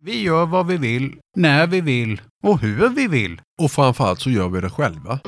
Vi 0.00 0.22
gör 0.22 0.46
vad 0.46 0.66
vi 0.66 0.76
vill, 0.76 1.16
när 1.36 1.66
vi 1.66 1.80
vill 1.80 2.20
och 2.42 2.60
hur 2.60 2.88
vi 2.88 3.08
vill. 3.08 3.40
Och 3.62 3.70
framförallt 3.70 4.20
så 4.20 4.30
gör 4.30 4.48
vi 4.48 4.60
det 4.60 4.70
själva. 4.70 5.20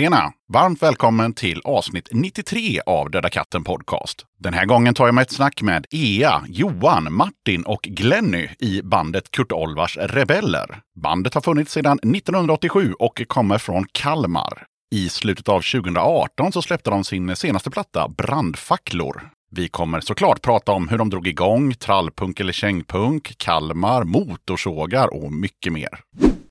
Tjena! 0.00 0.32
Varmt 0.52 0.82
välkommen 0.82 1.32
till 1.32 1.60
avsnitt 1.64 2.08
93 2.12 2.80
av 2.86 3.10
Döda 3.10 3.30
katten 3.30 3.64
Podcast. 3.64 4.26
Den 4.38 4.54
här 4.54 4.66
gången 4.66 4.94
tar 4.94 5.06
jag 5.06 5.14
med 5.14 5.22
ett 5.22 5.32
snack 5.32 5.62
med 5.62 5.86
Ea, 5.90 6.44
Johan, 6.48 7.12
Martin 7.12 7.62
och 7.62 7.82
Glenny 7.82 8.48
i 8.58 8.82
bandet 8.82 9.30
Kurt 9.30 9.52
Olvars 9.52 9.96
Rebeller. 9.96 10.80
Bandet 11.02 11.34
har 11.34 11.40
funnits 11.40 11.72
sedan 11.72 11.98
1987 11.98 12.94
och 12.98 13.22
kommer 13.26 13.58
från 13.58 13.86
Kalmar. 13.92 14.66
I 14.94 15.08
slutet 15.08 15.48
av 15.48 15.60
2018 15.60 16.52
så 16.52 16.62
släppte 16.62 16.90
de 16.90 17.04
sin 17.04 17.36
senaste 17.36 17.70
platta 17.70 18.08
Brandfacklor. 18.08 19.30
Vi 19.50 19.68
kommer 19.68 20.00
såklart 20.00 20.42
prata 20.42 20.72
om 20.72 20.88
hur 20.88 20.98
de 20.98 21.10
drog 21.10 21.26
igång, 21.26 21.74
trallpunk 21.74 22.40
eller 22.40 22.52
kängpunk, 22.52 23.38
Kalmar, 23.38 24.04
motorsågar 24.04 25.24
och 25.24 25.32
mycket 25.32 25.72
mer. 25.72 26.00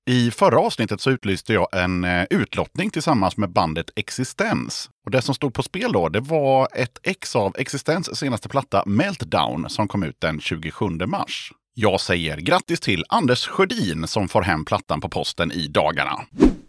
I 0.10 0.32
förra 0.32 0.60
avsnittet 0.60 1.02
så 1.02 1.12
utlyste 1.12 1.54
jag 1.54 1.68
en 1.72 2.04
eh, 2.04 2.26
utlottning 2.30 2.90
tillsammans 2.90 3.38
med 3.38 3.52
bandet 3.52 3.90
Existens. 3.96 4.90
Och 5.06 5.12
det 5.12 5.22
som 5.22 5.36
stod 5.36 5.54
på 5.54 5.64
spel 5.64 5.92
då, 5.92 6.10
det 6.10 6.20
var 6.20 6.68
ett 6.74 7.00
ex 7.04 7.36
av 7.36 7.56
Existens 7.58 8.20
senaste 8.20 8.50
platta 8.50 8.84
Meltdown 8.86 9.70
som 9.70 9.88
kom 9.88 10.04
ut 10.04 10.22
den 10.22 10.40
27 10.42 10.86
mars. 11.08 11.52
Jag 11.74 12.02
säger 12.02 12.38
grattis 12.38 12.80
till 12.80 13.06
Anders 13.10 13.48
Sjödin 13.48 14.08
som 14.08 14.28
får 14.28 14.42
hem 14.42 14.66
plattan 14.66 15.02
på 15.02 15.10
posten 15.10 15.52
i 15.52 15.68
dagarna. 15.68 16.20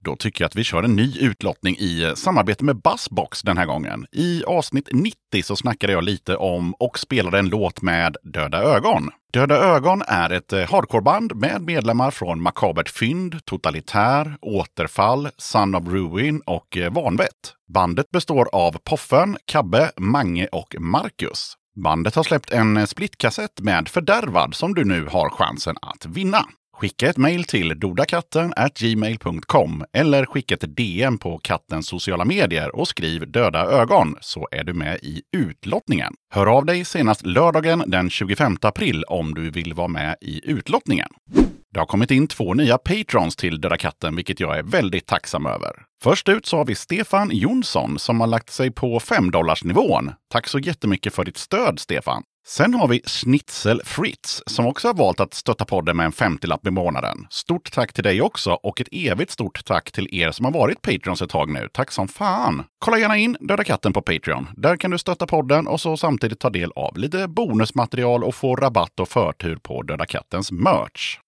Då 0.05 0.17
tycker 0.17 0.45
jag 0.45 0.47
att 0.47 0.56
vi 0.56 0.65
kör 0.65 0.83
en 0.83 0.97
ny 0.97 1.19
utlottning 1.20 1.77
i 1.79 2.03
eh, 2.03 2.15
samarbete 2.15 2.65
med 2.65 2.77
Buzzbox 2.77 3.43
den 3.43 3.59
här 3.59 3.67
gången. 3.67 4.06
I 4.12 4.45
avsnitt 4.45 4.89
90 4.93 5.43
så 5.43 5.56
snackade 5.56 5.93
jag 5.93 6.05
lite 6.05 6.37
om 6.37 6.75
och 6.75 6.98
spelade 6.98 7.39
en 7.39 7.48
låt 7.48 7.83
med 7.83 8.17
Döda 8.23 8.62
Ögon. 8.62 9.11
Döda 9.33 9.56
Ögon 9.56 10.03
är 10.06 10.31
ett 10.31 10.53
eh, 10.53 10.71
hardcoreband 10.71 11.37
med 11.37 11.62
medlemmar 11.62 12.11
från 12.11 12.43
Makabert 12.43 12.89
Fynd, 12.89 13.45
Totalitär, 13.45 14.37
Återfall, 14.41 15.28
Son 15.37 15.75
of 15.75 15.89
Ruin 15.89 16.41
och 16.47 16.77
eh, 16.77 16.93
Vanvett. 16.93 17.55
Bandet 17.75 18.11
består 18.11 18.48
av 18.53 18.78
Poffen, 18.84 19.37
Kabbe, 19.45 19.93
Mange 19.97 20.47
och 20.47 20.75
Marcus. 20.78 21.56
Bandet 21.84 22.15
har 22.15 22.23
släppt 22.23 22.51
en 22.51 22.87
splitkassett 22.87 23.61
med 23.61 23.89
Fördärvad 23.89 24.55
som 24.55 24.75
du 24.75 24.84
nu 24.84 25.06
har 25.06 25.31
chansen 25.31 25.77
att 25.83 26.06
vinna. 26.06 26.47
Skicka 26.81 27.09
ett 27.09 27.17
mejl 27.17 27.45
till 27.45 27.81
dodakatten 27.81 28.53
gmail.com 28.75 29.84
eller 29.92 30.27
skicka 30.27 30.55
ett 30.55 30.77
DM 30.77 31.19
på 31.19 31.39
kattens 31.39 31.87
sociala 31.87 32.25
medier 32.25 32.77
och 32.77 32.89
skriv 32.89 33.31
döda 33.31 33.67
ögon 33.67 34.17
så 34.20 34.48
är 34.50 34.64
du 34.64 34.72
med 34.72 34.98
i 35.03 35.22
utlottningen. 35.37 36.14
Hör 36.34 36.47
av 36.47 36.64
dig 36.64 36.84
senast 36.84 37.27
lördagen 37.27 37.84
den 37.87 38.11
25 38.11 38.56
april 38.62 39.05
om 39.09 39.34
du 39.34 39.50
vill 39.50 39.75
vara 39.75 39.89
med 39.89 40.17
i 40.20 40.50
utlottningen. 40.50 41.09
Det 41.72 41.78
har 41.78 41.87
kommit 41.87 42.11
in 42.11 42.27
två 42.27 42.55
nya 42.55 42.78
patrons 42.78 43.37
till 43.37 43.61
Döda 43.61 43.77
katten, 43.77 44.17
vilket 44.17 44.41
jag 44.41 44.59
är 44.59 44.62
väldigt 44.62 45.06
tacksam 45.06 45.47
över. 45.47 45.72
Först 46.03 46.28
ut 46.28 46.47
så 46.47 46.56
har 46.56 46.65
vi 46.65 46.75
Stefan 46.75 47.31
Jonsson 47.33 47.98
som 47.98 48.20
har 48.20 48.27
lagt 48.27 48.50
sig 48.50 48.70
på 48.70 49.00
5 49.00 49.31
nivån. 49.65 50.12
Tack 50.31 50.48
så 50.48 50.59
jättemycket 50.59 51.15
för 51.15 51.25
ditt 51.25 51.39
stöd, 51.39 51.78
Stefan! 51.81 52.22
Sen 52.47 52.75
har 52.75 52.89
vi 52.89 53.03
Schnitzel 53.07 53.83
Fritz 53.85 54.43
som 54.47 54.67
också 54.67 54.89
har 54.89 54.95
valt 54.95 55.21
att 55.21 55.35
stötta 55.35 55.65
podden 55.65 55.97
med 55.97 56.07
en 56.07 56.13
50-lapp 56.13 56.67
i 56.67 56.71
månaden. 56.71 57.27
Stort 57.31 57.73
tack 57.73 57.93
till 57.93 58.05
dig 58.05 58.23
också 58.23 58.51
och 58.51 58.81
ett 58.81 58.89
evigt 58.93 59.31
stort 59.31 59.65
tack 59.65 59.93
till 59.93 60.09
er 60.15 60.31
som 60.31 60.45
har 60.45 60.53
varit 60.53 60.83
Patreons 60.83 61.23
ett 61.23 61.31
tag 61.31 61.53
nu. 61.53 61.69
Tack 61.73 61.93
som 61.93 62.09
fan! 62.09 62.65
Kolla 62.79 62.99
gärna 62.99 63.17
in 63.17 63.37
Döda 63.41 63.65
katten 63.65 63.93
på 63.93 64.03
Patreon. 64.03 64.49
Där 64.56 64.77
kan 64.77 64.91
du 64.91 64.99
stötta 64.99 65.27
podden 65.27 65.67
och 65.67 65.81
så 65.81 65.97
samtidigt 65.97 66.41
ta 66.41 66.50
del 66.50 66.73
av 66.77 66.97
lite 66.97 67.29
bonusmaterial 67.29 68.25
och 68.25 68.34
få 68.34 68.56
rabatt 68.56 69.00
och 69.00 69.09
förtur 69.09 69.56
på 69.56 69.83
Döda 69.83 70.06
kattens 70.06 70.53
merch. 70.53 71.19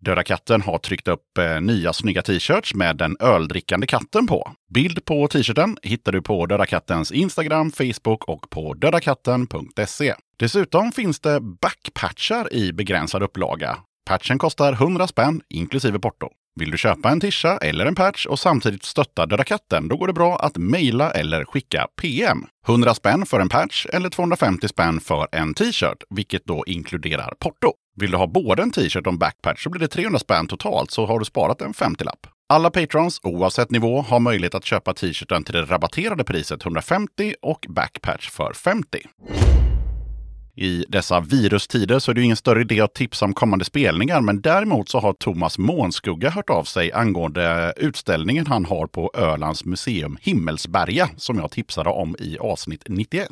Döda 0.00 0.22
katten 0.22 0.62
har 0.62 0.78
tryckt 0.78 1.08
upp 1.08 1.38
eh, 1.38 1.60
nya 1.60 1.92
snygga 1.92 2.22
t-shirts 2.22 2.74
med 2.74 2.96
den 2.96 3.16
öldrickande 3.20 3.86
katten 3.86 4.26
på. 4.26 4.52
Bild 4.74 5.04
på 5.04 5.28
t-shirten 5.28 5.76
hittar 5.82 6.12
du 6.12 6.22
på 6.22 6.46
Döda 6.46 6.66
kattens 6.66 7.12
Instagram, 7.12 7.72
Facebook 7.72 8.24
och 8.24 8.50
på 8.50 8.74
dödakatten.se. 8.74 10.14
Dessutom 10.40 10.92
finns 10.92 11.20
det 11.20 11.40
backpatchar 11.40 12.52
i 12.52 12.72
begränsad 12.72 13.22
upplaga. 13.22 13.78
Patchen 14.10 14.38
kostar 14.38 14.72
100 14.72 15.06
spänn 15.06 15.40
inklusive 15.48 15.98
porto. 15.98 16.28
Vill 16.60 16.70
du 16.70 16.78
köpa 16.78 17.10
en 17.10 17.20
tischa 17.20 17.56
eller 17.56 17.86
en 17.86 17.94
patch 17.94 18.26
och 18.26 18.38
samtidigt 18.38 18.84
stötta 18.84 19.26
Döda 19.26 19.44
katten, 19.44 19.88
då 19.88 19.96
går 19.96 20.06
det 20.06 20.12
bra 20.12 20.38
att 20.38 20.56
mejla 20.56 21.10
eller 21.10 21.44
skicka 21.44 21.86
PM. 22.00 22.46
100 22.68 22.94
spänn 22.94 23.26
för 23.26 23.40
en 23.40 23.48
patch 23.48 23.86
eller 23.92 24.08
250 24.08 24.68
spänn 24.68 25.00
för 25.00 25.28
en 25.32 25.54
t-shirt, 25.54 26.02
vilket 26.10 26.44
då 26.44 26.64
inkluderar 26.66 27.34
porto. 27.38 27.72
Vill 27.96 28.10
du 28.10 28.16
ha 28.16 28.26
både 28.26 28.62
en 28.62 28.70
t-shirt 28.70 29.06
och 29.06 29.12
en 29.12 29.18
backpatch 29.18 29.62
så 29.62 29.70
blir 29.70 29.80
det 29.80 29.88
300 29.88 30.18
spänn 30.18 30.46
totalt, 30.46 30.90
så 30.90 31.06
har 31.06 31.18
du 31.18 31.24
sparat 31.24 31.62
en 31.62 31.72
50-lapp. 31.72 32.26
Alla 32.48 32.70
patrons, 32.70 33.20
oavsett 33.22 33.70
nivå, 33.70 34.02
har 34.02 34.20
möjlighet 34.20 34.54
att 34.54 34.64
köpa 34.64 34.94
t-shirten 34.94 35.44
till 35.44 35.54
det 35.54 35.62
rabatterade 35.62 36.24
priset 36.24 36.62
150 36.62 37.34
och 37.42 37.66
backpatch 37.68 38.30
för 38.30 38.52
50. 38.52 38.98
I 40.60 40.84
dessa 40.88 41.20
virustider 41.20 41.98
så 41.98 42.10
är 42.10 42.14
det 42.14 42.20
ju 42.20 42.24
ingen 42.24 42.36
större 42.36 42.60
idé 42.60 42.80
att 42.80 42.94
tipsa 42.94 43.24
om 43.24 43.34
kommande 43.34 43.64
spelningar, 43.64 44.20
men 44.20 44.40
däremot 44.40 44.88
så 44.88 44.98
har 44.98 45.12
Thomas 45.12 45.58
Månskugga 45.58 46.30
hört 46.30 46.50
av 46.50 46.64
sig 46.64 46.92
angående 46.92 47.72
utställningen 47.76 48.46
han 48.46 48.64
har 48.64 48.86
på 48.86 49.10
Ölands 49.14 49.64
museum 49.64 50.18
Himmelsberga, 50.20 51.08
som 51.16 51.38
jag 51.38 51.50
tipsade 51.50 51.90
om 51.90 52.16
i 52.18 52.38
avsnitt 52.38 52.82
91. 52.88 53.28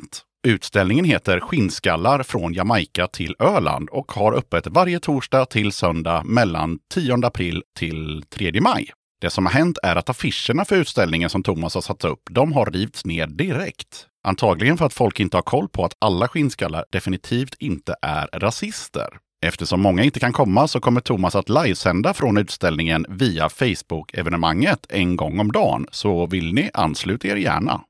Utställningen 0.47 1.05
heter 1.05 1.39
Skinnskallar 1.39 2.23
från 2.23 2.53
Jamaica 2.53 3.07
till 3.07 3.35
Öland 3.39 3.89
och 3.89 4.11
har 4.11 4.33
öppet 4.33 4.67
varje 4.67 4.99
torsdag 4.99 5.45
till 5.45 5.71
söndag 5.71 6.23
mellan 6.25 6.79
10 6.93 7.13
april 7.25 7.63
till 7.79 8.23
3 8.29 8.61
maj. 8.61 8.91
Det 9.21 9.29
som 9.29 9.45
har 9.45 9.53
hänt 9.53 9.77
är 9.83 9.95
att 9.95 10.09
affischerna 10.09 10.65
för 10.65 10.75
utställningen 10.75 11.29
som 11.29 11.43
Thomas 11.43 11.73
har 11.73 11.81
satt 11.81 12.05
upp, 12.05 12.21
de 12.29 12.53
har 12.53 12.65
rivits 12.65 13.05
ner 13.05 13.27
direkt. 13.27 14.05
Antagligen 14.23 14.77
för 14.77 14.85
att 14.85 14.93
folk 14.93 15.19
inte 15.19 15.37
har 15.37 15.41
koll 15.41 15.69
på 15.69 15.85
att 15.85 15.93
alla 15.99 16.27
skinnskallar 16.27 16.85
definitivt 16.91 17.55
inte 17.59 17.95
är 18.01 18.27
rasister. 18.33 19.07
Eftersom 19.41 19.81
många 19.81 20.03
inte 20.03 20.19
kan 20.19 20.33
komma 20.33 20.67
så 20.67 20.79
kommer 20.79 21.01
Thomas 21.01 21.35
att 21.35 21.49
livesända 21.49 22.13
från 22.13 22.37
utställningen 22.37 23.05
via 23.09 23.49
Facebook-evenemanget 23.49 24.85
en 24.89 25.15
gång 25.15 25.39
om 25.39 25.51
dagen. 25.51 25.87
Så 25.91 26.25
vill 26.25 26.53
ni, 26.53 26.69
anslut 26.73 27.25
er 27.25 27.35
gärna. 27.35 27.81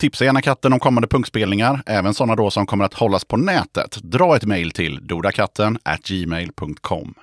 Tipsa 0.00 0.24
gärna 0.24 0.42
katten 0.42 0.72
om 0.72 0.78
kommande 0.78 1.08
punkspelningar, 1.08 1.82
även 1.86 2.14
sådana 2.14 2.36
då 2.36 2.50
som 2.50 2.66
kommer 2.66 2.84
att 2.84 2.94
hållas 2.94 3.24
på 3.24 3.36
nätet. 3.36 3.98
Dra 4.02 4.36
ett 4.36 4.44
mejl 4.44 4.70
till 4.70 5.06
dodakatten 5.06 5.78
gmail.com. 6.08 7.14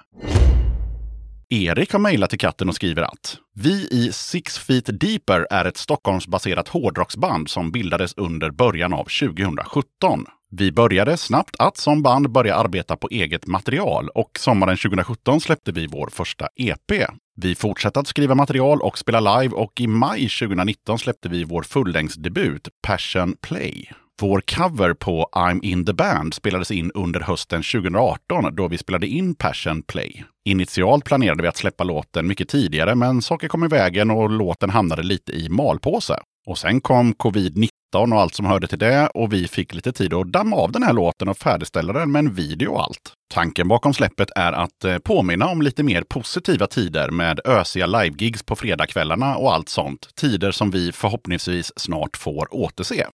Erik 1.50 1.91
har 1.91 2.00
mejlat 2.00 2.30
till 2.30 2.40
katten 2.40 2.69
och 2.69 2.75
skriver 2.75 3.02
att 3.02 3.38
vi 3.56 3.88
i 3.91 4.12
Six 4.12 4.58
Feet 4.58 5.00
Deeper 5.00 5.47
är 5.50 5.66
ett 5.66 5.78
Stockholmsbaserat 5.78 6.68
hårdrocksband 6.68 7.50
som 7.50 7.72
bildades 7.72 8.13
under 8.18 8.52
början 8.52 8.94
av 8.94 9.03
2017. 9.03 10.25
Vi 10.52 10.72
började 10.72 11.18
snabbt 11.18 11.56
att 11.59 11.78
som 11.78 12.03
band 12.03 12.31
börja 12.31 12.56
arbeta 12.56 12.96
på 12.96 13.07
eget 13.12 13.47
material 13.47 14.09
och 14.09 14.31
sommaren 14.40 14.78
2017 14.78 15.41
släppte 15.41 15.72
vi 15.72 15.88
vår 15.88 16.09
första 16.09 16.47
EP. 16.56 17.09
Vi 17.36 17.56
fortsatte 17.56 18.00
att 18.00 18.07
skriva 18.07 18.36
material 18.36 18.81
och 18.81 18.97
spela 18.97 19.40
live 19.40 19.56
och 19.56 19.81
i 19.81 19.88
maj 19.88 20.30
2019 20.30 21.00
släppte 21.00 21.30
vi 21.30 21.44
vår 21.44 21.63
fullängdsdebut 21.63 22.69
Passion 22.88 23.36
Play. 23.41 23.91
Vår 24.22 24.42
cover 24.42 24.94
på 24.94 25.30
I'm 25.36 25.60
in 25.64 25.86
the 25.86 25.94
band 25.94 26.34
spelades 26.34 26.72
in 26.72 26.92
under 26.92 27.20
hösten 27.20 27.64
2018 27.64 28.56
då 28.56 28.68
vi 28.68 28.78
spelade 28.78 29.08
in 29.08 29.36
Passion 29.36 29.81
Play. 29.84 30.24
Initialt 30.46 31.06
planerade 31.06 31.42
vi 31.42 31.48
att 31.48 31.58
släppa 31.58 31.84
låten 31.84 32.28
mycket 32.28 32.50
tidigare 32.50 32.96
men 32.96 33.22
saker 33.22 33.48
kom 33.48 33.64
i 33.64 33.68
vägen 33.68 34.12
och 34.12 34.30
låten 34.30 34.69
hamnade 34.69 35.04
lite 35.04 35.31
i 35.31 35.50
malpåse. 35.50 36.19
Och 36.48 36.58
sen 36.58 36.81
kom 36.81 37.14
covid-19 37.14 37.69
och 37.94 38.22
allt 38.22 38.36
som 38.36 38.46
hörde 38.46 38.68
till 38.68 38.80
det 38.80 39.08
och 39.08 39.34
vi 39.34 39.48
fick 39.48 39.74
lite 39.74 39.92
tid 39.92 40.14
att 40.14 40.31
damma 40.31 40.56
av 40.56 40.72
den 40.72 40.84
här 40.84 40.94
låten 40.94 41.30
och 41.30 41.38
färdigställa 41.38 41.94
den 41.94 42.12
med 42.12 42.20
en 42.20 42.34
video 42.34 42.72
och 42.72 42.84
allt. 42.84 43.13
Tanken 43.34 43.68
bakom 43.68 43.94
släppet 43.94 44.30
är 44.36 44.54
att 44.54 44.84
eh, 44.84 44.98
påminna 44.98 45.48
om 45.48 45.62
lite 45.62 45.84
mer 45.84 46.02
positiva 46.02 46.68
tider 46.68 47.12
med 47.12 47.40
ösiga 47.46 47.86
livegigs 47.86 48.44
på 48.44 48.56
fredagskvällarna 48.56 49.36
och 49.36 49.54
allt 49.54 49.70
sånt. 49.70 50.10
Tider 50.16 50.52
som 50.52 50.72
vi 50.72 50.92
förhoppningsvis 50.92 51.72
snart 51.75 52.18
får 52.18 52.56
återse. 52.56 53.08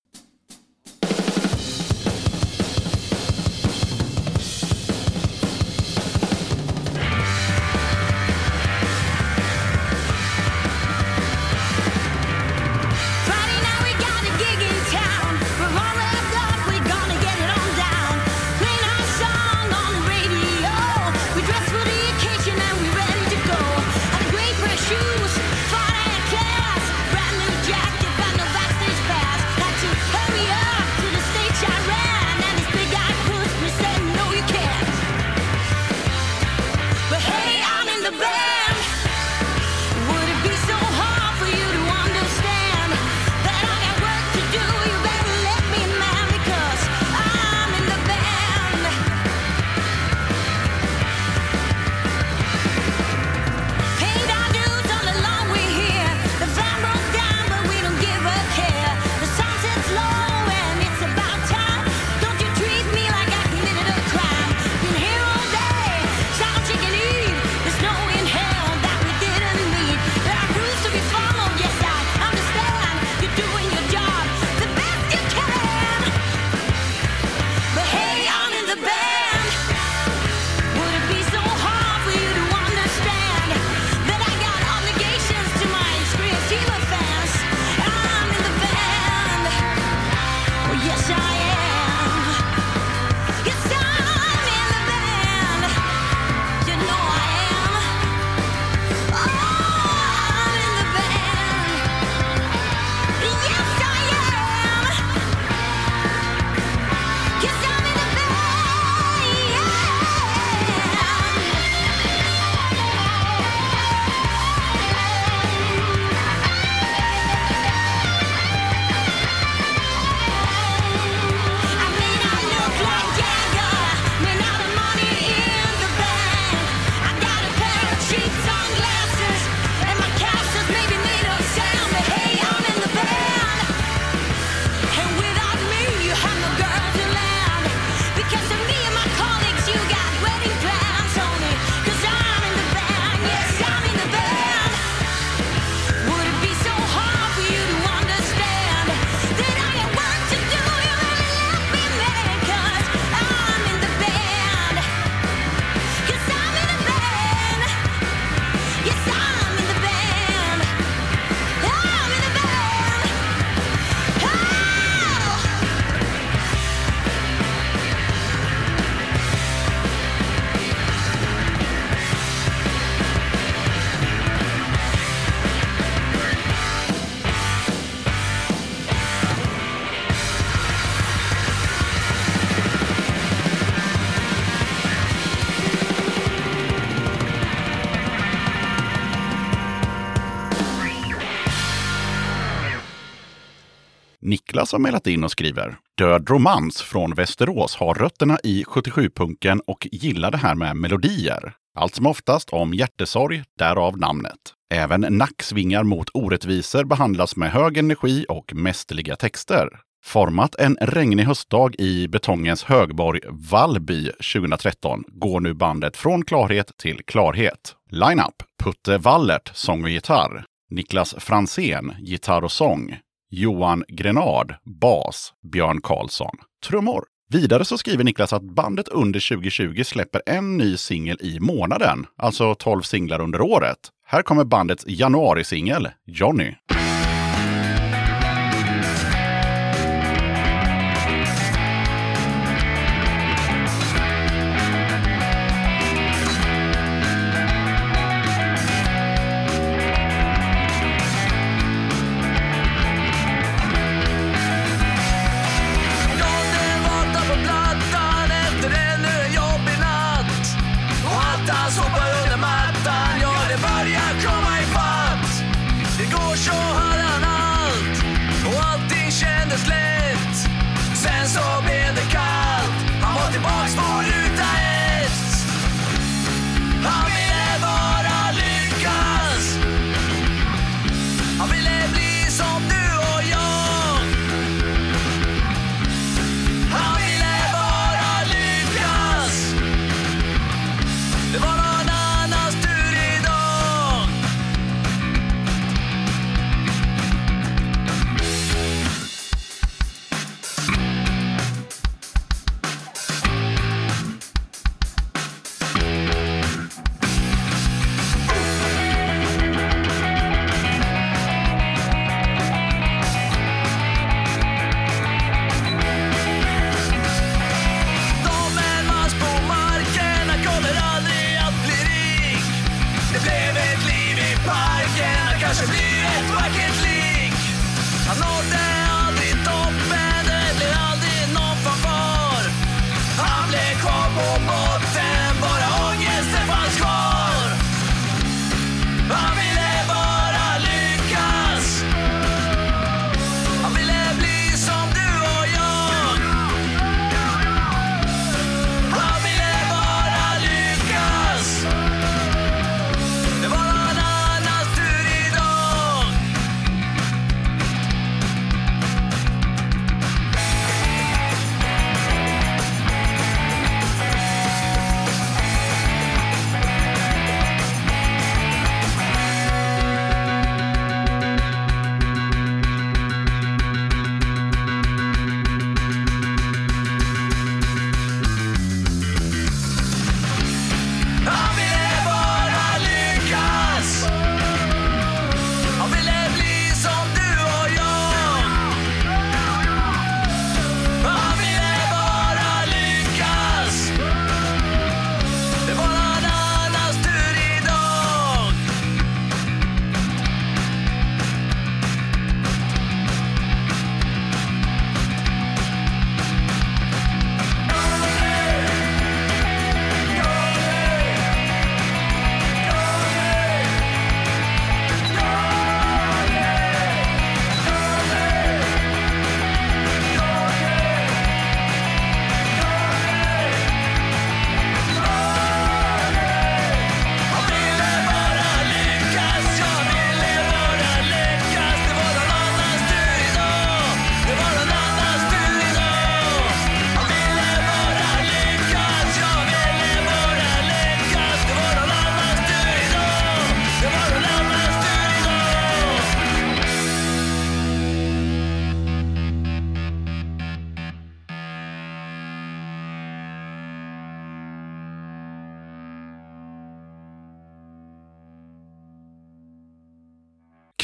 Som 194.73 194.81
mejlat 194.81 195.07
in 195.07 195.23
och 195.23 195.31
skriver 195.31 195.77
Död 195.97 196.29
romans 196.29 196.81
från 196.81 197.13
Västerås 197.13 197.75
har 197.75 197.93
rötterna 197.93 198.37
i 198.43 198.63
77-punken 198.63 199.61
och 199.67 199.87
gillar 199.91 200.31
det 200.31 200.37
här 200.37 200.55
med 200.55 200.75
melodier. 200.75 201.53
Allt 201.79 201.95
som 201.95 202.05
oftast 202.05 202.49
om 202.49 202.73
hjärtesorg, 202.73 203.43
därav 203.59 203.97
namnet. 203.97 204.39
Även 204.73 205.01
nacksvingar 205.09 205.83
mot 205.83 206.09
orättvisor 206.13 206.83
behandlas 206.83 207.35
med 207.35 207.51
hög 207.51 207.77
energi 207.77 208.25
och 208.29 208.53
mästerliga 208.53 209.15
texter. 209.15 209.69
Format 210.05 210.55
en 210.55 210.77
regnig 210.81 211.23
höstdag 211.23 211.75
i 211.79 212.07
betongens 212.07 212.63
högborg 212.63 213.19
Vallby 213.29 214.05
2013 214.33 215.03
går 215.07 215.39
nu 215.39 215.53
bandet 215.53 215.97
från 215.97 216.25
klarhet 216.25 216.77
till 216.77 217.01
klarhet. 217.05 217.75
Line-up 217.89 218.43
Putte 218.63 218.97
Wallert, 218.97 219.51
sång 219.53 219.83
och 219.83 219.89
gitarr. 219.89 220.45
Niklas 220.69 221.15
Fransén, 221.17 221.93
gitarr 221.99 222.43
och 222.43 222.51
sång. 222.51 222.97
Johan 223.35 223.83
Grenad, 223.87 224.55
bas. 224.81 225.33
Björn 225.51 225.81
Karlsson, 225.81 226.35
trummor. 226.65 227.03
Vidare 227.29 227.65
så 227.65 227.77
skriver 227.77 228.03
Niklas 228.03 228.33
att 228.33 228.43
bandet 228.43 228.87
under 228.87 229.35
2020 229.35 229.83
släpper 229.83 230.21
en 230.25 230.57
ny 230.57 230.77
singel 230.77 231.17
i 231.21 231.39
månaden, 231.39 232.05
alltså 232.17 232.55
12 232.55 232.81
singlar 232.81 233.21
under 233.21 233.41
året. 233.41 233.77
Här 234.05 234.21
kommer 234.21 234.43
bandets 234.43 234.85
januarisingel, 234.87 235.89
Johnny. 236.05 236.51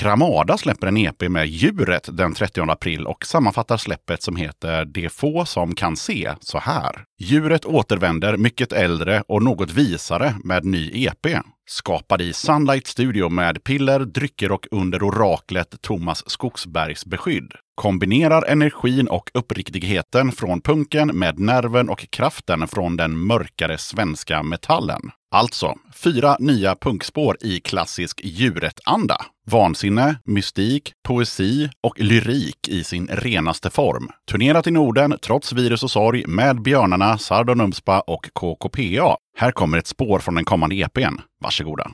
Ramada 0.09 0.57
släpper 0.57 0.87
en 0.87 0.97
EP 0.97 1.29
med 1.29 1.47
Djuret 1.47 2.09
den 2.11 2.33
30 2.33 2.71
april 2.71 3.07
och 3.07 3.25
sammanfattar 3.25 3.77
släppet 3.77 4.21
som 4.21 4.35
heter 4.35 4.85
Det 4.85 5.09
få 5.09 5.45
som 5.45 5.75
kan 5.75 5.95
se 5.95 6.33
så 6.39 6.59
här. 6.59 7.03
Djuret 7.19 7.65
återvänder 7.65 8.37
mycket 8.37 8.73
äldre 8.73 9.23
och 9.27 9.43
något 9.43 9.71
visare 9.71 10.35
med 10.43 10.65
ny 10.65 11.05
EP. 11.05 11.27
Skapad 11.69 12.21
i 12.21 12.33
Sunlight 12.33 12.87
Studio 12.87 13.29
med 13.29 13.63
piller, 13.63 13.99
drycker 13.99 14.51
och 14.51 14.67
under 14.71 15.03
oraklet 15.03 15.81
Thomas 15.81 16.29
Skogsbergs 16.29 17.05
beskydd 17.05 17.53
kombinerar 17.79 18.45
energin 18.47 19.07
och 19.07 19.31
uppriktigheten 19.33 20.31
från 20.31 20.61
punken 20.61 21.07
med 21.07 21.39
nerven 21.39 21.89
och 21.89 22.09
kraften 22.09 22.67
från 22.67 22.97
den 22.97 23.17
mörkare 23.17 23.77
svenska 23.77 24.43
metallen. 24.43 25.01
Alltså, 25.31 25.75
fyra 25.93 26.37
nya 26.39 26.75
punkspår 26.75 27.37
i 27.41 27.59
klassisk 27.59 28.21
djuret-anda. 28.23 29.17
Vansinne, 29.51 30.15
mystik, 30.25 30.93
poesi 31.07 31.69
och 31.83 31.99
lyrik 31.99 32.67
i 32.67 32.83
sin 32.83 33.07
renaste 33.07 33.69
form. 33.69 34.09
Turnerat 34.31 34.67
i 34.67 34.71
Norden 34.71 35.17
trots 35.21 35.53
virus 35.53 35.83
och 35.83 35.91
sorg 35.91 36.23
med 36.27 36.61
Björnarna, 36.61 37.17
Sardonumspa 37.17 37.99
och 37.99 38.29
KKPA. 38.33 39.17
Här 39.37 39.51
kommer 39.51 39.77
ett 39.77 39.87
spår 39.87 40.19
från 40.19 40.35
den 40.35 40.45
kommande 40.45 40.75
EPn. 40.75 41.15
Varsågoda. 41.43 41.91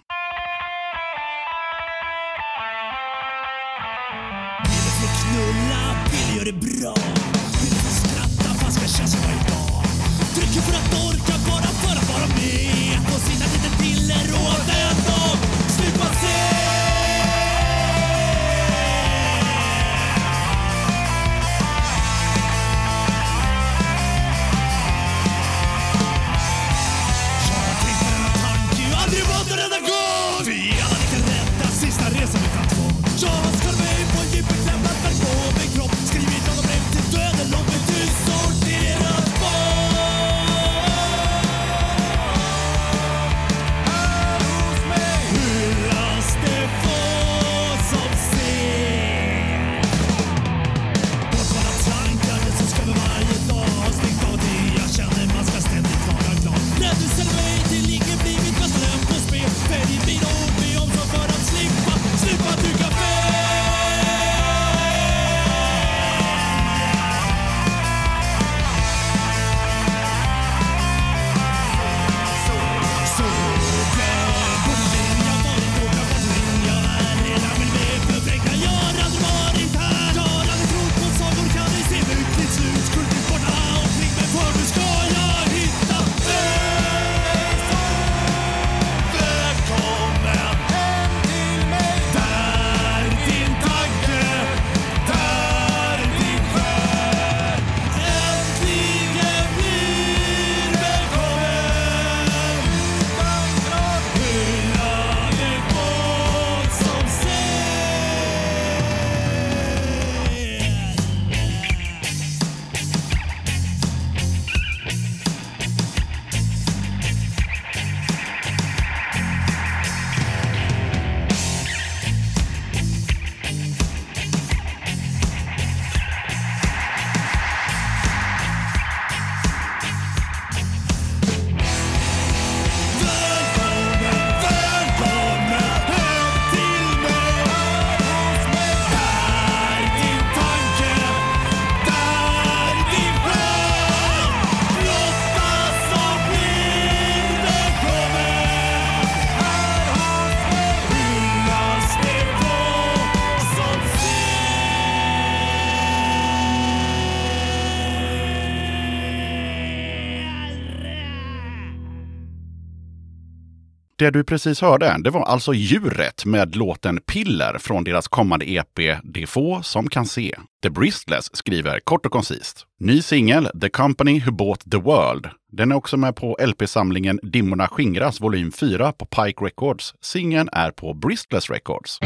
Det 164.06 164.12
du 164.12 164.24
precis 164.24 164.62
hörde, 164.62 164.96
det 165.00 165.10
var 165.10 165.24
alltså 165.24 165.54
djuret 165.54 166.26
med 166.26 166.56
låten 166.56 167.00
Piller 167.02 167.58
från 167.58 167.84
deras 167.84 168.08
kommande 168.08 168.52
EP 168.52 168.80
De 169.04 169.28
få 169.28 169.62
som 169.64 169.90
kan 169.90 170.06
se. 170.06 170.36
The 170.64 170.70
Bristless 170.70 171.36
skriver 171.36 171.80
kort 171.80 172.06
och 172.06 172.12
koncist. 172.12 172.66
Ny 172.80 173.02
singel, 173.02 173.50
The 173.62 173.70
Company 173.70 174.20
Who 174.20 174.32
Bought 174.32 174.72
the 174.72 174.78
World. 174.78 175.30
Den 175.52 175.72
är 175.72 175.76
också 175.76 175.98
med 175.98 176.16
på 176.16 176.38
LP-samlingen 176.40 177.20
Dimmorna 177.24 177.68
skingras 177.68 178.22
volym 178.22 178.52
4 178.52 178.92
på 178.92 179.06
Pike 179.06 179.46
Records. 179.46 179.94
Singeln 180.02 180.50
är 180.52 180.72
på 180.72 180.94
Bristless 180.94 181.50
Records. 181.50 182.00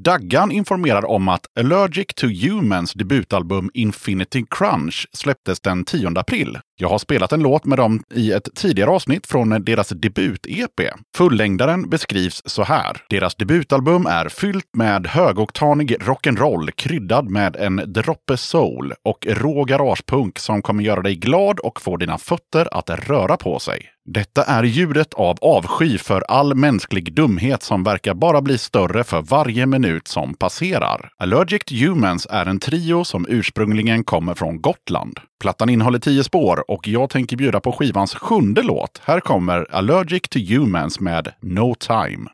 Daggan 0.00 0.50
informerar 0.50 1.04
om 1.04 1.28
att 1.28 1.46
Allergic 1.60 2.06
to 2.14 2.26
Humans 2.26 2.92
debutalbum 2.92 3.70
Infinity 3.74 4.44
Crunch 4.50 5.06
släpptes 5.12 5.60
den 5.60 5.84
10 5.84 6.08
april. 6.18 6.58
Jag 6.76 6.88
har 6.88 6.98
spelat 6.98 7.32
en 7.32 7.40
låt 7.40 7.64
med 7.64 7.78
dem 7.78 8.02
i 8.14 8.32
ett 8.32 8.48
tidigare 8.54 8.90
avsnitt 8.90 9.26
från 9.26 9.64
deras 9.64 9.88
debut-EP. 9.88 10.90
Fullängdaren 11.16 11.90
beskrivs 11.90 12.42
så 12.44 12.62
här. 12.62 12.96
Deras 13.08 13.34
debutalbum 13.34 14.06
är 14.06 14.28
fyllt 14.28 14.68
med 14.76 15.06
högoktanig 15.06 15.96
rock'n'roll 16.00 16.70
kryddad 16.70 17.30
med 17.30 17.56
en 17.56 17.76
droppe 17.86 18.36
soul 18.36 18.94
och 19.04 19.26
rå 19.30 19.64
garagepunk 19.64 20.38
som 20.38 20.62
kommer 20.62 20.84
göra 20.84 21.02
dig 21.02 21.14
glad 21.14 21.58
och 21.58 21.80
få 21.80 21.96
dina 21.96 22.18
fötter 22.18 22.68
att 22.72 22.90
röra 22.90 23.36
på 23.36 23.58
sig. 23.58 23.97
Detta 24.10 24.44
är 24.44 24.62
ljudet 24.62 25.14
av 25.14 25.38
avsky 25.40 25.98
för 25.98 26.20
all 26.28 26.54
mänsklig 26.54 27.12
dumhet 27.12 27.62
som 27.62 27.84
verkar 27.84 28.14
bara 28.14 28.42
bli 28.42 28.58
större 28.58 29.04
för 29.04 29.22
varje 29.22 29.66
minut 29.66 30.08
som 30.08 30.34
passerar. 30.34 31.10
Allergic 31.16 31.62
Humans 31.70 32.26
är 32.30 32.46
en 32.46 32.58
trio 32.58 33.04
som 33.04 33.26
ursprungligen 33.28 34.04
kommer 34.04 34.34
från 34.34 34.60
Gotland. 34.60 35.20
Plattan 35.40 35.68
innehåller 35.68 35.98
tio 35.98 36.24
spår 36.24 36.70
och 36.70 36.88
jag 36.88 37.10
tänker 37.10 37.36
bjuda 37.36 37.60
på 37.60 37.72
skivans 37.72 38.14
sjunde 38.14 38.62
låt. 38.62 39.00
Här 39.04 39.20
kommer 39.20 39.66
Allergic 39.70 40.22
to 40.22 40.38
Humans 40.38 41.00
med 41.00 41.32
No 41.40 41.74
Time. 41.74 42.30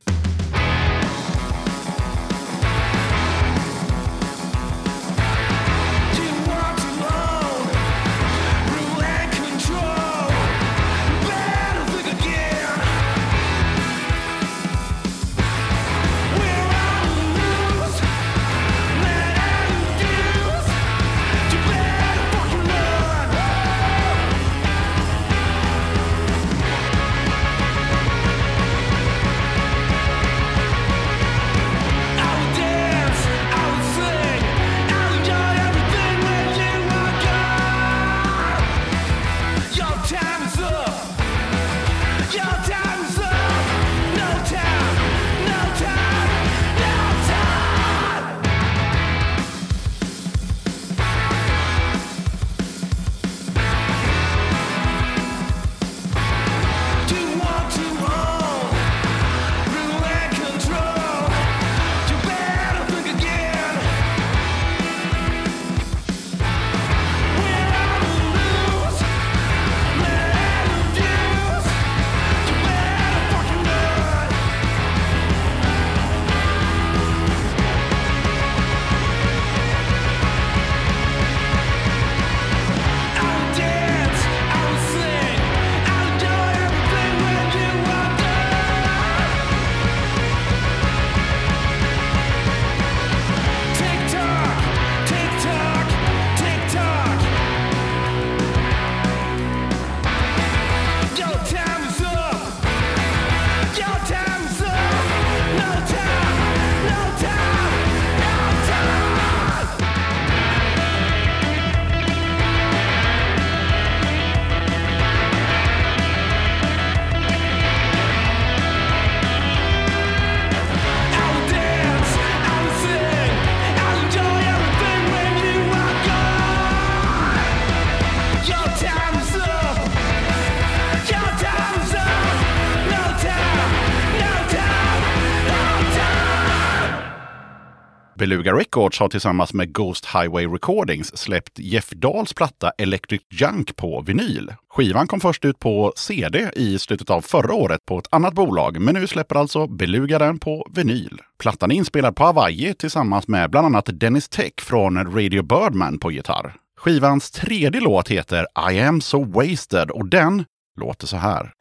Beluga 138.25 138.53
Records 138.53 139.01
har 139.01 139.09
tillsammans 139.09 139.55
med 139.55 139.75
Ghost 139.75 140.07
Highway 140.07 140.47
Recordings 140.47 141.17
släppt 141.17 141.59
Jeff 141.59 141.91
Dahls 141.91 142.33
platta 142.33 142.71
Electric 142.79 143.21
Junk 143.31 143.77
på 143.77 144.01
vinyl. 144.01 144.53
Skivan 144.69 145.07
kom 145.07 145.21
först 145.21 145.45
ut 145.45 145.59
på 145.59 145.93
CD 145.97 146.51
i 146.57 146.79
slutet 146.79 147.11
av 147.11 147.21
förra 147.21 147.55
året 147.55 147.81
på 147.87 147.99
ett 147.99 148.07
annat 148.11 148.35
bolag, 148.35 148.81
men 148.81 148.95
nu 148.95 149.07
släpper 149.07 149.37
alltså 149.37 149.67
Beluga 149.67 150.19
den 150.19 150.39
på 150.39 150.67
vinyl. 150.75 151.21
Plattan 151.39 151.71
är 151.71 151.75
inspelad 151.75 152.17
på 152.17 152.25
Hawaii 152.25 152.75
tillsammans 152.75 153.29
med 153.29 153.51
bland 153.51 153.67
annat 153.67 153.89
Dennis 153.93 154.29
Tech 154.29 154.53
från 154.61 155.15
Radio 155.15 155.43
Birdman 155.43 155.99
på 155.99 156.13
gitarr. 156.13 156.55
Skivans 156.79 157.31
tredje 157.31 157.81
låt 157.81 158.09
heter 158.09 158.47
I 158.73 158.81
am 158.81 159.01
so 159.01 159.25
wasted 159.25 159.91
och 159.91 160.09
den 160.09 160.45
låter 160.81 161.07
så 161.07 161.17
här. 161.17 161.53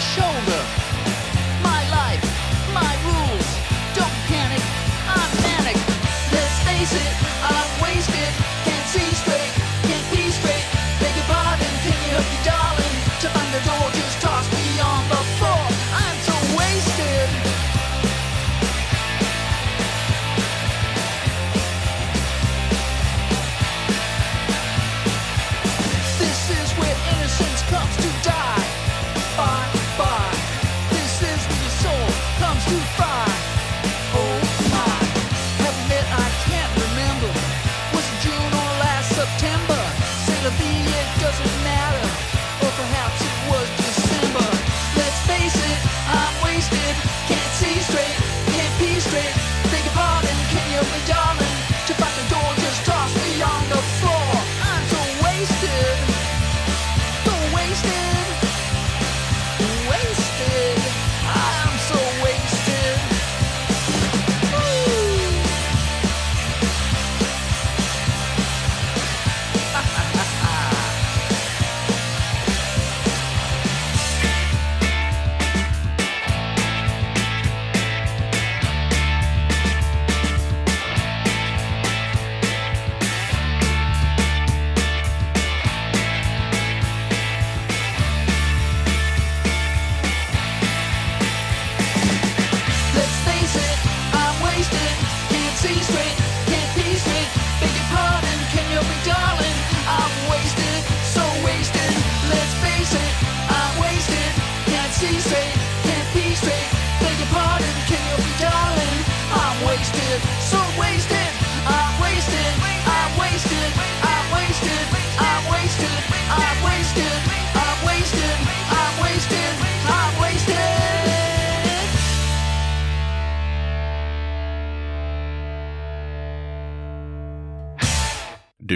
Your 0.00 0.06
shoulder. 0.06 0.89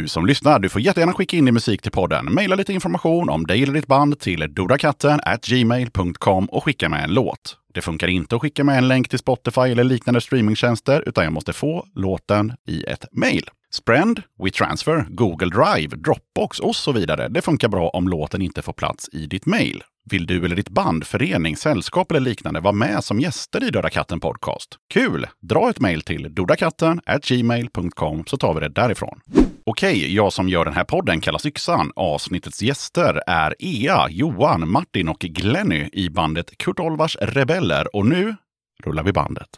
Du 0.05 0.09
som 0.09 0.27
lyssnar, 0.27 0.59
du 0.59 0.69
får 0.69 0.81
jättegärna 0.81 1.13
skicka 1.13 1.37
in 1.37 1.45
din 1.45 1.55
musik 1.55 1.83
till 1.83 1.93
podden. 1.93 2.35
Maila 2.35 2.57
lite 2.57 2.73
information 2.73 3.29
om 3.29 3.47
dig 3.47 3.63
eller 3.63 3.73
ditt 3.73 3.87
band 3.87 4.19
till 4.19 4.55
dodakatten 4.55 5.21
gmail.com 5.47 6.47
och 6.47 6.65
skicka 6.65 6.89
med 6.89 7.05
en 7.05 7.15
låt. 7.15 7.57
Det 7.75 7.83
funkar 7.83 8.09
inte 8.09 8.37
att 8.37 8.43
skicka 8.43 8.65
med 8.65 8.79
en 8.79 8.89
länk 8.89 9.09
till 9.09 9.19
Spotify 9.19 9.61
eller 9.61 9.85
liknande 9.85 10.21
streamingtjänster, 10.21 11.05
utan 11.07 11.25
jag 11.25 11.33
måste 11.33 11.53
få 11.53 11.87
låten 11.95 12.53
i 12.69 12.85
ett 12.85 13.05
mail. 13.13 13.51
Sprend, 13.71 14.23
WeTransfer, 14.45 15.07
Google 15.09 15.49
Drive, 15.49 15.97
Dropbox 15.97 16.61
och 16.61 16.77
så 16.77 16.93
vidare. 16.93 17.29
Det 17.29 17.43
funkar 17.43 17.69
bra 17.69 17.89
om 17.89 18.09
låten 18.09 18.43
inte 18.43 18.63
får 18.63 18.73
plats 18.73 19.09
i 19.13 19.27
ditt 19.27 19.47
mail. 19.47 19.83
Vill 20.11 20.27
du 20.27 20.45
eller 20.45 20.57
ditt 20.57 20.69
band, 20.69 21.07
förening, 21.07 21.57
sällskap 21.57 22.11
eller 22.11 22.21
liknande 22.21 22.61
vara 22.61 22.73
med 22.73 23.05
som 23.05 23.21
gäster 23.21 23.65
i 23.65 23.71
Döda 23.71 23.91
katten 23.91 24.21
Podcast? 24.21 24.79
Kul! 24.95 25.27
Dra 25.41 25.71
ett 25.71 25.81
mejl 25.81 26.03
till 26.03 26.35
dodakatten 26.35 27.01
gmail.com 27.23 28.25
så 28.27 28.37
tar 28.37 28.55
vi 28.55 28.61
det 28.61 28.69
därifrån. 28.69 29.21
Okej, 29.67 30.15
jag 30.15 30.33
som 30.33 30.49
gör 30.49 30.65
den 30.65 30.75
här 30.75 30.85
podden 30.85 31.21
kallas 31.21 31.47
Yxan. 31.47 31.93
Avsnittets 31.97 32.63
gäster 32.63 33.23
är 33.27 33.55
Ea, 33.59 34.09
Johan, 34.11 34.71
Martin 34.71 35.09
och 35.09 35.19
Glenny 35.19 35.89
i 35.93 36.11
bandet 36.11 36.59
Kurt 36.59 36.81
Olvars 36.81 37.17
Rebeller. 37.21 37.97
Och 37.97 38.07
nu 38.07 38.37
rullar 38.85 39.03
vi 39.03 39.13
bandet. 39.13 39.49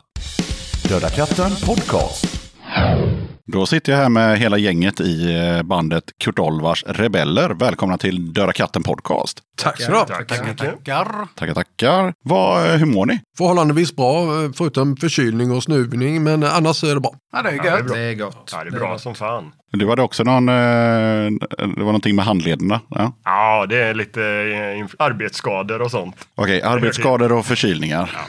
Döda 0.88 1.10
katten 1.10 1.50
Podcast. 1.66 2.52
Då 3.48 3.66
sitter 3.66 3.92
jag 3.92 3.98
här 3.98 4.08
med 4.08 4.38
hela 4.38 4.58
gänget 4.58 5.00
i 5.00 5.34
eh, 5.34 5.62
bandet 5.62 6.04
Kurt 6.24 6.38
Olvars 6.38 6.84
Rebeller. 6.86 7.50
Välkomna 7.50 7.98
till 7.98 8.32
Döda 8.32 8.52
katten 8.52 8.82
Podcast. 8.82 9.40
Tack 9.56 9.80
så 9.80 9.90
mycket. 9.92 10.08
Tackar. 10.58 11.26
Tackar, 11.34 11.54
tackar. 11.54 12.14
Vad, 12.24 12.66
eh, 12.70 12.76
hur 12.76 12.86
mår 12.86 13.06
ni? 13.06 13.20
Förhållandevis 13.38 13.96
bra, 13.96 14.22
eh, 14.44 14.50
förutom 14.54 14.96
förkylning 14.96 15.50
och 15.52 15.62
snuvning, 15.62 16.22
men 16.24 16.44
annars 16.44 16.84
är 16.84 16.94
det 16.94 17.00
bra. 17.00 17.14
Ja, 17.32 17.42
det 17.42 17.48
är 17.48 17.52
Ja, 17.56 17.62
det 17.62 17.68
är 17.68 17.76
gött. 17.78 17.86
bra. 17.86 17.96
Det 17.96 18.00
är 18.02 18.14
gott. 18.14 18.50
Ja, 18.52 18.64
det 18.64 18.68
är 18.76 18.78
bra 18.80 18.98
som 18.98 19.14
fan. 19.14 19.52
Du 19.72 19.88
hade 19.88 20.02
också 20.02 20.22
någon, 20.24 20.46
det 20.46 20.52
var 21.58 21.84
någonting 21.84 22.16
med 22.16 22.24
handlederna. 22.24 22.80
Ja. 22.88 23.12
Ja, 23.24 23.66
det 23.68 23.76
är 23.82 23.94
lite 23.94 24.20
arbetsskador 24.98 25.82
och 25.82 25.90
sånt. 25.90 26.16
Okej, 26.34 26.62
arbetsskador 26.62 27.32
och 27.32 27.46
förkylningar. 27.46 28.10
Ja. 28.14 28.20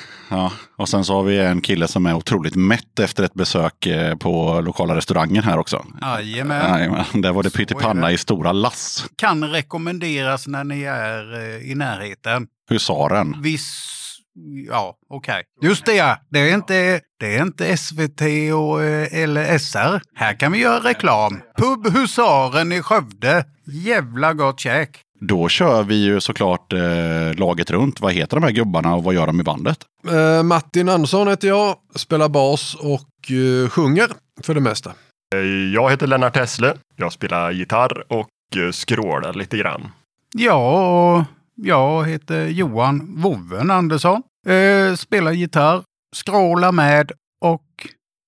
Och 0.75 0.89
sen 0.89 1.05
så 1.05 1.13
har 1.13 1.23
vi 1.23 1.39
en 1.39 1.61
kille 1.61 1.87
som 1.87 2.05
är 2.05 2.13
otroligt 2.13 2.55
mätt 2.55 2.99
efter 2.99 3.23
ett 3.23 3.33
besök 3.33 3.85
eh, 3.85 4.15
på 4.15 4.61
lokala 4.61 4.95
restaurangen 4.95 5.43
här 5.43 5.57
också. 5.57 5.85
Jajamän. 6.01 6.71
Jajamän, 6.71 7.05
där 7.13 7.33
var 7.33 7.43
det 7.43 7.49
pyttipanna 7.49 8.11
i 8.11 8.17
stora 8.17 8.51
lass. 8.51 9.05
Kan 9.15 9.43
rekommenderas 9.43 10.47
när 10.47 10.63
ni 10.63 10.81
är 10.83 11.39
eh, 11.39 11.71
i 11.71 11.75
närheten. 11.75 12.47
Husaren. 12.69 13.41
Viss... 13.41 13.93
Ja, 14.67 14.97
okej. 15.09 15.43
Just 15.61 15.85
det 15.85 15.93
ja. 15.95 16.17
Det 16.29 16.39
är 16.39 16.53
inte, 16.53 17.01
det 17.19 17.35
är 17.35 17.41
inte 17.41 17.77
SVT 17.77 18.21
och, 18.53 18.83
eh, 18.83 19.23
eller 19.23 19.57
SR. 19.57 20.01
Här 20.15 20.39
kan 20.39 20.51
vi 20.51 20.59
göra 20.59 20.89
reklam. 20.89 21.41
Pub 21.57 21.93
Husaren 21.93 22.71
i 22.71 22.81
Skövde. 22.81 23.45
Jävla 23.65 24.33
gott 24.33 24.59
käk. 24.59 25.01
Då 25.19 25.49
kör 25.49 25.83
vi 25.83 25.95
ju 26.03 26.19
såklart 26.21 26.73
eh, 26.73 26.79
laget 27.37 27.71
runt. 27.71 28.01
Vad 28.01 28.13
heter 28.13 28.37
de 28.37 28.43
här 28.43 28.51
gubbarna 28.51 28.95
och 28.95 29.03
vad 29.03 29.13
gör 29.13 29.27
de 29.27 29.39
i 29.39 29.43
bandet? 29.43 29.77
Eh, 30.09 30.43
Martin 30.43 30.89
Andersson 30.89 31.27
heter 31.27 31.47
jag, 31.47 31.75
spelar 31.95 32.29
bas 32.29 32.75
och 32.75 33.31
eh, 33.31 33.69
sjunger 33.69 34.07
för 34.41 34.53
det 34.53 34.61
mesta. 34.61 34.91
Eh, 35.35 35.39
Jag 35.73 35.89
heter 35.91 36.07
Lennart 36.07 36.35
Hessle. 36.35 36.73
Jag 36.95 37.13
spelar 37.13 37.51
gitarr 37.51 38.03
och 38.13 38.57
eh, 38.57 38.71
skrålar 38.71 39.33
lite 39.33 39.57
grann. 39.57 39.91
Ja, 40.33 41.25
jag 41.55 42.05
heter 42.07 42.47
Johan 42.47 43.21
Woven 43.21 43.71
Andersson. 43.71 44.21
Eh, 44.47 44.95
spelar 44.95 45.31
gitarr, 45.31 45.83
skrålar 46.15 46.71
med 46.71 47.11
och 47.41 47.63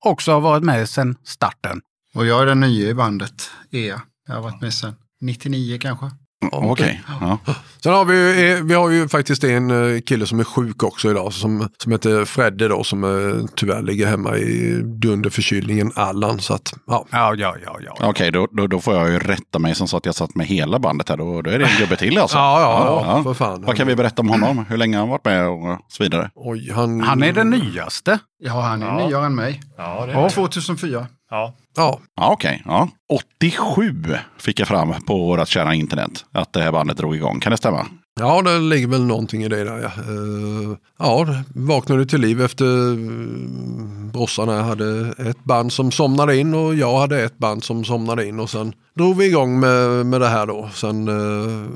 också 0.05 0.31
har 0.31 0.41
varit 0.41 0.63
med 0.63 0.89
sedan 0.89 1.15
starten. 1.23 1.81
Och 2.15 2.25
jag 2.25 2.41
är 2.41 2.45
den 2.45 2.59
nya 2.59 2.89
i 2.89 2.93
bandet, 2.93 3.49
Ea. 3.71 4.01
Jag 4.27 4.35
har 4.35 4.41
varit 4.41 4.61
med 4.61 4.73
sedan 4.73 4.95
99 5.21 5.77
kanske. 5.81 6.05
Okej. 6.51 7.01
Ja. 7.21 7.37
Sen 7.83 7.93
har 7.93 8.05
vi, 8.05 8.51
eh, 8.51 8.63
vi 8.63 8.73
har 8.73 8.89
ju 8.89 9.07
faktiskt 9.07 9.43
en 9.43 9.95
eh, 9.95 10.01
kille 10.01 10.25
som 10.25 10.39
är 10.39 10.43
sjuk 10.43 10.83
också 10.83 11.11
idag 11.11 11.33
som, 11.33 11.69
som 11.77 11.91
heter 11.91 12.25
Fredde 12.25 12.67
då 12.67 12.83
som 12.83 13.03
eh, 13.03 13.45
tyvärr 13.55 13.81
ligger 13.81 14.07
hemma 14.07 14.37
i 14.37 14.81
dunderförkylningen 14.83 15.91
Allan. 15.95 16.39
Så 16.39 16.53
att, 16.53 16.73
ja. 16.87 17.05
Ja, 17.11 17.35
ja, 17.35 17.55
ja, 17.65 17.77
ja. 17.85 18.09
Okej, 18.09 18.31
då, 18.31 18.47
då, 18.51 18.67
då 18.67 18.79
får 18.79 18.95
jag 18.95 19.09
ju 19.09 19.19
rätta 19.19 19.59
mig 19.59 19.75
som 19.75 19.87
så 19.87 19.97
att 19.97 20.05
jag 20.05 20.15
satt 20.15 20.35
med 20.35 20.47
hela 20.47 20.79
bandet 20.79 21.09
här. 21.09 21.17
Då, 21.17 21.41
då 21.41 21.49
är 21.51 21.59
det 21.59 21.65
en 21.65 21.77
gubbe 21.79 21.95
till 21.95 22.17
alltså. 22.17 22.37
Ja, 22.49 22.61
ja, 22.61 23.03
ja, 23.17 23.23
för 23.23 23.33
fan. 23.33 23.61
Vad 23.61 23.75
kan 23.75 23.87
vi 23.87 23.95
berätta 23.95 24.21
om 24.21 24.29
honom? 24.29 24.65
Hur 24.69 24.77
länge 24.77 24.97
har 24.97 25.01
han 25.01 25.09
varit 25.09 25.25
med 25.25 25.47
och 25.49 25.79
så 25.87 26.03
vidare? 26.03 26.31
Oj, 26.35 26.71
han, 26.75 27.01
Han 27.01 27.23
är 27.23 27.33
den 27.33 27.49
nyaste. 27.49 28.19
Ja, 28.41 28.61
han 28.61 28.83
är 28.83 28.87
Ja. 28.87 29.07
nyare 29.07 29.25
än 29.25 29.35
mig. 29.35 29.61
Ja, 29.77 30.05
det 30.05 30.11
är 30.13 30.29
2004. 30.29 31.07
ja. 31.29 31.53
Ja, 31.75 31.99
Ja, 32.15 32.31
okej. 32.31 32.61
Ja. 32.65 32.87
87 33.09 34.03
fick 34.37 34.59
jag 34.59 34.67
fram 34.67 34.93
på 35.07 35.17
vårt 35.17 35.47
kära 35.47 35.73
internet 35.73 36.25
att 36.31 36.53
det 36.53 36.61
här 36.63 36.71
bandet 36.71 36.97
drog 36.97 37.15
igång. 37.15 37.39
Kan 37.39 37.51
det 37.51 37.57
stämma? 37.57 37.85
Ja, 38.19 38.41
det 38.41 38.59
ligger 38.59 38.87
väl 38.87 39.05
någonting 39.05 39.43
i 39.43 39.47
det 39.47 39.63
där. 39.63 39.79
Ja, 39.79 39.91
uh, 40.13 40.77
ja 40.97 41.43
vaknade 41.55 42.05
till 42.05 42.21
liv 42.21 42.41
efter 42.41 42.65
uh, 42.65 44.09
brorsan 44.11 44.49
här 44.49 44.61
hade 44.61 45.13
ett 45.17 45.43
band 45.43 45.73
som 45.73 45.91
somnade 45.91 46.37
in 46.37 46.53
och 46.53 46.75
jag 46.75 46.99
hade 46.99 47.23
ett 47.23 47.37
band 47.37 47.63
som 47.63 47.85
somnade 47.85 48.27
in 48.27 48.39
och 48.39 48.49
sen 48.49 48.73
drog 48.95 49.17
vi 49.17 49.25
igång 49.25 49.59
med, 49.59 50.05
med 50.05 50.21
det 50.21 50.27
här 50.27 50.47
då. 50.47 50.69
Sen, 50.73 51.07
eh, 51.07 51.67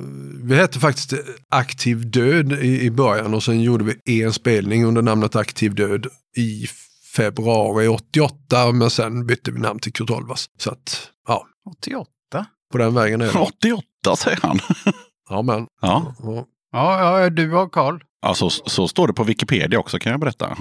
vi 0.43 0.55
hette 0.55 0.79
faktiskt 0.79 1.13
Aktiv 1.49 2.11
Död 2.11 2.53
i, 2.53 2.81
i 2.81 2.91
början 2.91 3.33
och 3.33 3.43
sen 3.43 3.61
gjorde 3.61 3.95
vi 4.05 4.23
en 4.23 4.33
spelning 4.33 4.85
under 4.85 5.01
namnet 5.01 5.35
Aktiv 5.35 5.75
Död 5.75 6.07
i 6.37 6.67
februari 7.15 7.87
88 7.87 8.71
men 8.71 8.89
sen 8.89 9.25
bytte 9.25 9.51
vi 9.51 9.59
namn 9.59 9.79
till 9.79 9.93
Kurt 9.93 10.09
Olvas. 10.09 10.45
Så 10.57 10.71
att, 10.71 11.09
ja, 11.27 11.45
88. 11.69 12.09
på 12.71 12.77
den 12.77 12.93
vägen 12.93 13.21
är 13.21 13.25
det. 13.25 13.39
88 13.39 14.15
säger 14.15 14.39
han. 14.41 14.59
Ja, 15.29 15.41
men. 15.41 15.67
Ja, 15.81 16.15
Ja. 16.23 16.45
Ja, 16.75 17.21
ja 17.21 17.29
du 17.29 17.51
har 17.51 17.67
koll. 17.67 18.03
ja 18.21 18.33
så, 18.33 18.49
så 18.49 18.87
står 18.87 19.07
det 19.07 19.13
på 19.13 19.23
Wikipedia 19.23 19.79
också 19.79 19.99
kan 19.99 20.11
jag 20.11 20.19
berätta. 20.19 20.57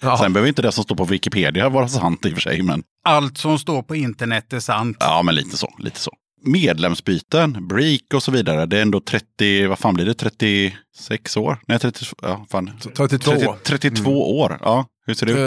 Ja. 0.00 0.16
Sen 0.18 0.32
behöver 0.32 0.48
inte 0.48 0.62
det 0.62 0.72
som 0.72 0.84
står 0.84 0.96
på 0.96 1.04
Wikipedia 1.04 1.68
vara 1.68 1.88
sant 1.88 2.26
i 2.26 2.28
och 2.28 2.32
för 2.34 2.40
sig. 2.40 2.62
Men, 2.62 2.82
Allt 3.04 3.38
som 3.38 3.58
står 3.58 3.82
på 3.82 3.94
internet 3.96 4.52
är 4.52 4.60
sant. 4.60 4.96
ja, 5.00 5.22
men 5.22 5.34
lite 5.34 5.56
så. 5.56 5.68
Lite 5.78 6.00
så. 6.00 6.10
Medlemsbyten, 6.46 7.68
break 7.68 8.00
och 8.14 8.22
så 8.22 8.30
vidare. 8.32 8.66
Det 8.66 8.78
är 8.78 8.82
ändå 8.82 9.00
30, 9.00 9.66
vad 9.66 9.78
fan 9.78 9.94
blir 9.94 10.04
det? 10.04 10.14
36 10.14 11.36
år? 11.36 11.58
Nej, 11.66 11.78
30, 11.78 12.04
ja, 12.22 12.46
fan. 12.50 12.70
32 12.96 13.30
30, 13.30 13.46
år. 13.46 13.56
32 13.64 14.38
år. 14.40 14.58
Ja, 14.60 14.86
hur 15.06 15.14
ser 15.14 15.26
det 15.26 15.32
ut? 15.32 15.38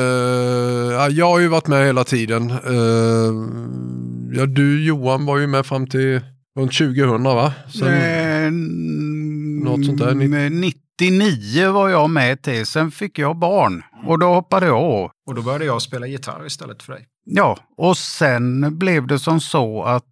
Ja, 0.93 1.09
jag 1.09 1.25
har 1.31 1.39
ju 1.39 1.47
varit 1.47 1.67
med 1.67 1.85
hela 1.85 2.03
tiden. 2.03 2.49
Eh, 2.51 3.33
ja, 4.39 4.45
du 4.45 4.85
Johan 4.85 5.25
var 5.25 5.37
ju 5.37 5.47
med 5.47 5.65
fram 5.65 5.87
till 5.87 6.21
runt 6.57 6.73
2000 6.73 7.23
va? 7.23 7.53
Sen, 7.73 7.87
Eh, 7.87 8.51
Något 9.63 9.85
sånt 9.85 9.99
där, 9.99 10.13
nitt- 10.49 10.75
99 10.99 11.71
var 11.71 11.89
jag 11.89 12.09
med 12.09 12.41
till. 12.41 12.65
Sen 12.65 12.91
fick 12.91 13.19
jag 13.19 13.37
barn 13.37 13.83
och 14.05 14.19
då 14.19 14.33
hoppade 14.33 14.65
jag 14.65 14.75
av. 14.77 15.11
Och 15.27 15.35
då 15.35 15.41
började 15.41 15.65
jag 15.65 15.81
spela 15.81 16.07
gitarr 16.07 16.45
istället 16.45 16.83
för 16.83 16.93
dig. 16.93 17.05
Ja, 17.25 17.57
och 17.77 17.97
sen 17.97 18.77
blev 18.77 19.07
det 19.07 19.19
som 19.19 19.39
så 19.39 19.83
att 19.83 20.03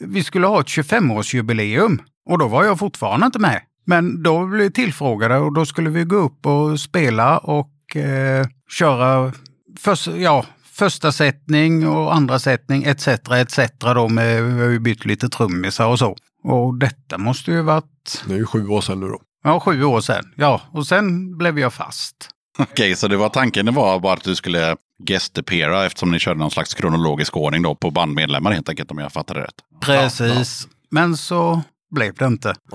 vi 0.00 0.24
skulle 0.24 0.46
ha 0.46 0.60
ett 0.60 0.66
25-årsjubileum 0.66 1.98
och 2.30 2.38
då 2.38 2.48
var 2.48 2.64
jag 2.64 2.78
fortfarande 2.78 3.26
inte 3.26 3.38
med. 3.38 3.60
Men 3.86 4.22
då 4.22 4.46
blev 4.46 4.62
vi 4.62 4.70
tillfrågade 4.70 5.38
och 5.38 5.52
då 5.52 5.66
skulle 5.66 5.90
vi 5.90 6.04
gå 6.04 6.16
upp 6.16 6.46
och 6.46 6.80
spela 6.80 7.38
och 7.38 7.96
eh, 7.96 8.46
köra 8.70 9.32
förs- 9.80 10.08
ja, 10.16 10.44
första 10.78 11.12
sättning 11.12 11.88
och 11.88 12.14
andra 12.14 12.38
sättning 12.38 12.84
etc. 12.84 13.08
etc. 13.08 13.58
Då 13.80 14.08
med, 14.08 14.44
vi 14.44 14.62
har 14.62 14.68
ju 14.68 14.78
bytt 14.78 15.04
lite 15.04 15.28
trummisar 15.28 15.86
och 15.86 15.98
så. 15.98 16.16
Och 16.44 16.78
detta 16.78 17.18
måste 17.18 17.50
ju 17.50 17.62
varit 17.62 18.24
det 18.26 18.34
är 18.34 18.38
ju 18.38 18.46
sju 18.46 18.68
år 18.68 18.80
sedan 18.80 19.00
nu 19.00 19.06
då. 19.06 19.20
ja, 19.44 19.60
sju 19.60 19.84
år 19.84 20.00
sedan. 20.00 20.24
Ja, 20.36 20.60
och 20.72 20.86
sen 20.86 21.38
blev 21.38 21.58
jag 21.58 21.72
fast. 21.72 22.14
Okej, 22.58 22.96
så 22.96 23.08
det 23.08 23.16
var 23.16 23.28
tanken 23.28 23.66
det 23.66 23.72
var 23.72 24.00
bara 24.00 24.12
att 24.12 24.24
du 24.24 24.34
skulle 24.34 24.76
guest-appeara 25.02 25.86
eftersom 25.86 26.10
ni 26.10 26.18
körde 26.18 26.38
någon 26.38 26.50
slags 26.50 26.74
kronologisk 26.74 27.36
ordning 27.36 27.62
då 27.62 27.74
på 27.74 27.90
bandmedlemmar 27.90 28.52
helt 28.52 28.68
enkelt 28.68 28.90
om 28.90 28.98
jag 28.98 29.12
fattade 29.12 29.40
rätt. 29.40 29.54
Precis. 29.80 30.68
Men 30.90 31.16
så 31.16 31.62
blev 31.90 32.14
det 32.14 32.26
inte. 32.26 32.54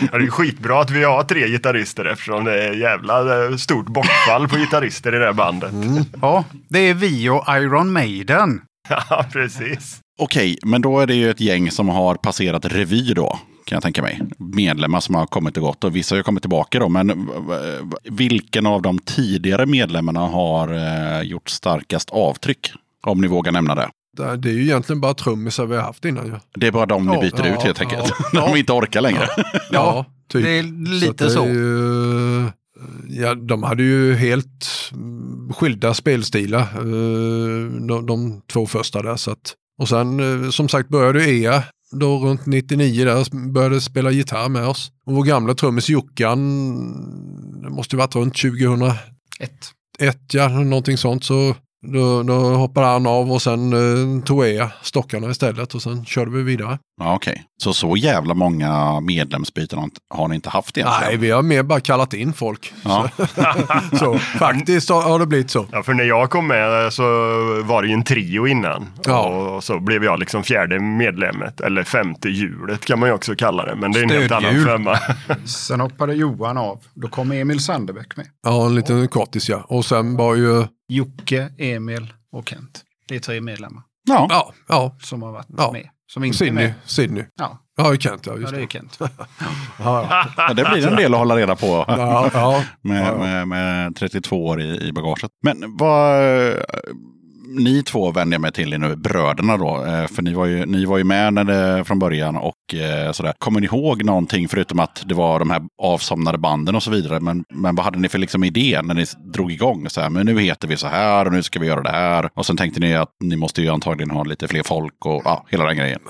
Ja, 0.00 0.08
det 0.10 0.16
är 0.16 0.20
ju 0.20 0.30
skitbra 0.30 0.80
att 0.80 0.90
vi 0.90 1.04
har 1.04 1.22
tre 1.22 1.48
gitarrister 1.48 2.04
eftersom 2.04 2.44
det 2.44 2.62
är 2.68 2.72
jävla 2.72 3.44
eh, 3.46 3.56
stort 3.56 3.86
bortfall 3.86 4.48
på 4.48 4.56
gitarrister 4.56 5.14
i 5.14 5.18
det 5.18 5.24
här 5.24 5.32
bandet. 5.32 5.72
Ja, 6.22 6.44
det 6.68 6.78
är 6.78 6.94
vi 6.94 7.28
och 7.28 7.44
Iron 7.48 7.92
Maiden. 7.92 8.60
Ja, 8.88 9.24
precis. 9.32 10.00
Okej, 10.18 10.58
men 10.62 10.82
då 10.82 11.00
är 11.00 11.06
det 11.06 11.14
ju 11.14 11.30
ett 11.30 11.40
gäng 11.40 11.70
som 11.70 11.88
har 11.88 12.14
passerat 12.14 12.64
revy 12.64 13.14
då 13.14 13.38
kan 13.66 13.76
jag 13.76 13.82
tänka 13.82 14.02
mig. 14.02 14.20
Medlemmar 14.38 15.00
som 15.00 15.14
har 15.14 15.26
kommit 15.26 15.56
och 15.56 15.62
gått 15.62 15.84
och 15.84 15.96
vissa 15.96 16.14
har 16.14 16.18
ju 16.18 16.22
kommit 16.22 16.42
tillbaka 16.42 16.78
då. 16.78 16.88
Men 16.88 17.08
v- 17.08 17.98
vilken 18.10 18.66
av 18.66 18.82
de 18.82 18.98
tidigare 18.98 19.66
medlemmarna 19.66 20.20
har 20.20 20.68
eh, 20.74 21.22
gjort 21.22 21.48
starkast 21.48 22.10
avtryck? 22.10 22.72
Om 23.06 23.20
ni 23.20 23.26
vågar 23.28 23.52
nämna 23.52 23.74
det. 23.74 23.88
Det 24.16 24.48
är 24.48 24.52
ju 24.52 24.62
egentligen 24.62 25.00
bara 25.00 25.14
trummisar 25.14 25.66
vi 25.66 25.76
har 25.76 25.82
haft 25.82 26.04
innan 26.04 26.26
ju. 26.26 26.32
Det 26.54 26.66
är 26.66 26.72
bara 26.72 26.86
de 26.86 27.06
ni 27.06 27.14
Ja, 27.14 27.20
byter 27.20 27.46
ja, 27.46 27.54
ut 27.56 27.62
helt 27.62 27.80
ja, 27.80 27.84
enkelt. 27.86 28.12
ja. 28.18 28.24
När 28.32 28.40
de 28.52 28.56
inte 28.58 28.72
orkar 28.72 29.00
längre. 29.00 29.28
Ja, 29.70 30.06
typ. 30.32 30.42
Det 30.44 30.50
är 30.58 30.62
Så 30.62 31.06
lite 31.06 31.30
så. 31.30 31.44
är 31.44 31.48
ju, 31.48 32.50
ja, 33.08 33.34
de 33.34 33.62
hade 33.62 33.82
ju 33.82 34.14
helt 34.14 34.68
skilda 35.54 35.94
spelstilar, 35.94 36.60
eh, 36.60 37.86
de, 37.88 38.06
de 38.06 38.42
två 38.52 38.66
första 38.66 39.02
där. 39.02 39.16
Så 39.16 39.30
att, 39.30 39.54
och 39.80 39.88
sen 39.88 40.20
eh, 40.44 40.50
som 40.50 40.68
sagt 40.68 40.88
började 40.88 41.30
EA 41.30 41.62
då 41.92 42.18
runt 42.18 42.46
99 42.46 43.04
där 43.04 43.50
började 43.52 43.80
spela 43.80 44.10
gitarr 44.10 44.48
med 44.48 44.66
oss. 44.68 44.90
Och 45.06 45.14
vår 45.14 45.22
gamla 45.24 45.54
trummis 45.54 45.88
Jockan, 45.88 46.38
det 47.62 47.70
måste 47.70 47.96
ju 47.96 47.98
varit 47.98 48.14
runt 48.16 48.34
2001 48.34 48.96
Ett. 49.98 50.34
ja, 50.34 50.48
någonting 50.48 50.96
sånt. 50.96 51.24
Så 51.24 51.54
då, 51.82 52.22
då 52.22 52.32
hoppade 52.32 52.86
han 52.86 53.06
av 53.06 53.32
och 53.32 53.42
sen 53.42 53.72
eh, 53.72 54.24
tog 54.24 54.46
jag 54.46 54.68
stockarna 54.82 55.30
istället 55.30 55.74
och 55.74 55.82
sen 55.82 56.04
körde 56.04 56.30
vi 56.30 56.42
vidare. 56.42 56.78
Ja, 57.00 57.14
Okej, 57.14 57.44
så 57.62 57.72
så 57.74 57.96
jävla 57.96 58.34
många 58.34 59.00
medlemsbyten 59.00 59.90
har 60.14 60.28
ni 60.28 60.34
inte 60.34 60.50
haft 60.50 60.78
egentligen? 60.78 61.04
Nej, 61.08 61.16
vi 61.16 61.30
har 61.30 61.42
mer 61.42 61.62
bara 61.62 61.80
kallat 61.80 62.14
in 62.14 62.32
folk. 62.32 62.72
Ja. 62.84 63.08
Så, 63.90 63.96
så 63.98 64.18
faktiskt 64.18 64.88
har 64.88 65.18
det 65.18 65.26
blivit 65.26 65.50
så. 65.50 65.66
Ja, 65.72 65.82
för 65.82 65.94
när 65.94 66.04
jag 66.04 66.30
kom 66.30 66.46
med 66.46 66.92
så 66.92 67.02
var 67.62 67.82
det 67.82 67.88
ju 67.88 67.94
en 67.94 68.04
trio 68.04 68.46
innan. 68.46 68.86
Ja. 69.04 69.26
Och 69.28 69.64
så 69.64 69.80
blev 69.80 70.04
jag 70.04 70.18
liksom 70.18 70.42
fjärde 70.44 70.80
medlemmet, 70.80 71.60
eller 71.60 71.84
femte 71.84 72.28
hjulet 72.28 72.84
kan 72.84 72.98
man 72.98 73.08
ju 73.08 73.14
också 73.14 73.34
kalla 73.34 73.64
det. 73.66 73.74
Men 73.74 73.92
det 73.92 73.98
är 74.00 74.02
en 74.02 74.10
helt 74.10 74.32
annan 74.32 74.64
femma. 74.64 74.98
Sen 75.44 75.80
hoppade 75.80 76.14
Johan 76.14 76.56
av. 76.58 76.80
Då 76.94 77.08
kom 77.08 77.32
Emil 77.32 77.60
Sandebäck 77.60 78.16
med. 78.16 78.26
Ja, 78.42 78.66
en 78.66 78.74
liten 78.74 79.08
kortis 79.08 79.48
ja. 79.48 79.64
Och 79.68 79.84
sen 79.84 80.16
var 80.16 80.34
ju, 80.34 80.64
Jocke, 80.88 81.48
Emil 81.58 82.12
och 82.32 82.48
Kent. 82.48 82.82
Det 83.08 83.14
är 83.14 83.20
tre 83.20 83.40
medlemmar 83.40 83.82
Ja. 84.08 84.26
ja, 84.30 84.52
ja, 84.68 84.96
som 85.00 85.22
har 85.22 85.32
varit 85.32 85.46
Ja. 85.58 85.72
med. 85.72 85.88
Som 86.12 86.24
inte 86.24 86.36
är 86.36 86.38
Sydney. 86.38 86.64
med. 86.64 86.74
Sydney. 86.84 87.24
Ja, 87.36 87.58
Ja, 87.76 87.96
Kent, 87.96 88.26
ja 88.26 88.32
ja, 88.32 88.38
just 88.40 88.54
det 88.54 88.62
är. 88.62 88.66
Kent. 88.66 88.98
Ja, 89.78 90.24
Ja, 90.36 90.54
det 90.54 90.64
blir 90.72 90.86
en 90.86 90.96
del 90.96 91.14
att 91.14 91.18
hålla 91.20 91.36
reda 91.36 91.56
på. 91.56 91.84
ja, 91.88 92.30
ja. 92.34 92.64
Med, 92.82 93.02
Ja, 93.02 93.06
ja. 93.06 93.18
med, 93.18 93.48
med 93.48 93.96
32 93.96 94.46
år 94.46 94.60
i, 94.60 94.88
i 94.88 94.92
bagaget. 94.92 95.30
Men 95.42 95.76
vad... 95.76 96.22
Ni 97.58 97.82
två 97.82 98.10
vänder 98.10 98.34
jag 98.34 98.40
mig 98.40 98.52
till 98.52 98.74
er 98.74 98.78
nu, 98.78 98.96
bröderna 98.96 99.56
då. 99.56 99.84
Eh, 99.84 100.06
för 100.06 100.22
ni 100.22 100.34
var 100.34 100.46
ju, 100.46 100.66
ni 100.66 100.84
var 100.84 100.98
ju 100.98 101.04
med 101.04 101.34
när 101.34 101.44
det, 101.44 101.84
från 101.84 101.98
början 101.98 102.36
och 102.36 102.74
eh, 102.74 103.12
sådär. 103.12 103.34
Kommer 103.38 103.60
ni 103.60 103.66
ihåg 103.66 104.04
någonting 104.04 104.48
förutom 104.48 104.80
att 104.80 105.02
det 105.06 105.14
var 105.14 105.38
de 105.38 105.50
här 105.50 105.62
avsomnade 105.82 106.38
banden 106.38 106.74
och 106.74 106.82
så 106.82 106.90
vidare? 106.90 107.20
Men, 107.20 107.44
men 107.54 107.74
vad 107.74 107.84
hade 107.84 107.98
ni 107.98 108.08
för 108.08 108.18
liksom 108.18 108.44
idé 108.44 108.80
när 108.84 108.94
ni 108.94 109.04
drog 109.32 109.52
igång? 109.52 109.88
Så 109.88 110.00
här, 110.00 110.10
men 110.10 110.26
nu 110.26 110.40
heter 110.40 110.68
vi 110.68 110.76
så 110.76 110.86
här 110.86 111.26
och 111.26 111.32
nu 111.32 111.42
ska 111.42 111.60
vi 111.60 111.66
göra 111.66 111.82
det 111.82 111.90
här. 111.90 112.30
Och 112.34 112.46
sen 112.46 112.56
tänkte 112.56 112.80
ni 112.80 112.94
att 112.94 113.10
ni 113.20 113.36
måste 113.36 113.62
ju 113.62 113.68
antagligen 113.68 114.10
ha 114.10 114.24
lite 114.24 114.48
fler 114.48 114.62
folk 114.62 115.06
och 115.06 115.22
ja, 115.24 115.46
hela 115.50 115.64
den 115.64 115.76
grejen. 115.76 116.00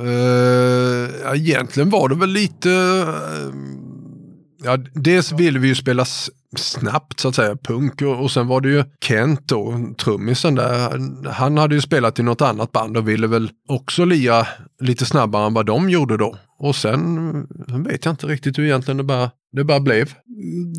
Uh, 0.00 1.10
ja, 1.24 1.34
egentligen 1.34 1.90
var 1.90 2.08
det 2.08 2.14
väl 2.14 2.30
lite... 2.30 2.68
Uh 2.68 3.91
ja, 4.64 4.78
dels 4.94 5.32
ville 5.32 5.58
vi 5.58 5.68
ju 5.68 5.74
spela 5.74 6.04
snabbt 6.56 7.20
så 7.20 7.28
att 7.28 7.34
säga, 7.34 7.56
punk 7.56 8.02
och, 8.02 8.22
och 8.22 8.30
sen 8.30 8.46
var 8.46 8.60
det 8.60 8.68
ju 8.68 8.84
Kent 9.04 9.48
då, 9.48 9.94
trummisen 9.98 10.54
där. 10.54 11.00
Han 11.30 11.58
hade 11.58 11.74
ju 11.74 11.80
spelat 11.80 12.18
i 12.18 12.22
något 12.22 12.40
annat 12.40 12.72
band 12.72 12.96
och 12.96 13.08
ville 13.08 13.26
väl 13.26 13.50
också 13.68 14.04
lira 14.04 14.46
lite 14.80 15.04
snabbare 15.04 15.46
än 15.46 15.54
vad 15.54 15.66
de 15.66 15.90
gjorde 15.90 16.16
då. 16.16 16.36
Och 16.58 16.76
sen 16.76 17.02
sen 17.68 17.82
vet 17.82 18.04
jag 18.04 18.12
inte 18.12 18.26
riktigt 18.26 18.58
hur 18.58 18.64
egentligen 18.64 18.96
det 18.96 19.04
bara, 19.04 19.30
det 19.52 19.64
bara 19.64 19.80
blev 19.80 20.14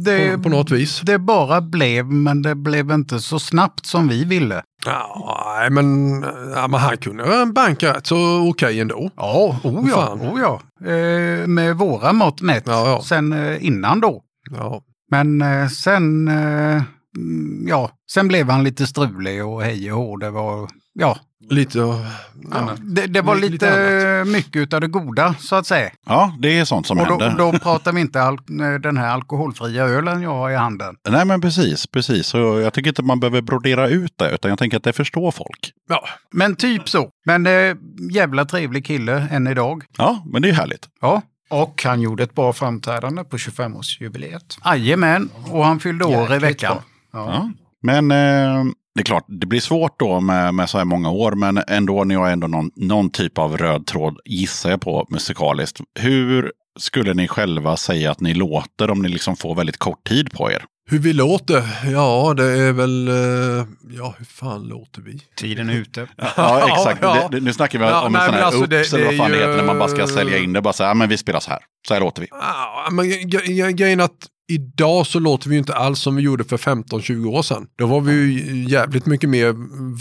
det, 0.06 0.36
på, 0.36 0.44
på 0.44 0.50
något 0.50 0.72
vis. 0.72 1.02
det 1.02 1.20
bara 1.20 1.62
blev, 1.62 2.06
men 2.06 2.42
det 2.42 2.56
blev 2.56 2.92
inte 2.92 3.20
så 3.20 3.40
snabbt 3.40 3.86
som 3.86 4.08
vi 4.08 4.26
ville. 4.26 4.64
Ja, 4.86 5.68
men, 5.72 6.22
ja, 6.56 6.68
men 6.68 6.80
han 6.80 6.98
kunde 6.98 7.46
banka 7.56 7.94
rätt 7.94 8.08
så 8.08 8.50
okej 8.50 8.80
ändå. 8.80 9.10
Ja, 9.16 9.60
oh 9.64 9.90
ja, 9.90 9.96
Fan. 9.96 10.22
oh 10.22 10.40
ja. 10.40 10.62
Eh, 10.92 11.48
med 11.48 11.78
våra 11.78 12.14
mått 12.14 12.42
mätt. 12.42 12.64
Ja, 12.66 12.90
ja. 12.90 13.02
Sen 13.02 13.34
eh, 13.34 13.66
innan 13.66 14.00
då. 14.00 14.22
Ja. 14.52 14.82
Men 15.12 15.42
eh, 15.42 15.68
sen, 15.68 16.28
eh, 16.28 16.84
mm, 17.18 17.66
ja, 17.68 17.92
sen 18.12 18.28
blev 18.28 18.50
han 18.50 18.64
lite 18.64 18.88
strulig 18.88 19.46
och 19.46 19.64
hej 19.64 19.92
och 19.92 19.98
hå. 19.98 20.18
Det 20.18 20.30
var, 20.30 20.70
ja, 20.94 21.18
Lite, 21.50 21.78
ja, 21.80 22.70
det, 22.82 23.08
det 23.08 23.22
var 23.22 23.36
Lite 23.36 23.52
lite, 23.52 24.24
mycket 24.32 24.74
av 24.74 24.82
det 24.82 24.88
goda 24.88 25.36
så 25.40 25.56
att 25.56 25.68
säga. 25.68 25.92
Ja, 26.06 26.36
det 26.40 26.60
är 26.60 26.66
sånt 26.66 26.88
som 26.88 27.00
Och 27.00 27.06
händer. 27.06 27.36
då, 27.38 27.52
då 27.52 27.60
pratar 27.60 27.94
vi 27.94 28.02
inte 28.02 28.22
al- 28.24 28.34
eh, 28.62 28.80
den 28.82 28.98
här 28.98 29.08
alkoholfria 29.08 29.84
ölen 29.86 30.22
jag 30.22 30.30
har 30.30 30.52
i 30.52 30.56
handen. 30.56 30.96
Nej 31.10 31.26
men 31.26 31.42
precis, 31.42 31.88
precis. 31.88 32.28
Så 32.28 32.38
jag 32.38 32.74
tycker 32.74 32.90
inte 32.90 33.02
man 33.04 33.20
behöver 33.20 33.42
brodera 33.42 33.88
ut 33.88 34.14
det, 34.18 34.32
utan 34.36 34.50
jag 34.50 34.60
tänker 34.60 34.78
att 34.78 34.84
det 34.84 34.94
förstår 34.94 35.32
folk. 35.32 35.72
ja, 35.90 36.06
Men 36.32 36.56
typ 36.56 36.90
så. 36.90 37.10
Men 37.26 37.48
eh, 37.48 37.76
jävla 38.12 38.46
trevlig 38.46 38.86
kille 38.86 39.28
än 39.32 39.48
idag. 39.48 39.84
Ja, 39.98 40.24
men 40.26 40.42
det 40.42 40.50
är 40.50 40.54
härligt. 40.54 40.88
Ja, 41.02 41.22
Och 41.50 41.82
han 41.86 42.02
gjorde 42.02 42.24
ett 42.24 42.36
bra 42.36 42.54
framträdande 42.54 43.24
på 43.24 43.38
25-årsjubileet. 43.38 44.58
jajamän. 44.66 45.30
Och 45.52 45.66
han 45.66 45.80
fyllde 45.80 46.06
år 46.06 46.14
i 46.14 46.20
Jäkligt 46.22 46.44
veckan. 46.44 46.76
bra. 46.76 46.84
Ja. 47.22 47.34
Ja. 47.34 47.50
Men 47.82 48.12
eh, 48.12 48.64
det 48.96 49.02
är 49.02 49.04
klart, 49.06 49.26
det 49.28 49.46
blir 49.48 49.60
svårt 49.60 50.00
då 50.00 50.20
med, 50.20 50.54
med 50.54 50.70
så 50.70 50.78
här 50.78 50.86
många 50.86 51.10
år, 51.12 51.32
men 51.32 51.64
ändå, 51.68 52.04
ni 52.04 52.16
har 52.16 52.30
ändå 52.30 52.48
någon, 52.48 52.72
någon 52.76 53.10
typ 53.10 53.38
av 53.38 53.58
röd 53.58 53.86
tråd, 53.86 54.18
gissar 54.26 54.70
jag 54.70 54.82
på, 54.82 55.06
musikaliskt. 55.10 55.80
Hur 56.00 56.52
skulle 56.80 57.14
ni 57.14 57.28
själva 57.28 57.78
säga 57.78 58.12
att 58.12 58.20
ni 58.22 58.34
låter 58.34 58.92
om 58.92 59.02
ni 59.02 59.10
liksom 59.10 59.36
får 59.36 59.56
väldigt 59.56 59.78
kort 59.78 60.08
tid 60.08 60.32
på 60.32 60.52
er? 60.52 60.64
Hur 60.90 61.00
vi 61.00 61.14
låter? 61.14 61.64
Ja, 61.92 62.34
det 62.38 62.44
är 62.46 62.72
väl... 62.74 63.08
eh, 63.08 63.66
Ja, 63.98 64.16
hur 64.18 64.26
fan 64.26 64.62
låter 64.64 65.02
vi? 65.02 65.20
Tiden 65.38 65.70
är 65.70 65.74
ute. 65.74 66.08
Ja, 66.38 66.68
exakt. 66.78 67.00
ja. 67.02 67.28
Det, 67.32 67.38
det, 67.40 67.46
nu 67.46 67.54
snackar 67.54 67.80
vi 67.80 67.86
Ja, 67.86 68.06
om 68.06 68.12
nej, 68.14 68.22
en 68.22 68.26
sån 68.26 68.36
här 68.36 68.42
alltså, 68.44 68.60
oops, 68.62 68.70
det- 68.70 68.94
eller 68.94 69.06
vad 69.06 69.14
det 69.14 69.18
fan 69.18 69.26
är 69.28 69.32
det 69.32 69.38
heter, 69.38 69.52
ju- 69.52 69.58
när 69.58 69.64
man 69.64 69.80
bara 69.80 69.90
ska 69.90 70.08
sälja 70.08 70.38
in 70.38 70.54
det. 70.54 70.62
Bara 70.62 70.74
så 70.74 70.84
här, 70.84 70.94
men 70.94 71.10
vi 71.10 71.18
spelar 71.18 71.40
så 71.40 71.50
här. 71.50 71.60
Så 71.88 71.94
här 71.94 72.02
låter 72.02 72.22
vi. 72.22 72.28
Ja, 72.32 72.88
men 72.92 73.06
gre- 73.06 73.46
gre- 73.46 73.72
grejen 73.72 74.00
att 74.00 74.12
idag 74.52 75.08
så 75.08 75.20
låter 75.20 75.50
vi 75.50 75.56
ju 75.56 75.60
inte 75.60 75.74
alls 75.74 76.00
som 76.00 76.16
vi 76.16 76.22
gjorde 76.22 76.44
för 76.44 76.58
15-20 76.58 77.26
år 77.26 77.42
sedan. 77.42 77.68
Då 77.76 77.88
var 77.88 78.02
vi 78.02 78.14
ju 78.14 78.70
jävligt 78.70 79.06
mycket 79.06 79.30
mer 79.30 79.54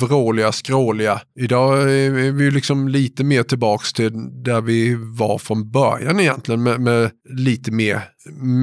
vråliga, 0.07 0.53
skråliga. 0.53 1.21
Idag 1.41 1.83
är 1.83 2.33
vi 2.33 2.45
ju 2.45 2.51
liksom 2.51 2.89
lite 2.89 3.25
mer 3.25 3.43
tillbaks 3.43 3.93
till 3.93 4.13
där 4.45 4.61
vi 4.61 4.95
var 4.95 5.39
från 5.39 5.71
början 5.71 6.21
egentligen 6.21 6.63
med, 6.63 6.81
med 6.81 7.11
lite 7.29 7.71
mer 7.71 8.03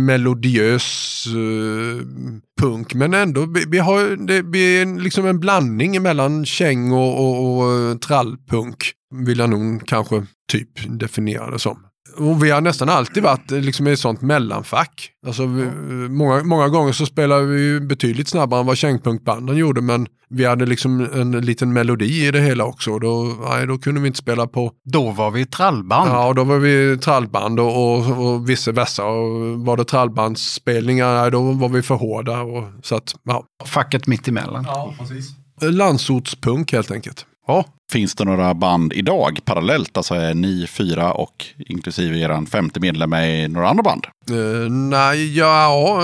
melodiös 0.06 1.26
uh, 1.28 2.02
punk. 2.62 2.94
Men 2.94 3.13
ändå, 3.13 3.46
vi, 3.46 3.65
vi 3.68 3.78
har 3.78 4.28
det, 4.28 4.42
vi 4.42 4.82
är 4.82 5.02
liksom 5.02 5.26
en 5.26 5.39
blandning 5.39 6.02
mellan 6.02 6.46
käng 6.46 6.92
och, 6.92 7.20
och, 7.20 7.60
och 7.60 8.02
trallpunk. 8.02 8.92
Vill 9.26 9.39
jag 9.39 9.50
nog 9.50 9.88
kanske 9.88 10.26
typ 10.52 11.00
definiera 11.00 11.52
det 11.52 11.60
som. 11.60 11.88
Och 12.17 12.43
vi 12.43 12.52
har 12.52 12.62
nästan 12.62 12.89
alltid 12.89 13.24
varit 13.24 13.52
eh, 13.52 13.60
liksom 13.62 13.88
i 13.88 13.91
ett 13.91 14.00
sånt 14.00 14.22
mellanfack. 14.22 15.12
Alltså, 15.28 15.45
vi, 15.45 15.65
många, 16.10 16.43
många 16.43 16.67
gånger 16.67 16.91
så 16.91 17.06
spelade 17.06 17.45
vi 17.45 17.80
betydligt 17.80 18.28
snabbare 18.28 18.60
än 18.60 18.65
vad 18.65 18.78
kängpunkbanden 18.78 19.58
gjorde 19.58 19.82
men 19.82 20.08
vi 20.30 20.45
hade 20.45 20.65
liksom 20.65 21.08
en 21.13 21.32
liten 21.32 21.74
melodi 21.74 22.28
i 22.28 22.32
det 22.32 22.41
hela 22.41 22.63
också. 22.63 22.91
Och 22.91 23.00
Då, 23.00 23.36
nej, 23.50 23.67
då 23.67 23.78
kunde 23.78 24.02
vi 24.02 24.08
inte 24.08 24.19
spela 24.19 24.48
på 24.48 24.72
Då 24.86 25.12
var 25.12 25.32
vi 25.32 25.45
trallband. 25.45 26.10
Ja, 26.10 26.28
och 26.28 26.36
då 26.36 26.43
var 26.43 26.58
vi 26.58 26.98
trallband 26.98 27.60
och, 27.60 27.95
och, 27.95 28.28
och 28.28 28.50
vice 28.50 28.72
versa. 28.72 29.06
Och 29.06 29.60
var 29.60 29.78
det 29.78 29.84
trallbandsspelningar, 29.84 31.22
nej, 31.22 31.32
då 31.32 31.52
var 31.52 31.69
vi 31.69 31.82
för 31.82 31.95
hårda. 31.95 32.41
Och, 32.41 32.63
så 32.84 32.95
att, 32.95 33.15
ja. 33.24 33.43
Facket 33.65 34.08
mitt 34.08 34.28
emellan. 34.28 34.65
Landsortspunk 35.62 36.72
helt 36.72 36.91
enkelt. 36.91 37.26
Ja. 37.50 37.66
Finns 37.92 38.16
det 38.16 38.26
några 38.26 38.54
band 38.54 38.94
idag 38.94 39.40
parallellt? 39.46 39.98
Alltså 39.98 40.14
är 40.16 40.34
ni 40.34 40.68
fyra 40.68 41.12
och 41.12 41.46
inklusive 41.58 42.18
er 42.20 42.46
femte 42.46 42.80
medlem 42.80 43.10
med 43.10 43.44
i 43.44 43.48
några 43.48 43.70
andra 43.70 43.84
band? 43.84 44.06
Eh, 44.30 44.72
nej, 44.72 45.38
ja, 45.38 46.02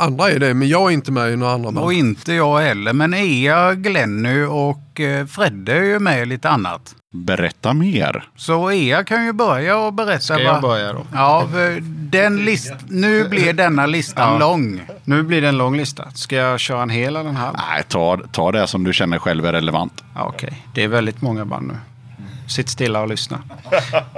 andra 0.00 0.30
är 0.30 0.38
det, 0.38 0.54
men 0.54 0.68
jag 0.68 0.88
är 0.90 0.94
inte 0.94 1.12
med 1.12 1.32
i 1.32 1.36
några 1.36 1.52
andra 1.52 1.68
Och 1.68 1.74
band. 1.74 1.92
inte 1.92 2.32
jag 2.32 2.58
heller. 2.58 2.92
Men 2.92 3.14
Ea, 3.14 3.74
Glenny 3.74 4.42
och 4.44 5.00
eh, 5.00 5.26
Fredde 5.26 5.72
är 5.72 5.82
ju 5.84 5.98
med 5.98 6.22
i 6.22 6.26
lite 6.26 6.48
annat. 6.50 6.94
Berätta 7.14 7.72
mer. 7.72 8.28
Så 8.36 8.70
Ea 8.72 9.04
kan 9.04 9.24
ju 9.24 9.32
börja 9.32 9.78
och 9.78 9.92
berätta. 9.92 10.20
Ska 10.20 10.38
jag 10.38 10.52
vad- 10.52 10.62
börja 10.62 10.92
då? 10.92 11.06
Ja, 11.12 11.48
den 12.10 12.36
list... 12.44 12.72
nu 12.88 13.28
blir 13.28 13.52
denna 13.52 13.86
listan 13.86 14.32
Ja. 14.32 14.38
lång. 14.38 14.80
Nu 15.04 15.22
blir 15.22 15.42
det 15.42 15.48
en 15.48 15.58
lång 15.58 15.76
lista. 15.76 16.10
Ska 16.14 16.36
jag 16.36 16.60
köra 16.60 16.82
en 16.82 16.90
hel 16.90 17.16
eller 17.16 17.30
en 17.30 17.36
halv? 17.36 17.56
Nej, 17.70 17.82
ta, 17.88 18.18
ta 18.32 18.52
det 18.52 18.66
som 18.66 18.84
du 18.84 18.92
känner 18.92 19.18
själv 19.18 19.46
är 19.46 19.52
relevant. 19.52 20.04
Ja, 20.14 20.24
Okej, 20.24 20.64
det 20.74 20.84
är 20.84 20.88
väldigt 20.88 21.22
många 21.22 21.44
band 21.44 21.66
nu. 21.66 21.74
Sitt 22.48 22.68
stilla 22.68 23.00
och 23.00 23.08
lyssna. 23.08 23.38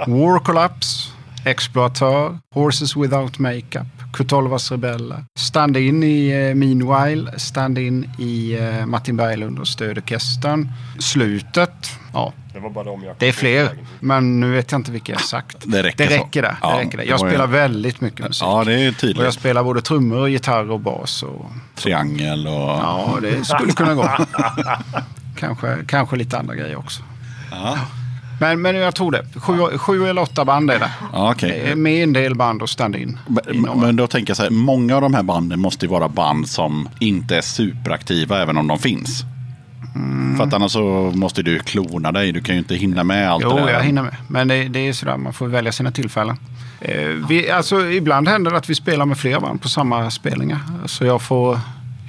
War 0.07 0.39
Collapse, 0.39 1.09
Exploatör, 1.45 2.37
Horses 2.53 2.95
Without 2.95 3.39
Makeup, 3.39 4.00
Kutolvas 4.13 4.71
Rebeller, 4.71 5.25
Stand-In 5.39 6.03
i 6.03 6.29
eh, 6.49 6.55
Meanwhile, 6.55 7.39
Stand-In 7.39 8.09
i 8.19 8.57
eh, 8.59 8.85
Martin 8.85 9.17
Berglund 9.17 9.59
och 9.59 9.67
Stödorkestern. 9.67 10.69
Slutet, 10.99 11.73
ja, 12.13 12.33
Det 12.53 12.59
var 12.59 12.69
bara 12.69 12.83
de 12.83 13.03
jag 13.03 13.15
det 13.19 13.27
är 13.27 13.31
fler, 13.31 13.69
men 13.99 14.39
nu 14.39 14.51
vet 14.51 14.71
jag 14.71 14.79
inte 14.79 14.91
vilka 14.91 15.13
exakt. 15.13 15.57
Det 15.65 15.83
räcker 15.83 16.07
det 16.09 16.15
räcker 16.17 16.41
där. 16.41 16.55
Ja, 16.61 16.71
det 16.77 16.79
räcker 16.85 16.97
där. 16.97 17.03
det 17.03 17.09
Jag 17.09 17.17
var 17.17 17.25
ju- 17.25 17.31
spelar 17.31 17.47
väldigt 17.47 18.01
mycket 18.01 18.27
musik. 18.27 18.43
Ja, 18.43 18.63
det 18.63 18.73
är 18.73 18.77
och 18.77 18.83
jag 18.83 18.97
tydligt. 18.97 19.33
spelar 19.33 19.63
både 19.63 19.81
trummor, 19.81 20.29
gitarr 20.29 20.71
och 20.71 20.79
bas. 20.79 21.23
Och, 21.23 21.45
Triangel 21.75 22.47
och... 22.47 22.53
ja, 22.53 23.17
det 23.21 23.45
skulle 23.45 23.71
kunna 23.73 23.93
gå. 23.95 24.09
kanske, 25.37 25.77
kanske 25.87 26.15
lite 26.15 26.37
andra 26.39 26.55
grejer 26.55 26.75
också. 26.75 27.03
Ja. 27.51 27.77
Men, 28.41 28.61
men 28.61 28.75
jag 28.75 28.95
tror 28.95 29.11
det. 29.11 29.25
Sju, 29.35 29.77
sju 29.77 30.07
eller 30.07 30.21
åtta 30.21 30.45
band 30.45 30.71
är 30.71 30.79
det. 30.79 30.91
Ja. 31.13 31.35
Det 31.39 31.69
är 31.71 31.75
Med 31.75 32.03
en 32.03 32.13
del 32.13 32.35
band 32.35 32.61
och 32.61 32.69
stand-in. 32.69 33.19
Men, 33.53 33.79
men 33.79 33.95
då 33.95 34.07
tänker 34.07 34.29
jag 34.29 34.37
så 34.37 34.43
här, 34.43 34.49
många 34.49 34.95
av 34.95 35.01
de 35.01 35.13
här 35.13 35.23
banden 35.23 35.59
måste 35.59 35.85
ju 35.85 35.89
vara 35.91 36.07
band 36.09 36.49
som 36.49 36.89
inte 36.99 37.37
är 37.37 37.41
superaktiva 37.41 38.41
även 38.41 38.57
om 38.57 38.67
de 38.67 38.79
finns. 38.79 39.23
Mm. 39.95 40.37
För 40.37 40.43
att 40.43 40.53
annars 40.53 40.71
så 40.71 41.11
måste 41.15 41.41
du 41.43 41.59
klona 41.59 42.11
dig. 42.11 42.31
Du 42.31 42.41
kan 42.41 42.55
ju 42.55 42.59
inte 42.59 42.75
hinna 42.75 43.03
med 43.03 43.31
allt 43.31 43.43
Jo, 43.43 43.49
det 43.49 43.61
där. 43.61 43.69
jag 43.73 43.83
hinner 43.83 44.03
med. 44.03 44.15
Men 44.27 44.47
det, 44.47 44.67
det 44.67 44.87
är 44.87 44.93
sådär, 44.93 45.17
man 45.17 45.33
får 45.33 45.47
välja 45.47 45.71
sina 45.71 45.91
tillfällen. 45.91 46.37
Eh, 46.81 47.07
vi, 47.29 47.51
alltså, 47.51 47.89
ibland 47.89 48.27
händer 48.27 48.51
det 48.51 48.57
att 48.57 48.69
vi 48.69 48.75
spelar 48.75 49.05
med 49.05 49.17
flera 49.17 49.39
band 49.39 49.61
på 49.61 49.69
samma 49.69 50.11
spelningar. 50.11 50.59
Så 50.85 51.05
jag 51.05 51.21
får 51.21 51.59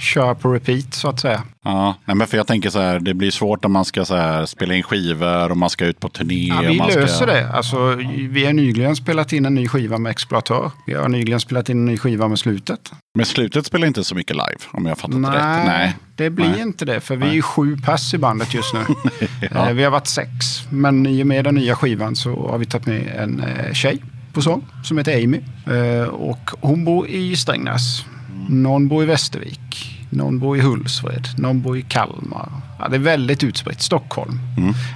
köra 0.03 0.35
på 0.35 0.53
repeat 0.53 0.95
så 0.95 1.09
att 1.09 1.21
säga. 1.21 1.43
Ja, 1.65 1.95
nej, 2.05 2.17
men 2.17 2.27
för 2.27 2.37
jag 2.37 2.47
tänker 2.47 2.71
så 2.71 2.81
här, 2.81 3.01
det 3.01 3.15
blir 3.15 3.31
svårt 3.31 3.65
om 3.65 3.73
man 3.73 3.85
ska 3.85 4.05
så 4.05 4.17
här, 4.17 4.47
spela 4.47 4.75
in 4.75 4.83
skivor 4.83 5.51
och 5.51 5.57
man 5.57 5.71
ska 5.71 5.87
ut 5.87 6.01
på 6.01 6.09
turné. 6.09 6.47
Ja, 6.49 6.61
vi 6.61 6.79
man 6.79 6.89
löser 6.89 7.07
ska... 7.07 7.27
det. 7.27 7.53
Alltså, 7.53 7.95
vi 8.31 8.45
har 8.47 8.53
nyligen 8.53 8.97
spelat 8.97 9.33
in 9.33 9.45
en 9.47 9.55
ny 9.55 9.69
skiva 9.69 9.99
med 9.99 10.11
Exploatör. 10.11 10.71
Vi 10.87 10.95
har 10.95 11.09
nyligen 11.09 11.41
spelat 11.41 11.69
in 11.69 11.79
en 11.79 11.85
ny 11.85 11.99
skiva 11.99 12.29
med 12.29 12.39
Slutet. 12.39 12.93
Men 13.15 13.27
slutet 13.27 13.67
spelar 13.67 13.87
inte 13.87 14.05
så 14.05 14.15
mycket 14.15 14.37
live 14.37 14.59
om 14.71 14.87
jag 14.87 14.99
fattat 14.99 15.21
Nej, 15.21 15.31
rätt. 15.31 15.67
Nej. 15.67 15.97
det 16.17 16.31
blir 16.31 16.49
Nej. 16.49 16.61
inte 16.61 16.85
det. 16.85 17.01
För 17.01 17.17
vi 17.17 17.27
är 17.27 17.33
ju 17.33 17.43
sju 17.43 17.77
pass 17.77 18.15
i 18.15 18.19
bandet 18.19 18.55
just 18.55 18.75
nu. 18.75 18.81
Ja. 19.51 19.69
Eh, 19.69 19.75
Vi 19.75 19.85
har 19.85 19.91
varit 19.91 20.07
sex. 20.07 20.31
Men 20.71 21.07
i 21.07 21.23
och 21.23 21.27
med 21.27 21.45
den 21.45 21.55
nya 21.55 21.77
skivan 21.77 22.17
så 22.17 22.49
har 22.51 22.59
vi 22.59 22.67
tagit 22.67 22.87
med 22.87 23.07
en 23.19 23.41
eh, 23.41 23.73
tjej 23.73 24.03
på 24.33 24.43
sång 24.43 24.65
som 24.85 24.99
heter 24.99 25.25
Amy. 25.25 25.41
Eh, 25.67 26.09
Och 26.09 26.51
hon 26.61 26.85
bor 26.85 27.09
i 27.09 27.37
Strängnäs. 27.37 28.05
Någon 28.49 28.89
bor 28.89 29.03
i 29.03 29.07
Västervik. 29.07 29.92
Någon 30.13 30.39
bor 30.39 30.57
i 30.57 30.61
Hultsfred. 30.61 31.29
Någon 31.37 31.63
bor 31.63 31.79
i 31.79 31.83
Kalmar. 31.83 32.49
Ja, 32.79 32.89
det 32.89 32.97
är 32.97 33.01
väldigt 33.01 33.45
utspritt. 33.45 33.83
Stockholm. 33.83 34.39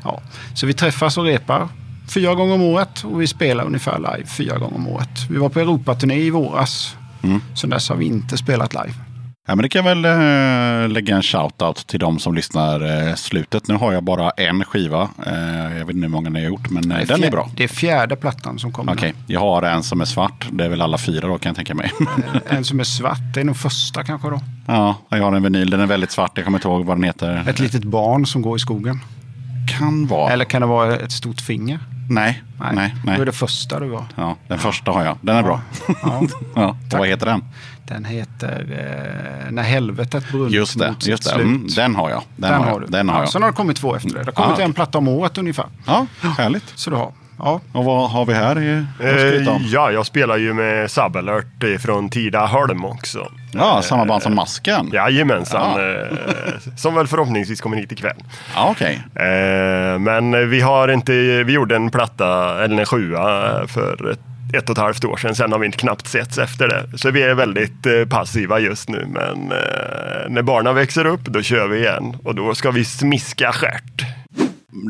Ja. 0.05 0.21
Så 0.55 0.67
vi 0.67 0.73
träffas 0.73 1.19
och 1.19 1.25
repar 1.25 1.69
fyra 2.09 2.35
gånger 2.35 2.55
om 2.55 2.63
året 2.63 3.05
och 3.05 3.21
vi 3.21 3.27
spelar 3.27 3.65
ungefär 3.65 3.99
live 3.99 4.27
fyra 4.27 4.59
gånger 4.59 4.77
om 4.77 4.89
året. 4.89 5.27
Vi 5.31 5.39
var 5.39 5.49
på 5.49 5.61
Europaturné 5.61 6.15
i 6.15 6.31
våras. 6.31 6.97
Sen 7.55 7.71
dess 7.71 7.89
har 7.89 7.97
vi 7.97 8.05
inte 8.05 8.37
spelat 8.37 8.75
live. 8.75 8.95
Ja, 9.49 9.55
men 9.55 9.63
det 9.63 9.69
kan 9.69 9.85
väl 9.85 10.05
äh, 10.05 10.89
lägga 10.89 11.17
en 11.17 11.23
shout-out 11.23 11.87
till 11.87 12.01
de 12.01 12.19
som 12.19 12.35
lyssnar 12.35 13.09
äh, 13.09 13.15
slutet. 13.15 13.69
Nu 13.69 13.75
har 13.75 13.93
jag 13.93 14.03
bara 14.03 14.31
en 14.31 14.65
skiva. 14.65 15.09
Eh, 15.27 15.79
jag 15.79 15.87
vet 15.87 15.95
inte 15.97 16.01
hur 16.07 16.09
många 16.09 16.31
ni 16.31 16.41
har 16.41 16.47
gjort, 16.47 16.71
men 16.71 16.91
äh, 16.93 17.07
den 17.07 17.25
är 17.25 17.31
bra. 17.31 17.51
Det 17.57 17.65
är 17.65 17.69
fjärde 17.69 18.17
plattan 18.17 18.59
som 18.59 18.73
kommer. 18.73 18.93
Okej, 18.93 19.15
jag 19.27 19.41
har 19.41 19.63
en 19.63 19.83
som 19.83 20.01
är 20.01 20.05
svart. 20.05 20.47
Det 20.51 20.65
är 20.65 20.69
väl 20.69 20.81
alla 20.83 20.99
fyra 20.99 21.29
då 21.29 21.39
kan 21.39 21.51
jag 21.51 21.57
tänka 21.57 21.75
mig. 21.75 21.93
En 22.49 22.65
som 22.65 22.81
är 22.81 22.85
svart, 22.85 23.35
det 23.35 23.41
är 23.41 23.45
nog 23.45 23.57
första 23.57 24.05
kanske 24.05 24.29
då. 24.31 24.41
ja, 24.67 24.95
jag 25.09 25.23
har 25.23 25.33
en 25.33 25.43
vinyl. 25.43 25.71
Den 25.71 25.81
är 25.81 25.87
väldigt 25.87 26.11
svart. 26.11 26.33
Jag 26.35 26.45
kommer 26.45 26.59
inte 26.59 26.69
ihåg 26.69 26.85
vad 26.85 26.97
den 26.97 27.05
heter. 27.05 27.45
Ett 27.49 27.59
litet 27.59 27.85
barn 27.85 28.27
som 28.27 28.43
går 28.43 28.57
i 28.57 28.61
skogen. 28.61 29.01
kan 29.79 30.07
vara. 30.07 30.33
Eller 30.33 30.45
kan 30.45 30.61
det 30.61 30.67
vara 30.67 30.97
ett 30.97 31.13
stort 31.13 31.41
finger? 31.41 31.79
Nej, 32.09 32.43
nej, 32.73 32.95
nej. 33.05 33.17
Då 33.17 33.23
är 33.23 33.27
det 33.27 33.33
första 33.33 33.81
du 33.81 33.91
har. 33.91 34.05
Ja, 34.17 34.37
den 34.49 34.59
första 34.59 34.91
har 34.91 35.05
jag. 35.05 35.19
Den 35.21 35.37
är 35.37 35.43
bra. 35.43 35.61
Ja. 36.03 36.23
Ja, 36.55 36.77
vad 36.99 37.09
heter 37.09 37.27
den? 37.27 37.45
Den 37.85 38.05
heter 38.05 38.61
eh, 39.47 39.53
När 39.53 39.63
helvetet 39.63 40.31
brunnit 40.31 40.53
Just 40.53 40.79
det, 40.79 40.89
mot 40.91 41.03
sitt 41.03 41.11
just 41.11 41.23
det. 41.25 41.31
slut. 41.31 41.45
Mm, 41.47 41.67
den 41.77 41.95
har 41.97 42.11
jag. 42.11 42.23
Den, 42.37 42.51
Den 42.51 42.61
har 42.61 42.69
jag. 42.71 42.81
du. 42.81 42.87
Den 42.87 43.09
har 43.09 43.17
ja, 43.17 43.23
jag. 43.23 43.29
Sen 43.33 43.43
har 43.43 43.51
det 43.51 43.57
kommit 43.57 43.77
två 43.77 43.97
efter 43.97 44.09
det. 44.09 44.19
Det 44.19 44.25
har 44.37 44.45
kommit 44.45 44.59
Ah, 44.59 44.63
en 44.63 44.73
platta 44.73 44.99
om 44.99 45.09
året 45.09 45.39
ungefär. 45.39 45.67
Ja, 45.87 46.07
härligt. 46.39 46.73
Så 46.75 46.91
du 46.91 46.97
har. 46.97 47.13
Ja. 47.39 47.61
Och 47.73 47.85
vad 47.85 48.11
har 48.11 48.27
vi 48.27 48.35
här 48.35 48.63
i 48.63 48.85
Eh, 49.01 49.59
ja, 49.73 49.91
jag 49.91 50.07
spelar 50.07 50.37
ju 50.37 50.53
med 50.53 50.91
Subalert 50.91 51.65
eh, 51.65 51.79
från 51.79 52.09
Tidaholm 52.09 52.85
också. 52.85 53.29
Ja, 53.53 53.83
samma 53.83 54.05
band 54.05 54.23
som 54.23 54.35
Masken. 54.35 54.91
Jajamensan. 54.93 55.81
Ja. 55.81 55.93
Eh, 55.93 56.07
som 56.77 56.95
väl 56.95 57.07
förhoppningsvis 57.07 57.61
kommer 57.61 57.77
hit 57.77 57.93
ikväll. 57.93 58.17
Ja, 58.55 58.69
okej. 58.71 59.03
Eh, 59.15 59.99
men 59.99 60.51
vi 60.51 60.61
har 60.61 60.89
inte, 60.89 61.13
vi 61.45 61.53
gjorde 61.53 61.77
en 61.77 61.91
platta, 61.91 62.65
eller 62.65 62.79
en 62.79 62.87
sjua 62.87 63.67
för 63.67 64.11
ett, 64.11 64.21
ett 64.55 64.71
och 64.71 64.77
ett 64.77 64.83
halvt 64.83 65.05
år 65.05 65.17
sedan. 65.17 65.35
Sen 65.35 65.53
har 65.53 65.59
vi 65.59 65.67
inte 65.67 65.79
knappt 65.79 66.07
setts 66.07 66.39
efter 66.39 66.69
det. 66.69 66.99
Så 66.99 67.11
vi 67.11 67.23
är 67.23 67.35
väldigt 67.35 67.87
eh, 67.87 68.05
passiva 68.11 68.59
just 68.59 68.89
nu. 68.89 69.07
Men 69.09 69.53
eh, 69.53 70.29
när 70.29 70.43
barnen 70.43 70.75
växer 70.75 71.05
upp, 71.05 71.25
då 71.25 71.43
kör 71.43 71.69
vi 71.69 71.79
igen. 71.79 72.17
Och 72.25 72.35
då 72.35 72.55
ska 72.55 72.71
vi 72.71 72.85
smiska 72.85 73.53
stjärt. 73.53 74.16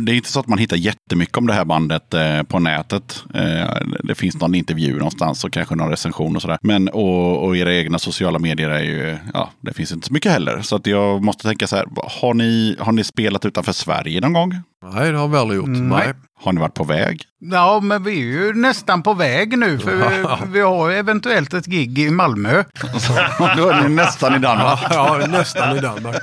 Det 0.07 0.13
är 0.13 0.17
inte 0.17 0.29
så 0.29 0.41
att 0.41 0.49
man 0.49 0.59
hittar 0.59 0.77
jättemycket 0.77 1.37
om 1.37 1.47
det 1.47 1.53
här 1.53 1.65
bandet 1.65 2.15
eh, 2.15 2.43
på 2.43 2.59
nätet. 2.59 3.25
Eh, 3.35 3.77
det 4.03 4.15
finns 4.15 4.41
någon 4.41 4.55
intervju 4.55 4.99
någonstans 4.99 5.45
och 5.45 5.53
kanske 5.53 5.75
någon 5.75 5.91
recension 5.91 6.37
och 6.37 6.43
sådär. 6.43 6.59
Men 6.63 6.89
och, 6.89 7.45
och 7.45 7.57
era 7.57 7.75
egna 7.75 7.99
sociala 7.99 8.39
medier 8.39 8.71
är 8.71 8.83
ju, 8.83 9.19
ja, 9.35 9.51
det 9.61 9.73
finns 9.73 9.93
inte 9.93 10.07
så 10.07 10.13
mycket 10.13 10.33
heller. 10.33 10.63
Så 10.63 10.77
att 10.77 10.87
jag 10.87 11.25
måste 11.25 11.49
tänka 11.49 11.67
så 11.67 11.77
här, 11.77 11.87
har 12.21 12.35
ni, 12.35 12.77
har 12.79 12.93
ni 12.93 13.05
spelat 13.05 13.45
utanför 13.45 13.73
Sverige 13.73 14.21
någon 14.21 14.33
gång? 14.33 14.55
Nej, 14.85 15.13
det 15.13 15.19
har 15.19 15.29
vi 15.29 15.37
aldrig 15.39 15.57
gjort. 15.59 15.69
Nej. 15.69 16.13
Har 16.41 16.53
ni 16.53 16.61
varit 16.61 16.75
på 16.75 16.85
väg? 16.85 17.23
Ja, 17.53 17.81
men 17.83 18.03
vi 18.05 18.11
är 18.13 18.25
ju 18.25 18.53
nästan 18.55 19.03
på 19.03 19.15
väg 19.15 19.59
nu. 19.59 19.79
För 19.79 19.91
vi, 19.93 20.27
vi 20.53 20.61
har 20.61 20.91
eventuellt 20.91 21.55
ett 21.55 21.67
gig 21.67 21.99
i 21.99 22.11
Malmö. 22.11 22.65
Då 23.57 23.69
är 23.69 23.83
ni 23.89 23.95
nästan 23.95 24.35
i 24.35 24.39
Danmark. 24.39 24.79
Ja, 24.91 25.21
nästan 25.29 25.77
i 25.77 25.81
Danmark. 25.81 26.17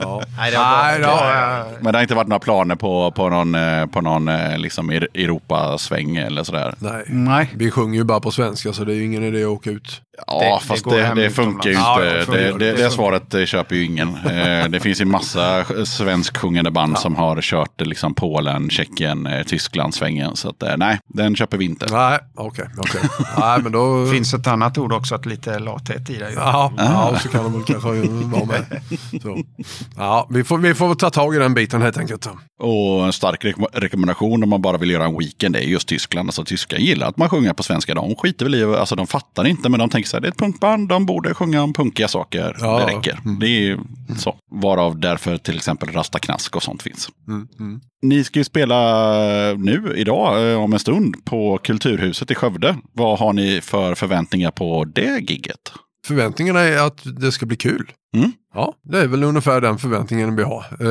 Ja. 0.00 0.22
Nej, 0.38 0.50
det 0.50 0.56
var 0.58 0.82
Nej, 0.82 1.00
då. 1.00 1.78
Men 1.80 1.92
det 1.92 1.98
har 1.98 2.02
inte 2.02 2.14
varit 2.14 2.28
några 2.28 2.40
planer 2.40 2.74
på, 2.76 3.10
på 3.10 3.28
någon, 3.28 3.54
eh, 3.54 3.86
på 3.86 4.00
någon 4.00 4.28
eh, 4.28 4.58
liksom 4.58 4.90
Europasväng 4.90 6.16
eller 6.16 6.42
sådär? 6.44 6.74
Nej. 6.78 7.04
Nej. 7.06 7.50
Vi 7.54 7.70
sjunger 7.70 7.98
ju 7.98 8.04
bara 8.04 8.20
på 8.20 8.30
svenska 8.30 8.72
så 8.72 8.84
det 8.84 8.92
är 8.92 8.96
ju 8.96 9.04
ingen 9.04 9.22
idé 9.24 9.42
att 9.42 9.48
åka 9.48 9.70
ut. 9.70 10.00
Ja, 10.26 10.38
Det- 10.40 10.44
det 10.60 10.60
fast 10.66 10.84
det, 10.84 10.90
det, 10.96 11.02
utomlands. 11.06 11.34
funkar 11.36 11.70
ju 11.70 11.76
Ja, 11.76 11.94
inte. 12.04 12.18
det 12.18 12.24
funkar 12.24 12.58
det, 12.58 12.72
det, 12.72 12.72
det 12.72 12.90
svaret 12.90 13.34
eh, 13.34 13.44
köper 13.44 13.76
ju 13.76 13.84
ingen. 13.84 14.16
Det 14.68 14.80
finns 14.80 15.00
ju 15.00 15.04
massa 15.04 15.64
svensksjungande 15.84 16.70
band 16.70 16.98
som 16.98 17.16
har 17.16 17.40
kört 17.42 17.80
liksom 17.96 18.14
Polen, 18.14 18.70
Tjeckien, 18.70 19.26
eh, 19.26 19.42
Tyskland 19.42 19.94
svängen. 19.94 20.36
Så 20.36 20.48
att, 20.48 20.62
eh, 20.62 20.76
nej, 20.76 20.98
den 21.08 21.36
köper 21.36 21.56
vi 21.58 21.64
inte. 21.64 21.86
Nej, 21.90 22.18
okej. 22.34 22.64
okej. 22.78 23.00
Nej, 23.38 23.62
men 23.62 23.72
då... 23.72 24.04
Det 24.04 24.10
finns 24.14 24.34
ett 24.34 24.46
annat 24.46 24.78
ord 24.78 24.92
också, 24.92 25.14
att 25.14 25.26
lite 25.26 25.58
lathet 25.58 26.10
i 26.10 26.16
det. 26.18 26.32
Ja, 26.32 26.72
Ah. 26.78 26.84
ja, 27.12 27.18
så 27.22 27.28
kan 27.28 27.44
de 27.44 27.52
väl 27.52 27.62
kanske 27.62 27.88
vara 28.08 28.44
med. 28.44 28.80
Så. 29.22 29.42
Ja, 29.96 30.26
vi 30.30 30.44
får, 30.44 30.58
vi 30.58 30.74
får 30.74 30.94
ta 30.94 31.10
tag 31.10 31.34
i 31.34 31.38
den 31.38 31.54
biten 31.54 31.82
helt 31.82 31.98
enkelt. 31.98 32.28
Och 32.62 33.06
en 33.06 33.12
stark 33.12 33.44
rekom- 33.44 33.66
rekommendation 33.72 34.42
om 34.42 34.48
man 34.48 34.62
bara 34.62 34.76
vill 34.78 34.90
göra 34.90 35.04
en 35.04 35.18
weekend 35.18 35.56
är 35.56 35.60
just 35.60 35.88
Tyskland. 35.88 36.28
Alltså 36.28 36.44
tyskar 36.44 36.76
gillar 36.78 37.08
att 37.08 37.16
man 37.16 37.28
sjunger 37.28 37.52
på 37.52 37.62
svenska. 37.62 37.94
De 37.94 38.14
skiter 38.16 38.44
väl 38.44 38.54
i, 38.54 38.64
alltså 38.64 38.96
de 38.96 39.06
fattar 39.06 39.46
inte 39.46 39.68
men 39.68 39.80
de 39.80 39.90
tänker 39.90 40.08
så 40.08 40.16
här, 40.16 40.20
det 40.20 40.28
är 40.28 40.32
ett 40.32 40.38
punkband, 40.38 40.88
de 40.88 41.06
borde 41.06 41.34
sjunga 41.34 41.62
om 41.62 41.72
punkiga 41.72 42.08
saker. 42.08 42.56
Ja. 42.60 42.78
Det 42.78 42.96
räcker. 42.96 43.18
Det 43.40 43.46
är 43.70 43.78
så. 44.18 44.36
Varav 44.50 45.00
därför 45.00 45.36
till 45.38 45.56
exempel 45.56 45.88
Rasta 45.92 46.18
Knask 46.18 46.56
och 46.56 46.62
sånt 46.62 46.82
finns. 46.82 47.08
Mm, 47.28 47.48
mm. 47.58 47.80
Ni 48.02 48.24
ska 48.24 48.38
ju 48.38 48.44
spela 48.44 49.50
eh, 49.50 49.58
nu, 49.58 49.92
idag, 49.96 50.52
eh, 50.52 50.62
om 50.62 50.72
en 50.72 50.78
stund, 50.78 51.24
på 51.24 51.58
Kulturhuset 51.58 52.30
i 52.30 52.34
Skövde. 52.34 52.76
Vad 52.92 53.18
har 53.18 53.32
ni 53.32 53.60
för 53.60 53.94
förväntningar 53.94 54.50
på 54.50 54.84
det 54.84 55.30
gigget? 55.30 55.72
Förväntningarna 56.06 56.60
är 56.60 56.86
att 56.86 57.20
det 57.20 57.32
ska 57.32 57.46
bli 57.46 57.56
kul. 57.56 57.92
Mm. 58.16 58.32
Ja, 58.54 58.74
det 58.82 58.98
är 58.98 59.06
väl 59.06 59.24
ungefär 59.24 59.60
den 59.60 59.78
förväntningen 59.78 60.36
vi 60.36 60.42
har. 60.42 60.64
Eh, 60.80 60.88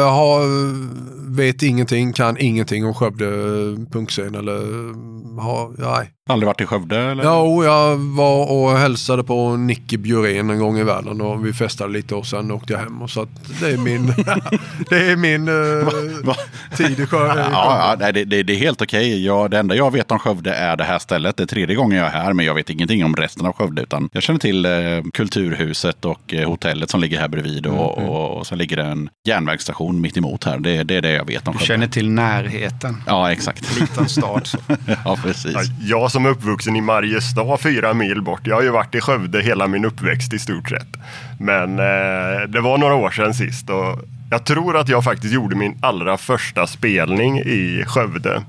Jag 0.00 0.10
har, 0.10 0.40
vet 1.36 1.62
ingenting, 1.62 2.12
kan 2.12 2.36
ingenting 2.40 2.86
om 2.86 2.94
Skövde 2.94 3.26
punkscen 3.92 4.34
eller 4.34 4.54
har, 5.40 5.96
nej. 5.96 6.10
Aldrig 6.28 6.46
varit 6.46 6.60
i 6.60 6.66
Skövde? 6.66 6.98
Eller? 6.98 7.24
Jo, 7.24 7.64
jag 7.64 7.96
var 7.96 8.50
och 8.52 8.70
hälsade 8.78 9.24
på 9.24 9.56
Nicky 9.56 9.96
Bjurén 9.96 10.50
en 10.50 10.58
gång 10.58 10.78
i 10.78 10.82
världen 10.82 11.20
och 11.20 11.46
vi 11.46 11.52
festade 11.52 11.92
lite 11.92 12.14
och 12.14 12.26
sen 12.26 12.50
åkte 12.50 12.72
jag 12.72 12.80
hem. 12.80 13.02
Och 13.02 13.10
så 13.10 13.22
att 13.22 13.28
det 13.60 13.70
är 13.70 13.76
min, 13.76 14.06
det 14.90 15.10
är 15.10 15.16
min 15.16 15.48
eh, 15.48 16.24
Va? 16.26 16.34
tid 16.76 17.00
i 17.00 17.06
Skövde. 17.06 17.46
Ja, 17.52 17.96
ja 18.00 18.12
det, 18.12 18.24
det, 18.24 18.42
det 18.42 18.52
är 18.52 18.56
helt 18.56 18.82
okej. 18.82 19.24
Jag, 19.26 19.50
det 19.50 19.58
enda 19.58 19.74
jag 19.74 19.92
vet 19.92 20.10
om 20.10 20.18
Skövde 20.18 20.54
är 20.54 20.76
det 20.76 20.84
här 20.84 20.98
stället. 20.98 21.36
Det 21.36 21.42
är 21.42 21.46
tredje 21.46 21.76
gången 21.76 21.98
jag 21.98 22.06
är 22.06 22.10
här, 22.10 22.32
men 22.32 22.46
jag 22.46 22.54
vet 22.54 22.70
ingenting 22.70 23.04
om 23.04 23.16
resten 23.16 23.46
av 23.46 23.52
Skövde. 23.52 23.82
Utan 23.82 24.08
jag 24.12 24.22
känner 24.22 24.40
till 24.40 24.64
eh, 24.64 24.70
Kulturhuset 25.12 26.04
och 26.04 26.34
eh, 26.34 26.50
hotellet 26.54 26.90
som 26.90 27.00
ligger 27.00 27.20
här 27.20 27.28
bredvid. 27.28 27.66
Och, 27.66 27.98
och, 27.98 28.38
och 28.38 28.46
så 28.46 28.54
ligger 28.54 28.76
det 28.76 28.82
en 28.82 29.08
järnvägsstation 29.28 30.00
mitt 30.00 30.16
emot 30.16 30.44
här. 30.44 30.58
Det, 30.58 30.82
det 30.82 30.94
är 30.96 31.02
det 31.02 31.10
jag 31.10 31.26
vet 31.26 31.48
om 31.48 31.56
Du 31.58 31.64
känner 31.64 31.86
till 31.86 32.10
närheten. 32.10 33.02
Ja, 33.06 33.32
exakt. 33.32 33.80
Liten 33.80 34.08
stad. 34.08 34.48
Ja, 35.04 35.18
precis. 35.22 35.52
Ja, 35.54 35.62
Jag 35.80 36.10
som 36.10 36.26
är 36.26 36.30
uppvuxen 36.30 36.76
i 36.76 36.80
Mariestad 36.80 37.56
fyra 37.56 37.94
mil 37.94 38.22
bort. 38.22 38.40
Jag 38.46 38.54
har 38.54 38.62
ju 38.62 38.70
varit 38.70 38.94
i 38.94 39.00
Skövde 39.00 39.42
hela 39.42 39.66
min 39.66 39.84
uppväxt 39.84 40.32
i 40.32 40.38
stort 40.38 40.68
sett. 40.68 40.96
Men 41.38 41.78
eh, 41.78 42.48
det 42.48 42.60
var 42.60 42.78
några 42.78 42.94
år 42.94 43.10
sedan 43.10 43.34
sist 43.34 43.70
och 43.70 44.00
jag 44.30 44.44
tror 44.44 44.76
att 44.76 44.88
jag 44.88 45.04
faktiskt 45.04 45.34
gjorde 45.34 45.56
min 45.56 45.78
allra 45.80 46.16
första 46.16 46.66
spelning 46.66 47.38
i 47.38 47.84
Skövde. 47.86 48.42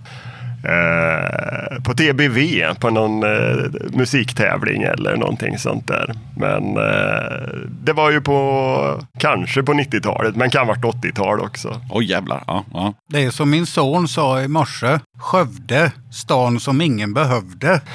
Eh, 0.66 1.84
på 1.84 1.93
TBV 1.93 2.63
på 2.80 2.89
någon 2.89 3.24
eh, 3.24 3.66
musiktävling 3.93 4.84
eller 4.84 5.18
någonting 5.18 5.57
sånt 5.57 5.88
där. 5.88 6.13
Men 6.38 6.78
eh, 6.78 7.47
det 7.84 7.93
var 7.93 8.11
ju 8.11 8.22
på 8.22 9.01
kanske 9.20 9.63
på 9.63 9.74
90-talet, 9.74 10.36
men 10.36 10.49
kan 10.49 10.68
ha 10.68 10.76
varit 10.76 10.95
80-tal 10.95 11.39
också. 11.39 11.82
Oj 11.91 12.05
jävlar. 12.05 12.43
Ja, 12.47 12.66
ja. 12.74 12.93
Det 13.09 13.24
är 13.24 13.32
som 13.32 13.49
min 13.49 13.66
son 13.66 14.07
sa 14.07 14.41
i 14.41 14.47
morse. 14.47 14.99
Skövde, 15.20 15.91
stan 16.11 16.59
som 16.59 16.82
ingen 16.82 17.13
behövde. 17.13 17.82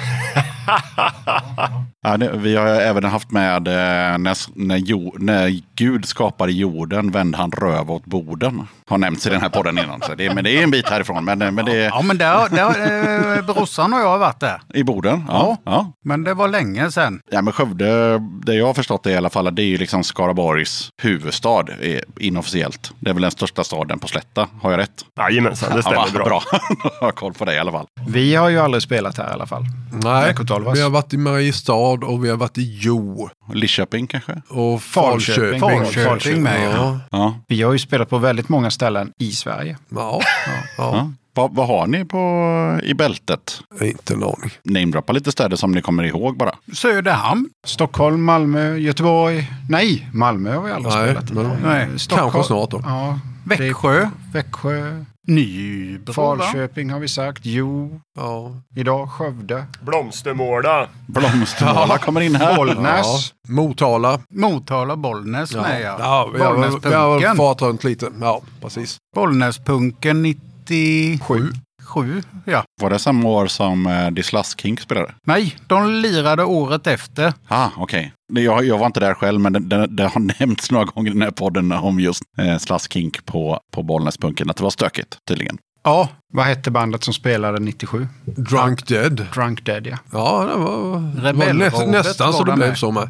Ja, 2.03 2.17
det, 2.17 2.31
vi 2.37 2.55
har 2.55 2.65
även 2.67 3.03
haft 3.03 3.31
med 3.31 3.67
eh, 3.67 4.17
när, 4.17 4.37
när, 4.65 4.77
jo, 4.77 5.15
när 5.19 5.61
Gud 5.75 6.05
skapade 6.05 6.51
jorden 6.51 7.11
vände 7.11 7.37
han 7.37 7.51
röv 7.51 7.91
åt 7.91 8.05
borden. 8.05 8.67
Har 8.91 8.97
nämnts 8.97 9.27
i 9.27 9.29
den 9.29 9.41
här 9.41 9.49
podden 9.49 9.77
innan. 9.77 10.01
Så 10.01 10.15
det, 10.15 10.33
men 10.33 10.43
det 10.43 10.57
är 10.57 10.63
en 10.63 10.71
bit 10.71 10.89
härifrån. 10.89 11.25
Men, 11.25 11.39
men 11.39 11.65
det 11.65 11.75
är 11.75 11.85
Ja, 11.85 12.01
men 12.01 12.17
där, 12.17 12.49
där, 12.49 13.37
eh, 13.37 13.45
brorsan 13.45 13.93
och 13.93 13.99
jag 13.99 14.07
har 14.07 14.17
varit 14.17 14.39
där. 14.39 14.61
i 14.73 14.83
Boden. 14.83 15.23
Ja, 15.27 15.57
ja. 15.65 15.91
Men 16.05 16.23
det 16.23 16.33
var 16.33 16.47
länge 16.47 16.91
sedan. 16.91 17.19
Ja, 17.31 17.41
men 17.41 17.53
Skövde, 17.53 18.19
det 18.45 18.53
jag 18.55 18.65
har 18.65 18.73
förstått 18.73 19.03
det 19.03 19.11
i 19.11 19.15
alla 19.15 19.29
fall, 19.29 19.55
det 19.55 19.61
är 19.61 19.65
ju 19.65 19.77
liksom 19.77 20.03
Skaraborgs 20.03 20.89
huvudstad 21.01 21.65
eh, 21.81 21.99
inofficiellt. 22.19 22.91
Det 22.99 23.09
är 23.09 23.13
väl 23.13 23.21
den 23.21 23.31
största 23.31 23.63
staden 23.63 23.99
på 23.99 24.07
Slätta. 24.07 24.47
Har 24.61 24.71
jag 24.71 24.77
rätt? 24.77 25.05
Jajamensan, 25.19 25.75
det 25.75 25.81
stämmer 25.81 25.97
ja, 25.97 26.13
bra. 26.13 26.25
bra. 26.25 26.43
jag 26.99 27.05
har 27.07 27.11
koll 27.11 27.33
på 27.33 27.45
det 27.45 27.53
i 27.53 27.59
alla 27.59 27.71
fall. 27.71 27.85
Vi 28.07 28.35
har 28.35 28.49
ju 28.49 28.59
aldrig 28.59 28.83
spelat 28.83 29.17
här 29.17 29.29
i 29.29 29.33
alla 29.33 29.47
fall. 29.47 29.63
Nej, 30.03 30.33
Med 30.37 30.73
vi 30.73 30.81
har 30.81 30.89
varit 30.89 31.13
i 31.13 31.17
Mariestad 31.17 32.05
och 32.05 32.25
vi 32.25 32.29
har 32.29 32.37
varit 32.37 32.57
i 32.57 32.77
Jo. 32.81 33.29
Lidköping 33.53 34.07
kanske? 34.07 34.41
Och 34.49 34.81
Falköping. 34.81 35.59
Falköping. 35.59 36.05
Falköping 36.05 36.43
med, 36.43 36.63
ja. 36.63 36.71
ja. 36.75 36.99
Ja. 37.11 37.35
Vi 37.47 37.61
har 37.61 37.73
ju 37.73 37.79
spelat 37.79 38.09
på 38.09 38.17
väldigt 38.17 38.49
många 38.49 38.71
ställen 38.81 39.11
i 39.17 39.31
Sverige. 39.31 39.77
Ja. 39.89 40.21
ja. 40.45 40.53
ja. 40.77 41.11
Vad, 41.33 41.55
vad 41.55 41.67
har 41.67 41.87
ni 41.87 42.05
på, 42.05 42.79
i 42.83 42.93
bältet? 42.93 43.61
Inte 43.81 44.13
en 44.13 44.23
aning. 44.23 44.51
Namedroppa 44.63 45.13
lite 45.13 45.31
städer 45.31 45.57
som 45.57 45.71
ni 45.71 45.81
kommer 45.81 46.03
ihåg 46.03 46.37
bara. 46.37 46.55
Söderhamn. 46.73 47.49
Stockholm, 47.65 48.23
Malmö, 48.23 48.75
Göteborg. 48.77 49.51
Nej, 49.69 50.09
Malmö 50.13 50.55
har 50.55 50.63
vi 50.63 50.71
aldrig 50.71 50.93
Nej, 50.93 51.07
spelat. 51.09 51.31
men 51.31 51.57
Nej, 51.63 51.87
kanske 52.09 52.43
snart 52.43 52.69
då. 52.69 52.81
Ja, 52.83 53.19
Växjö. 53.45 54.09
Växjö. 54.33 55.05
Nybro. 55.27 56.13
va? 56.13 56.37
Falköping 56.37 56.89
har 56.91 56.99
vi 56.99 57.07
sagt. 57.07 57.41
Jo, 57.45 58.01
Ja. 58.15 58.51
idag 58.75 59.09
Skövde. 59.11 59.65
Blomstermåla. 59.81 60.87
Blomstermåla 61.07 61.97
kommer 61.97 62.21
in 62.21 62.35
här. 62.35 62.55
Bollnäs. 62.55 63.33
Motala. 63.47 64.19
Motala, 64.29 64.95
Bollnäs 64.95 65.51
Ja. 65.53 65.61
med 65.61 65.81
ja. 65.81 65.95
Ja, 65.99 66.29
vi 66.33 66.39
har, 66.41 67.19
vi 67.19 67.25
har 67.25 67.35
farit 67.35 67.61
runt 67.61 67.83
lite. 67.83 68.09
Ja, 68.21 68.41
precis. 68.61 68.97
Bollnäspunken 69.15 70.21
97. 70.21 71.49
Sju. 71.91 72.21
ja. 72.45 72.63
Var 72.81 72.89
det 72.89 72.99
samma 72.99 73.29
år 73.29 73.47
som 73.47 73.87
Slush 74.23 74.55
King 74.57 74.77
spelade? 74.77 75.13
Nej, 75.27 75.55
de 75.67 75.91
lirade 75.91 76.43
året 76.43 76.87
efter. 76.87 77.33
Ah, 77.47 77.69
okej. 77.77 78.13
Okay. 78.33 78.43
Jag, 78.43 78.65
jag 78.65 78.77
var 78.77 78.85
inte 78.85 78.99
där 78.99 79.13
själv, 79.13 79.39
men 79.39 79.53
det, 79.53 79.59
det, 79.59 79.87
det 79.87 80.03
har 80.07 80.19
nämnts 80.39 80.71
några 80.71 80.85
gånger 80.85 81.09
i 81.09 81.13
den 81.13 81.21
här 81.21 81.31
podden 81.31 81.71
om 81.71 81.99
just 81.99 82.23
eh, 82.37 82.77
King 82.89 83.11
på, 83.25 83.59
på 83.73 83.83
Bollnäspunken. 83.83 84.49
Att 84.49 84.57
det 84.57 84.63
var 84.63 84.69
stökigt 84.69 85.17
tydligen. 85.27 85.57
Ja, 85.83 86.09
Vad 86.33 86.45
hette 86.45 86.71
bandet 86.71 87.03
som 87.03 87.13
spelade 87.13 87.59
97? 87.59 88.07
Drunk 88.25 88.87
Dead. 88.87 89.27
Drunk 89.33 89.65
Dead, 89.65 89.87
ja. 89.87 89.97
Ja, 90.11 90.45
det 90.45 90.55
var, 90.59 91.33
var 91.33 91.53
nä, 91.53 91.91
nästan 91.91 92.33
så 92.33 92.43
det 92.43 92.51
de 92.51 92.59
blev 92.59 92.75
så 92.75 92.91
med. 92.91 93.03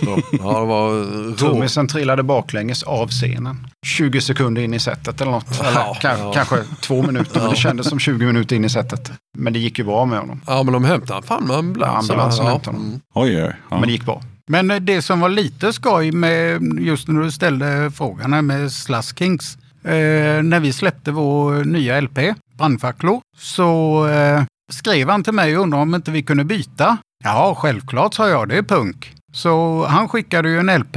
Ja, 0.00 0.16
ja, 0.32 0.60
det 0.60 0.66
var. 0.66 1.36
Trummisen 1.36 1.88
trillade 1.88 2.22
baklänges 2.22 2.82
av 2.82 3.08
scenen. 3.08 3.66
20 3.86 4.20
sekunder 4.20 4.62
in 4.62 4.74
i 4.74 4.78
setet 4.78 5.20
eller 5.20 5.32
något. 5.32 5.60
Eller 5.60 5.72
Ja, 5.72 5.96
ka- 6.00 6.18
ja. 6.18 6.32
Kanske 6.34 6.56
två 6.80 7.02
minuter, 7.02 7.40
men 7.40 7.50
det 7.50 7.56
kändes 7.56 7.88
som 7.88 7.98
20 7.98 8.26
minuter 8.26 8.56
in 8.56 8.64
i 8.64 8.68
setet. 8.68 9.12
Men 9.38 9.52
det 9.52 9.58
gick 9.58 9.78
ju 9.78 9.84
bra 9.84 10.04
med 10.04 10.18
honom. 10.18 10.40
Ja, 10.46 10.62
men 10.62 10.72
de 10.72 10.84
hämtade 10.84 11.26
fan 11.26 11.44
med 11.46 11.56
ambulans. 11.56 12.08
Ja, 12.08 12.14
ambulansen 12.14 12.44
ja. 12.44 12.50
hämtade 12.52 12.76
honom. 12.76 12.88
Mm. 12.90 13.00
Oj, 13.14 13.44
oj. 13.44 13.56
Men 13.70 13.82
det 13.82 13.92
gick 13.92 14.04
bra. 14.04 14.22
Men 14.50 14.70
eh, 14.70 14.76
det 14.80 15.02
som 15.02 15.20
var 15.20 15.28
lite 15.28 15.72
skoj 15.72 16.12
med 16.12 16.62
just 16.80 17.08
när 17.08 17.20
du 17.22 17.30
ställde 17.30 17.90
frågan 17.94 18.32
här 18.32 18.42
med 18.42 18.72
Slush 18.72 19.14
Kings. 19.14 19.58
Eh, 19.84 20.42
när 20.42 20.60
vi 20.60 20.72
släppte 20.72 21.10
vår 21.10 21.64
nya 21.64 22.00
LP, 22.00 22.18
Brandfacklor, 22.58 23.20
så 23.38 24.06
eh, 24.08 24.42
skrev 24.72 25.08
han 25.08 25.24
till 25.24 25.32
mig 25.32 25.56
och 25.56 25.62
undrade 25.62 25.82
om 25.82 25.94
inte 25.94 26.10
vi 26.10 26.22
kunde 26.22 26.44
byta. 26.44 26.96
Ja, 27.24 27.54
självklart 27.58 28.14
sa 28.14 28.28
jag, 28.28 28.48
det 28.48 28.56
är 28.58 28.62
punk. 28.62 29.14
Så 29.32 29.84
han 29.86 30.08
skickade 30.08 30.48
ju 30.48 30.58
en 30.58 30.78
LP 30.80 30.96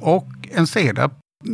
och 0.00 0.28
en 0.52 0.66
CD. 0.66 1.02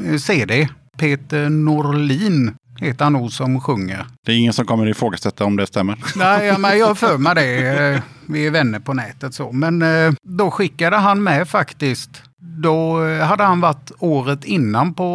eh, 0.07 0.17
CD. 0.19 0.69
Peter 0.99 1.49
Norlin 1.49 2.55
heter 2.81 3.05
han 3.05 3.13
nog 3.13 3.33
som 3.33 3.61
sjunger. 3.61 4.07
Det 4.27 4.33
är 4.33 4.37
ingen 4.37 4.53
som 4.53 4.67
kommer 4.67 4.87
ifrågasätta 4.89 5.45
om 5.45 5.57
det 5.57 5.67
stämmer. 5.67 5.99
Nej, 6.17 6.59
men 6.59 6.79
jag 6.79 6.87
har 6.87 6.95
för 6.95 7.19
mig 7.19 7.35
det. 7.35 8.03
Vi 8.27 8.47
är 8.47 8.51
vänner 8.51 8.79
på 8.81 8.95
nätet 8.95 9.35
så. 9.35 9.53
Men 9.53 9.83
eh, 9.83 10.13
då 10.23 10.51
skickade 10.51 10.97
han 10.97 11.23
med 11.23 11.49
faktiskt. 11.49 12.23
Då 12.43 13.05
eh, 13.07 13.27
hade 13.27 13.45
han 13.45 13.61
varit 13.61 13.93
året 13.99 14.45
innan 14.45 14.95
på 14.95 15.09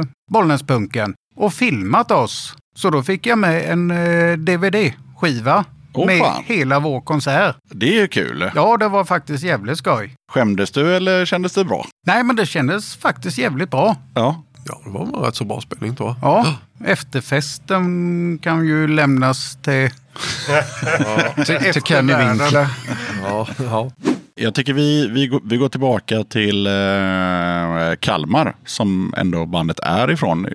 eh, 0.00 0.06
Bollnäspunken 0.32 1.14
och 1.36 1.52
filmat 1.54 2.10
oss. 2.10 2.54
Så 2.76 2.90
då 2.90 3.02
fick 3.02 3.26
jag 3.26 3.38
med 3.38 3.70
en 3.72 3.90
eh, 3.90 4.36
DVD-skiva 4.36 5.64
Åh, 5.94 6.06
med 6.06 6.18
fan. 6.20 6.42
hela 6.46 6.80
vår 6.80 7.00
konsert. 7.00 7.56
Det 7.70 7.88
är 7.88 8.00
ju 8.00 8.08
kul. 8.08 8.50
Ja, 8.54 8.76
det 8.76 8.88
var 8.88 9.04
faktiskt 9.04 9.44
jävligt 9.44 9.78
skoj. 9.78 10.14
Skämdes 10.32 10.70
du 10.70 10.96
eller 10.96 11.24
kändes 11.26 11.52
det 11.54 11.64
bra? 11.64 11.86
Nej, 12.06 12.22
men 12.22 12.36
det 12.36 12.46
kändes 12.46 12.96
faktiskt 12.96 13.38
jävligt 13.38 13.70
bra. 13.70 13.96
Ja. 14.14 14.42
Ja, 14.64 14.80
det 14.84 14.90
var 14.90 15.02
en 15.06 15.12
rätt 15.14 15.36
så 15.36 15.44
bra 15.44 15.60
spelning 15.60 15.96
tror 15.96 16.08
jag. 16.08 16.16
Ja, 16.30 16.54
efterfesten 16.84 18.38
kan 18.42 18.66
ju 18.66 18.88
lämnas 18.88 19.58
till... 19.62 19.90
Till, 21.46 21.72
till 21.72 21.82
Kenny. 21.82 22.14
Winkler. 22.14 22.68
Ja, 23.22 23.46
ja. 23.58 23.90
Jag 24.40 24.54
tycker 24.54 24.72
vi, 24.72 25.08
vi, 25.08 25.26
går- 25.26 25.40
vi 25.44 25.56
går 25.56 25.68
tillbaka 25.68 26.24
till 26.24 26.66
eh, 26.66 26.72
Kalmar 28.00 28.56
som 28.66 29.14
ändå 29.16 29.46
bandet 29.46 29.78
är 29.82 30.10
ifrån. 30.10 30.46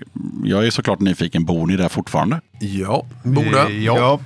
Jag 0.43 0.65
är 0.67 0.71
såklart 0.71 0.99
nyfiken, 0.99 1.45
bor 1.45 1.67
ni 1.67 1.75
där 1.75 1.89
fortfarande? 1.89 2.41
ja. 2.59 3.05
borde. 3.23 3.73
Ja. 3.73 4.19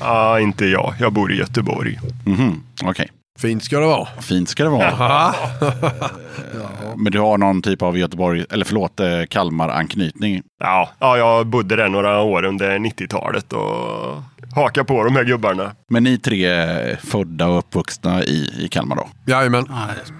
Ah, 0.00 0.38
inte 0.38 0.64
jag. 0.66 0.94
Jag 1.00 1.12
bor 1.12 1.32
i 1.32 1.36
Göteborg. 1.36 1.98
Mhm, 2.26 2.62
Okej, 2.84 3.10
Fint 3.40 3.64
ska 3.64 3.80
det 3.80 3.86
vara. 3.86 4.08
fint 4.20 4.48
ska 4.48 4.64
det 4.64 4.70
vara. 4.70 5.34
Men 6.96 7.12
du 7.12 7.18
har 7.20 7.38
någon 7.38 7.62
typ 7.62 7.82
av 7.82 7.98
Göteborg, 7.98 8.44
eller 8.50 8.64
förlåt, 8.64 9.00
eh, 9.00 9.06
Kalmar-anknytning? 9.30 10.42
Ja, 10.60 10.90
ja, 10.98 11.18
jag 11.18 11.46
bodde 11.46 11.76
där 11.76 11.88
några 11.88 12.20
år 12.20 12.44
under 12.44 12.78
90-talet 12.78 13.52
och 13.52 14.22
hakade 14.54 14.84
på 14.84 15.04
de 15.04 15.16
här 15.16 15.24
gubbarna. 15.24 15.72
Men 15.88 16.02
ni 16.04 16.18
tre 16.18 16.44
är 16.44 16.96
födda 16.96 17.46
och 17.46 17.58
uppvuxna 17.58 18.24
i, 18.24 18.64
i 18.64 18.68
Kalmar 18.68 18.96
då? 18.96 19.08
Jajamän. 19.26 19.66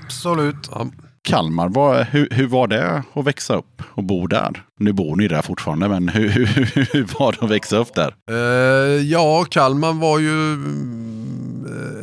Absolut. 0.05 0.69
Ja. 0.71 0.87
Kalmar, 1.29 1.69
vad, 1.69 2.07
hur, 2.07 2.29
hur 2.31 2.47
var 2.47 2.67
det 2.67 3.03
att 3.15 3.25
växa 3.27 3.57
upp 3.57 3.83
och 3.89 4.05
bo 4.05 4.27
där? 4.27 4.63
Nu 4.79 4.93
bor 4.93 5.17
ni 5.17 5.29
där 5.29 5.43
fortfarande, 5.43 5.89
men 5.89 6.09
hur, 6.09 6.29
hur, 6.29 6.47
hur 6.93 7.07
var 7.19 7.33
det 7.33 7.45
att 7.45 7.51
växa 7.51 7.77
upp 7.77 7.95
där? 7.95 8.15
Eh, 8.31 9.03
ja, 9.03 9.45
Kalmar 9.51 9.93
var 9.93 10.19
ju 10.19 10.53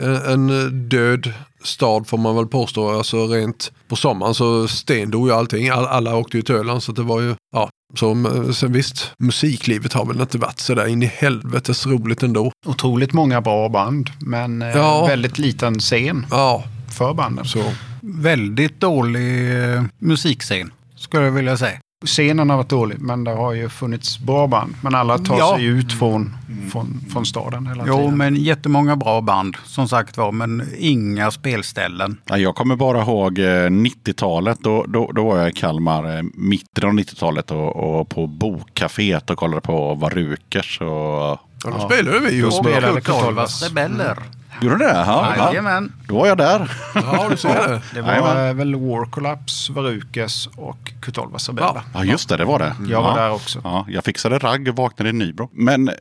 en, 0.02 0.50
en 0.50 0.70
död 0.90 1.34
stad 1.64 2.08
får 2.08 2.18
man 2.18 2.36
väl 2.36 2.48
påstå. 2.48 2.90
Alltså 2.98 3.28
rent 3.28 3.72
på 3.88 3.96
sommaren 3.96 4.34
så 4.34 4.68
stendog 4.68 5.28
ju 5.28 5.34
allting. 5.34 5.70
All, 5.70 5.86
alla 5.86 6.16
åkte 6.16 6.38
ju 6.38 6.44
till 6.44 6.56
Öland 6.56 6.84
så 6.84 6.92
det 6.92 7.04
var 7.04 7.22
ju, 7.22 7.36
ja. 7.54 7.70
Så, 7.96 8.12
mm, 8.12 8.54
sen 8.54 8.74
visst, 8.74 9.12
musiklivet 9.20 9.94
har 9.94 10.06
väl 10.06 10.22
inte 10.22 10.38
varit 10.38 10.60
sådär 10.60 10.88
in 10.88 11.04
i 11.04 11.06
helvetes 11.06 11.88
roligt 11.88 12.24
ändå. 12.24 12.52
Otroligt 12.66 13.14
många 13.14 13.42
bra 13.42 13.70
band, 13.70 14.10
men 14.20 14.62
eh, 14.62 14.68
Ja. 14.70 15.06
väldigt 15.06 15.38
liten 15.38 15.80
scen 15.80 16.26
Ja, 16.32 16.64
för 16.98 17.44
så. 17.44 17.64
Väldigt 18.02 18.80
dålig 18.80 19.64
eh, 19.76 19.84
musikscen, 20.00 20.72
skulle 20.96 21.24
jag 21.24 21.32
vilja 21.32 21.58
säga. 21.58 21.80
Scenen 22.06 22.50
har 22.50 22.58
varit 22.58 22.70
dålig, 22.70 23.00
men 23.00 23.24
det 23.24 23.32
har 23.32 23.54
ju 23.54 23.70
funnits 23.70 24.20
bra 24.20 24.48
band. 24.48 24.74
Men 24.82 24.96
alla 24.96 25.18
tar 25.18 25.38
Ja. 25.38 25.56
sig 25.56 25.66
ut 25.66 25.94
från, 25.94 26.36
från, 26.72 27.00
från 27.14 27.26
staden 27.26 27.68
hela 27.68 27.84
Jo, 27.88 27.98
tiden. 27.98 28.18
men 28.18 28.36
jättemånga 28.36 28.96
bra 28.96 29.22
band 29.22 29.58
som 29.66 29.88
sagt 29.88 30.18
var, 30.18 30.32
men 30.32 30.64
inga 30.78 31.32
spelställen. 31.32 32.18
Ja, 32.26 32.38
Jag 32.38 32.56
kommer 32.56 32.76
bara 32.76 33.02
ihåg 33.02 33.40
eh, 33.40 33.44
90-talet. 33.44 34.58
Då, 34.62 34.86
då, 34.88 35.12
då 35.12 35.26
var 35.26 35.38
jag 35.38 35.50
i 35.50 35.54
Kalmar, 35.54 36.18
eh, 36.18 36.24
mitten 36.34 36.84
av 36.86 36.94
90-talet 36.94 37.52
och, 37.52 38.00
och 38.00 38.10
på 38.10 38.28
Bokcaféet 38.28 39.30
och 39.30 39.38
kollade 39.38 39.62
på 39.62 39.94
Varukers. 39.96 40.82
Och... 40.82 40.88
Ja, 40.88 41.40
då 41.64 41.80
spelade 41.80 42.20
vi 42.20 42.36
ju. 42.36 42.42
Då 42.42 42.48
Och 42.48 42.54
spelade 42.54 43.02
Olvas. 43.28 43.64
Rebeller. 43.64 44.18
Gjorde 44.62 44.78
det? 44.78 44.94
Ja, 44.94 45.34
ja. 45.38 45.48
Jajamän. 45.48 45.94
Då 46.08 46.16
var 46.16 46.28
jag 46.28 46.38
där. 46.38 46.72
Ja, 46.96 47.28
du 47.30 47.38
ser 47.38 47.50
det. 47.68 47.82
Det 47.94 48.02
var 48.02 48.10
Jajamän. 48.12 48.58
väl 48.58 48.76
War 48.76 49.06
Collapse, 49.06 49.74
Varukes 49.74 50.48
och 50.56 50.92
Kurt 51.02 51.18
Olvas 51.18 51.50
Rebeller. 51.50 51.72
Ja. 51.76 51.84
Ja, 51.94 52.04
just 52.04 52.30
det, 52.30 52.38
det 52.38 52.46
var 52.46 52.60
det. 52.60 52.76
Jag 52.90 53.02
var 53.02 53.18
ja. 53.18 53.24
där 53.24 53.32
också. 53.32 53.62
Ja, 53.64 53.86
jag 53.90 54.04
fixade 54.04 54.38
ragg 54.38 54.68
och 54.68 54.76
vaknade 54.76 55.10
i 55.10 55.14
Nybro. 55.14 55.50
Men 55.54 55.90
eh, 55.90 55.96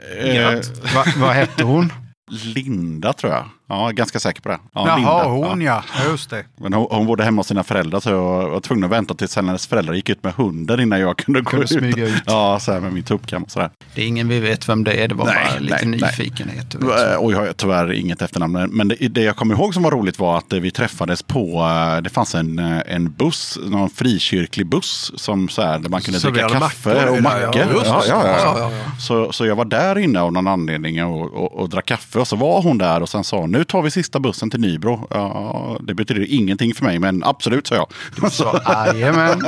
Va, 0.94 1.04
vad 1.16 1.30
hette 1.34 1.64
hon? 1.64 1.92
Linda 2.30 3.12
tror 3.12 3.32
jag. 3.32 3.44
Ja, 3.68 3.90
ganska 3.90 4.20
säker 4.20 4.40
på 4.42 4.48
det. 4.48 4.58
Ja, 4.74 4.86
Jaha, 4.86 4.96
Linda. 4.96 5.48
hon 5.48 5.60
ja. 5.60 5.82
Just 6.10 6.30
det. 6.30 6.44
Men 6.60 6.72
hon, 6.72 6.86
hon 6.90 7.06
bodde 7.06 7.24
hemma 7.24 7.40
hos 7.40 7.46
sina 7.46 7.64
föräldrar 7.64 8.00
så 8.00 8.10
jag 8.10 8.50
var 8.50 8.60
tvungen 8.60 8.84
att 8.84 8.90
vänta 8.90 9.14
tills 9.14 9.36
hennes 9.36 9.66
föräldrar 9.66 9.94
gick 9.94 10.08
ut 10.08 10.24
med 10.24 10.32
hunden 10.32 10.80
innan 10.80 11.00
jag 11.00 11.16
kunde 11.16 11.40
gå 11.40 11.50
Kunde 11.50 11.64
ut. 11.64 11.70
smyga 11.70 12.06
ut. 12.06 12.22
Ja, 12.26 12.58
så 12.60 12.72
här 12.72 12.80
med 12.80 12.92
min 12.92 13.02
tuppkam 13.02 13.42
och 13.42 13.50
sådär. 13.50 13.70
Det 13.94 14.02
är 14.02 14.06
ingen 14.06 14.28
vi 14.28 14.40
vet 14.40 14.68
vem 14.68 14.84
det 14.84 14.92
är. 14.92 15.08
Det 15.08 15.14
var 15.14 15.24
Nej, 15.26 15.46
bara 15.50 15.58
lite 15.60 15.74
nej, 15.86 15.98
nej. 16.00 16.10
nyfikenhet. 16.18 16.74
vet. 16.74 16.82
Eh, 17.12 17.14
Och 17.16 17.32
jag 17.32 17.38
har 17.38 17.52
tyvärr 17.52 17.92
inget 17.92 18.22
efternamn. 18.22 18.68
Men 18.72 18.88
det, 18.88 18.94
det 19.08 19.22
jag 19.22 19.36
kommer 19.36 19.54
ihåg 19.54 19.74
som 19.74 19.82
var 19.82 19.90
roligt 19.90 20.18
var 20.18 20.38
att 20.38 20.52
vi 20.52 20.70
träffades 20.70 21.22
på, 21.22 21.60
eh, 21.96 22.02
det 22.02 22.10
fanns 22.10 22.34
en, 22.34 22.58
eh, 22.58 22.78
en 22.86 23.12
buss, 23.12 23.58
någon 23.66 23.90
frikyrklig 23.90 24.66
buss 24.66 25.12
som 25.16 25.48
så 25.48 25.62
här, 25.62 25.78
där 25.78 25.88
man 25.90 26.00
kunde 26.00 26.18
dricka 26.18 26.34
Serverade 26.48 26.60
kaffe 26.60 26.88
mackor 26.88 27.08
och 27.16 27.22
där, 27.22 27.40
ja. 27.40 27.46
mackor. 27.46 27.82
Ja, 27.86 28.02
ja, 28.08 28.24
ja, 28.24 28.24
Ja, 28.38 28.56
ja, 28.58 28.70
ja. 28.70 28.90
Så, 29.00 29.32
så 29.32 29.46
jag 29.46 29.56
var 29.56 29.64
där 29.64 29.98
inne 29.98 30.20
av 30.20 30.32
någon 30.32 30.46
anledning 30.46 31.04
och, 31.04 31.34
och, 31.34 31.52
och 31.60 31.68
drack 31.68 31.86
kaffe. 31.86 32.18
Och 32.18 32.28
så 32.28 32.36
var 32.36 32.62
hon 32.62 32.78
där 32.78 33.02
och 33.02 33.08
sen 33.08 33.24
sa 33.24 33.46
nu 33.57 33.64
tar 33.64 33.82
vi 33.82 33.90
sista 33.90 34.20
bussen 34.20 34.50
till 34.50 34.61
Nybro. 34.61 35.07
Ja, 35.11 35.78
det 35.80 35.94
betyder 35.94 36.26
ingenting 36.28 36.74
för 36.74 36.84
mig 36.84 36.98
men 36.98 37.24
absolut 37.24 37.66
sa 37.66 37.74
jag. 37.74 38.32
Så, 38.32 38.61
jajamän. 38.66 39.42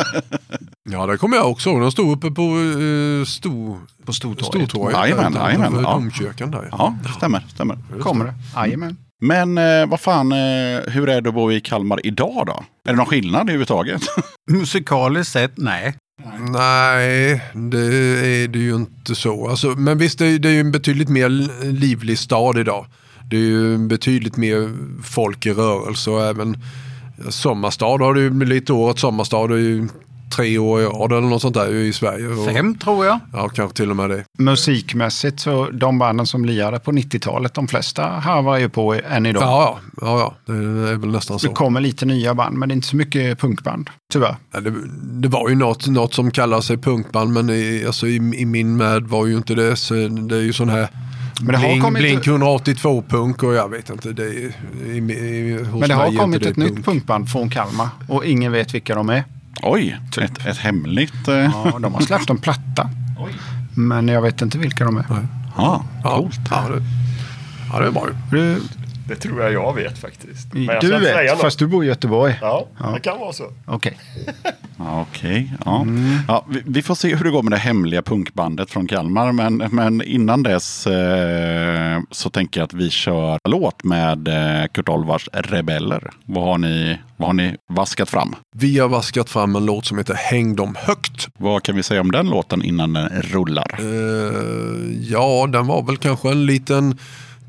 Ja, 0.90 1.06
det 1.06 1.16
kommer 1.16 1.36
jag 1.36 1.50
också 1.50 1.70
ihåg. 1.70 1.80
De 1.80 1.92
stod 1.92 2.12
uppe 2.16 2.30
på 2.30 2.42
uh, 2.42 3.24
Stor... 3.24 3.78
På 4.04 4.12
Stortorget. 4.12 4.46
Stortorget. 4.46 4.98
Jajamän, 4.98 5.32
utanför 5.32 5.48
jajamän, 5.48 5.82
ja. 5.82 5.92
domkyrkan 5.92 6.50
där. 6.50 6.68
Ja, 6.70 6.96
stämmer, 7.16 7.44
stämmer. 7.54 7.78
Kommer 8.00 8.24
det. 8.24 8.34
Jajamän. 8.56 8.96
Men 9.20 9.58
eh, 9.58 9.86
vad 9.86 10.00
fan, 10.00 10.32
eh, 10.32 10.38
hur 10.86 11.08
är 11.08 11.20
det 11.20 11.28
att 11.28 11.34
bo 11.34 11.52
i 11.52 11.60
Kalmar 11.60 12.06
idag 12.06 12.46
då? 12.46 12.64
Är 12.84 12.92
det 12.92 12.96
någon 12.96 13.06
skillnad 13.06 13.42
överhuvudtaget? 13.42 14.02
Musikaliskt 14.50 15.32
sett, 15.32 15.52
nej. 15.56 15.94
Nej, 16.38 17.42
det 17.54 17.78
är 17.78 18.48
det 18.48 18.58
ju 18.58 18.74
inte 18.74 19.14
så. 19.14 19.48
Alltså, 19.48 19.68
men 19.68 19.98
visst, 19.98 20.18
det 20.18 20.26
är, 20.26 20.38
det 20.38 20.48
är 20.48 20.52
ju 20.52 20.60
en 20.60 20.72
betydligt 20.72 21.08
mer 21.08 21.28
livlig 21.72 22.18
stad 22.18 22.58
idag. 22.58 22.86
Det 23.30 23.36
är 23.36 23.40
ju 23.40 23.78
betydligt 23.78 24.36
mer 24.36 24.70
folk 25.02 25.46
i 25.46 25.52
rörelse 25.52 26.10
och 26.10 26.22
även 26.22 26.56
sommarstad 27.28 27.86
har 27.98 28.14
det 28.14 28.20
ju 28.20 28.30
blivit 28.30 28.70
årets 28.70 29.00
sommarstad. 29.00 29.46
Det 29.46 29.54
är 29.54 29.58
ju 29.58 29.88
tre 30.36 30.58
år 30.58 30.80
i 30.80 30.84
rad 30.84 31.12
eller 31.12 31.28
något 31.28 31.42
sånt 31.42 31.54
där 31.54 31.74
i 31.74 31.92
Sverige. 31.92 32.52
Fem 32.54 32.74
tror 32.78 33.06
jag. 33.06 33.20
Ja, 33.32 33.48
kanske 33.48 33.76
till 33.76 33.90
och 33.90 33.96
med 33.96 34.10
det. 34.10 34.24
Musikmässigt 34.38 35.40
så 35.40 35.70
de 35.70 35.98
banden 35.98 36.26
som 36.26 36.44
lirade 36.44 36.78
på 36.78 36.92
90-talet, 36.92 37.54
de 37.54 37.68
flesta 37.68 38.02
harvar 38.02 38.58
ju 38.58 38.68
på 38.68 38.94
än 38.94 39.26
idag. 39.26 39.42
Ja, 39.42 39.78
ja, 40.00 40.18
ja, 40.46 40.52
det 40.52 40.58
är 40.90 40.96
väl 40.96 41.10
nästan 41.10 41.36
Det 41.36 41.40
så. 41.40 41.52
kommer 41.52 41.80
lite 41.80 42.06
nya 42.06 42.34
band, 42.34 42.56
men 42.58 42.68
det 42.68 42.72
är 42.72 42.76
inte 42.76 42.88
så 42.88 42.96
mycket 42.96 43.38
punkband. 43.40 43.90
Tyvärr. 44.12 44.36
Ja, 44.52 44.60
det, 44.60 44.72
det 45.20 45.28
var 45.28 45.48
ju 45.48 45.54
något, 45.54 45.86
något 45.86 46.14
som 46.14 46.30
kallar 46.30 46.60
sig 46.60 46.76
punkband 46.76 47.32
men 47.32 47.50
i, 47.50 47.84
alltså, 47.86 48.06
i, 48.06 48.16
i 48.16 48.44
min 48.44 48.78
värld 48.78 49.04
var 49.04 49.26
ju 49.26 49.36
inte 49.36 49.54
det. 49.54 49.76
Så 49.76 49.94
det 49.94 50.36
är 50.36 50.40
ju 50.42 50.52
sån 50.52 50.68
här 50.68 50.88
Men 51.40 51.46
det 51.52 51.56
har 51.58 51.68
Blink, 51.68 51.82
kommit- 51.84 52.02
Blink 52.02 52.26
182 52.26 53.02
punk 53.08 53.42
och 53.42 53.54
jag 53.54 53.68
vet 53.68 53.90
inte. 53.90 54.12
Det 54.12 54.22
är, 54.24 54.28
i, 54.28 54.96
i, 54.96 55.62
hos 55.64 55.80
Men 55.80 55.88
det 55.88 55.94
har 55.94 56.12
kommit 56.16 56.36
inte 56.36 56.48
ett 56.48 56.56
det 56.56 56.62
nytt 56.74 56.84
punkband 56.84 57.30
från 57.30 57.50
Kalmar 57.50 57.88
och 58.08 58.24
ingen 58.24 58.52
vet 58.52 58.74
vilka 58.74 58.94
de 58.94 59.08
är. 59.08 59.24
Oj, 59.62 59.98
Typ. 60.12 60.24
ett, 60.24 60.46
ett 60.46 60.56
hemligt... 60.58 61.28
Eh, 61.28 61.34
Ja, 61.34 61.78
de 61.82 61.94
har 61.94 62.00
släppt 62.00 62.30
en 62.30 62.38
platta. 62.38 62.90
Men 63.74 64.08
jag 64.08 64.22
vet 64.22 64.42
inte 64.42 64.58
vilka 64.58 64.84
de 64.84 64.96
är. 64.96 65.04
ja, 65.56 65.84
coolt. 66.02 66.40
ja, 66.50 66.68
det, 66.68 66.82
ja, 67.72 67.78
det 67.80 67.86
är 67.86 67.90
bra 67.90 68.06
ju. 68.32 68.60
Det 69.08 69.16
tror 69.16 69.42
jag 69.42 69.52
jag 69.52 69.74
vet 69.74 69.98
faktiskt. 69.98 70.54
Men 70.54 70.64
jag 70.64 70.80
du 70.80 70.98
vet, 70.98 71.30
något. 71.30 71.40
fast 71.40 71.58
du 71.58 71.66
bor 71.66 71.84
i 71.84 71.86
Göteborg. 71.86 72.38
Ja, 72.40 72.66
Ja. 72.80 72.90
det 72.94 73.00
kan 73.00 73.18
vara 73.18 73.32
så. 73.32 73.44
Okej. 73.66 73.98
Ja, 74.80 75.00
Okej, 75.10 75.52
ja. 75.64 75.86
ja 76.28 76.44
vi, 76.48 76.62
vi 76.66 76.82
får 76.82 76.94
se 76.94 77.14
hur 77.14 77.24
det 77.24 77.30
går 77.30 77.42
med 77.42 77.52
det 77.52 77.56
hemliga 77.58 78.02
punkbandet 78.02 78.70
från 78.70 78.86
Kalmar. 78.88 79.32
Men, 79.32 79.56
men 79.56 80.02
innan 80.02 80.42
dess 80.42 80.86
eh, 80.86 82.00
så 82.10 82.30
tänker 82.30 82.60
jag 82.60 82.64
att 82.64 82.72
vi 82.74 82.90
kör 82.90 83.38
låt 83.48 83.84
med 83.84 84.28
eh, 84.28 84.66
Kurt 84.74 84.88
Olvars 84.88 85.28
Rebeller. 85.32 86.10
Vad 86.24 86.44
har, 86.44 86.58
ni, 86.58 86.98
vad 87.16 87.28
har 87.28 87.34
ni 87.34 87.56
vaskat 87.68 88.08
fram? 88.10 88.34
Vi 88.56 88.78
har 88.78 88.88
vaskat 88.88 89.30
fram 89.30 89.56
en 89.56 89.66
låt 89.66 89.86
som 89.86 89.98
heter 89.98 90.14
Häng 90.14 90.56
dem 90.56 90.76
högt. 90.78 91.28
Vad 91.38 91.62
kan 91.62 91.76
vi 91.76 91.82
säga 91.82 92.00
om 92.00 92.10
den 92.10 92.30
låten 92.30 92.62
innan 92.62 92.92
den 92.92 93.08
rullar? 93.08 93.74
Eh, 93.78 95.08
ja, 95.10 95.46
den 95.52 95.66
var 95.66 95.82
väl 95.82 95.96
kanske 95.96 96.30
en 96.30 96.46
liten 96.46 96.98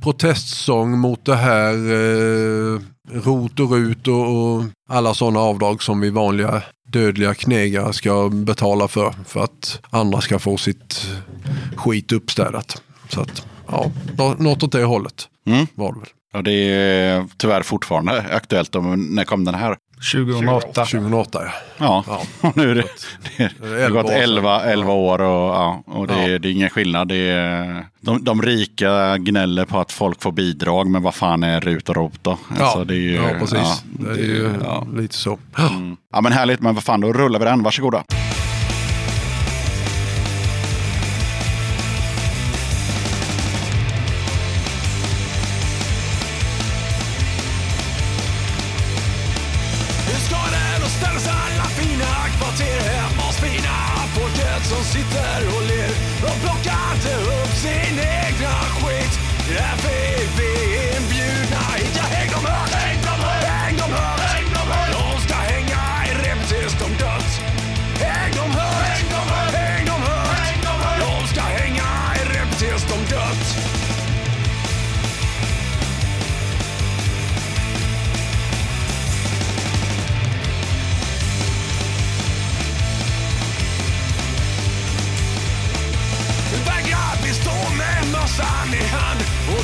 protestsång 0.04 1.00
mot 1.00 1.26
det 1.26 1.36
här 1.36 1.74
eh, 1.74 2.80
rot 3.12 3.60
och 3.60 3.72
rut 3.72 4.08
och, 4.08 4.56
och 4.56 4.64
alla 4.90 5.14
sådana 5.14 5.40
avdrag 5.40 5.84
som 5.84 6.00
vi 6.02 6.10
vanliga 6.10 6.62
dödliga 6.92 7.34
knegare 7.34 7.94
ska 7.94 8.30
betala 8.30 8.88
för. 8.88 9.14
För 9.26 9.44
att 9.44 9.80
andra 9.90 10.22
ska 10.22 10.40
få 10.40 10.58
sitt 10.58 11.08
skit 11.76 12.12
uppstädat. 12.12 12.82
Så 13.10 13.22
att, 13.22 13.46
ja, 13.68 13.92
nå- 14.18 14.36
något 14.40 14.64
åt 14.64 14.72
det 14.72 14.84
hållet 14.84 15.28
Mm. 15.48 15.68
var 15.76 15.94
det 15.94 16.00
väl. 16.00 16.10
Ja, 16.34 16.42
det 16.42 16.52
är 16.52 17.26
tyvärr 17.38 17.62
fortfarande 17.62 18.22
aktuellt. 18.32 18.76
Om, 18.76 19.08
när 19.16 19.24
kom 19.24 19.46
den 19.46 19.56
här? 19.56 19.76
2008. 20.14 20.68
2008 20.86 21.42
ja. 21.44 22.04
Ja, 22.08 22.22
Ja. 22.42 22.52
nu 22.56 22.72
är 22.72 22.76
det, 22.76 22.84
det, 23.38 23.52
det 23.76 23.84
har 23.84 23.90
gått 23.90 24.06
år 24.06 24.10
sedan. 24.10 24.22
11, 24.22 24.62
11 24.64 24.94
år 24.94 25.22
och, 25.22 25.28
ja, 25.56 25.84
och 25.86 26.08
det, 26.08 26.28
Ja. 26.32 26.40
det 26.40 26.48
är 26.50 26.52
ingen 26.52 26.70
skillnad. 26.70 27.08
Det 27.08 27.16
är, 27.16 27.86
de, 28.02 28.24
de 28.24 28.42
rika 28.42 29.18
gnäller 29.18 29.66
på 29.66 29.80
att 29.80 29.92
folk 29.92 30.22
får 30.22 30.32
bidrag, 30.32 30.88
men 30.90 31.04
vad 31.04 31.16
fan 31.16 31.44
är 31.44 31.62
RUT 31.62 31.90
och 31.90 31.96
ROT 31.96 32.20
då? 32.24 32.38
Ja, 32.60 32.64
Alltså, 32.66 32.84
det 32.84 32.94
är 32.94 32.98
ju- 32.98 33.16
ja 33.16 33.30
precis. 33.40 33.58
ja, 33.60 33.76
det 34.00 34.10
är 34.22 34.26
ju 34.26 34.50
ja. 34.64 34.88
lite 34.96 35.16
så. 35.16 35.40
Ja 36.14 36.22
men 36.22 36.32
härligt, 36.32 36.60
men 36.62 36.76
vad 36.76 36.84
fan 36.84 37.02
då 37.02 37.14
rullar 37.14 37.40
vi 37.40 37.46
den. 37.46 37.64
Varsågoda. 37.64 38.04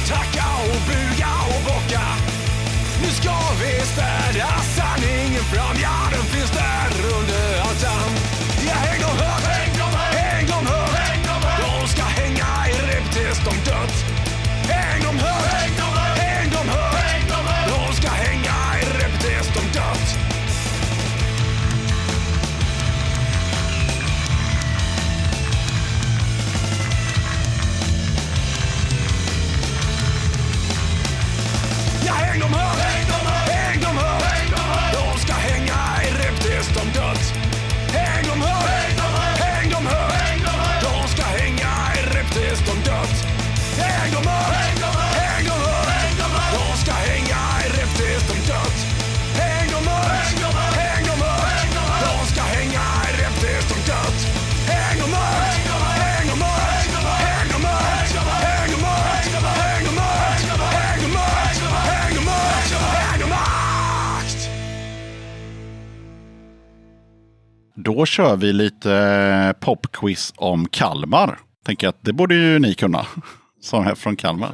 Tacka 0.08 0.45
och 0.72 0.82
buga 0.88 1.32
och 1.53 1.62
bocka. 1.64 2.06
Nu 3.01 3.10
ska 3.10 3.36
vi 3.60 3.82
städa 3.86 4.49
sanningen 4.78 5.43
fram, 5.43 5.76
ja 5.82 6.14
Då 67.86 68.06
kör 68.06 68.36
vi 68.36 68.54
lite 68.54 68.94
eh, 68.94 69.52
popquiz 69.66 70.34
om 70.36 70.68
Kalmar. 70.68 71.40
Tänker 71.66 71.88
att 71.88 71.98
det 72.02 72.14
borde 72.14 72.36
ju 72.36 72.60
ni 72.60 72.74
kunna. 72.74 73.06
Som 73.62 73.88
är 73.88 73.96
från 73.96 74.16
Kalmar. 74.16 74.54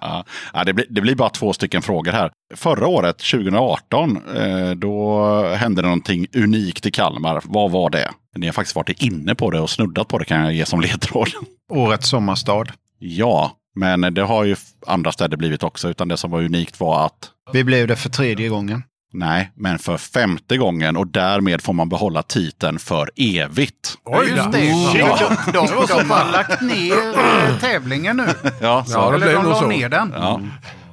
Ja, 0.00 0.24
ja, 0.52 0.64
det, 0.64 0.72
blir, 0.72 0.86
det 0.90 1.00
blir 1.00 1.14
bara 1.14 1.28
två 1.28 1.52
stycken 1.52 1.82
frågor 1.82 2.12
här. 2.12 2.30
Förra 2.54 2.86
året, 2.86 3.18
2018, 3.18 4.36
eh, 4.36 4.70
då 4.70 5.42
hände 5.48 5.82
det 5.82 5.88
någonting 5.88 6.26
unikt 6.34 6.86
i 6.86 6.90
Kalmar. 6.90 7.42
Vad 7.44 7.70
var 7.70 7.90
det? 7.90 8.10
Ni 8.36 8.46
har 8.46 8.52
faktiskt 8.52 8.76
varit 8.76 9.02
inne 9.02 9.34
på 9.34 9.50
det 9.50 9.60
och 9.60 9.70
snuddat 9.70 10.08
på 10.08 10.18
det 10.18 10.24
kan 10.24 10.40
jag 10.40 10.52
ge 10.54 10.66
som 10.66 10.80
ledtråd. 10.80 11.28
Årets 11.72 12.08
sommarstad. 12.08 12.66
Ja, 12.98 13.52
men 13.74 14.14
det 14.14 14.22
har 14.22 14.44
ju 14.44 14.56
andra 14.86 15.12
städer 15.12 15.36
blivit 15.36 15.62
också. 15.62 15.88
Utan 15.88 16.08
det 16.08 16.16
som 16.16 16.30
var 16.30 16.42
unikt 16.42 16.80
var 16.80 17.06
att 17.06 17.30
Vi 17.52 17.64
blev 17.64 17.86
det 17.86 17.96
för 17.96 18.10
tredje 18.10 18.48
gången. 18.48 18.82
Nej, 19.12 19.52
men 19.56 19.78
för 19.78 19.96
femte 19.96 20.56
gången 20.56 20.96
och 20.96 21.06
därmed 21.06 21.62
får 21.62 21.72
man 21.72 21.88
behålla 21.88 22.22
titeln 22.22 22.78
för 22.78 23.10
evigt. 23.16 23.94
Oj 24.04 24.26
Just 24.36 24.52
det. 24.52 24.64
Ja. 24.98 25.18
De, 25.46 25.52
de, 25.52 25.86
de 25.88 26.10
har 26.10 26.32
lagt 26.32 26.60
ner 26.62 26.92
eh, 27.18 27.58
tävlingen 27.60 28.16
nu. 28.16 28.26
Ja, 28.60 28.84
så, 28.86 28.92
Ja, 28.92 29.10
det 29.10 29.16
Eller 29.16 29.26
blev 29.26 29.42
de 29.42 29.48
la 29.50 29.60
så. 29.60 29.66
ner 29.66 29.88
den. 29.88 30.12
ja. 30.16 30.40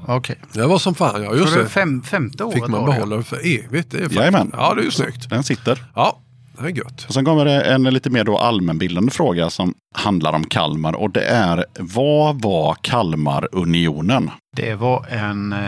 Okej. 0.08 0.40
Det 0.54 0.66
var 0.68 0.78
som 0.80 0.96
fan, 0.96 1.24
ja 1.24 1.34
just 1.36 1.54
Så 1.54 1.60
det 1.60 1.70
fem, 1.70 2.02
femte 2.04 2.44
året 2.44 2.54
Fick 2.54 2.68
man 2.68 2.86
behålla 2.86 3.18
det 3.18 3.24
för 3.24 3.38
evigt. 3.38 3.92
Det 3.92 3.98
är 3.98 4.10
Jajamän. 4.14 4.52
Ja, 4.54 4.74
det 4.74 4.82
är 4.82 4.86
ju 4.86 4.92
snyggt. 4.92 5.30
Den 5.30 5.44
sitter. 5.44 5.84
Ja, 5.96 6.20
det 6.58 6.66
är 6.66 6.70
gött. 6.70 7.06
Och 7.08 7.14
sen 7.14 7.26
kommer 7.26 7.46
det 7.46 7.62
en 7.62 7.84
lite 7.84 8.10
mer 8.10 8.24
då 8.24 8.38
allmänbildande 8.38 9.12
fråga 9.12 9.50
som 9.50 9.74
handlar 9.96 10.34
om 10.34 10.44
Kalmar. 10.44 10.94
Och 10.96 11.12
det 11.12 11.26
är, 11.26 11.66
vad 11.80 12.42
var 12.42 12.76
Kalmarunionen? 12.82 14.32
Det 14.56 14.76
var 14.76 15.06
en... 15.10 15.54
Eh, 15.54 15.60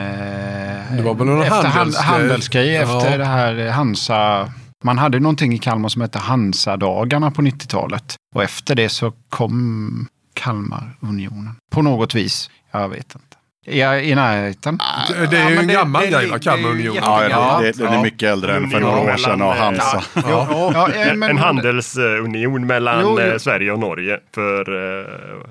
Det 0.96 1.02
var 1.04 1.14
väl 1.16 1.28
någon 1.28 1.42
efter 1.42 2.02
handelsgrej 2.04 2.68
Ja. 2.74 2.82
efter 2.82 3.18
det 3.18 3.26
här 3.26 3.60
eh, 3.68 3.72
Hansa... 3.72 4.52
Man 4.84 4.98
hade 4.98 5.20
någonting 5.20 5.54
i 5.54 5.58
Kalmar 5.58 5.90
som 5.90 6.02
hette 6.02 6.20
Hansa-dagarna 6.20 7.32
på 7.32 7.42
90-talet. 7.42 8.16
Och 8.36 8.44
efter 8.44 8.76
det 8.76 8.90
så 8.90 9.12
kom 9.30 10.08
Kalmarunionen. 10.34 11.56
På 11.72 11.82
något 11.82 12.16
vis. 12.16 12.50
Jag 12.72 12.90
vet 12.90 13.16
inte. 13.16 13.38
Ja, 13.68 13.98
I 14.00 14.16
närheten. 14.16 14.80
Det, 15.10 15.28
det 15.28 15.38
är 15.38 15.50
ju 15.50 15.58
en 15.58 15.68
gammal 15.68 16.06
grej, 16.08 16.30
va? 16.30 16.40
Kalmarunionen. 16.40 17.04
Ja, 17.06 17.30
Ja, 17.30 17.60
det, 17.62 17.72
det, 17.72 17.78
det 17.84 17.90
är 17.90 17.94
ja. 17.94 18.02
mycket 18.04 18.30
äldre 18.32 18.56
än 18.56 18.70
för 18.70 18.80
några 18.80 18.98
år 19.00 19.18
sedan 19.18 19.42
och 19.42 19.54
Hansa. 19.54 20.04
Ja, 20.16 20.48
ja, 20.74 20.90
En, 20.94 21.20
men- 21.20 21.30
en 21.30 21.38
handelsunion 21.38 22.66
mellan 22.68 23.02
Jo, 23.02 23.18
jo. 23.22 23.26
eh, 23.28 23.38
Sverige 23.38 23.72
och 23.72 23.80
Norge 23.80 24.20
för, 24.36 24.60
eh, 25.00 25.06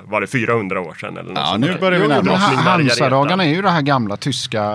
var 0.04 0.20
det 0.20 0.26
400 0.26 0.80
år 0.80 0.94
sedan? 1.00 1.16
Eller 1.16 1.28
något 1.28 1.38
Ja, 1.38 1.56
nu 1.56 1.76
börjar 1.80 2.00
vi 2.00 2.08
närma 2.08 2.32
oss. 2.32 2.40
Hansa-dagarna 2.40 3.44
är 3.44 3.54
ju 3.54 3.62
det 3.62 3.70
här 3.70 3.82
gamla 3.82 4.16
tyska... 4.16 4.72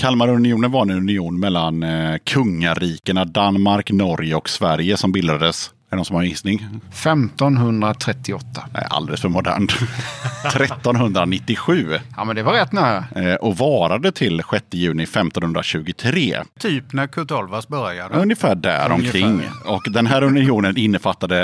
Kalmarunionen 0.00 0.70
var 0.72 0.82
en 0.82 0.90
union 0.90 1.40
mellan 1.40 1.82
eh, 1.82 2.16
kungarikena 2.30 3.24
Danmark, 3.24 3.90
Norge 3.90 4.34
och 4.34 4.48
Sverige 4.48 4.96
som 4.96 5.12
bildades. 5.12 5.70
Är 5.92 5.92
det 5.92 5.96
någon 5.96 6.04
som 6.04 6.16
har 6.16 6.22
en 6.22 6.28
gissning? 6.28 6.66
1538. 6.92 8.64
Nej, 8.74 8.86
alldeles 8.90 9.20
för 9.20 9.28
modernt. 9.28 9.72
1397 10.44 11.98
Ja, 12.16 12.24
men 12.24 12.36
det 12.36 12.42
var 12.42 12.52
rätt 12.52 12.72
nära. 12.72 13.04
eh, 13.16 13.34
och 13.34 13.56
varade 13.56 14.12
till 14.12 14.42
6 14.50 14.64
juni 14.70 15.02
1523. 15.02 16.36
Typ 16.58 16.92
när 16.92 17.06
Kurt 17.06 17.30
Olvas 17.30 17.68
började. 17.68 18.14
Ungefär 18.18 18.54
där 18.54 18.90
omkring. 18.92 19.42
Och 19.64 19.82
den 19.90 20.06
här 20.06 20.22
unionen 20.22 20.76
innefattade 20.76 21.38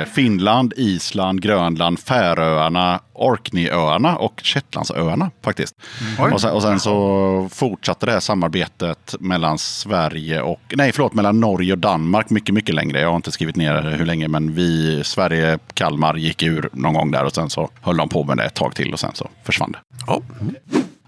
eh, 0.00 0.12
Finland, 0.14 0.72
Island, 0.76 1.42
Grönland, 1.42 1.98
Färöarna, 2.00 3.00
Orkneyöarna 3.12 4.16
och 4.16 4.40
Shetlandsöarna 4.44 5.30
faktiskt. 5.44 5.74
Oj. 6.18 6.32
Och 6.32 6.40
sen, 6.40 6.50
och 6.50 6.62
sen 6.62 6.80
så 6.80 7.48
fortsatte 7.52 8.06
det 8.06 8.12
här 8.12 8.20
samarbetet 8.20 9.14
mellan 9.20 9.58
Sverige 9.58 10.40
och, 10.42 10.60
nej 10.76 10.92
förlåt, 10.92 11.14
mellan 11.14 11.40
Norge 11.40 11.72
och 11.72 11.78
Danmark 11.78 12.30
mycket, 12.30 12.54
mycket 12.54 12.74
längre. 12.74 13.00
Jag 13.00 13.08
har 13.08 13.16
inte 13.16 13.32
skrivit 13.32 13.49
ner 13.56 13.82
hur 13.82 14.06
länge, 14.06 14.28
men 14.28 14.54
vi, 14.54 15.00
Sverige, 15.04 15.58
Kalmar 15.74 16.14
gick 16.14 16.42
ur 16.42 16.68
någon 16.72 16.94
gång 16.94 17.10
där 17.10 17.24
och 17.24 17.34
sen 17.34 17.50
så 17.50 17.70
höll 17.80 17.96
de 17.96 18.08
på 18.08 18.24
med 18.24 18.36
det 18.36 18.44
ett 18.44 18.54
tag 18.54 18.74
till 18.74 18.92
och 18.92 19.00
sen 19.00 19.10
så 19.14 19.28
försvann 19.44 19.72
det. 19.72 19.78
Ja. 20.06 20.22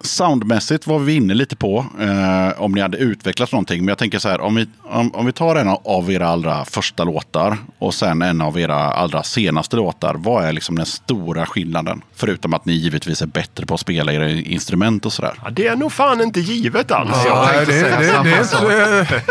Soundmässigt 0.03 0.87
var 0.87 0.99
vi 0.99 1.15
inne 1.15 1.35
lite 1.35 1.57
på 1.57 1.87
eh, 2.01 2.63
om 2.63 2.73
ni 2.73 2.81
hade 2.81 2.99
utvecklat 2.99 3.53
någonting. 3.53 3.79
Men 3.81 3.89
jag 3.89 3.99
tänker 3.99 4.19
så 4.19 4.29
här, 4.29 4.41
om 4.41 4.55
vi, 4.55 4.67
om, 4.85 5.15
om 5.15 5.27
vi 5.27 5.33
tar 5.33 5.57
en 5.57 5.69
av 5.85 6.11
era 6.13 6.29
allra 6.29 6.65
första 6.65 7.05
låtar 7.05 7.57
och 7.79 7.95
sen 7.95 8.23
en 8.23 8.41
av 8.41 8.59
era 8.61 8.75
allra 8.77 9.23
senaste 9.23 9.77
låtar. 9.77 10.15
Vad 10.15 10.45
är 10.45 10.53
liksom 10.53 10.77
den 10.77 10.87
stora 10.87 11.47
skillnaden? 11.47 12.03
Förutom 12.15 12.55
att 12.55 12.65
ni 12.65 12.73
givetvis 12.73 13.23
är 13.23 13.27
bättre 13.27 13.67
på 13.67 13.75
att 13.75 13.81
spela 13.81 14.13
era 14.13 14.31
instrument 14.31 15.07
och 15.07 15.13
sådär. 15.13 15.35
Ja, 15.45 15.51
det 15.51 15.67
är 15.67 15.77
nog 15.77 15.93
fan 15.93 16.21
inte 16.21 16.41
givet 16.41 16.91
alls. 16.91 17.11
Ja. 17.27 17.49
Nej, 17.53 17.67
det, 17.67 17.73
det, 17.73 17.83
det, 17.83 18.31
det 18.31 18.41
inte... 18.41 19.23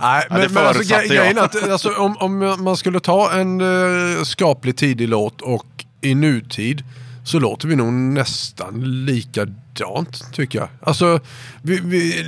Nej, 0.00 0.26
Ja, 0.30 0.36
det 0.38 0.48
men, 0.48 0.52
men 0.52 0.66
alltså, 0.66 0.72
förutsatte 0.74 1.02
gre- 1.06 1.14
jag. 1.14 1.24
grejen 1.24 1.38
är 1.38 1.42
att 1.42 1.70
alltså, 1.70 1.88
om, 1.94 2.16
om 2.20 2.56
man 2.64 2.76
skulle 2.76 3.00
ta 3.00 3.32
en 3.32 3.60
uh, 3.60 4.22
skaplig 4.22 4.76
tidig 4.76 5.08
låt 5.08 5.40
och 5.40 5.66
i 6.00 6.14
nutid 6.14 6.84
så 7.24 7.38
låter 7.38 7.68
vi 7.68 7.76
nog 7.76 7.92
nästan 7.92 9.04
likadant 9.04 10.24
tycker 10.32 10.58
jag. 10.58 10.68
Alltså, 10.82 11.20
vi, 11.62 11.80
vi, 11.84 12.24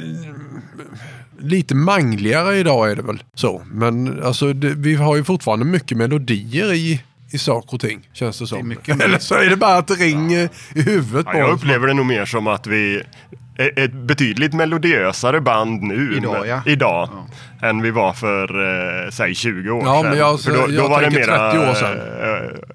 lite 1.39 1.75
mangligare 1.75 2.57
idag 2.57 2.91
är 2.91 2.97
det 2.97 3.03
väl 3.03 3.23
så. 3.35 3.63
Men 3.73 4.23
alltså, 4.25 4.53
det, 4.53 4.69
vi 4.75 4.95
har 4.95 5.17
ju 5.17 5.25
fortfarande 5.25 5.65
mycket 5.65 5.99
melodier 5.99 6.73
i, 6.73 7.03
i 7.31 7.39
saker 7.39 7.75
och 7.75 7.81
ting, 7.81 8.09
känns 8.13 8.39
det 8.39 8.47
som. 8.47 8.69
mer. 8.69 8.79
Eller 9.03 9.19
så 9.19 9.35
är 9.35 9.51
det 9.51 9.57
bara 9.57 9.77
att 9.77 9.87
det 9.89 9.95
ringer 9.95 10.49
i 10.75 10.83
huvudet 10.83 11.27
Ja, 11.27 11.33
på 11.33 11.39
jag 11.39 11.49
oss. 11.55 11.55
upplever 11.63 11.87
det 11.87 11.95
nog 11.95 12.07
mer 12.07 12.25
som 12.25 12.47
att 12.47 12.67
vi 12.67 13.03
ett 13.57 13.93
betydligt 13.93 14.55
melodiösare 14.55 15.41
band 15.41 15.83
nu 15.83 16.15
Idag, 16.17 16.47
ja. 16.47 16.61
idag 16.67 17.09
än 17.63 17.83
vi 17.83 17.91
var 17.91 18.13
för, 18.13 18.65
eh, 19.05 19.11
säg 19.11 19.35
20 19.35 19.71
år 19.71 19.83
Ja, 19.85 20.01
sedan. 20.01 20.11
men 20.11 20.19
jag- 20.19 20.41
för 20.41 20.51
då, 20.51 20.57
jag 20.59 20.75
då 20.85 20.89
var 20.89 21.03
det 21.03 21.11
mera, 21.11 21.51
30 21.53 21.71
år 21.71 21.75
sedan. 21.75 21.99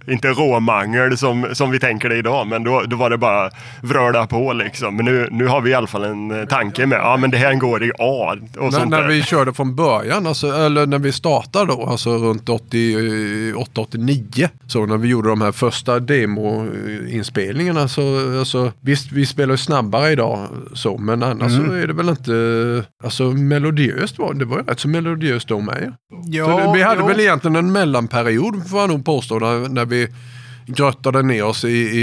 eh, 0.07 0.13
inte 0.13 0.27
råmangel 0.27 1.17
som, 1.17 1.47
som 1.53 1.71
vi 1.71 1.79
tänker 1.79 2.09
det 2.09 2.15
idag, 2.17 2.47
men 2.47 2.63
då, 2.63 2.83
då 2.87 2.95
var 2.95 3.09
det 3.09 3.17
bara 3.17 3.49
vröla 3.81 4.27
på 4.27 4.53
liksom. 4.53 4.95
Men 4.95 5.05
nu, 5.05 5.27
nu 5.31 5.47
har 5.47 5.61
vi 5.61 5.71
i 5.71 5.73
alla 5.73 5.87
fall 5.87 6.03
en 6.03 6.39
eh, 6.39 6.45
tanke 6.45 6.85
med, 6.85 6.99
ja 6.99 7.17
men 7.17 7.31
det 7.31 7.37
här 7.37 7.53
går 7.55 7.83
i 7.83 7.91
A 7.99 8.35
och 8.57 8.63
När, 8.63 8.71
sånt 8.71 8.89
när 8.91 9.07
vi 9.07 9.23
körde 9.23 9.53
från 9.53 9.75
början, 9.75 10.27
alltså, 10.27 10.47
eller 10.47 10.85
när 10.85 10.99
vi 10.99 11.11
startade 11.11 11.65
då, 11.65 11.85
alltså 11.85 12.17
runt 12.17 12.49
88-89. 12.49 14.49
Så 14.67 14.85
när 14.85 14.97
vi 14.97 15.07
gjorde 15.07 15.29
de 15.29 15.41
här 15.41 15.51
första 15.51 15.99
demoinspelningarna 15.99 17.87
så, 17.87 18.01
alltså, 18.39 18.71
visst 18.81 19.11
vi 19.11 19.25
spelar 19.25 19.53
ju 19.53 19.57
snabbare 19.57 20.11
idag 20.11 20.47
så, 20.73 20.97
men 20.97 21.23
annars 21.23 21.51
Mm. 21.53 21.67
så 21.67 21.73
är 21.73 21.87
det 21.87 21.93
väl 21.93 22.09
inte, 22.09 22.85
alltså 23.03 23.23
melodiöst 23.23 24.17
var 24.19 24.33
det, 24.33 24.45
var 24.45 24.57
ju 24.57 24.63
rätt 24.63 24.79
så 24.79 24.87
melodiöst 24.87 25.47
då 25.47 25.59
med. 25.59 25.93
Ja, 26.25 26.45
så 26.45 26.57
det, 26.71 26.77
vi 26.77 26.83
hade 26.83 27.01
jo. 27.01 27.07
väl 27.07 27.19
egentligen 27.19 27.55
en 27.55 27.71
mellanperiod 27.71 28.69
får 28.69 28.79
jag 28.79 28.89
nog 28.89 29.05
påstå 29.05 29.39
när, 29.39 29.69
när 29.69 29.85
vi 29.85 30.07
gröttade 30.65 31.21
ner 31.23 31.43
oss 31.45 31.63
i, 31.65 31.69
i, 31.69 32.01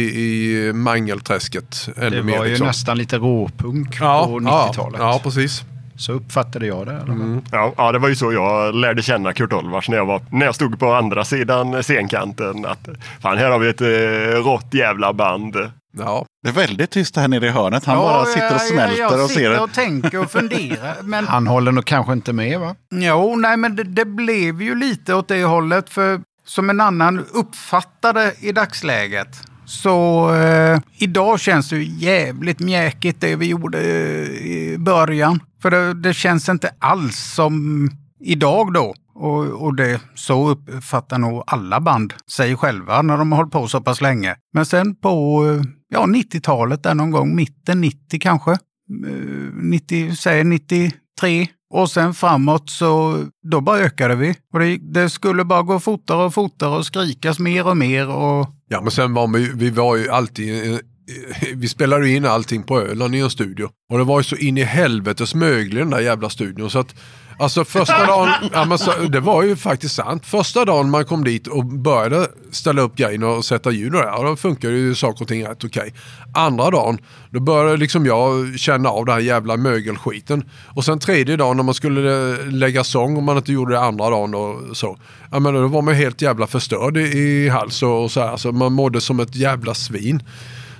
i 0.68 0.72
mangelträsket 0.72 1.88
ännu 1.96 2.10
Det 2.16 2.22
mer. 2.22 2.38
var 2.38 2.44
ju 2.44 2.50
liksom. 2.50 2.66
nästan 2.66 2.98
lite 2.98 3.16
råpunk 3.18 3.96
ja, 4.00 4.26
på 4.26 4.40
ja, 4.44 4.68
90-talet. 4.72 5.00
ja, 5.00 5.20
precis. 5.22 5.62
Så 5.98 6.12
uppfattade 6.12 6.66
jag 6.66 6.86
det. 6.86 7.00
fall. 7.06 7.40
Ja, 7.52 7.72
ja, 7.76 7.92
det 7.92 7.98
var 7.98 8.08
ju 8.08 8.16
så 8.16 8.32
jag 8.32 8.74
lärde 8.74 9.02
känna 9.02 9.32
Kurt 9.32 9.52
Olvars 9.52 9.88
när 9.88 9.96
jag, 9.96 10.06
var, 10.06 10.20
när 10.30 10.46
jag 10.46 10.54
stod 10.54 10.78
på 10.78 10.92
andra 10.94 11.24
sidan 11.24 11.82
scenkanten. 11.82 12.66
Att, 12.66 12.88
fan, 13.20 13.38
här 13.38 13.50
har 13.50 13.58
vi 13.58 13.68
ett 13.68 13.80
eh, 13.80 14.44
rått 14.44 14.74
jävla 14.74 15.12
band. 15.12 15.56
Ja. 15.98 16.26
Det 16.42 16.48
är 16.48 16.52
väldigt 16.52 16.90
tyst 16.90 17.16
här 17.16 17.28
nere 17.28 17.46
i 17.46 17.50
hörnet. 17.50 17.84
Han 17.84 17.96
Ja, 17.96 18.02
bara 18.02 18.24
sitter 18.24 18.46
och 18.46 18.52
jag- 18.52 18.60
smälter 18.60 18.98
jag, 19.00 19.12
jag 19.12 19.22
och 19.24 19.28
ser 19.30 19.34
sitter 19.36 19.50
det. 19.50 19.58
och 19.60 19.72
tänker 19.72 20.20
och 20.20 20.30
funderar. 20.30 20.94
Men 21.02 21.26
Han 21.28 21.46
håller 21.46 21.72
nog 21.72 21.84
kanske 21.84 22.12
inte 22.12 22.32
med 22.32 22.60
va? 22.60 22.74
Jo, 22.94 23.36
nej, 23.36 23.56
men 23.56 23.76
det, 23.76 23.84
det 23.84 24.04
blev 24.04 24.62
ju 24.62 24.74
lite 24.74 25.14
åt 25.14 25.28
det 25.28 25.44
hållet. 25.44 25.90
För 25.90 26.20
som 26.44 26.70
en 26.70 26.80
annan 26.80 27.24
uppfattade 27.34 28.32
i 28.40 28.52
dagsläget. 28.52 29.28
Så 29.66 30.28
eh, 30.34 30.80
idag 30.98 31.40
känns 31.40 31.68
det 31.68 31.76
ju 31.76 32.06
jävligt 32.06 32.60
mjäkigt 32.60 33.20
det 33.20 33.36
vi 33.36 33.46
gjorde 33.46 33.78
eh, 33.78 34.46
i 34.46 34.76
början. 34.78 35.40
För 35.62 35.70
det, 35.70 35.94
det 35.94 36.14
känns 36.14 36.48
inte 36.48 36.70
alls 36.78 37.16
som 37.16 37.88
idag 38.20 38.72
då. 38.72 38.94
Och, 39.14 39.44
och 39.44 39.76
det, 39.76 40.00
så 40.14 40.48
uppfattar 40.48 41.18
nog 41.18 41.44
alla 41.46 41.80
band 41.80 42.14
sig 42.30 42.56
själva 42.56 43.02
när 43.02 43.16
de 43.16 43.32
har 43.32 43.36
hållit 43.36 43.52
på 43.52 43.68
så 43.68 43.80
pass 43.80 44.00
länge. 44.00 44.36
Men 44.52 44.66
sen 44.66 44.94
på 44.94 45.46
eh, 45.46 45.62
ja, 45.88 46.04
90-talet, 46.06 46.82
där 46.82 46.94
någon 46.94 47.10
gång, 47.10 47.36
mitten 47.36 47.80
90 47.80 48.20
kanske. 48.20 48.50
Eh, 48.50 48.58
90, 49.54 50.16
säg 50.16 50.44
93. 50.44 51.48
Och 51.74 51.90
sen 51.90 52.14
framåt 52.14 52.70
så 52.70 53.24
då 53.50 53.60
bara 53.60 53.78
ökade 53.78 54.14
vi. 54.14 54.34
Och 54.52 54.58
det, 54.58 54.78
det 54.92 55.10
skulle 55.10 55.44
bara 55.44 55.62
gå 55.62 55.80
fortare 55.80 56.24
och 56.24 56.34
fortare 56.34 56.76
och 56.76 56.86
skrikas 56.86 57.38
mer 57.38 57.66
och 57.66 57.76
mer. 57.76 58.08
Och 58.08 58.46
Ja 58.68 58.80
men 58.80 58.90
sen 58.90 59.14
var 59.14 59.28
vi, 59.28 59.50
vi 59.54 59.70
var 59.70 59.96
ju 59.96 60.10
alltid, 60.10 60.64
eh, 60.64 60.72
eh, 60.72 60.80
vi 61.54 61.68
spelade 61.68 62.08
in 62.08 62.24
allting 62.24 62.62
på 62.62 62.80
Öland 62.80 63.14
i 63.14 63.20
en 63.20 63.30
studio. 63.30 63.68
Och 63.90 63.98
det 63.98 64.04
var 64.04 64.20
ju 64.20 64.24
så 64.24 64.36
in 64.36 64.58
i 64.58 64.62
helvetes 64.62 65.34
möglig 65.34 65.82
den 65.82 65.90
där 65.90 66.00
jävla 66.00 66.30
studion. 66.30 66.70
Så 66.70 66.78
att 66.78 66.94
Alltså 67.38 67.64
första 67.64 68.06
dagen, 68.06 68.28
ja, 68.52 68.64
men 68.64 68.78
så, 68.78 68.92
det 68.92 69.20
var 69.20 69.42
ju 69.42 69.56
faktiskt 69.56 69.94
sant. 69.94 70.26
Första 70.26 70.64
dagen 70.64 70.90
man 70.90 71.04
kom 71.04 71.24
dit 71.24 71.46
och 71.46 71.64
började 71.64 72.28
ställa 72.50 72.82
upp 72.82 72.96
grejen 72.96 73.22
och 73.22 73.44
sätta 73.44 73.70
ljud 73.70 73.94
och 73.94 74.00
det, 74.00 74.06
ja, 74.06 74.22
då 74.22 74.36
funkar 74.36 74.68
ju 74.68 74.94
saker 74.94 75.22
och 75.22 75.28
ting 75.28 75.46
rätt 75.46 75.64
okej. 75.64 75.94
Andra 76.34 76.70
dagen, 76.70 76.98
då 77.30 77.40
började 77.40 77.76
liksom 77.76 78.06
jag 78.06 78.58
känna 78.58 78.88
av 78.88 79.04
den 79.06 79.14
här 79.14 79.22
jävla 79.22 79.56
mögelskiten. 79.56 80.44
Och 80.74 80.84
sen 80.84 80.98
tredje 80.98 81.36
dagen 81.36 81.56
när 81.56 81.64
man 81.64 81.74
skulle 81.74 82.32
eh, 82.32 82.46
lägga 82.46 82.84
sång, 82.84 83.16
om 83.16 83.24
man 83.24 83.36
inte 83.36 83.52
gjorde 83.52 83.74
det 83.74 83.80
andra 83.80 84.10
dagen 84.10 84.34
och 84.34 84.76
så. 84.76 84.98
Ja, 85.30 85.38
men 85.38 85.54
då 85.54 85.68
var 85.68 85.82
man 85.82 85.94
helt 85.94 86.22
jävla 86.22 86.46
förstörd 86.46 86.96
i, 86.96 87.00
i 87.00 87.48
hals 87.48 87.82
och, 87.82 88.04
och 88.04 88.10
så 88.10 88.20
här. 88.20 88.36
Så 88.36 88.52
man 88.52 88.72
mådde 88.72 89.00
som 89.00 89.20
ett 89.20 89.36
jävla 89.36 89.74
svin. 89.74 90.22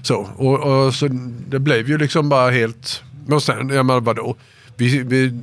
Så, 0.03 0.29
och, 0.37 0.61
och 0.61 0.95
så 0.95 1.09
det 1.49 1.59
blev 1.59 1.89
ju 1.89 1.99
liksom 1.99 2.29
bara 2.29 2.51
helt... 2.51 3.03
Men 3.27 3.41
sen, 3.41 3.69
jag 3.69 3.87
menar 3.87 4.01
vadå? 4.01 4.37
Vi, 4.77 5.03
vi, 5.03 5.41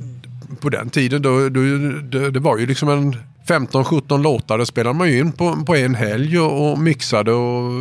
på 0.60 0.68
den 0.68 0.90
tiden 0.90 1.22
då, 1.22 1.48
då, 1.48 1.60
det, 2.02 2.30
det 2.30 2.40
var 2.40 2.58
ju 2.58 2.66
liksom 2.66 2.88
en 2.88 3.16
15-17 3.46 4.22
låtar. 4.22 4.58
Det 4.58 4.66
spelade 4.66 4.98
man 4.98 5.08
ju 5.08 5.18
in 5.18 5.32
på, 5.32 5.56
på 5.66 5.76
en 5.76 5.94
helg 5.94 6.38
och, 6.38 6.72
och 6.72 6.78
mixade 6.78 7.32
och 7.32 7.72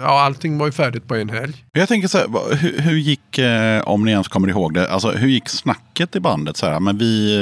ja, 0.00 0.20
allting 0.20 0.58
var 0.58 0.66
ju 0.66 0.72
färdigt 0.72 1.08
på 1.08 1.14
en 1.14 1.28
helg. 1.28 1.64
Jag 1.72 1.88
tänker 1.88 2.08
så 2.08 2.18
här, 2.18 2.56
hur, 2.56 2.80
hur 2.80 2.96
gick, 2.96 3.38
eh, 3.38 3.82
om 3.88 4.04
ni 4.04 4.10
ens 4.10 4.28
kommer 4.28 4.48
ihåg 4.48 4.74
det, 4.74 4.90
alltså 4.90 5.10
hur 5.10 5.28
gick 5.28 5.48
snacket 5.48 6.16
i 6.16 6.20
bandet? 6.20 6.56
Så 6.56 6.66
här, 6.66 6.80
men 6.80 6.98
vi, 6.98 7.36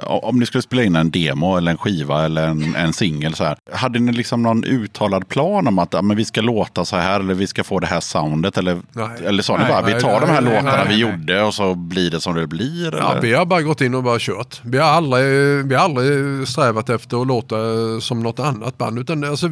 eh, 0.00 0.06
om 0.08 0.38
ni 0.38 0.46
skulle 0.46 0.62
spela 0.62 0.82
in 0.82 0.96
en 0.96 1.10
demo 1.10 1.56
eller 1.56 1.70
en 1.70 1.78
skiva 1.78 2.24
eller 2.24 2.46
en, 2.46 2.74
en 2.74 2.92
singel 2.92 3.34
så 3.34 3.44
här. 3.44 3.56
Hade 3.72 3.98
ni 3.98 4.12
liksom 4.12 4.42
någon 4.42 4.64
uttalad 4.64 5.28
plan 5.28 5.66
om 5.66 5.78
att 5.78 5.92
ja, 5.92 6.02
men 6.02 6.16
vi 6.16 6.24
ska 6.24 6.40
låta 6.40 6.84
så 6.84 6.96
här 6.96 7.20
eller 7.20 7.34
vi 7.34 7.46
ska 7.46 7.64
få 7.64 7.80
det 7.80 7.86
här 7.86 8.00
soundet? 8.00 8.58
Eller, 8.58 8.80
Nej. 8.92 9.08
eller 9.24 9.42
sa 9.42 9.56
ni 9.56 9.62
Nej, 9.62 9.72
bara, 9.72 9.82
vi 9.82 9.92
nej, 9.92 10.00
tar 10.00 10.20
de 10.20 10.30
här 10.30 10.40
nej, 10.40 10.54
låtarna 10.54 10.76
nej, 10.76 10.96
vi 10.96 11.04
nej. 11.04 11.12
gjorde 11.12 11.42
och 11.42 11.54
så 11.54 11.74
blir 11.74 12.10
det 12.10 12.20
som 12.20 12.34
det 12.34 12.46
blir? 12.46 12.94
Ja, 12.96 13.12
eller? 13.12 13.22
vi 13.22 13.34
har 13.34 13.46
bara 13.46 13.62
gått 13.62 13.80
in 13.80 13.94
och 13.94 14.02
bara 14.02 14.18
kört. 14.20 14.60
Vi 14.64 14.78
har 14.78 14.88
aldrig, 14.88 15.66
vi 15.66 15.74
har 15.74 15.84
aldrig 15.84 16.48
strävat 16.48 16.85
efter 16.90 17.20
att 17.20 17.26
låta 17.26 17.56
som 18.00 18.20
något 18.20 18.38
annat 18.38 18.78
band. 18.78 18.98
Utan, 18.98 19.24
alltså, 19.24 19.46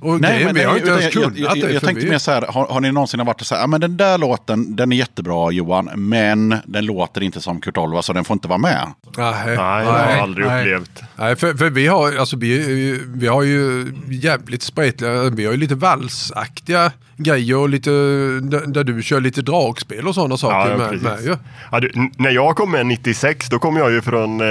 och 0.00 0.20
Nej, 0.20 0.30
grejen, 0.32 0.46
men 0.46 0.54
vi 0.54 0.64
har 0.64 0.72
nej, 0.72 0.80
inte 0.80 0.90
ens 0.90 1.04
jag, 1.04 1.12
kunnat 1.12 1.38
jag, 1.38 1.56
jag, 1.56 1.68
det. 1.68 1.72
jag 1.72 1.82
tänkte 1.82 2.06
mer 2.06 2.18
så 2.18 2.30
här, 2.30 2.42
har, 2.42 2.66
har 2.66 2.80
ni 2.80 2.92
någonsin 2.92 3.26
varit 3.26 3.46
så 3.46 3.54
här, 3.54 3.62
ja 3.62 3.66
men 3.66 3.80
den 3.80 3.96
där 3.96 4.18
låten, 4.18 4.76
den 4.76 4.92
är 4.92 4.96
jättebra 4.96 5.50
Johan, 5.50 5.90
men 5.94 6.56
den 6.64 6.84
låter 6.86 7.22
inte 7.22 7.40
som 7.40 7.60
Kurt 7.60 7.76
Olva 7.76 8.02
så 8.02 8.12
den 8.12 8.24
får 8.24 8.34
inte 8.34 8.48
vara 8.48 8.58
med. 8.58 8.92
Nej, 9.16 9.34
Nej, 9.46 9.54
jag 9.54 9.92
har 9.92 10.06
nej. 10.06 10.20
aldrig 10.20 10.46
nej. 10.46 10.60
upplevt. 10.60 11.02
Nej, 11.16 11.36
för, 11.36 11.54
för 11.54 11.70
vi 11.70 11.86
har, 11.86 12.16
alltså, 12.16 12.36
vi, 12.36 13.00
vi 13.06 13.26
har 13.26 13.42
ju 13.42 13.92
jävligt 14.08 14.62
spretliga, 14.62 15.30
vi 15.30 15.44
har 15.44 15.52
ju 15.52 15.58
lite 15.58 15.74
valsaktiga 15.74 16.92
grejer 17.22 17.56
och 17.56 17.68
lite, 17.68 17.90
där, 17.90 18.84
du 18.84 19.02
kör 19.02 19.20
lite 19.20 19.42
dragspel 19.42 20.08
och 20.08 20.14
sådana 20.14 20.36
saker 20.36 20.70
Ja, 20.70 20.76
med, 20.76 21.02
med 21.02 21.20
ju. 21.24 21.36
Ja, 21.72 21.80
du, 21.80 21.90
när 22.18 22.30
jag 22.30 22.56
kom 22.56 22.70
med 22.70 22.86
96, 22.86 23.48
då 23.48 23.58
kom 23.58 23.76
jag 23.76 23.90
ju 23.92 24.00
från, 24.00 24.40
eh, 24.40 24.46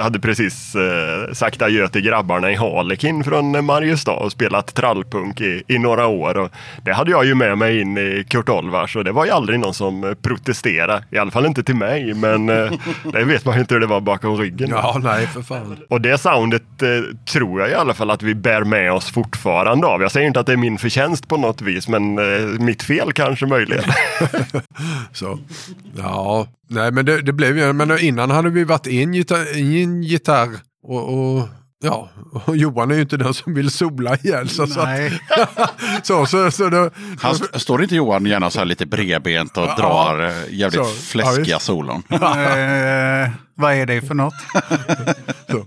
hade 0.00 0.20
precis 0.20 0.74
eh, 0.74 1.32
sagt 1.32 1.62
adjö 1.62 1.88
till 1.88 2.02
grabbarna 2.02 2.50
i 2.50 2.54
Harlekin 2.54 3.24
från 3.24 3.64
Mariestad 3.64 4.12
och 4.12 4.32
spelat 4.32 4.74
trallpunk 4.74 5.40
i, 5.40 5.62
i 5.68 5.78
några 5.78 6.06
år. 6.06 6.36
Och 6.36 6.50
det 6.84 6.92
hade 6.92 7.10
jag 7.10 7.24
ju 7.24 7.34
med 7.34 7.58
mig 7.58 7.80
in 7.80 7.98
i 7.98 8.24
Kurt 8.28 8.48
Olvars 8.48 8.96
och 8.96 9.04
det 9.04 9.12
var 9.12 9.24
ju 9.24 9.30
aldrig 9.30 9.60
någon 9.60 9.74
som 9.74 10.04
eh, 10.04 10.14
protesterade. 10.14 11.04
I 11.10 11.18
alla 11.18 11.30
fall 11.30 11.46
inte 11.46 11.62
till 11.62 11.76
mig, 11.76 12.14
men 12.14 12.48
eh, 12.48 12.72
det 13.12 13.24
vet 13.24 13.44
man 13.44 13.54
ju 13.54 13.60
inte 13.60 13.74
hur 13.74 13.80
det 13.80 13.86
var 13.86 14.00
bakom 14.00 14.36
ryggen. 14.36 14.68
Ja, 14.70 15.00
nej 15.02 15.26
för 15.26 15.42
fan. 15.42 15.76
Och 15.88 16.00
det 16.00 16.18
soundet 16.18 16.82
eh, 16.82 16.88
tror 17.32 17.60
jag 17.60 17.70
i 17.70 17.74
alla 17.74 17.94
fall 17.94 18.10
att 18.10 18.22
vi 18.22 18.34
bär 18.34 18.64
med 18.64 18.92
oss 18.92 19.10
fortfarande 19.10 19.86
av. 19.86 20.02
Jag 20.02 20.12
säger 20.12 20.26
inte 20.26 20.40
att 20.40 20.46
det 20.46 20.52
är 20.52 20.56
min 20.56 20.78
förtjänst 20.78 21.28
på 21.28 21.36
något 21.36 21.62
vis, 21.62 21.75
men 21.88 22.18
eh, 22.18 22.48
mitt 22.60 22.82
fel 22.82 23.12
kanske 23.12 23.46
möjligen. 23.46 23.84
Så, 25.12 25.38
ja, 25.96 26.46
nej 26.68 26.92
men 26.92 27.04
det, 27.06 27.22
det 27.22 27.32
blev 27.32 27.58
ju, 27.58 27.72
men 27.72 27.98
innan 27.98 28.30
hade 28.30 28.50
vi 28.50 28.64
varit 28.64 28.86
en 28.86 29.14
gitarr, 29.14 29.56
en 29.56 30.02
gitarr 30.02 30.48
och, 30.82 31.34
och 31.38 31.48
Ja, 31.84 32.08
och 32.46 32.56
Johan 32.56 32.90
är 32.90 32.94
ju 32.94 33.00
inte 33.00 33.16
den 33.16 33.34
som 33.34 33.54
vill 33.54 33.70
sola 33.70 34.16
ihjäl. 34.16 34.48
Så, 34.48 34.66
Nej. 34.66 35.20
så, 36.02 36.26
så, 36.26 36.50
så 36.50 36.90
Han, 37.20 37.32
st- 37.32 37.58
står 37.58 37.82
inte 37.82 37.94
Johan 37.96 38.26
gärna 38.26 38.50
så 38.50 38.58
här 38.58 38.66
lite 38.66 38.86
bredbent 38.86 39.56
och 39.56 39.66
drar 39.66 40.24
eh, 40.26 40.54
jävligt 40.54 40.80
Så, 40.84 40.90
ja, 40.90 40.94
fläskiga 41.02 41.56
visst. 41.56 41.66
solon? 41.66 42.02
Eh, 42.10 43.30
vad 43.54 43.74
är 43.74 43.86
det 43.86 44.00
för 44.00 44.14
något? 44.14 44.34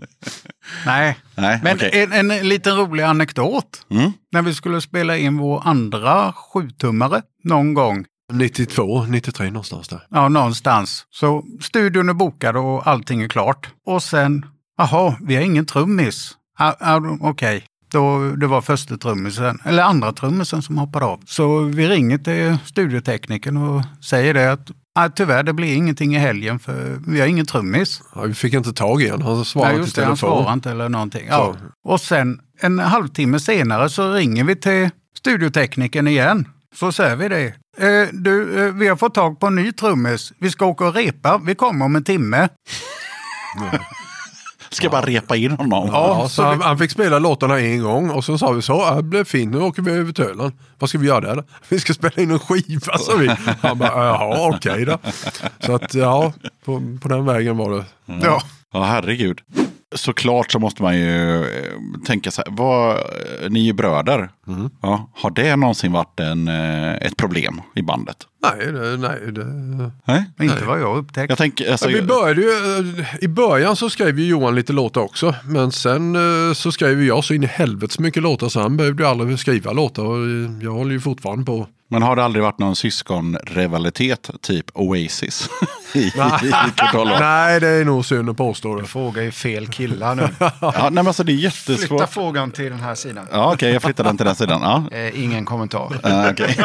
Nej, 0.86 1.18
Nej, 1.36 1.60
men 1.64 1.76
okej. 1.76 2.08
en, 2.12 2.32
en 2.32 2.50
liten 2.50 2.76
rolig 2.78 3.04
anekdot. 3.04 3.86
Mm. 3.90 4.12
När 4.32 4.42
vi 4.42 4.54
skulle 4.54 4.82
spela 4.82 5.18
in 5.18 5.38
vår 5.38 5.62
andra 5.66 6.34
sjutummare 6.34 7.22
någon 7.44 7.74
gång, 7.74 8.06
92, 8.34 9.06
93 9.06 9.46
någonstans 9.52 9.88
där. 9.88 10.02
ja 10.10 10.30
någonstans, 10.30 11.06
så 11.10 11.44
studion 11.62 12.10
är 12.10 12.14
bokad 12.14 12.58
och 12.58 12.88
allting 12.88 13.22
är 13.22 13.28
klart. 13.28 13.70
Och 13.86 14.04
sen, 14.04 14.46
jaha, 14.78 15.16
vi 15.22 15.36
har 15.36 15.42
ingen 15.44 15.66
trummis. 15.66 16.32
Ah, 16.58 16.74
ah, 16.80 17.02
Okej, 17.22 17.66
då 17.92 18.30
det 18.36 18.48
var 18.48 18.62
första 18.62 18.98
trummisen, 18.98 19.60
eller 19.66 19.84
andra 19.84 20.12
trummisen 20.14 20.62
som 20.62 20.78
hoppade 20.78 21.06
av. 21.06 21.20
Så 21.26 21.60
vi 21.60 21.88
ringer 21.88 22.18
till 22.18 22.58
studioteknikern 22.66 23.58
och 23.58 23.84
säger 24.06 24.34
det 24.34 24.52
att 24.52 24.72
ah, 25.06 25.10
tyvärr, 25.10 25.44
det 25.44 25.54
blir 25.54 25.76
ingenting 25.76 26.16
i 26.16 26.20
helgen 26.20 26.60
för 26.60 27.00
vi 27.08 27.20
har 27.20 27.28
ingen 27.28 27.46
trummis. 27.46 28.02
Ja, 28.16 28.22
vi 28.22 28.34
fick 28.34 28.54
inte 28.54 28.74
tag 28.74 29.02
i 29.02 29.10
honom, 29.10 29.28
han 29.28 29.46
svarade 29.46 29.74
Nej, 29.74 29.86
inte 29.86 30.00
i 30.00 30.02
det, 30.02 30.08
han 30.08 30.18
telefon. 30.18 30.44
svarar 30.44 30.54
inte 30.54 30.72
eller 30.72 30.90
någonting. 30.90 31.26
Ja. 31.30 31.56
Och 31.84 32.02
sen 32.02 32.40
en 32.62 32.80
halvtimme 32.80 33.40
senare 33.40 33.90
så 33.90 34.14
ringer 34.14 34.44
vi 34.44 34.56
till 34.56 34.90
studioteknikern 35.18 36.08
igen. 36.08 36.48
Så 36.76 36.92
säger 36.92 37.16
vi 37.16 37.28
det. 37.28 37.46
Eh, 37.78 38.08
du, 38.14 38.66
eh, 38.66 38.74
vi 38.74 38.88
har 38.88 38.96
fått 38.96 39.14
tag 39.14 39.40
på 39.40 39.48
en 39.48 39.56
ny 39.56 39.72
trummis. 39.72 40.34
Vi 40.40 40.52
ska 40.52 40.66
åka 40.66 40.88
och 40.88 40.96
repa. 40.96 41.42
Vi 41.46 41.56
kommer 41.56 41.86
om 41.86 41.96
en 41.96 42.04
timme. 42.04 42.50
Ska 44.72 44.86
jag 44.86 44.92
bara 44.92 45.02
repa 45.06 45.36
in 45.36 45.52
honom? 45.52 45.90
Ja, 45.94 46.22
så 46.24 46.30
så 46.30 46.44
han, 46.44 46.58
vi- 46.60 46.64
han 46.66 46.78
fick 46.78 46.92
spela 46.92 47.20
låtarna 47.20 47.60
en 47.60 47.84
gång 47.84 48.10
och 48.10 48.26
sen 48.26 48.40
sa 48.40 48.52
vi 48.52 48.62
så, 48.62 48.74
ja, 48.74 48.96
det 48.96 49.04
blev 49.04 49.24
fint, 49.24 49.52
nu 49.52 49.60
åker 49.62 49.82
vi 49.82 49.92
över 49.92 50.12
till 50.12 50.24
Öland. 50.24 50.54
Vad 50.80 50.90
ska 50.90 50.98
vi 51.00 51.08
göra 51.08 51.36
där? 51.36 51.44
Vi 51.70 51.80
ska 51.80 51.94
spela 51.94 52.24
in 52.24 52.32
en 52.32 52.40
skiva, 52.40 52.98
sa 52.98 53.16
vi. 53.18 53.28
Han 53.62 53.78
bara, 53.78 54.06
jaha, 54.06 54.50
okej 54.56 54.86
då. 54.86 54.98
Så 55.60 55.76
att 55.76 55.94
ja, 55.94 56.34
på, 56.66 56.82
på 57.02 57.08
den 57.10 57.26
vägen 57.26 57.58
var 57.58 57.70
det. 57.72 57.86
Ja. 58.06 58.42
Ja, 58.74 58.84
herregud. 58.84 59.40
Såklart 59.96 60.52
så 60.52 60.60
måste 60.60 60.84
man 60.84 60.98
ju 60.98 61.36
eh, 61.44 61.72
tänka 62.06 62.32
så 62.32 62.42
här, 62.42 62.52
vad, 62.56 62.98
ni 63.50 63.60
är 63.60 63.64
ju 63.64 63.74
bröder. 63.74 64.30
Ja, 64.82 65.10
har 65.16 65.30
det 65.32 65.56
någonsin 65.56 65.92
varit 65.92 66.20
en, 66.20 66.48
eh, 66.48 66.94
ett 66.94 67.18
problem 67.18 67.62
i 67.76 67.82
bandet? 67.82 68.18
Nej, 68.42 68.72
det, 68.72 68.98
nej, 68.98 69.32
det... 69.32 69.46
Nej? 70.06 70.24
Inte 70.42 70.66
vad 70.66 70.80
jag 70.82 70.98
upptäckt. 70.98 71.30
Jag 71.30 71.38
tänker, 71.38 71.72
alltså, 71.72 71.88
vi 71.88 72.02
började 72.02 72.42
ju, 72.42 72.50
eh, 72.50 73.06
I 73.24 73.28
början 73.28 73.76
så 73.76 73.90
skrev 73.90 74.20
ju 74.20 74.26
Johan 74.28 74.56
lite 74.56 74.74
låtar 74.74 75.02
också. 75.02 75.36
Men 75.46 75.72
sen 75.72 76.16
eh, 76.50 76.54
så 76.54 76.72
skrev 76.72 77.04
jag 77.04 77.24
så 77.24 77.34
in 77.34 77.44
i 77.44 77.48
helvete 77.48 77.94
så 77.94 78.02
mycket 78.02 78.24
låtar 78.24 78.50
så 78.50 78.60
han 78.62 78.78
behövde 78.78 79.04
ju 79.04 79.10
aldrig 79.10 79.40
skriva 79.40 79.72
låtar. 79.72 80.04
Och 80.04 80.16
eh, 80.18 80.52
jag 80.62 80.72
håller 80.72 80.92
ju 80.92 81.00
fortfarande 81.00 81.46
på. 81.46 81.68
men 81.90 82.02
har 82.02 82.16
det 82.16 82.24
aldrig 82.24 82.44
varit 82.44 82.60
någon 82.60 82.76
syskonrivalitet, 82.76 84.30
typ 84.42 84.66
Oasis? 84.74 85.50
I, 85.94 86.00
i? 86.00 86.12
Nej, 87.20 87.60
det 87.60 87.68
är 87.68 87.86
nog 87.86 88.06
synd 88.06 88.30
att 88.30 88.38
påstå 88.38 88.76
det. 88.76 88.86
Frågar 88.88 89.24
ju 89.24 89.32
fel 89.32 89.68
killar 89.68 90.16
nu. 90.16 90.30
ja, 90.40 90.72
nej, 90.82 90.92
men 90.92 91.08
alltså 91.08 91.24
det 91.24 91.32
är 91.32 91.50
Flytta 91.50 91.72
jättesvårt. 91.72 92.10
frågan 92.10 92.52
till 92.52 92.70
den 92.70 92.80
här 92.80 92.96
sidan. 92.96 93.28
Ja, 93.32 93.54
okej, 93.54 93.74
jag 93.74 93.82
flyttar 93.82 94.04
den 94.04 94.18
till 94.18 94.26
den 94.26 94.36
sidan. 94.36 94.62
Ja. 94.62 94.98
Eh, 94.98 95.24
ingen 95.24 95.46
kommentar. 95.46 96.00
Ja, 96.04 96.30
okej. 96.32 96.58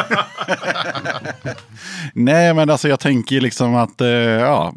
Nej, 2.13 2.53
men 2.53 2.69
alltså 2.69 2.87
jag 2.89 2.99
tänker 2.99 3.41
liksom 3.41 3.75
att 3.75 4.01
eh, 4.01 4.07
ja, 4.07 4.73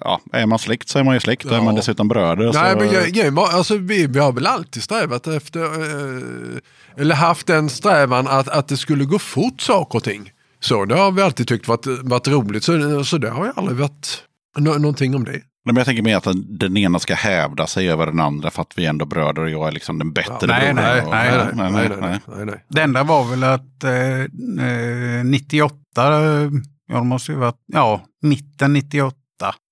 ja, 0.00 0.20
är 0.32 0.46
man 0.46 0.58
släkt 0.58 0.88
så 0.88 0.98
är 0.98 1.04
man 1.04 1.14
ju 1.14 1.20
släkt. 1.20 1.44
Och 1.44 1.52
är 1.52 1.56
Ja. 1.56 1.62
man 1.62 1.74
dessutom 1.74 2.08
bröder 2.08 2.44
Nej, 2.52 2.72
så... 2.72 2.78
men 2.78 2.88
grejen 3.12 3.34
var, 3.34 3.48
alltså, 3.48 3.76
vi, 3.76 4.06
vi 4.06 4.18
har 4.18 4.32
väl 4.32 4.46
alltid 4.46 4.82
strävat 4.82 5.26
efter, 5.26 5.60
eh, 5.64 6.56
eller 6.96 7.14
haft 7.14 7.46
den 7.46 7.68
strävan 7.68 8.28
att, 8.28 8.48
att 8.48 8.68
det 8.68 8.76
skulle 8.76 9.04
gå 9.04 9.18
fort 9.18 9.60
saker 9.60 9.96
och 9.96 10.04
ting. 10.04 10.30
Så 10.60 10.84
det 10.84 10.94
har 10.94 11.10
vi 11.12 11.22
alltid 11.22 11.48
tyckt 11.48 11.68
varit, 11.68 11.86
varit 12.02 12.28
roligt, 12.28 12.64
så, 12.64 13.04
så 13.04 13.18
det 13.18 13.30
har 13.30 13.44
ju 13.44 13.52
aldrig 13.56 13.76
varit 13.78 14.24
nå- 14.58 14.78
någonting 14.78 15.14
om 15.14 15.24
det. 15.24 15.40
Nej, 15.64 15.72
men 15.74 15.76
jag 15.76 15.86
tänker 15.86 16.02
mer 16.02 16.16
att 16.16 16.26
den, 16.48 16.76
ena 16.76 16.98
ska 16.98 17.14
hävda 17.14 17.66
sig 17.66 17.90
över 17.90 18.06
den 18.06 18.20
andra 18.20 18.50
för 18.50 18.62
att 18.62 18.72
vi 18.76 18.84
är 18.86 18.90
ändå 18.90 19.04
bröder 19.04 19.42
och 19.42 19.50
jag 19.50 19.68
är 19.68 19.72
liksom 19.72 19.98
den 19.98 20.12
bättre 20.12 20.46
nej, 20.46 20.60
brodern. 20.74 20.74
nej, 20.84 21.00
och- 21.02 21.10
nej, 21.10 21.30
nej, 21.54 21.70
nej, 21.72 21.88
nej, 22.00 22.20
nej, 22.36 22.46
nej. 22.46 22.64
Det 22.68 22.82
enda 22.82 23.02
var 23.02 23.24
väl 23.24 23.44
att 23.44 23.84
eh, 23.84 24.20
eh, 24.20 25.24
98, 25.24 25.74
eh, 25.74 25.79
ja 25.94 26.98
det 26.98 27.04
måste 27.04 27.32
ju 27.32 27.38
varit, 27.38 27.60
ja, 27.66 28.00
mitten 28.22 28.72
98, 28.72 29.16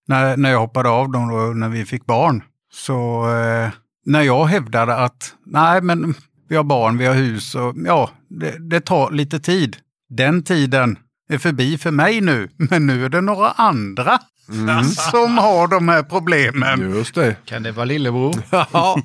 när, 0.09 0.37
när 0.37 0.51
jag 0.51 0.59
hoppade 0.59 0.89
av 0.89 1.11
dem 1.11 1.29
då, 1.29 1.37
när 1.37 1.69
vi 1.69 1.85
fick 1.85 2.07
barn. 2.07 2.43
Så 2.73 3.31
eh, 3.37 3.71
när 4.05 4.23
jag 4.23 4.45
hävdade 4.45 4.97
att 4.97 5.35
nej 5.47 5.83
men 5.83 6.15
vi 6.49 6.57
har 6.57 6.65
barn, 6.65 6.99
vi 6.99 7.07
har 7.07 7.15
hus 7.15 7.55
och 7.55 7.75
ja, 7.87 8.11
det, 8.29 8.71
det 8.71 8.81
tar 8.81 9.11
lite 9.11 9.41
tid. 9.41 9.77
Den 10.09 10.43
tiden 10.43 10.99
är 11.29 11.39
förbi 11.39 11.79
för 11.79 11.91
mig 11.91 12.21
nu, 12.21 12.49
men 12.57 12.87
nu 12.87 13.05
är 13.05 13.09
det 13.09 13.21
några 13.21 13.51
andra 13.51 14.19
som 15.11 15.39
har 15.39 15.69
de 15.69 15.89
här 15.89 16.03
problemen. 16.03 16.81
Just 16.81 17.15
det. 17.15 17.37
Kan 17.45 17.63
det 17.63 17.73
vara 17.73 17.85
lillebror? 17.85 18.35
Ja, 18.73 19.03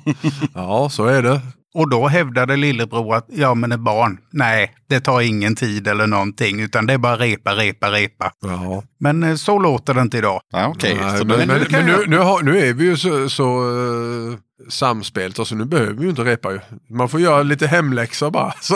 ja, 0.54 0.88
så 0.90 1.06
är 1.06 1.22
det. 1.22 1.40
Och 1.74 1.90
då 1.90 2.08
hävdade 2.08 2.56
lillebror 2.56 3.14
att 3.14 3.26
ja 3.28 3.54
men 3.54 3.72
ett 3.72 3.80
barn, 3.80 4.18
nej 4.30 4.74
det 4.88 5.00
tar 5.00 5.20
ingen 5.20 5.56
tid 5.56 5.88
eller 5.88 6.06
någonting 6.06 6.60
utan 6.60 6.86
det 6.86 6.92
är 6.92 6.98
bara 6.98 7.16
repa, 7.16 7.54
repa, 7.54 7.90
repa. 7.90 8.32
Ja. 8.42 8.82
Men 9.00 9.22
eh, 9.22 9.34
så 9.34 9.58
låter 9.58 9.94
det 9.94 10.00
inte 10.00 10.18
idag. 10.18 10.40
Ja, 10.52 10.66
okej. 10.66 10.98
Nej, 11.00 11.18
Så 11.18 11.24
men, 11.24 11.48
men, 11.48 11.64
kan 11.64 11.84
men 11.84 11.86
nu, 11.86 12.04
nu, 12.06 12.18
har, 12.18 12.42
nu 12.42 12.68
är 12.68 12.74
vi 12.74 12.84
ju 12.84 12.96
så, 12.96 13.28
så 13.28 13.70
uh, 13.70 14.36
samspelt, 14.68 15.38
alltså 15.38 15.54
nu 15.54 15.64
behöver 15.64 15.92
vi 15.92 16.02
ju 16.02 16.10
inte 16.10 16.24
repa. 16.24 16.48
Man 16.90 17.08
får 17.08 17.20
göra 17.20 17.42
lite 17.42 17.66
hemläxor 17.66 18.30
bara. 18.30 18.52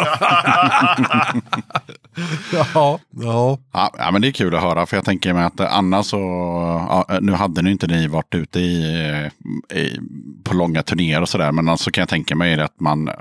Så. 2.51 2.57
ja, 2.73 2.99
ja. 3.11 3.59
Ja, 3.73 4.11
men 4.13 4.23
det 4.23 4.29
är 4.29 4.33
kul 4.33 4.55
att 4.55 4.63
höra 4.63 4.87
för 4.87 4.97
jag 4.97 5.05
tänker 5.05 5.35
mig 5.35 5.45
att 5.45 5.61
annars 5.61 6.07
så, 6.07 6.19
ja, 6.89 7.19
nu 7.21 7.33
hade 7.33 7.63
ni 7.63 7.71
inte 7.71 7.87
ni 7.87 8.07
varit 8.07 8.35
ute 8.35 8.61
i, 8.61 8.83
i, 9.75 9.99
på 10.45 10.55
långa 10.55 10.83
turnéer 10.83 11.23
och 11.23 11.29
sådär, 11.29 11.53
men 11.53 11.69
alltså 11.69 11.91
kan 11.91 12.03
jag 12.03 12.09
tänka 12.09 12.37
mig 12.37 12.61
att 12.61 12.81
man, 12.81 13.09
eh, 13.09 13.15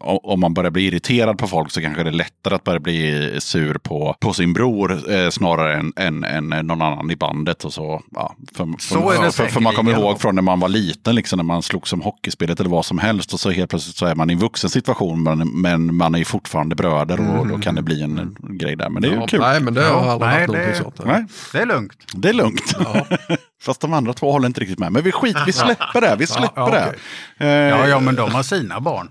om 0.00 0.40
man 0.40 0.54
börjar 0.54 0.70
bli 0.70 0.86
irriterad 0.86 1.38
på 1.38 1.46
folk 1.46 1.70
så 1.70 1.80
kanske 1.80 2.02
det 2.02 2.10
är 2.10 2.12
lättare 2.12 2.54
att 2.54 2.64
börja 2.64 2.80
bli 2.80 3.36
sur 3.40 3.78
på, 3.78 4.16
på 4.20 4.32
sin 4.32 4.52
bror 4.52 5.12
eh, 5.12 5.30
snarare 5.30 5.76
än, 5.76 5.92
än, 6.24 6.52
än 6.52 6.66
någon 6.66 6.82
annan 6.82 7.10
i 7.10 7.16
bandet 7.16 7.64
och 7.64 7.72
så. 7.72 8.02
Ja, 8.10 8.34
för, 8.52 8.68
Så 8.78 8.94
för, 8.94 9.14
är 9.14 9.24
det 9.24 9.32
för, 9.32 9.46
för 9.46 9.60
man 9.60 9.74
kommer 9.74 9.92
ihåg 9.92 10.20
från 10.20 10.34
när 10.34 10.42
man 10.42 10.60
var 10.60 10.68
liten, 10.68 11.14
liksom, 11.14 11.36
när 11.36 11.44
man 11.44 11.62
slog 11.62 11.88
som 11.88 12.00
hockeyspelet 12.00 12.60
eller 12.60 12.70
vad 12.70 12.84
som 12.84 12.98
helst 12.98 13.32
och 13.32 13.40
så 13.40 13.50
helt 13.50 13.70
plötsligt 13.70 13.96
så 13.96 14.06
är 14.06 14.14
man 14.14 14.30
i 14.30 14.32
en 14.32 14.38
vuxen 14.38 14.70
situation 14.70 15.22
men, 15.22 15.48
men 15.60 15.94
man 15.96 16.14
är 16.14 16.18
ju 16.18 16.24
fortfarande 16.24 16.74
bröder 16.74 17.38
och 17.38 17.46
då 17.48 17.58
kan 17.58 17.74
det 17.74 17.82
bli 17.82 18.02
en 18.02 18.36
grej 18.42 18.76
där. 18.76 18.88
Men 18.90 19.02
det 19.02 19.08
är 19.08 19.12
ju 19.12 19.18
ja. 19.20 19.26
kul. 19.26 19.40
Nej, 19.40 19.60
men 19.60 19.74
det 19.74 19.82
har 19.84 19.90
Ja, 20.06 20.12
aldrig 20.12 20.30
nej, 20.30 20.46
någonting 20.46 20.70
det- 20.72 20.78
sånt. 20.78 21.00
Nej. 21.04 21.24
Det 21.52 21.58
är 21.58 21.66
lugnt. 21.66 21.92
Det 22.14 22.28
är 22.28 22.32
lugnt. 22.32 22.76
Fast 23.62 23.80
de 23.80 23.92
andra 23.92 24.12
två 24.12 24.32
håller 24.32 24.46
inte 24.46 24.60
riktigt 24.60 24.78
med. 24.78 24.92
Men 24.92 25.02
vi 25.02 25.12
skit, 25.12 25.36
vi 25.46 25.52
släpper 25.52 26.00
det. 26.00 26.16
Vi 26.18 26.26
släpper 26.26 26.60
ja, 26.60 26.70
det. 26.70 26.86
okej. 26.88 26.98
Eh, 27.38 27.68
Ja, 27.68 27.86
ja, 27.88 28.00
men 28.00 28.14
de 28.14 28.34
har 28.34 28.42
sina 28.42 28.80
barn. 28.80 29.10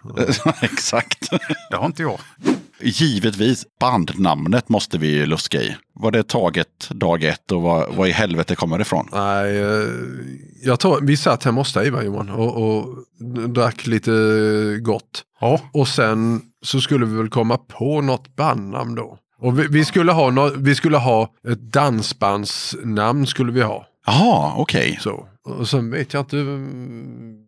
Exakt. 0.61 1.29
Det 1.69 1.75
har 1.77 1.85
inte 1.85 2.01
jag. 2.01 2.19
Givetvis, 2.79 3.65
bandnamnet 3.79 4.69
måste 4.69 4.97
vi 4.97 5.07
ju 5.07 5.25
luska 5.25 5.61
i. 5.61 5.75
Var 5.93 6.11
det 6.11 6.27
taget 6.27 6.89
dag 6.89 7.23
ett 7.23 7.51
och 7.51 7.61
vad, 7.61 7.95
vad 7.95 8.07
i 8.07 8.11
helvete 8.11 8.55
kommer 8.55 8.77
det 8.77 8.81
ifrån? 8.81 9.09
Nej, 9.11 9.57
eh, 9.57 9.87
jag 10.63 10.79
tror, 10.79 11.01
vi 11.01 11.17
satt 11.17 11.43
hemma 11.43 11.61
hos 11.61 11.73
dig 11.73 11.87
Johan 11.87 12.29
och, 12.29 12.63
och 12.63 12.97
drack 13.49 13.87
lite 13.87 14.11
gott. 14.81 15.23
Ja. 15.41 15.61
Och 15.73 15.87
sen 15.87 16.41
så 16.61 16.81
skulle 16.81 17.05
vi 17.05 17.17
väl 17.17 17.29
komma 17.29 17.57
på 17.57 18.01
något 18.01 18.35
bandnamn 18.35 18.95
då. 18.95 19.17
Och 19.39 19.59
vi, 19.59 19.67
vi, 19.67 19.85
skulle 19.85 20.11
ha 20.11 20.31
nå, 20.31 20.51
vi 20.57 20.75
skulle 20.75 20.97
ha 20.97 21.33
ett 21.47 21.61
dansbandsnamn 21.61 23.27
skulle 23.27 23.51
vi 23.51 23.61
ha. 23.61 23.85
Jaha, 24.07 24.53
okej. 24.57 24.99
Så. 25.01 25.27
Och 25.45 25.67
sen 25.69 25.91
vet 25.91 26.13
jag 26.13 26.21
inte. 26.21 26.37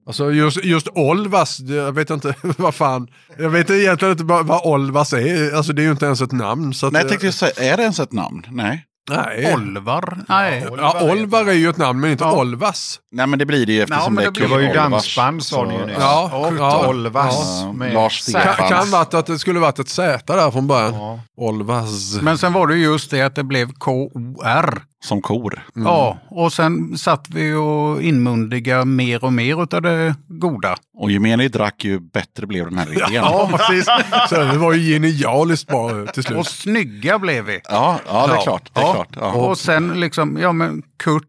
Alltså 0.07 0.32
just, 0.32 0.64
just 0.64 0.88
Olvas, 0.95 1.60
jag 1.60 1.91
vet 1.91 2.10
inte 2.10 2.36
vad 2.57 2.76
fan. 2.76 3.07
Jag 3.38 3.49
vet 3.49 3.70
egentligen 3.70 4.12
inte 4.12 4.24
vad, 4.24 4.45
vad 4.45 4.62
Olvas 4.66 5.14
är. 5.14 5.55
Alltså 5.55 5.74
det 5.74 5.82
är 5.82 5.84
ju 5.84 5.91
inte 5.91 6.05
ens 6.05 6.22
ett 6.22 6.32
namn. 6.32 6.74
Så 6.74 6.88
att, 6.88 6.93
Nej, 6.93 7.01
jag 7.01 7.10
tänkte 7.10 7.32
säga, 7.32 7.72
är 7.74 7.78
det 7.78 7.84
ens 7.84 7.99
ett 7.99 8.12
namn? 8.12 8.45
Nej. 8.49 8.86
nej. 9.10 9.53
Olvar? 9.53 10.18
Nej. 10.30 10.68
Ja, 10.78 11.12
Olvar 11.12 11.45
är 11.45 11.53
ju 11.53 11.70
ett 11.70 11.78
namn 11.78 11.99
men 11.99 12.12
inte 12.12 12.26
Olvas. 12.26 12.99
Nej, 13.12 13.28
men 13.28 13.39
det 13.39 13.45
blir 13.45 13.66
det 13.66 13.74
ju 13.74 13.82
eftersom 13.82 14.16
men 14.16 14.24
det 14.24 14.28
är 14.28 14.32
det 14.32 14.39
Kurt 14.39 14.49
Det 14.49 14.55
var 14.55 14.62
ju 14.62 14.74
dansband 14.74 15.43
sa 15.43 15.66
ni 15.66 15.74
ju 15.74 15.86
nyss. 15.86 15.97
Ja, 15.99 16.47
Kurt 16.49 16.60
ja, 16.60 16.88
Olvas. 16.88 17.36
ja. 17.62 17.74
med 17.74 17.93
Lars 17.93 18.22
Z. 18.22 18.39
Stefan. 18.39 18.55
Kan, 18.55 18.78
kan 18.78 18.91
varit 18.91 19.14
att 19.14 19.26
det 19.26 19.39
skulle 19.39 19.60
varit 19.60 19.80
ett 19.80 19.89
Z 19.89 20.34
där 20.34 20.51
från 20.51 20.68
början. 20.68 20.93
Ja. 20.93 21.20
Olvas. 21.38 22.22
Men 22.22 22.38
sen 22.38 22.53
var 22.53 22.68
det 22.68 22.76
just 22.76 23.12
det 23.12 23.22
att 23.22 23.36
det 23.36 23.43
blev 23.43 23.72
KOR. 23.74 24.89
Som 25.04 25.22
kor. 25.22 25.66
Ja, 25.76 26.18
och 26.30 26.54
sen 26.54 26.97
satt 26.97 27.30
vi 27.30 27.54
och 27.54 28.02
inmundiga 28.02 28.86
mer 28.86 29.24
och 29.24 29.34
mer 29.34 29.64
utav 29.64 29.82
det 29.82 30.16
goda. 30.28 30.76
Och 30.97 31.12
ju 31.12 31.20
mer 31.20 31.38
ni 31.38 31.47
drack 31.47 31.84
ju 31.86 32.00
bättre 32.00 32.47
blev 32.47 32.66
den 32.70 32.78
här 32.78 32.91
idén. 32.91 33.08
Ja, 33.14 33.50
precis. 33.58 33.86
Så 34.30 34.36
det 34.36 34.58
var 34.58 34.74
ju 34.74 34.93
genialiskt 34.93 35.68
bra 35.68 35.89
till 35.89 36.20
Och 36.38 36.45
slut. 36.45 36.47
snygga 36.47 37.20
blev 37.20 37.45
vi. 37.45 37.60
Ja, 37.70 38.00
ja 38.08 38.28
det 38.28 38.34
är 38.34 38.36
Ja. 38.36 38.41
klart. 38.41 38.70
Det 38.74 38.80
är 38.80 38.84
Ja. 38.84 38.93
klart. 38.93 39.10
Ja. 39.16 39.32
Och 39.34 39.58
sen 39.58 40.00
liksom, 40.00 40.38
ja 40.41 40.52
men 40.52 40.84
Kurt 41.04 41.29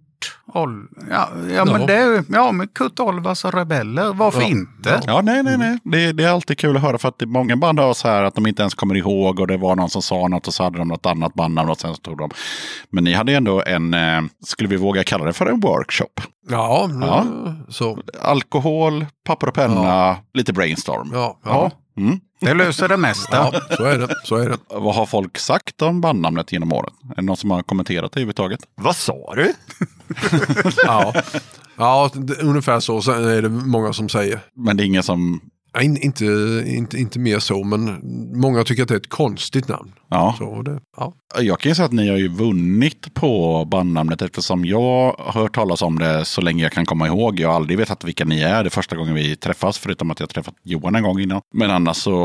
Ol... 0.55 0.87
Ja, 1.11 1.29
ja, 1.57 1.65
men 1.65 1.87
det, 1.87 2.25
ja 2.29 2.53
men 2.53 2.69
Kurt 2.69 3.01
Olvas 3.01 3.45
och 3.45 3.55
Rebeller, 3.55 4.13
varför 4.15 4.41
Ja. 4.41 4.47
inte? 4.47 5.01
Ja, 5.07 5.21
nej, 5.23 5.43
nej, 5.43 5.59
nej. 5.59 5.79
Det, 5.85 6.13
det 6.13 6.25
är 6.25 6.29
alltid 6.29 6.59
kul 6.59 6.77
att 6.77 6.83
höra 6.83 6.99
för 6.99 7.09
att 7.09 7.23
många 7.27 7.57
band 7.57 7.79
har 7.81 7.95
så 7.95 8.09
här 8.09 8.23
att 8.23 8.35
de 8.35 8.47
inte 8.47 8.63
ens 8.63 8.75
kommer 8.75 8.95
ihåg 8.97 9.41
och 9.41 9.47
det 9.47 9.57
var 9.57 9.77
någon 9.77 9.91
som 9.91 10.03
sa 10.03 10.29
något 10.29 10.47
och 10.47 10.55
så 10.55 10.63
hade 10.63 10.79
de 10.79 10.89
något 10.89 11.07
annat 11.07 11.35
bandnamn 11.35 11.71
och 11.71 11.77
sen 11.81 11.95
så 11.95 12.01
tog 12.01 12.19
de. 12.19 12.31
Men 12.91 13.05
ni 13.05 13.13
hade 13.13 13.33
ändå 13.35 13.63
en, 13.67 13.95
eh, 13.95 14.23
skulle 14.47 14.69
vi 14.69 14.77
våga 14.77 15.05
kalla 15.05 15.25
det 15.25 15.33
för 15.33 15.47
en 15.47 15.61
workshop? 15.61 16.21
Ja, 16.49 16.91
Ja. 17.01 17.25
så. 17.69 17.99
Alkohol, 18.23 19.07
papper 19.27 19.47
och 19.47 19.55
penna, 19.55 20.17
lite 20.35 20.53
brainstorm. 20.53 21.11
Ja, 21.13 21.39
ja. 21.45 21.71
Mm. 21.97 22.21
Det 22.41 22.55
löser 22.55 22.89
det 22.89 22.97
mesta. 22.97 23.37
ja, 23.37 23.61
så 23.77 23.85
är 23.85 23.99
det. 23.99 24.15
Så 24.25 24.37
är 24.37 24.49
det. 24.49 24.59
Vad 24.69 24.95
har 24.95 25.07
folk 25.07 25.39
sagt 25.39 25.83
om 25.83 26.01
bandnamnet 26.01 26.53
genom 26.53 26.73
åren? 26.73 26.93
Är 27.11 27.17
det 27.17 27.23
någon 27.23 27.37
som 27.37 27.51
har 27.51 27.63
kommenterat 27.63 28.13
det 28.13 28.19
överhuvudtaget? 28.21 28.61
Vad 28.75 28.97
sa 28.97 29.35
du? 29.37 29.53
Ja, 30.87 31.15
ja 31.77 32.11
det, 32.15 32.35
ungefär 32.43 32.81
så 32.81 33.03
Sen 33.03 33.25
är 33.25 33.43
det 33.43 33.49
många 33.49 33.93
som 33.93 34.09
säger. 34.09 34.41
Men 34.55 34.77
det 34.77 34.83
är 34.83 34.87
ingen 34.87 35.03
som... 35.03 35.41
In- 35.81 35.97
inte, 35.97 36.25
inte, 36.67 36.99
inte 36.99 37.19
mer 37.19 37.39
så, 37.39 37.65
men 37.65 38.01
många 38.41 38.65
tycker 38.65 38.83
att 38.83 38.89
det 38.89 38.95
är 38.95 38.99
ett 38.99 39.09
konstigt 39.09 39.69
namn. 39.69 39.93
Ja. 40.09 40.35
Så 40.39 40.63
det, 40.63 40.81
ja. 40.97 41.13
Jag 41.41 41.61
kan 41.61 41.71
ju 41.71 41.75
säga 41.75 41.87
att 41.87 41.93
ni 41.93 42.09
har 42.09 42.17
ju 42.17 42.29
vunnit 42.29 43.15
på 43.15 43.65
bandnamnet 43.65 44.23
eftersom 44.23 44.65
jag 44.65 45.15
har 45.19 45.33
hört 45.33 45.55
talas 45.55 45.83
om 45.83 45.99
det 45.99 46.25
så 46.25 46.41
länge 46.41 46.63
jag 46.63 46.73
kan 46.73 46.87
komma 46.87 47.07
ihåg. 47.07 47.41
Jag 47.41 47.49
har 47.49 47.57
aldrig 47.57 47.79
vetat 47.79 48.05
vilka 48.05 48.25
ni 48.25 48.41
är. 48.41 48.63
Det 48.63 48.69
är 48.69 48.71
första 48.71 48.97
gången 48.97 49.15
vi 49.15 49.37
träffas, 49.37 49.79
förutom 49.79 50.11
att 50.11 50.21
jag 50.21 50.29
träffat 50.29 50.55
Johan 50.63 50.95
en 50.95 51.03
gång 51.03 51.21
innan. 51.21 51.41
Men 51.55 51.71
annars 51.71 51.97
så... 51.97 52.17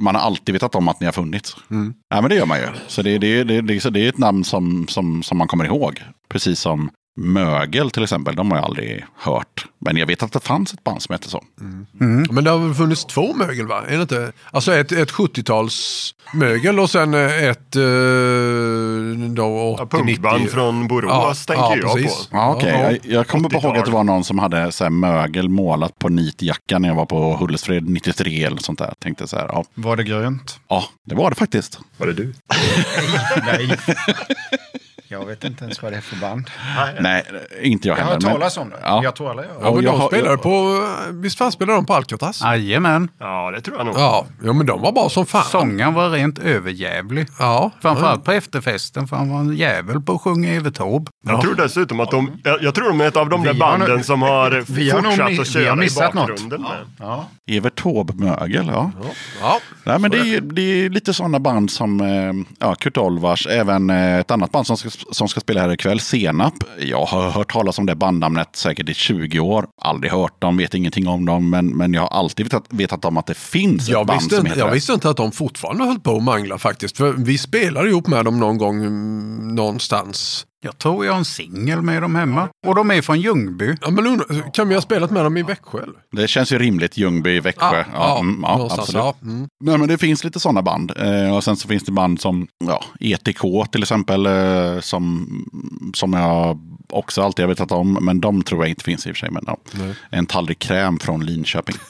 Man 0.00 0.14
har 0.14 0.22
alltid 0.22 0.52
vetat 0.52 0.74
om 0.74 0.88
att 0.88 1.00
ni 1.00 1.06
har 1.06 1.12
funnits. 1.12 1.56
Ja, 2.08 2.20
men 2.20 2.30
det 2.30 2.36
gör 2.36 2.46
man 2.46 2.58
ju. 2.58 2.66
Så 2.88 3.02
det, 3.02 3.18
det, 3.18 3.44
det, 3.44 3.60
det, 3.60 3.90
det 3.90 4.00
är 4.00 4.08
ett 4.08 4.18
namn 4.18 4.44
som, 4.44 4.86
som, 4.88 5.22
som 5.22 5.38
man 5.38 5.48
kommer 5.48 5.64
ihåg. 5.64 6.02
Precis 6.28 6.60
som 6.60 6.90
Mögel 7.16 7.90
till 7.90 8.02
exempel. 8.02 8.36
De 8.36 8.50
har 8.50 8.58
jag 8.58 8.64
aldrig 8.64 9.04
hört. 9.16 9.66
Men 9.78 9.96
jag 9.96 10.06
vet 10.06 10.22
att 10.22 10.32
det 10.32 10.40
fanns 10.40 10.72
ett 10.74 10.84
band 10.84 11.02
som 11.02 11.12
hette 11.12 11.28
så. 11.30 11.44
Men 12.30 12.44
det 12.44 12.50
har 12.50 12.58
väl 12.58 12.74
funnits 12.74 13.04
två 13.04 13.34
mögel 13.34 13.66
va? 13.66 13.82
Är 13.88 13.96
det 13.96 14.02
inte? 14.02 14.32
Alltså 14.50 14.74
ett, 14.74 14.92
ett 14.92 15.10
70-talsmögel 15.12 16.80
och 16.80 16.90
sen 16.90 17.14
eh, 17.14 17.44
ett 17.44 17.76
eh, 17.76 17.82
då, 19.34 19.76
Ja, 19.78 19.84
80, 19.84 19.96
punkband 19.96 20.40
90. 20.40 20.54
från 20.54 20.88
Borås 20.88 21.46
tänker 21.46 21.62
jag 21.62 21.92
precis. 21.94 22.26
på. 22.26 22.36
Ja, 22.36 22.54
okej. 22.56 22.70
Ja. 22.70 22.90
Jag, 22.90 22.98
jag 23.04 23.26
kommer 23.26 23.48
bara 23.48 23.54
ihåg 23.58 23.64
80-tal. 23.64 23.78
att 23.78 23.84
det 23.84 23.90
var 23.92 24.04
någon 24.04 24.24
som 24.24 24.38
hade 24.38 24.72
så 24.72 24.84
här 24.84 24.90
mögel 24.90 25.48
målat 25.48 25.98
på 25.98 26.08
nitjackan 26.08 26.82
när 26.82 26.88
jag 26.88 26.96
var 26.96 27.06
på 27.06 27.36
Hultsfred 27.36 27.88
93 27.88 28.44
eller 28.44 28.56
sånt 28.58 28.78
där. 28.78 28.94
Tänkte 28.98 29.26
så 29.26 29.36
här, 29.36 29.46
ja, 29.48 29.64
Var 29.74 29.96
det 29.96 30.04
grönt? 30.04 30.58
ja, 30.68 30.84
det 31.06 31.14
var 31.14 31.30
det 31.30 31.36
faktiskt. 31.36 31.78
Var 31.96 32.06
det 32.06 32.12
du? 32.12 32.34
Nej. 33.46 33.78
Jag 35.20 35.26
vet 35.26 35.44
inte 35.44 35.64
ens 35.64 35.82
vad 35.82 35.92
det 35.92 35.96
är 35.96 36.00
för 36.00 36.16
band. 36.16 36.50
Nej, 37.00 37.24
inte 37.62 37.88
jag 37.88 37.98
Jag 37.98 38.04
heller. 38.04 38.20
har 38.22 38.28
hört 38.30 38.32
talas 38.40 38.56
om 38.56 38.70
det. 38.70 38.76
Ja. 38.82 39.00
Jag 39.04 39.16
tror 39.16 39.34
gör. 39.34 39.46
Ja, 39.62 39.74
men 39.74 39.84
jag 39.84 39.94
de 39.94 40.00
har- 40.00 40.14
jag- 40.30 40.42
på, 40.42 40.86
visst 41.12 41.38
fan 41.38 41.52
spelade 41.52 41.78
de 41.78 41.86
på 41.86 41.94
Alcatraz? 41.94 42.40
Jajamän. 42.42 43.08
Ja, 43.18 43.50
det 43.50 43.60
tror 43.60 43.76
jag 43.76 43.86
nog. 43.86 43.94
Ja, 43.98 44.26
ja, 44.44 44.52
men 44.52 44.66
de 44.66 44.80
var 44.82 44.92
bra 44.92 45.08
som 45.08 45.26
fan. 45.26 45.44
Sångaren 45.44 45.94
var 45.94 46.10
rent 46.10 46.38
överjävlig. 46.38 47.26
Ja, 47.38 47.70
Framförallt 47.82 48.24
på 48.24 48.32
efterfesten, 48.32 49.08
för 49.08 49.16
han 49.16 49.30
var 49.30 49.40
en 49.40 49.56
jävel 49.56 50.00
på 50.00 50.12
att 50.14 50.20
sjunga 50.20 50.50
Evert 50.52 50.74
Taube. 50.74 51.10
Jag 51.26 51.40
tror 51.40 51.54
dessutom 51.54 52.00
att 52.00 52.10
de, 52.10 52.30
jag, 52.44 52.62
jag 52.62 52.74
tror 52.74 52.88
de 52.88 53.00
är 53.00 53.08
ett 53.08 53.16
av 53.16 53.28
de 53.28 53.42
där 53.42 53.52
Vi 53.52 53.60
har 53.60 53.70
banden 53.70 53.90
nog- 53.96 54.04
som 54.04 54.22
har 54.22 54.64
vi 54.68 54.90
har 54.90 55.02
nog 55.02 55.12
fortsatt 55.12 55.28
mi- 55.30 55.32
att 55.32 55.32
vi 55.32 55.36
har 55.38 55.44
köra 55.44 55.72
i 55.72 55.76
missat 55.76 56.14
något. 56.14 56.28
bakgrunden. 56.28 56.62
Med. 56.62 56.70
Ja. 57.00 57.24
Evert 57.46 57.82
Taube 57.82 58.12
mögel, 58.16 58.66
ja. 58.66 58.90
ja. 59.40 59.58
Nej, 59.84 59.98
men 59.98 60.10
det 60.10 60.18
är, 60.18 60.40
det 60.40 60.62
är 60.62 60.88
lite 60.90 61.14
sådana 61.14 61.38
band 61.40 61.70
som 61.70 62.00
eh, 62.00 62.32
ja, 62.58 62.74
Kurt 62.74 62.96
Olvars, 62.96 63.46
även 63.46 63.90
eh, 63.90 64.18
ett 64.18 64.30
annat 64.30 64.52
band 64.52 64.66
som 64.66 64.76
ska, 64.76 64.88
som 65.10 65.28
ska 65.28 65.40
spela 65.40 65.60
här 65.60 65.72
ikväll, 65.72 66.00
Senap. 66.00 66.54
Jag 66.78 67.04
har 67.04 67.30
hört 67.30 67.52
talas 67.52 67.78
om 67.78 67.86
det 67.86 67.94
bandnamnet 67.94 68.56
säkert 68.56 68.88
i 68.88 68.94
20 68.94 69.40
år. 69.40 69.66
Aldrig 69.82 70.12
hört 70.12 70.42
dem, 70.42 70.56
vet 70.56 70.74
ingenting 70.74 71.08
om 71.08 71.24
dem, 71.26 71.50
men, 71.50 71.66
men 71.66 71.94
jag 71.94 72.00
har 72.00 72.08
alltid 72.08 72.46
vetat, 72.46 72.64
vetat 72.68 73.04
om 73.04 73.16
att 73.16 73.26
det 73.26 73.34
finns 73.34 73.82
ett 73.82 73.88
Jag 73.88 74.06
band 74.06 74.20
visste, 74.20 74.36
som 74.36 74.46
heter 74.46 74.58
jag 74.60 74.68
det. 74.68 74.74
visste 74.74 74.92
inte 74.92 75.10
att 75.10 75.16
de 75.16 75.32
fortfarande 75.32 75.84
höll 75.84 76.00
på 76.00 76.16
att 76.16 76.22
mangla 76.22 76.58
faktiskt. 76.58 76.96
För 76.96 77.12
vi 77.12 77.38
spelade 77.38 77.88
ihop 77.88 78.06
med 78.06 78.24
dem 78.24 78.40
någon 78.40 78.58
gång 78.58 78.84
mm, 78.84 79.54
någonstans. 79.54 80.46
Jag 80.64 80.78
tror 80.78 81.04
jag 81.06 81.12
har 81.12 81.18
en 81.18 81.24
singel 81.24 81.82
med 81.82 82.02
dem 82.02 82.14
hemma. 82.14 82.48
Och 82.66 82.74
de 82.74 82.90
är 82.90 83.02
från 83.02 83.20
Ljungby. 83.20 83.76
Ja, 83.80 83.90
men 83.90 84.06
undra- 84.06 84.50
kan 84.50 84.68
vi 84.68 84.74
ha 84.74 84.82
spelat 84.82 85.10
med 85.10 85.24
dem 85.24 85.36
i 85.36 85.42
Växjö? 85.42 85.82
eller? 85.82 85.94
Det 86.12 86.28
känns 86.28 86.52
ju 86.52 86.58
rimligt, 86.58 86.96
Ljungby, 86.96 87.40
Växjö. 87.40 87.84
Ja, 87.94 88.18
mm, 88.20 88.40
ja, 88.42 88.68
absolut. 88.70 88.94
Ja, 88.94 89.14
mm. 89.22 89.48
Nej, 89.64 89.78
men 89.78 89.88
det 89.88 89.98
finns 89.98 90.24
lite 90.24 90.40
sådana 90.40 90.62
band. 90.62 90.92
Eh, 90.96 91.36
och 91.36 91.44
sen 91.44 91.56
så 91.56 91.68
finns 91.68 91.82
det 91.84 91.92
band 91.92 92.20
som 92.20 92.46
ja, 92.64 92.84
ETK 93.00 93.70
till 93.72 93.82
exempel. 93.82 94.26
Eh, 94.26 94.80
som, 94.80 95.28
som 95.94 96.12
jag 96.12 96.58
också 96.94 97.22
alltid 97.22 97.46
vetat 97.46 97.72
om, 97.72 97.98
men 98.00 98.20
de 98.20 98.42
tror 98.42 98.62
jag 98.62 98.68
inte 98.70 98.84
finns 98.84 99.06
i 99.06 99.10
och 99.10 99.16
för 99.16 99.20
sig. 99.20 99.30
Men, 99.30 99.44
ja. 99.46 99.56
En 100.10 100.26
tallrik 100.26 100.58
kräm 100.58 100.98
från 100.98 101.26
Linköping. 101.26 101.76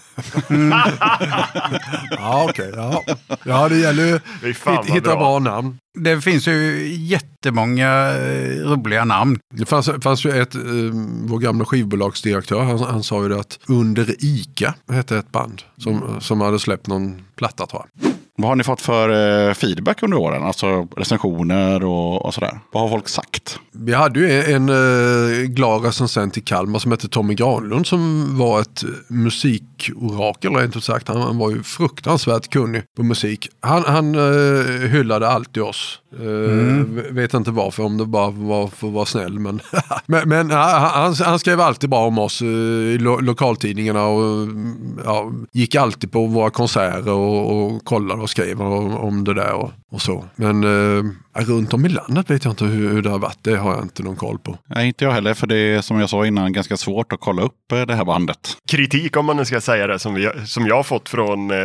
Ja, 2.10 2.46
okej. 2.50 2.72
ja. 2.76 3.02
ja, 3.44 3.68
det 3.68 3.76
gäller 3.76 4.06
ju 4.06 4.20
Fy 4.40 4.54
fan, 4.54 4.72
att 4.78 4.88
vad 4.88 4.96
hitta 4.96 5.10
bra. 5.10 5.16
bra 5.16 5.38
namn. 5.38 5.78
Det 5.98 6.20
finns 6.20 6.48
ju 6.48 6.86
jättemånga 6.96 7.88
eh, 8.14 8.68
roliga 8.68 9.04
namn. 9.04 9.38
Det 9.54 9.66
fanns, 9.66 9.90
fanns 10.02 10.24
ju 10.24 10.42
ett, 10.42 10.54
eh, 10.54 10.60
vår 11.24 11.38
gamla 11.38 11.64
skivbolagsdirektör, 11.64 12.62
han, 12.62 12.78
han 12.78 13.02
sa 13.02 13.22
ju 13.22 13.28
det 13.28 13.40
att 13.40 13.58
Under 13.66 14.24
Ica 14.24 14.74
hette 14.92 15.18
ett 15.18 15.32
band 15.32 15.62
som, 15.76 16.20
som 16.20 16.40
hade 16.40 16.58
släppt 16.58 16.86
någon 16.86 17.22
platta 17.36 17.66
tror 17.66 17.82
jag. 18.00 18.13
Vad 18.36 18.48
har 18.48 18.56
ni 18.56 18.64
fått 18.64 18.80
för 18.80 19.08
eh, 19.48 19.54
feedback 19.54 20.02
under 20.02 20.16
åren? 20.16 20.42
Alltså 20.42 20.88
recensioner 20.96 21.84
och, 21.84 22.26
och 22.26 22.34
sådär. 22.34 22.60
Vad 22.72 22.82
har 22.82 22.90
folk 22.90 23.08
sagt? 23.08 23.58
Vi 23.72 23.92
hade 23.94 24.20
ju 24.20 24.40
en, 24.40 24.54
en 24.54 24.68
eh, 24.68 25.46
glad 25.46 25.84
recensent 25.84 26.38
i 26.38 26.40
Kalmar 26.40 26.78
som 26.78 26.90
hette 26.90 27.08
Tommy 27.08 27.34
Granlund 27.34 27.86
som 27.86 28.28
var 28.38 28.60
ett 28.60 28.84
musikorakel 29.08 30.56
rent 30.56 30.76
ut 30.76 30.84
sagt. 30.84 31.08
Han, 31.08 31.20
han 31.20 31.38
var 31.38 31.50
ju 31.50 31.62
fruktansvärt 31.62 32.50
kunnig 32.50 32.82
på 32.96 33.02
musik. 33.02 33.48
Han, 33.60 33.84
han 33.86 34.14
eh, 34.14 34.88
hyllade 34.90 35.28
alltid 35.28 35.62
oss. 35.62 36.00
Mm. 36.20 36.98
Uh, 36.98 37.12
Vet 37.12 37.34
inte 37.34 37.50
varför, 37.50 37.82
om 37.82 37.98
det 37.98 38.06
bara 38.06 38.30
var 38.30 38.68
för 38.68 38.86
att 38.86 38.92
vara 38.92 39.06
snäll. 39.06 39.38
Men, 39.38 39.60
men, 40.06 40.28
men 40.28 40.50
han, 40.50 41.14
han 41.14 41.38
skrev 41.38 41.60
alltid 41.60 41.90
bra 41.90 42.06
om 42.06 42.18
oss 42.18 42.42
eh, 42.42 42.48
i 42.48 42.98
lo, 42.98 43.20
lokaltidningarna 43.20 44.06
och 44.06 44.48
ja, 45.04 45.32
gick 45.52 45.74
alltid 45.74 46.12
på 46.12 46.26
våra 46.26 46.50
konserter 46.50 47.12
och, 47.12 47.64
och 47.64 47.84
kollade 47.84 48.22
och 48.22 48.30
skrev 48.30 48.62
om, 48.62 48.94
om 48.94 49.24
det 49.24 49.34
där 49.34 49.52
och, 49.52 49.70
och 49.94 50.02
så. 50.02 50.24
Men 50.36 50.64
eh, 50.64 51.04
runt 51.34 51.74
om 51.74 51.86
i 51.86 51.88
landet 51.88 52.30
vet 52.30 52.44
jag 52.44 52.52
inte 52.52 52.64
hur, 52.64 52.88
hur 52.88 53.02
det 53.02 53.10
har 53.10 53.18
varit. 53.18 53.38
Det 53.42 53.56
har 53.56 53.74
jag 53.74 53.82
inte 53.82 54.02
någon 54.02 54.16
koll 54.16 54.38
på. 54.38 54.58
Nej, 54.66 54.86
inte 54.86 55.04
jag 55.04 55.12
heller, 55.12 55.34
för 55.34 55.46
det 55.46 55.56
är 55.56 55.80
som 55.80 56.00
jag 56.00 56.10
sa 56.10 56.26
innan 56.26 56.52
ganska 56.52 56.76
svårt 56.76 57.12
att 57.12 57.20
kolla 57.20 57.42
upp 57.42 57.72
eh, 57.72 57.82
det 57.82 57.94
här 57.94 58.04
bandet. 58.04 58.56
Kritik 58.70 59.16
om 59.16 59.26
man 59.26 59.36
nu 59.36 59.44
ska 59.44 59.60
säga 59.60 59.86
det 59.86 59.98
som, 59.98 60.14
vi, 60.14 60.30
som 60.46 60.66
jag 60.66 60.76
har 60.76 60.82
fått 60.82 61.08
från 61.08 61.50
eh, 61.50 61.58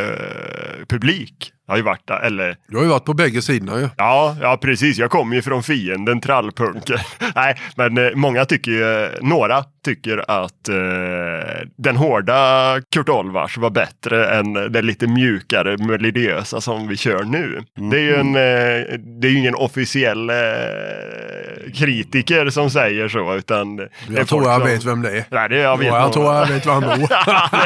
publik. 0.90 1.54
Har 1.70 1.78
ju 1.78 1.84
varit 1.84 2.08
där, 2.08 2.20
eller 2.20 2.56
Du 2.68 2.78
har 2.78 2.84
ju 2.84 2.90
varit 2.90 3.06
på 3.06 3.14
bägge 3.14 3.42
sidorna 3.42 3.80
ju. 3.80 3.90
Ja, 3.98 4.36
ja 4.42 4.58
precis. 4.62 4.98
Jag 4.98 5.12
kommer 5.12 5.36
ju 5.36 5.42
från 5.42 5.64
fienden 5.64 6.22
trallpunken. 6.22 6.98
Nej, 7.36 7.56
men 7.76 7.98
eh, 7.98 8.16
många 8.16 8.46
tycker 8.46 8.72
ju, 8.72 9.10
några 9.22 9.64
tycker 9.86 10.18
att 10.18 10.70
eh, 10.70 10.76
den 11.78 11.96
hårda 11.96 12.82
Kurt 12.92 13.10
Olvars 13.10 13.58
var 13.58 13.70
bättre 13.70 14.30
än 14.40 14.54
den 14.54 14.86
lite 14.86 15.08
mjukare 15.08 15.78
melodiösa 15.78 16.62
som 16.62 16.88
vi 16.88 16.98
kör 16.98 17.24
nu. 17.24 17.62
Det 17.92 17.98
är 17.98 18.02
ju 18.02 18.19
en, 18.20 18.36
eh, 18.36 19.00
det 19.22 19.28
är 19.28 19.32
ju 19.32 19.38
ingen 19.38 19.56
officiell 19.56 20.30
eh, 20.30 20.36
kritiker 21.76 22.50
som 22.50 22.70
säger 22.70 23.10
så, 23.10 23.36
utan 23.36 23.88
Jag 24.10 24.28
tror 24.28 24.44
jag 24.44 24.62
som- 24.62 24.70
vet 24.70 24.84
vem 24.84 25.02
det 25.02 25.18
är. 25.18 25.26
Nej, 25.32 25.50
det 25.50 25.58
jag 25.58 25.78
vet 25.78 25.88
Ja, 25.88 26.00
jag 26.00 26.14
tror 26.14 26.36
jag 26.36 26.46
vet 26.48 26.66
var 26.66 26.74
han 26.74 27.00
bor. 27.00 27.08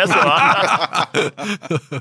så. 0.08 0.18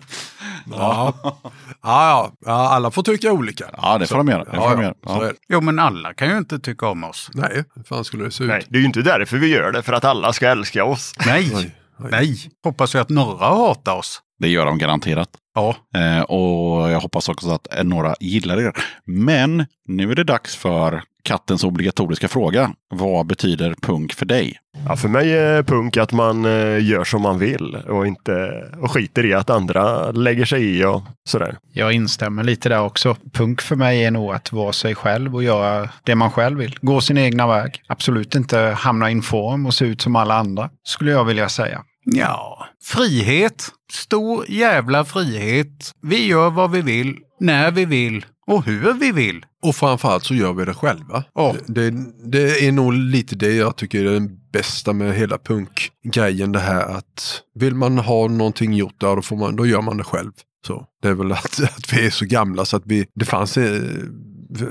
Ja. 0.70 1.14
Ja, 1.22 1.42
ja, 1.82 2.32
ja, 2.46 2.68
alla 2.68 2.90
får 2.90 3.02
tycka 3.02 3.32
olika. 3.32 3.64
Ja, 3.82 3.98
det 3.98 4.06
får 4.06 4.16
de 4.16 4.28
göra. 4.28 4.44
Det 4.44 4.50
får 4.50 4.58
Ja, 4.60 4.70
de 4.70 4.76
ja, 4.76 4.82
göra. 4.82 4.94
så 5.18 5.24
Ja. 5.24 5.28
det. 5.28 5.34
Jo, 5.48 5.60
men 5.60 5.78
alla 5.78 6.14
kan 6.14 6.28
ju 6.28 6.38
inte 6.38 6.58
tycka 6.58 6.86
om 6.86 7.04
oss. 7.04 7.30
Nej, 7.34 7.64
hur 7.74 7.82
fan 7.82 8.04
skulle 8.04 8.24
det 8.24 8.30
se 8.30 8.44
ut? 8.44 8.50
Nej, 8.50 8.62
det 8.68 8.76
är 8.76 8.80
ju 8.80 8.86
inte 8.86 9.02
därför 9.02 9.36
vi 9.36 9.46
gör 9.46 9.72
det, 9.72 9.82
för 9.82 9.92
att 9.92 10.04
alla 10.04 10.32
ska 10.32 10.48
älska 10.48 10.84
oss. 10.84 11.12
Nej, 11.26 11.72
nej. 12.10 12.36
Hoppas 12.64 12.94
ju 12.94 12.98
att 12.98 13.08
några 13.08 13.46
hatar 13.46 13.96
oss. 13.96 14.20
Det 14.42 14.48
gör 14.48 14.66
de 14.66 14.78
garanterat. 14.78 15.28
Ja, 15.54 15.76
Eh, 15.94 16.22
och 16.22 16.90
jag 16.90 17.00
hoppas 17.00 17.28
också 17.28 17.50
att 17.50 17.66
några 17.82 18.14
gillar 18.20 18.60
er. 18.60 18.72
Men 19.04 19.66
nu 19.88 20.10
är 20.10 20.14
det 20.14 20.24
dags 20.24 20.56
för 20.56 21.02
kattens 21.24 21.64
obligatoriska 21.64 22.28
fråga. 22.28 22.70
Vad 22.90 23.26
betyder 23.26 23.74
punk 23.82 24.12
för 24.12 24.26
dig? 24.26 24.56
Ja, 24.88 24.96
för 24.96 25.08
mig 25.08 25.32
är 25.32 25.62
punk 25.62 25.96
att 25.96 26.12
man 26.12 26.44
eh, 26.44 26.84
gör 26.84 27.04
som 27.04 27.22
man 27.22 27.38
vill 27.38 27.74
och 27.74 28.06
inte 28.06 28.64
och 28.80 28.90
skiter 28.90 29.26
i 29.26 29.34
att 29.34 29.50
andra 29.50 30.10
lägger 30.10 30.44
sig 30.44 30.78
i 30.78 30.84
och 30.84 31.02
sådär. 31.28 31.58
Jag 31.72 31.92
instämmer 31.92 32.44
lite 32.44 32.68
där 32.68 32.80
också. 32.80 33.16
Punk 33.32 33.60
för 33.62 33.76
mig 33.76 34.04
är 34.04 34.10
nog 34.10 34.34
att 34.34 34.52
vara 34.52 34.72
sig 34.72 34.94
själv 34.94 35.34
och 35.34 35.42
göra 35.42 35.88
det 36.02 36.14
man 36.14 36.30
själv 36.30 36.58
vill. 36.58 36.76
Gå 36.80 37.00
sin 37.00 37.18
egna 37.18 37.46
väg. 37.46 37.82
Absolut 37.86 38.34
inte 38.34 38.58
hamna 38.58 39.10
i 39.10 39.12
en 39.12 39.22
form 39.22 39.66
och 39.66 39.74
se 39.74 39.84
ut 39.84 40.00
som 40.00 40.16
alla 40.16 40.34
andra, 40.34 40.70
skulle 40.84 41.10
jag 41.10 41.24
vilja 41.24 41.48
säga. 41.48 41.84
Ja. 42.04 42.66
Frihet. 42.82 43.68
Stor 43.92 44.50
jävla 44.50 45.04
frihet. 45.04 45.92
Vi 46.02 46.26
gör 46.26 46.50
vad 46.50 46.70
vi 46.70 46.80
vill, 46.80 47.18
när 47.40 47.70
vi 47.70 47.84
vill 47.84 48.26
och 48.46 48.64
hur 48.64 48.92
vi 48.92 49.12
vill. 49.12 49.46
Och 49.62 49.76
framförallt 49.76 50.24
så 50.24 50.34
gör 50.34 50.52
vi 50.52 50.64
det 50.64 50.74
själva. 50.74 51.24
Ja. 51.34 51.56
Det, 51.66 51.90
det 52.24 52.66
är 52.66 52.72
nog 52.72 52.92
lite 52.92 53.36
det 53.36 53.52
jag 53.52 53.76
tycker 53.76 54.04
är 54.04 54.12
den 54.12 54.38
bästa 54.52 54.92
med 54.92 55.14
hela 55.14 55.38
punkgrejen. 55.38 56.52
Det 56.52 56.58
här 56.58 56.96
att 56.96 57.42
vill 57.54 57.74
man 57.74 57.98
ha 57.98 58.28
någonting 58.28 58.72
gjort 58.72 59.00
där, 59.00 59.16
då, 59.16 59.22
får 59.22 59.36
man, 59.36 59.56
då 59.56 59.66
gör 59.66 59.82
man 59.82 59.96
det 59.96 60.04
själv. 60.04 60.32
Så 60.66 60.86
Det 61.02 61.08
är 61.08 61.14
väl 61.14 61.32
att, 61.32 61.60
att 61.76 61.92
vi 61.92 62.06
är 62.06 62.10
så 62.10 62.24
gamla 62.24 62.64
så 62.64 62.76
att 62.76 62.86
vi, 62.86 63.06
det 63.14 63.24
fanns 63.24 63.56
eh, 63.56 63.82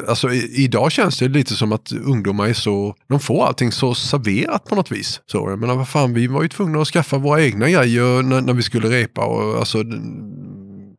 Alltså 0.08 0.30
i, 0.32 0.64
idag 0.64 0.92
känns 0.92 1.20
det 1.20 1.28
lite 1.28 1.54
som 1.56 1.72
att 1.72 1.92
ungdomar 1.92 2.48
är 2.48 2.54
så, 2.54 2.96
de 3.10 3.20
får 3.20 3.46
allting 3.46 3.72
så 3.72 3.96
serverat 3.96 4.66
på 4.66 4.76
något 4.76 4.92
vis. 4.92 5.22
Så 5.32 5.38
jag 5.50 5.60
menar 5.60 5.76
vad 5.76 5.88
fan, 5.88 6.14
vi 6.14 6.28
var 6.28 6.42
ju 6.42 6.48
tvungna 6.50 6.82
att 6.82 6.88
skaffa 6.88 7.18
våra 7.18 7.42
egna 7.44 7.70
grejer 7.70 8.24
när, 8.24 8.42
när 8.42 8.54
vi 8.54 8.62
skulle 8.64 8.90
repa 8.90 9.26
och 9.26 9.60
alltså, 9.60 9.84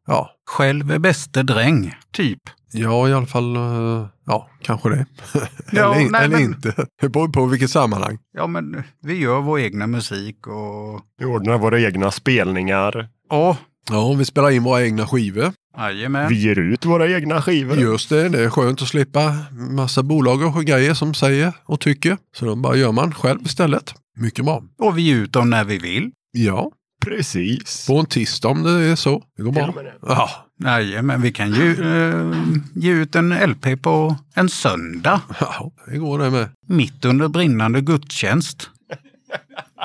ja. 0.06 0.30
Själv 0.50 0.90
är 0.90 0.98
bäste 0.98 1.42
dräng, 1.42 1.94
typ. 2.12 2.38
Ja, 2.74 3.08
i 3.08 3.12
alla 3.12 3.26
fall, 3.26 3.56
eh, 3.56 4.06
ja, 4.26 4.48
kanske 4.62 4.88
det. 4.88 5.06
Ja, 5.72 5.94
eller 5.94 6.10
nej, 6.10 6.24
eller 6.24 6.36
men- 6.36 6.42
inte. 6.42 6.86
Det 7.00 7.08
beror 7.08 7.28
på 7.28 7.46
vilket 7.46 7.70
sammanhang. 7.70 8.18
Ja, 8.36 8.46
men 8.46 8.82
vi 9.02 9.14
gör 9.18 9.40
vår 9.40 9.60
egna 9.60 9.86
musik 9.86 10.46
och... 10.46 11.00
Vi 11.18 11.24
ordnar 11.24 11.58
våra 11.58 11.80
egna 11.80 12.10
spelningar. 12.10 13.08
Ja, 13.30 13.56
Ja, 13.90 14.12
vi 14.12 14.24
spelar 14.24 14.50
in 14.50 14.62
våra 14.62 14.82
egna 14.84 15.06
skivor. 15.06 15.52
jajamän. 15.78 16.28
Vi 16.28 16.34
ger 16.40 16.58
ut 16.58 16.84
våra 16.84 17.10
egna 17.10 17.42
skivor. 17.42 17.78
Just 17.78 18.08
det, 18.08 18.28
det 18.28 18.44
är 18.44 18.50
skönt 18.50 18.82
att 18.82 18.88
slippa 18.88 19.36
massa 19.52 20.02
bolag 20.02 20.42
och 20.56 20.64
grejer 20.64 20.94
som 20.94 21.14
säger 21.14 21.52
och 21.64 21.80
tycker. 21.80 22.16
Så 22.36 22.44
då 22.44 22.56
bara 22.56 22.76
gör 22.76 22.92
man 22.92 23.14
själv 23.14 23.38
istället. 23.44 23.94
Mycket 24.16 24.44
bra. 24.44 24.62
Och 24.78 24.98
vi 24.98 25.02
ger 25.02 25.16
ut 25.16 25.32
dem 25.32 25.50
när 25.50 25.64
vi 25.64 25.78
vill. 25.78 26.10
Ja, 26.32 26.70
Precis. 27.04 27.86
på 27.86 27.96
en 27.98 28.06
tisdag 28.06 28.48
om 28.48 28.62
det 28.62 28.70
är 28.70 28.96
så. 28.96 29.22
Det 29.36 29.42
går 29.42 29.52
bra. 29.52 29.74
Ja, 30.06 30.30
Jajamän, 30.64 31.22
vi 31.22 31.32
kan 31.32 31.52
ju 31.54 31.70
eh, 31.82 32.32
ge 32.74 32.90
ut 32.92 33.14
en 33.14 33.28
LP 33.50 33.82
på 33.82 34.16
en 34.34 34.48
söndag. 34.48 35.20
ja, 35.40 35.70
det 35.86 35.96
går 35.98 36.18
det 36.18 36.30
med. 36.30 36.48
Mitt 36.68 37.04
under 37.04 37.28
brinnande 37.28 37.80
gudstjänst. 37.80 38.70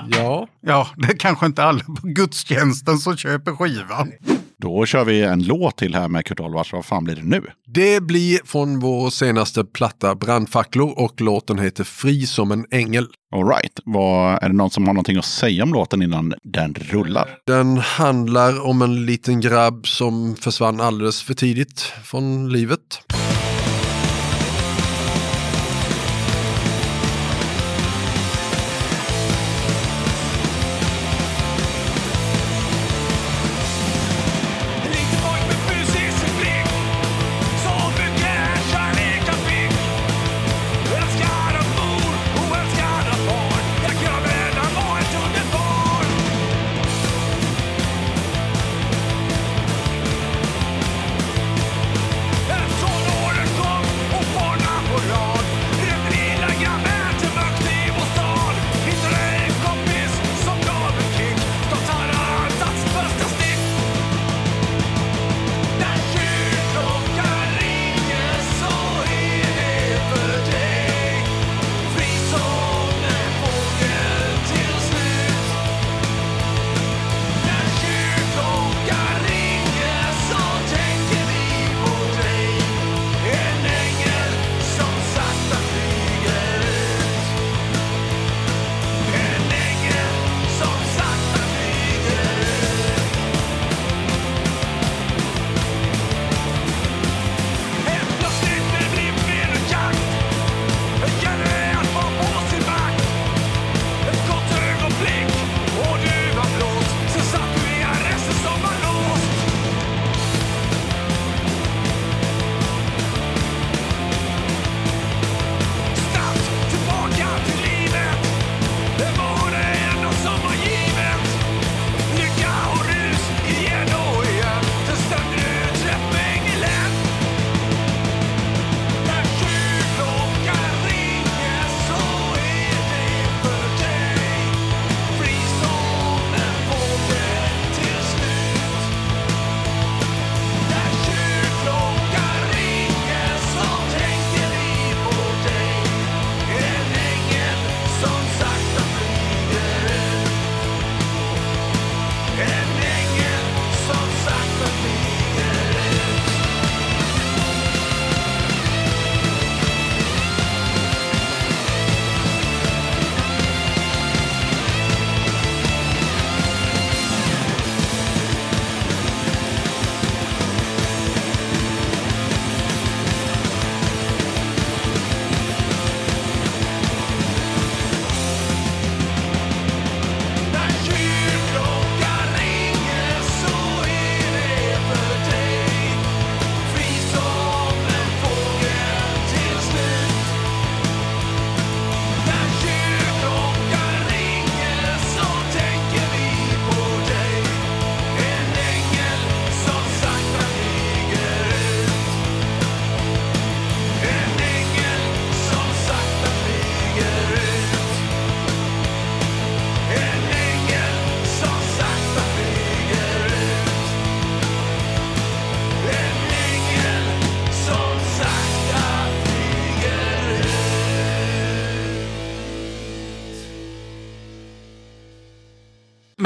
Ja, 0.09 0.47
Ja, 0.61 0.87
det 0.97 1.07
är 1.07 1.17
kanske 1.17 1.45
inte 1.45 1.63
alla 1.63 1.83
på 1.83 2.07
gudstjänsten 2.07 2.97
som 2.97 3.17
köper 3.17 3.51
skivan. 3.51 4.11
Då 4.57 4.85
kör 4.85 5.05
vi 5.05 5.23
en 5.23 5.43
låt 5.43 5.77
till 5.77 5.95
här 5.95 6.07
med 6.07 6.25
Kurt 6.25 6.39
Olvars. 6.39 6.73
Vad 6.73 6.85
fan 6.85 7.03
blir 7.03 7.15
det 7.15 7.23
nu? 7.23 7.41
det 7.67 8.03
blir 8.03 8.39
från 8.45 8.79
vår 8.79 9.09
senaste 9.09 9.65
platta 9.65 10.15
Brandfacklor 10.15 10.93
och 10.99 11.21
låten 11.21 11.59
heter 11.59 11.83
Fri 11.83 12.25
som 12.25 12.51
en 12.51 12.65
ängel. 12.71 13.07
All 13.35 13.47
right. 13.47 13.79
Vad, 13.85 14.43
är 14.43 14.49
det 14.49 14.55
någon 14.55 14.69
som 14.69 14.87
har 14.87 14.93
någonting 14.93 15.17
att 15.17 15.25
säga 15.25 15.63
om 15.63 15.73
låten 15.73 16.01
innan 16.01 16.33
den 16.43 16.73
rullar? 16.73 17.29
Den 17.45 17.77
handlar 17.77 18.65
om 18.67 18.81
en 18.81 19.05
liten 19.05 19.41
grabb 19.41 19.87
som 19.87 20.35
försvann 20.35 20.81
alldeles 20.81 21.21
för 21.23 21.33
tidigt 21.33 21.79
från 21.81 22.49
livet. 22.49 23.01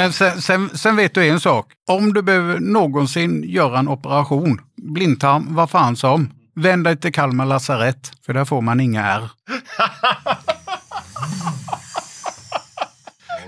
Men 0.02 0.14
sen, 0.14 0.42
sen, 0.42 0.78
sen 0.78 0.96
vet 0.96 1.14
du 1.14 1.28
en 1.28 1.40
sak. 1.40 1.72
Om 1.88 2.14
du 2.14 2.22
behöver 2.22 2.60
någonsin 2.60 3.44
göra 3.44 3.80
en 3.80 3.88
operation, 3.88 4.62
blindtarm, 4.78 5.56
vad 5.56 5.70
fan 5.70 5.96
som, 5.96 6.34
vänd 6.56 6.84
dig 6.84 6.98
till 6.98 7.14
Kalmar 7.14 7.46
lasarett, 7.46 8.12
för 8.26 8.34
där 8.34 8.46
får 8.46 8.62
man 8.62 8.80
inga 8.80 9.06
ärr. 9.06 9.30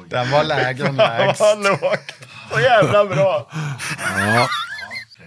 Den 0.09 0.31
var 0.31 0.43
lägre 0.43 0.88
än 0.88 0.95
lägst. 0.95 1.39
Vad 1.41 1.63
lågt. 1.63 2.13
Så 2.51 2.59
jävla 2.59 3.05
bra. 3.05 3.49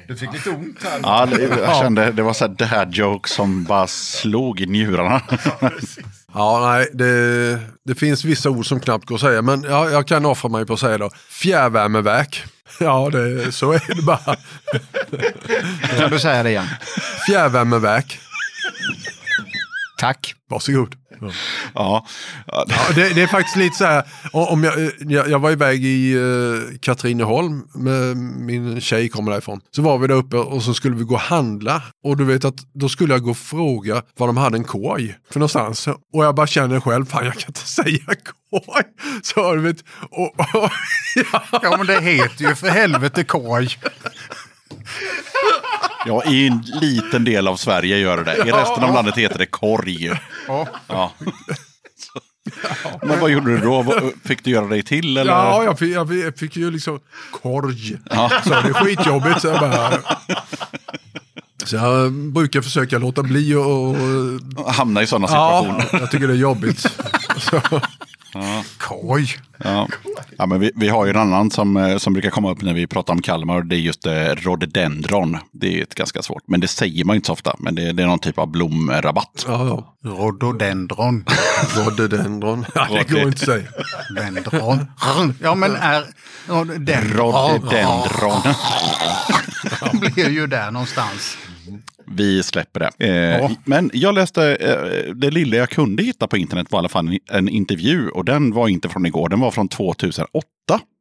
Du 0.08 0.16
fick 0.16 0.32
lite 0.32 0.50
ont 0.50 0.82
här. 0.82 1.00
Ja, 1.02 1.26
det, 1.26 1.42
jag 1.42 1.76
kände 1.76 2.12
det 2.12 2.22
var 2.22 2.32
så 2.32 2.44
här 2.46 2.54
dad 2.54 2.94
joke 2.94 3.28
som 3.28 3.64
bara 3.64 3.86
slog 3.86 4.60
i 4.60 4.66
njurarna. 4.66 5.20
Ja, 6.34 6.60
nej, 6.72 6.88
det, 6.92 7.58
det 7.84 7.94
finns 7.94 8.24
vissa 8.24 8.50
ord 8.50 8.66
som 8.68 8.80
knappt 8.80 9.06
går 9.06 9.14
att 9.14 9.20
säga, 9.20 9.42
men 9.42 9.62
ja, 9.62 9.90
jag 9.90 10.06
kan 10.06 10.26
offra 10.26 10.48
mig 10.48 10.66
på 10.66 10.72
att 10.72 10.80
säga 10.80 10.98
då. 10.98 11.10
Fjärrvärmeverk. 11.28 12.44
Ja, 12.80 13.10
det, 13.12 13.52
så 13.52 13.72
är 13.72 13.96
det 13.96 14.02
bara. 14.02 14.36
Kan 15.98 16.10
du 16.10 16.18
säga 16.18 16.42
det 16.42 16.50
igen? 16.50 16.66
Fjärrvärmeverk. 17.26 18.18
Tack. 19.98 20.34
Varsågod. 20.50 20.94
Ja. 21.74 22.06
Ja, 22.46 22.64
det, 22.94 23.14
det 23.14 23.22
är 23.22 23.26
faktiskt 23.26 23.56
lite 23.56 23.76
så 23.76 23.84
här, 23.84 24.04
om 24.32 24.64
jag, 24.64 24.74
jag, 24.98 25.30
jag 25.30 25.38
var 25.38 25.50
iväg 25.50 25.84
i 25.84 26.14
uh, 26.14 26.78
Katrineholm 26.80 27.62
med 27.74 28.16
min 28.16 28.80
tjej 28.80 29.08
kommer 29.08 29.32
därifrån. 29.32 29.60
Så 29.70 29.82
var 29.82 29.98
vi 29.98 30.06
där 30.06 30.14
uppe 30.14 30.36
och 30.36 30.62
så 30.62 30.74
skulle 30.74 30.96
vi 30.96 31.04
gå 31.04 31.14
och 31.14 31.20
handla. 31.20 31.82
Och 32.04 32.16
du 32.16 32.24
vet 32.24 32.44
att 32.44 32.56
då 32.74 32.88
skulle 32.88 33.14
jag 33.14 33.22
gå 33.22 33.30
och 33.30 33.36
fråga 33.36 34.02
var 34.16 34.26
de 34.26 34.36
hade 34.36 34.56
en 34.56 34.64
koj 34.64 35.18
för 35.30 35.38
någonstans. 35.38 35.88
Och 35.88 36.24
jag 36.24 36.34
bara 36.34 36.46
känner 36.46 36.80
själv, 36.80 37.06
fan 37.06 37.24
jag 37.24 37.34
kan 37.34 37.48
inte 37.48 37.60
säga 37.68 38.14
koj. 38.50 38.82
Så 39.22 39.54
du 39.54 39.60
vet, 39.60 39.84
och, 40.10 40.40
och, 40.40 40.70
ja. 41.32 41.42
Ja, 41.62 41.76
men 41.76 41.86
det 41.86 42.00
heter 42.00 42.48
ju 42.48 42.54
för 42.54 42.68
helvete 42.68 43.24
koj. 43.24 43.78
ja, 46.06 46.24
i 46.24 46.46
en 46.46 46.64
liten 46.80 47.24
del 47.24 47.48
av 47.48 47.56
Sverige 47.56 47.98
gör 47.98 48.16
det 48.16 48.24
det. 48.24 48.48
I 48.48 48.52
resten 48.52 48.84
av 48.84 48.94
landet 48.94 49.16
heter 49.16 49.38
det 49.38 49.46
korg. 49.46 50.10
Ja. 50.48 50.68
Ja. 50.88 51.12
Men 53.02 53.20
vad 53.20 53.30
gjorde 53.30 53.50
du 53.50 53.58
då? 53.58 53.84
Fick 54.24 54.44
du 54.44 54.50
göra 54.50 54.66
dig 54.66 54.82
till? 54.82 55.16
Eller? 55.16 55.32
Ja, 55.32 55.64
jag 55.64 55.78
fick, 55.78 55.94
jag 55.94 56.38
fick, 56.38 56.56
ju 56.56 56.70
liksom 56.70 57.00
korg. 57.30 57.98
Så 58.44 58.50
det 58.50 58.68
är 58.68 58.72
skitjobbigt. 58.72 59.40
Så 59.40 59.48
jag, 59.48 59.60
bara, 59.60 59.92
så 61.64 61.76
jag 61.76 62.12
brukar 62.12 62.60
försöka 62.60 62.98
låta 62.98 63.22
bli 63.22 63.54
och... 63.54 63.96
Hamna 64.72 65.02
i 65.02 65.06
sådana 65.06 65.28
ja, 65.30 65.62
situationer. 65.62 66.00
jag 66.00 66.10
tycker 66.10 66.28
det 66.28 66.34
är 66.34 66.38
jobbigt. 66.38 66.80
Så, 67.38 67.60
Koj. 68.78 69.38
Ja. 69.64 69.88
Ja, 70.38 70.46
men 70.46 70.60
vi, 70.60 70.70
vi 70.74 70.88
har 70.88 71.04
ju 71.04 71.10
en 71.10 71.16
annan 71.16 71.50
som, 71.50 71.76
eh, 71.76 71.96
som 71.96 72.12
brukar 72.12 72.30
komma 72.30 72.50
upp 72.50 72.62
när 72.62 72.74
vi 72.74 72.86
pratar 72.86 73.12
om 73.12 73.22
Kalmar. 73.22 73.62
Det 73.62 73.76
är 73.76 73.78
just 73.78 74.06
eh, 74.06 74.12
rhododendron. 74.12 75.38
Det 75.52 75.78
är 75.78 75.82
ett 75.82 75.94
ganska 75.94 76.22
svårt, 76.22 76.42
men 76.46 76.60
det 76.60 76.68
säger 76.68 77.04
man 77.04 77.16
inte 77.16 77.26
så 77.26 77.32
ofta. 77.32 77.56
Men 77.58 77.74
det, 77.74 77.92
det 77.92 78.02
är 78.02 78.06
någon 78.06 78.18
typ 78.18 78.38
av 78.38 78.46
blomrabatt. 78.50 79.44
ja, 79.48 79.66
ja. 79.66 80.10
Rhododendron. 80.10 81.24
Rhododendron. 81.76 82.66
Ja, 82.74 82.88
det 82.90 83.10
går 83.10 83.22
inte 83.22 83.28
att 83.28 83.38
säga. 83.38 83.68
Dendron. 84.16 84.86
Ja, 85.40 85.54
men 85.54 85.76
är... 85.76 86.04
Rhododendron. 86.46 87.32
Rhododendron. 87.32 88.42
blir 89.92 90.28
ju 90.28 90.46
där 90.46 90.70
någonstans. 90.70 91.36
Vi 92.06 92.42
släpper 92.42 92.80
det. 92.80 93.06
Eh, 93.06 93.40
Ja. 93.40 93.50
Men 93.64 93.90
jag 93.94 94.14
läste, 94.14 94.56
eh, 94.56 95.14
det 95.14 95.30
lilla 95.30 95.56
jag 95.56 95.70
kunde 95.70 96.02
hitta 96.02 96.26
på 96.26 96.36
internet 96.36 96.66
var 96.70 96.78
i 96.78 96.80
alla 96.80 96.88
fall 96.88 97.08
en, 97.08 97.18
en 97.30 97.48
intervju. 97.48 98.08
Och 98.08 98.24
den 98.24 98.52
var 98.52 98.68
inte 98.68 98.88
från 98.88 99.06
igår, 99.06 99.28
den 99.28 99.40
var 99.40 99.50
från 99.50 99.68
2008. 99.68 100.46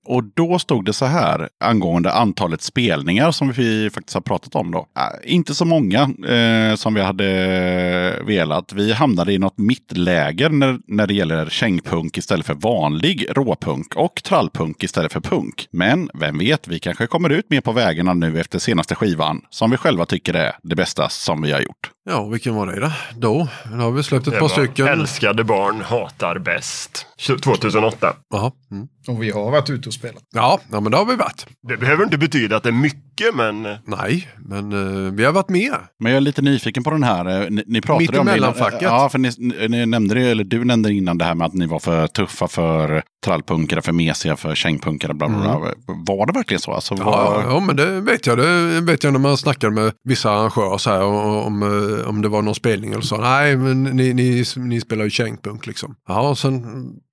Och 0.05 0.23
då 0.23 0.59
stod 0.59 0.85
det 0.85 0.93
så 0.93 1.05
här 1.05 1.49
angående 1.63 2.11
antalet 2.11 2.61
spelningar 2.61 3.31
som 3.31 3.51
vi 3.51 3.89
faktiskt 3.89 4.13
har 4.13 4.21
pratat 4.21 4.55
om. 4.55 4.71
då. 4.71 4.77
Äh, 4.77 5.33
inte 5.33 5.55
så 5.55 5.65
många 5.65 6.01
eh, 6.27 6.75
som 6.75 6.93
vi 6.93 7.01
hade 7.01 7.25
velat. 8.25 8.73
Vi 8.73 8.93
hamnade 8.93 9.33
i 9.33 9.37
något 9.37 9.57
mittläger 9.57 10.49
när, 10.49 10.79
när 10.87 11.07
det 11.07 11.13
gäller 11.13 11.49
kängpunk 11.49 12.17
istället 12.17 12.45
för 12.45 12.53
vanlig 12.53 13.27
råpunk 13.29 13.95
och 13.95 14.23
trallpunk 14.23 14.83
istället 14.83 15.13
för 15.13 15.21
punk. 15.21 15.67
Men 15.71 16.09
vem 16.13 16.37
vet, 16.37 16.67
vi 16.67 16.79
kanske 16.79 17.07
kommer 17.07 17.29
ut 17.29 17.49
mer 17.49 17.61
på 17.61 17.71
vägarna 17.71 18.13
nu 18.13 18.39
efter 18.39 18.59
senaste 18.59 18.95
skivan 18.95 19.41
som 19.49 19.71
vi 19.71 19.77
själva 19.77 20.05
tycker 20.05 20.33
är 20.33 20.55
det 20.63 20.75
bästa 20.75 21.09
som 21.09 21.41
vi 21.41 21.51
har 21.51 21.61
gjort. 21.61 21.94
Ja, 22.09 22.25
vilken 22.25 22.55
var 22.55 22.67
det 22.67 22.79
då? 22.79 22.91
Då, 23.15 23.47
då 23.71 23.75
har 23.83 23.91
vi 23.91 24.03
släppt 24.03 24.27
ett 24.27 24.33
Det 24.33 24.39
par 24.39 24.41
var 24.41 24.49
stycken. 24.49 24.87
Älskade 24.87 25.43
barn 25.43 25.81
hatar 25.81 26.39
bäst. 26.39 27.05
2008. 27.43 28.13
Jaha. 28.33 28.51
Mm. 28.71 28.87
Och 29.07 29.23
vi 29.23 29.31
har 29.31 29.51
varit 29.51 29.69
ute 29.69 29.89
och 29.89 29.93
spelat. 29.93 30.23
Ja, 30.35 30.59
ja, 30.71 30.79
men 30.79 30.91
det 30.91 30.97
har 30.97 31.05
vi 31.05 31.15
varit. 31.15 31.45
Det 31.67 31.77
behöver 31.77 32.03
inte 32.03 32.17
betyda 32.17 32.57
att 32.57 32.63
det 32.63 32.69
är 32.69 32.73
mycket, 32.73 33.35
men 33.35 33.65
eh, 33.65 33.75
Nej, 33.85 34.27
men 34.37 34.71
eh, 35.07 35.11
vi 35.13 35.25
har 35.25 35.31
varit 35.31 35.49
med. 35.49 35.73
Men 35.99 36.11
jag 36.11 36.17
är 36.17 36.21
lite 36.21 36.41
nyfiken 36.41 36.83
på 36.83 36.89
den 36.91 37.03
här. 37.03 37.41
eh, 37.43 37.49
Ni, 37.49 37.63
ni 37.67 37.81
pratade 37.81 37.99
Mitt 38.03 38.09
om 38.09 38.13
det 38.15 38.19
innan- 38.21 38.27
emellanfacket. 38.49 38.81
Ja, 38.81 39.09
för 39.09 39.19
ni, 39.19 39.31
ni 39.69 39.85
nämnde 39.85 40.15
det, 40.15 40.21
eller 40.21 40.43
du 40.43 40.65
nämnde 40.65 40.93
innan 40.93 41.17
det 41.17 41.25
här 41.25 41.35
med 41.35 41.47
att 41.47 41.53
ni 41.53 41.65
var 41.67 41.79
för 41.79 42.07
tuffa 42.07 42.47
för 42.47 43.03
trallpunkare, 43.25 43.81
för 43.81 43.91
mesiga, 43.91 44.35
för 44.35 44.55
kängpunkare. 44.55 45.13
Bla, 45.13 45.27
bla, 45.29 45.37
bla. 45.39 45.59
Var 45.87 46.25
det 46.25 46.33
verkligen 46.33 46.61
så? 46.61 46.71
Alltså, 46.73 46.93
Mm. 46.93 47.07
Ja, 47.07 47.11
var, 47.31 47.43
ja, 47.53 47.59
men 47.59 47.75
det 47.75 48.01
vet 48.01 48.25
jag. 48.27 48.37
Det 48.37 48.81
vet 48.81 49.03
jag 49.03 49.13
när 49.13 49.19
man 49.19 49.37
snackar 49.37 49.69
med 49.69 49.91
vissa 50.03 50.31
arrangörer 50.31 50.77
så 50.77 50.89
här, 50.89 51.03
om, 51.03 51.63
om 52.03 52.21
det 52.21 52.29
var 52.29 52.41
någon 52.41 52.55
spelning 52.55 52.91
eller 52.91 53.01
så. 53.01 53.17
Nej, 53.17 53.57
men 53.57 53.83
ni, 53.83 54.13
ni, 54.13 54.43
ni 54.55 54.81
spelar 54.81 55.03
ju 55.03 55.09
kängpunk 55.09 55.67
liksom. 55.67 55.95
Ja, 56.07 56.29
och 56.29 56.37
sen 56.37 56.63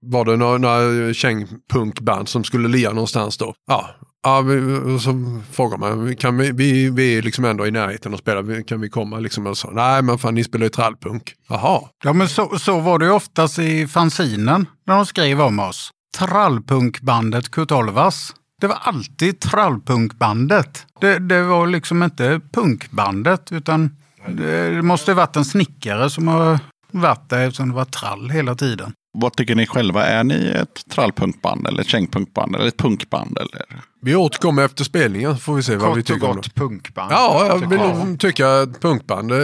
var 0.07 0.25
det 0.25 0.37
några, 0.37 0.59
några 0.59 1.15
kängpunkband 1.15 2.29
som 2.29 2.45
skulle 2.45 2.69
lia 2.69 2.91
någonstans 2.93 3.39
då. 3.39 3.55
Ja, 3.67 3.91
ja 4.23 4.41
vi, 4.41 4.79
och 4.95 5.01
så 5.01 5.41
frågar 5.53 5.79
man, 5.79 6.17
kan 6.17 6.39
vi, 6.39 6.53
vi, 6.53 6.91
vi 6.91 7.19
är 7.19 7.23
liksom 7.23 7.45
ändå 7.45 7.67
i 7.67 7.71
närheten 7.71 8.13
och 8.13 8.19
spelar, 8.19 8.63
kan 8.63 8.81
vi 8.81 8.89
komma 8.89 9.19
liksom? 9.19 9.47
Och 9.47 9.59
så, 9.59 9.71
Nej, 9.71 10.03
men 10.03 10.19
fan 10.19 10.35
ni 10.35 10.45
spelar 10.45 10.67
ju 10.67 10.71
trallpunk. 10.71 11.35
Jaha, 11.49 11.81
Ja, 12.05 12.13
men 12.13 12.29
så, 12.29 12.59
så 12.59 12.81
var 12.81 12.99
det 12.99 13.05
ju 13.05 13.11
oftast 13.11 13.59
i 13.59 13.87
fanzinen 13.87 14.67
när 14.87 14.97
de 14.97 15.07
skrev 15.07 15.41
om 15.41 15.59
oss. 15.61 15.91
Trallpunkbandet 16.19 17.51
Kurt 17.51 17.73
Olvas. 17.73 18.35
Det 18.61 18.67
var 18.67 18.79
alltid 18.81 19.41
trallpunkbandet. 19.41 20.87
Det, 21.01 21.19
det 21.19 21.43
var 21.43 21.67
liksom 21.67 22.03
inte 22.03 22.41
punkbandet 22.53 23.53
utan 23.53 23.97
det, 24.29 24.83
måste 24.83 25.11
ha 25.11 25.17
varit 25.17 25.37
en 25.37 25.45
snickare 25.45 26.11
som 26.11 26.29
har 26.29 26.59
varit 26.91 27.29
där 27.31 27.47
eftersom 27.47 27.69
det 27.69 27.75
var 27.75 27.85
trall 27.85 28.31
hela 28.31 28.55
tiden. 28.55 28.93
vad 29.19 29.37
tycker 29.37 29.55
ni 29.55 29.67
själva? 29.67 30.07
Är 30.07 30.25
ni 30.25 30.35
ett 30.49 30.89
trallpunkband 30.91 31.67
eller 31.67 31.81
ett 31.81 31.87
kängpunkband 31.89 32.57
eller 32.57 32.67
ett 32.67 32.77
punkband? 32.77 33.39
Eller? 33.39 33.67
vi 34.05 34.15
återkommer 34.17 34.65
efter 34.65 34.85
spelningen 34.85 35.35
så 35.35 35.41
får 35.41 35.55
vi 35.55 35.63
se 35.63 35.77
vad 35.77 35.97
vi 35.97 36.03
Kort 36.03 36.11
och 36.11 36.15
tycker 36.15 36.27
om 36.31 36.37
det. 36.37 36.43
gott 36.43 36.55
punkband. 36.55 37.13
Ja, 37.13 37.47
jag 37.47 37.55
tycker 37.61 37.69
vill 37.69 37.79
nog 37.79 38.21
tycka 38.21 38.67
punkband. 38.81 39.33
eh, 39.33 39.39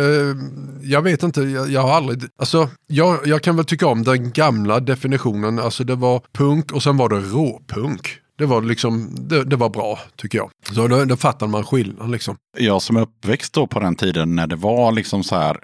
Jag 0.83 1.03
vet 1.03 1.23
inte, 1.23 1.41
jag, 1.43 1.71
jag 1.71 1.81
har 1.81 1.95
aldrig... 1.95 2.23
Alltså, 2.39 2.69
jag, 2.87 3.27
jag 3.27 3.43
kan 3.43 3.57
väl 3.57 3.65
tycka 3.65 3.87
om 3.87 4.03
den 4.03 4.33
gamla 4.33 4.81
definitionen. 4.81 5.59
Alltså 5.59 5.85
det 5.85 5.95
var 5.95 6.23
punk 6.33 6.73
och 6.73 6.83
sen 6.83 6.97
var 6.97 7.09
det 7.09 7.21
råpunk. 7.21 8.09
Det 8.39 8.47
var 8.47 8.63
liksom, 8.63 9.09
det, 9.29 9.45
det 9.45 9.57
var 9.57 9.69
bra 9.69 9.99
tycker 10.17 10.39
jag. 10.39 10.51
Så 10.73 10.89
då, 10.89 11.05
då 11.05 11.17
fattar 11.17 11.47
man 11.47 11.65
skillnaden 11.65 12.11
liksom. 12.11 12.37
Jag 12.59 12.83
som 12.83 12.97
är 12.97 13.01
uppväxt 13.01 13.53
då 13.53 13.67
på 13.67 13.81
den 13.81 13.97
tiden 13.97 14.37
när 14.37 14.47
det 14.47 14.57
var 14.57 14.93
liksom 14.93 15.25
så 15.25 15.37
här, 15.37 15.59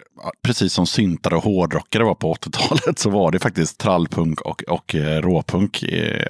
precis 0.45 0.73
som 0.73 0.87
syntare 0.87 1.37
och 1.37 1.43
hårdrockare 1.43 2.05
var 2.05 2.15
på 2.15 2.35
80-talet, 2.35 2.99
så 2.99 3.11
var 3.11 3.31
det 3.31 3.39
faktiskt 3.39 3.79
trallpunk 3.79 4.41
och, 4.41 4.63
och 4.63 4.95
eh, 4.95 5.23
råpunk. 5.23 5.85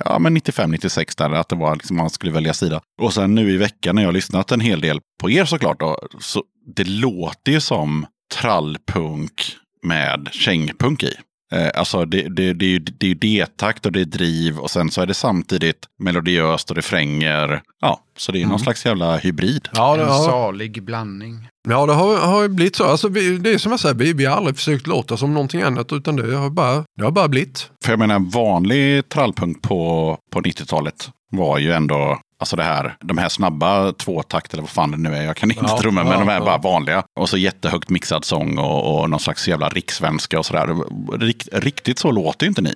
Ja, 0.04 0.18
men 0.18 0.36
95-96 0.36 1.18
där, 1.18 1.30
att 1.30 1.48
det 1.48 1.56
var 1.56 1.74
liksom, 1.74 1.96
man 1.96 2.10
skulle 2.10 2.32
välja 2.32 2.54
sida. 2.54 2.80
Och 3.02 3.14
sen 3.14 3.34
nu 3.34 3.50
i 3.50 3.56
veckan 3.56 3.94
när 3.94 4.02
jag 4.02 4.08
har 4.08 4.12
lyssnat 4.12 4.52
en 4.52 4.60
hel 4.60 4.80
del 4.80 5.00
på 5.20 5.30
er 5.30 5.44
såklart, 5.44 5.80
då, 5.80 5.98
så 6.20 6.42
det 6.76 6.88
låter 6.88 7.52
ju 7.52 7.60
som 7.60 8.06
trallpunk 8.34 9.56
med 9.82 10.28
kängpunk 10.32 11.02
i. 11.02 11.14
Eh, 11.54 11.70
alltså 11.74 12.04
det, 12.04 12.22
det, 12.22 12.52
det 12.52 12.64
är 12.66 12.70
ju 12.70 12.78
det 12.78 13.06
är 13.06 13.08
ju 13.08 13.14
D-takt 13.14 13.86
och 13.86 13.92
det 13.92 14.00
är 14.00 14.04
driv 14.04 14.58
och 14.58 14.70
sen 14.70 14.90
så 14.90 15.00
är 15.02 15.06
det 15.06 15.14
samtidigt 15.14 15.78
melodiöst 16.02 16.70
och 16.70 16.76
refränger. 16.76 17.62
Ja, 17.80 18.00
så 18.18 18.32
det 18.32 18.42
är 18.42 18.46
någon 18.46 18.58
slags 18.58 18.86
jävla 18.86 19.16
hybrid. 19.16 19.68
Ja, 19.72 19.96
det, 19.96 20.02
En 20.02 20.08
ja, 20.08 20.14
salig 20.14 20.82
blandning. 20.82 21.48
ja, 21.68 21.86
det 21.86 21.92
har, 21.92 22.16
har 22.16 22.42
ju 22.42 22.48
blivit 22.48 22.76
så. 22.76 22.84
Alltså, 22.84 23.08
vi, 23.08 23.38
det 23.38 23.50
är 23.50 23.58
som 23.58 23.72
jag 23.72 23.80
säger, 23.80 23.94
vi, 23.94 24.12
vi 24.12 24.24
har 24.24 24.36
aldrig 24.36 24.56
försökt 24.56 24.86
låta 24.86 25.16
som 25.16 25.34
någonting 25.34 25.62
annat 25.62 25.92
utan 25.92 26.16
det 26.16 26.36
har 26.36 26.50
bara, 26.50 26.84
det 26.98 27.04
har 27.04 27.10
bara 27.10 27.28
blivit. 27.28 27.70
För 27.84 27.92
jag 27.92 27.98
menar, 27.98 28.18
vanlig 28.18 29.08
trallpunk 29.08 29.62
på, 29.62 30.16
på 30.32 30.40
90-talet 30.40 31.10
var 31.30 31.58
ju 31.58 31.72
ändå 31.72 32.18
Alltså 32.44 32.56
det 32.56 32.62
här, 32.62 32.96
de 33.00 33.18
här 33.18 33.28
snabba 33.28 33.92
tvåtakt 33.92 34.52
eller 34.52 34.62
vad 34.62 34.70
fan 34.70 34.90
det 34.90 34.96
nu 34.96 35.14
är. 35.16 35.22
Jag 35.22 35.36
kan 35.36 35.50
inte 35.50 35.64
Ja, 35.68 35.78
trummor, 35.80 36.02
men 36.04 36.12
ja, 36.12 36.18
de 36.18 36.28
här 36.28 36.38
ja. 36.38 36.44
bara 36.44 36.58
vanliga. 36.58 37.02
Och 37.20 37.28
så 37.28 37.36
jättehögt 37.36 37.90
mixad 37.90 38.24
sång 38.24 38.58
och, 38.58 39.00
och 39.00 39.10
någon 39.10 39.20
slags 39.20 39.48
jävla 39.48 39.68
rikssvenska 39.68 40.38
och 40.38 40.46
sådär. 40.46 40.76
Rikt, 41.18 41.48
riktigt 41.52 41.98
så 41.98 42.10
låter 42.10 42.46
ju 42.46 42.48
inte 42.48 42.62
ni. 42.62 42.74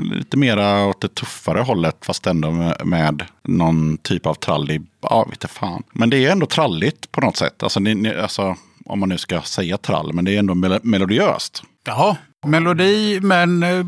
Lite 0.00 0.36
mera 0.36 0.84
åt 0.86 1.00
det 1.00 1.14
tuffare 1.14 1.60
hållet, 1.60 1.96
fast 2.00 2.26
ändå 2.26 2.50
med, 2.50 2.76
med 2.84 3.24
någon 3.44 3.98
typ 3.98 4.26
av 4.26 4.34
trallig, 4.34 4.82
ja, 5.02 5.26
inte 5.30 5.48
fan. 5.48 5.82
Men 5.92 6.10
det 6.10 6.26
är 6.26 6.32
ändå 6.32 6.46
tralligt 6.46 7.12
på 7.12 7.20
något 7.20 7.36
sätt. 7.36 7.62
Alltså, 7.62 7.80
ni, 7.80 7.94
ni, 7.94 8.14
alltså 8.14 8.56
om 8.84 9.00
man 9.00 9.08
nu 9.08 9.18
ska 9.18 9.42
säga 9.42 9.78
trall, 9.78 10.12
men 10.12 10.24
det 10.24 10.34
är 10.34 10.38
ändå 10.38 10.54
mel- 10.54 10.80
melodiöst. 10.82 11.62
Ja, 11.86 12.16
melodi, 12.46 13.20
men 13.20 13.62
eh, 13.62 13.84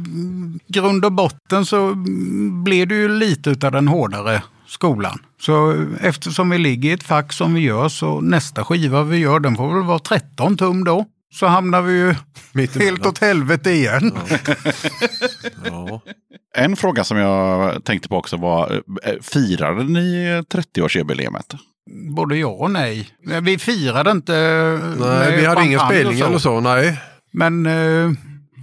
grund 0.66 1.04
och 1.04 1.12
botten 1.12 1.66
så 1.66 1.94
blir 2.64 2.86
det 2.86 2.94
ju 2.94 3.08
lite 3.08 3.50
utav 3.50 3.72
den 3.72 3.88
hårdare 3.88 4.42
skolan. 4.74 5.18
Så 5.40 5.72
eh, 5.72 5.86
eftersom 6.00 6.50
vi 6.50 6.58
ligger 6.58 6.90
i 6.90 6.92
ett 6.92 7.02
fack 7.02 7.32
som 7.32 7.54
vi 7.54 7.60
gör 7.60 7.88
så 7.88 8.20
nästa 8.20 8.64
skiva 8.64 9.02
vi 9.02 9.16
gör 9.16 9.40
den 9.40 9.56
får 9.56 9.74
väl 9.74 9.82
vara 9.82 9.98
13 9.98 10.56
tum 10.56 10.84
då. 10.84 11.04
Så 11.34 11.46
hamnar 11.46 11.82
vi 11.82 11.92
ju 11.92 12.14
Mitt 12.52 12.82
helt 12.82 13.06
åt 13.06 13.18
helvete 13.18 13.70
igen. 13.70 14.12
Ja. 15.64 16.00
En 16.56 16.76
fråga 16.76 17.04
som 17.04 17.16
jag 17.16 17.84
tänkte 17.84 18.08
på 18.08 18.16
också 18.16 18.36
var, 18.36 18.82
eh, 19.02 19.12
firade 19.22 19.84
ni 19.84 20.26
30-årsjubileumet? 20.50 21.56
Både 22.16 22.36
ja 22.36 22.48
och 22.48 22.70
nej. 22.70 23.08
Vi 23.42 23.58
firade 23.58 24.10
inte 24.10 24.32
Nej, 24.98 25.30
med 25.30 25.38
vi 25.38 25.46
hade 25.46 25.64
ingen 25.64 25.80
spelning 25.80 26.22
och 26.22 26.28
eller 26.28 26.38
så. 26.38 26.60
Nej. 26.60 27.00
Men 27.32 27.66
eh, 27.66 28.10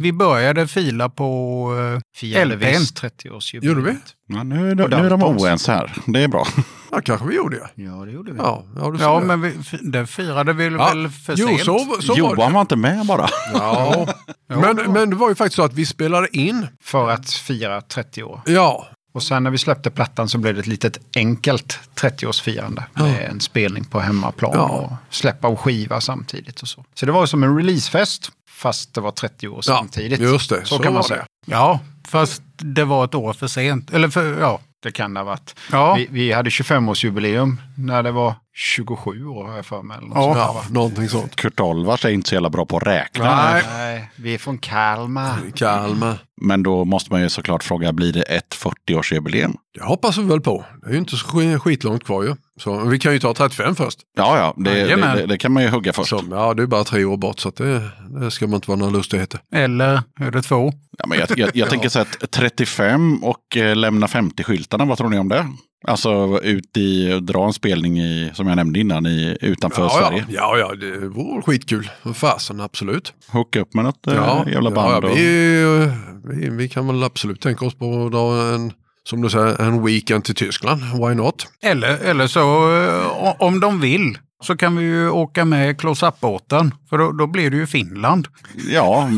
vi 0.01 0.11
började 0.13 0.67
fila 0.67 1.09
på 1.09 2.01
eh, 2.21 2.25
visst 2.57 3.03
30-årsjubileet. 3.03 3.63
Gjorde 3.65 3.81
vi? 3.81 3.97
Ja, 4.27 4.43
nu, 4.43 4.71
är 4.71 4.75
de, 4.75 4.83
Och 4.83 4.89
nu 4.89 4.95
är 4.95 5.09
de 5.09 5.23
oense 5.23 5.71
här. 5.71 5.93
Det 6.05 6.23
är 6.23 6.27
bra. 6.27 6.47
Ja, 6.91 7.01
kanske 7.01 7.27
vi 7.27 7.35
gjorde 7.35 7.55
det. 7.59 7.83
Ja, 7.83 7.91
det 8.05 8.11
gjorde 8.11 8.31
vi. 8.31 8.37
Ja, 8.37 8.63
ja, 8.75 8.95
Ja, 8.99 9.19
men 9.19 9.41
vi, 9.41 9.53
det 9.81 10.07
firade 10.07 10.53
vi 10.53 10.65
Ja. 10.67 10.85
väl 10.89 11.09
för 11.09 11.35
jo, 11.37 11.47
sent. 11.47 11.61
så, 11.61 11.79
så 12.01 12.07
var 12.13 12.17
Johan 12.17 12.35
det. 12.49 12.53
var 12.53 12.61
inte 12.61 12.75
med 12.75 13.05
bara. 13.05 13.27
Ja. 13.53 14.07
men, 14.47 14.91
men 14.93 15.09
det 15.09 15.15
var 15.15 15.29
ju 15.29 15.35
faktiskt 15.35 15.55
så 15.55 15.63
att 15.63 15.73
vi 15.73 15.85
spelade 15.85 16.37
in. 16.37 16.67
För 16.83 17.09
att 17.09 17.31
fira 17.31 17.81
30 17.81 18.23
år. 18.23 18.41
Ja, 18.45 18.87
Och 19.13 19.23
sen 19.23 19.43
när 19.43 19.51
vi 19.51 19.57
släppte 19.57 19.89
plattan 19.91 20.29
så 20.29 20.37
blev 20.37 20.53
det 20.53 20.59
ett 20.59 20.67
litet 20.67 20.99
enkelt 21.15 21.79
30-årsfirande. 21.95 22.83
Med 22.93 23.29
en 23.31 23.39
spelning 23.39 23.83
på 23.83 23.99
hemmaplan 23.99 24.51
Ja. 24.55 24.67
och 24.69 24.91
släppa 25.15 25.47
och 25.47 25.59
skiva 25.59 26.01
samtidigt 26.01 26.61
och 26.61 26.67
så. 26.67 26.85
Så 26.93 27.05
det 27.05 27.11
var 27.11 27.25
som 27.25 27.43
en 27.43 27.57
releasefest 27.57 28.31
fast 28.61 28.93
det 28.93 29.01
var 29.01 29.11
30 29.11 29.47
år 29.47 29.55
ja 29.55 29.61
samtidigt. 29.77 30.19
just 30.19 30.49
det. 30.49 30.65
Så, 30.65 30.79
kan 30.79 30.93
man 30.93 31.03
säga. 31.03 31.25
det. 31.45 31.51
Ja, 31.51 31.79
fast 32.07 32.41
det 32.57 32.83
var 32.85 33.05
ett 33.05 33.15
år 33.15 33.33
för 33.33 33.47
sent. 33.47 33.93
Eller 33.93 34.09
för, 34.09 34.39
ja. 34.41 34.59
Det 34.83 34.91
kan 34.91 35.13
det 35.13 35.19
ha 35.19 35.25
varit. 35.25 35.55
Ja. 35.71 35.93
Vi, 35.95 36.07
vi 36.11 36.31
hade 36.31 36.49
25-årsjubileum 36.49 37.55
när 37.77 38.03
det 38.03 38.11
var 38.11 38.33
27 38.55 39.25
år 39.25 39.47
har 39.47 39.55
jag 39.55 39.65
för 39.65 39.81
mig. 39.81 39.97
eller 39.97 40.07
något 40.07 40.17
Ja. 40.17 40.37
Ja, 40.37 40.63
någonting 40.73 41.09
sånt. 41.09 41.35
Kurt 41.35 41.59
Olvars 41.59 42.05
är 42.05 42.09
inte 42.09 42.29
så 42.29 42.35
jävla 42.35 42.49
bra 42.49 42.65
på 42.65 42.77
att 42.77 42.83
räkna. 42.87 43.35
Nej. 43.51 43.63
Nej, 43.67 44.11
vi 44.15 44.33
är 44.33 44.37
från 44.37 44.57
Kalmar. 44.57 45.37
Kalmar. 45.55 46.17
Men 46.41 46.63
då 46.63 46.85
måste 46.85 47.11
man 47.11 47.21
ju 47.21 47.29
såklart 47.29 47.63
fråga, 47.63 47.93
blir 47.93 48.13
det 48.13 48.21
ett 48.21 48.55
40-årsjubileum? 48.87 49.55
Det 49.73 49.83
hoppas 49.83 50.17
vi 50.17 50.23
väl 50.23 50.41
på. 50.41 50.65
Det 50.81 50.87
är 50.87 50.91
ju 50.93 50.97
inte 50.97 51.17
så 51.17 51.27
sk- 51.27 51.57
skitlångt 51.59 52.03
kvar 52.03 52.23
ju. 52.23 52.35
Så 52.61 52.85
vi 52.85 52.99
kan 52.99 53.13
ju 53.13 53.19
ta 53.19 53.33
35 53.33 53.75
först. 53.75 53.99
Ja, 54.17 54.37
ja, 54.37 54.53
det, 54.57 54.83
det, 54.83 54.95
det, 54.95 55.25
det 55.25 55.37
kan 55.37 55.51
man 55.51 55.63
ju 55.63 55.69
hugga 55.69 55.93
först. 55.93 56.09
Så, 56.09 56.23
ja, 56.31 56.53
det 56.53 56.63
är 56.63 56.67
bara 56.67 56.83
tre 56.83 57.05
år 57.05 57.17
bort 57.17 57.39
så 57.39 57.49
att 57.49 57.55
det, 57.55 57.89
det 58.21 58.31
ska 58.31 58.47
man 58.47 58.55
inte 58.55 58.67
vara 58.67 58.79
några 58.79 58.91
lustigheter. 58.91 59.39
Eller 59.53 60.01
är 60.19 60.31
det 60.31 60.41
två? 60.41 60.73
Ja, 60.97 61.07
men 61.07 61.19
jag, 61.19 61.39
jag, 61.39 61.49
jag 61.53 61.69
tänker 61.69 61.89
så 61.89 61.99
att 61.99 62.31
35 62.31 63.23
och 63.23 63.57
eh, 63.57 63.75
lämna 63.75 64.07
50-skyltarna, 64.07 64.87
vad 64.87 64.97
tror 64.97 65.09
ni 65.09 65.17
om 65.17 65.29
det? 65.29 65.47
Alltså 65.87 66.39
ut 66.43 66.77
i, 66.77 67.19
dra 67.19 67.45
en 67.45 67.53
spelning 67.53 67.99
i, 67.99 68.31
som 68.33 68.47
jag 68.47 68.55
nämnde 68.55 68.79
innan, 68.79 69.05
i, 69.05 69.37
utanför 69.41 69.83
ja, 69.83 69.89
Sverige. 69.89 70.25
Ja, 70.29 70.57
ja, 70.57 70.67
ja, 70.69 70.75
det 70.75 71.07
vore 71.07 71.41
skitkul. 71.41 71.89
Fasen, 72.13 72.61
absolut. 72.61 73.13
Hooka 73.27 73.61
upp 73.61 73.73
med 73.73 73.85
något 73.85 74.07
eh, 74.07 74.43
jävla 74.47 74.71
band. 74.71 75.03
ja, 75.03 75.09
och, 75.09 75.17
vi, 75.17 75.91
vi, 76.23 76.49
vi 76.49 76.69
kan 76.69 76.87
väl 76.87 77.03
absolut 77.03 77.41
tänka 77.41 77.65
oss 77.65 77.75
på 77.75 78.05
att 78.05 78.11
dra 78.11 78.53
en, 78.53 78.73
som 79.09 79.21
du 79.21 79.29
säger, 79.29 79.61
en 79.61 79.85
weekend 79.85 80.23
till 80.23 80.35
Tyskland. 80.35 80.81
Why 80.81 81.15
not? 81.15 81.47
Eller, 81.63 81.97
eller 81.97 82.27
så 82.27 82.39
eh, 82.83 83.41
om 83.41 83.59
de 83.59 83.79
vill 83.81 84.17
så 84.43 84.57
kan 84.57 84.75
vi 84.75 84.83
ju 84.83 85.09
åka 85.09 85.45
med 85.45 85.79
close-up-båten. 85.79 86.73
För 86.89 86.97
då, 86.97 87.11
då 87.11 87.27
blir 87.27 87.49
det 87.51 87.57
ju 87.57 87.67
Finland. 87.67 88.27
ja, 88.69 89.09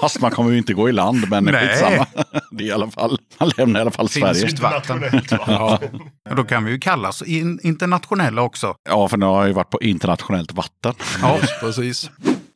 fast 0.00 0.20
man 0.20 0.30
kommer 0.30 0.50
ju 0.50 0.58
inte 0.58 0.74
gå 0.74 0.88
i 0.88 0.92
land, 0.92 1.24
men 1.30 1.44
Nej. 1.44 1.68
skitsamma. 1.68 2.06
Det 2.50 2.64
är 2.64 2.68
i 2.68 2.72
alla 2.72 2.90
fall, 2.90 3.18
man 3.40 3.50
lämnar 3.56 3.80
i 3.80 3.82
alla 3.82 3.90
fall 3.90 4.08
Sverige. 4.08 4.34
Finskt 4.34 4.60
vatten. 4.60 5.04
Ja. 5.30 5.80
Och 6.30 6.36
då 6.36 6.44
kan 6.44 6.64
vi 6.64 6.70
ju 6.70 6.78
kallas 6.78 7.22
in, 7.22 7.60
internationella 7.62 8.42
också. 8.42 8.74
Ja, 8.88 9.08
för 9.08 9.16
nu 9.16 9.26
har 9.26 9.38
jag 9.38 9.46
ju 9.46 9.52
varit 9.52 9.70
på 9.70 9.80
internationellt 9.80 10.52
vatten. 10.52 10.94
Ja. 11.22 11.38
Precis. 11.60 12.10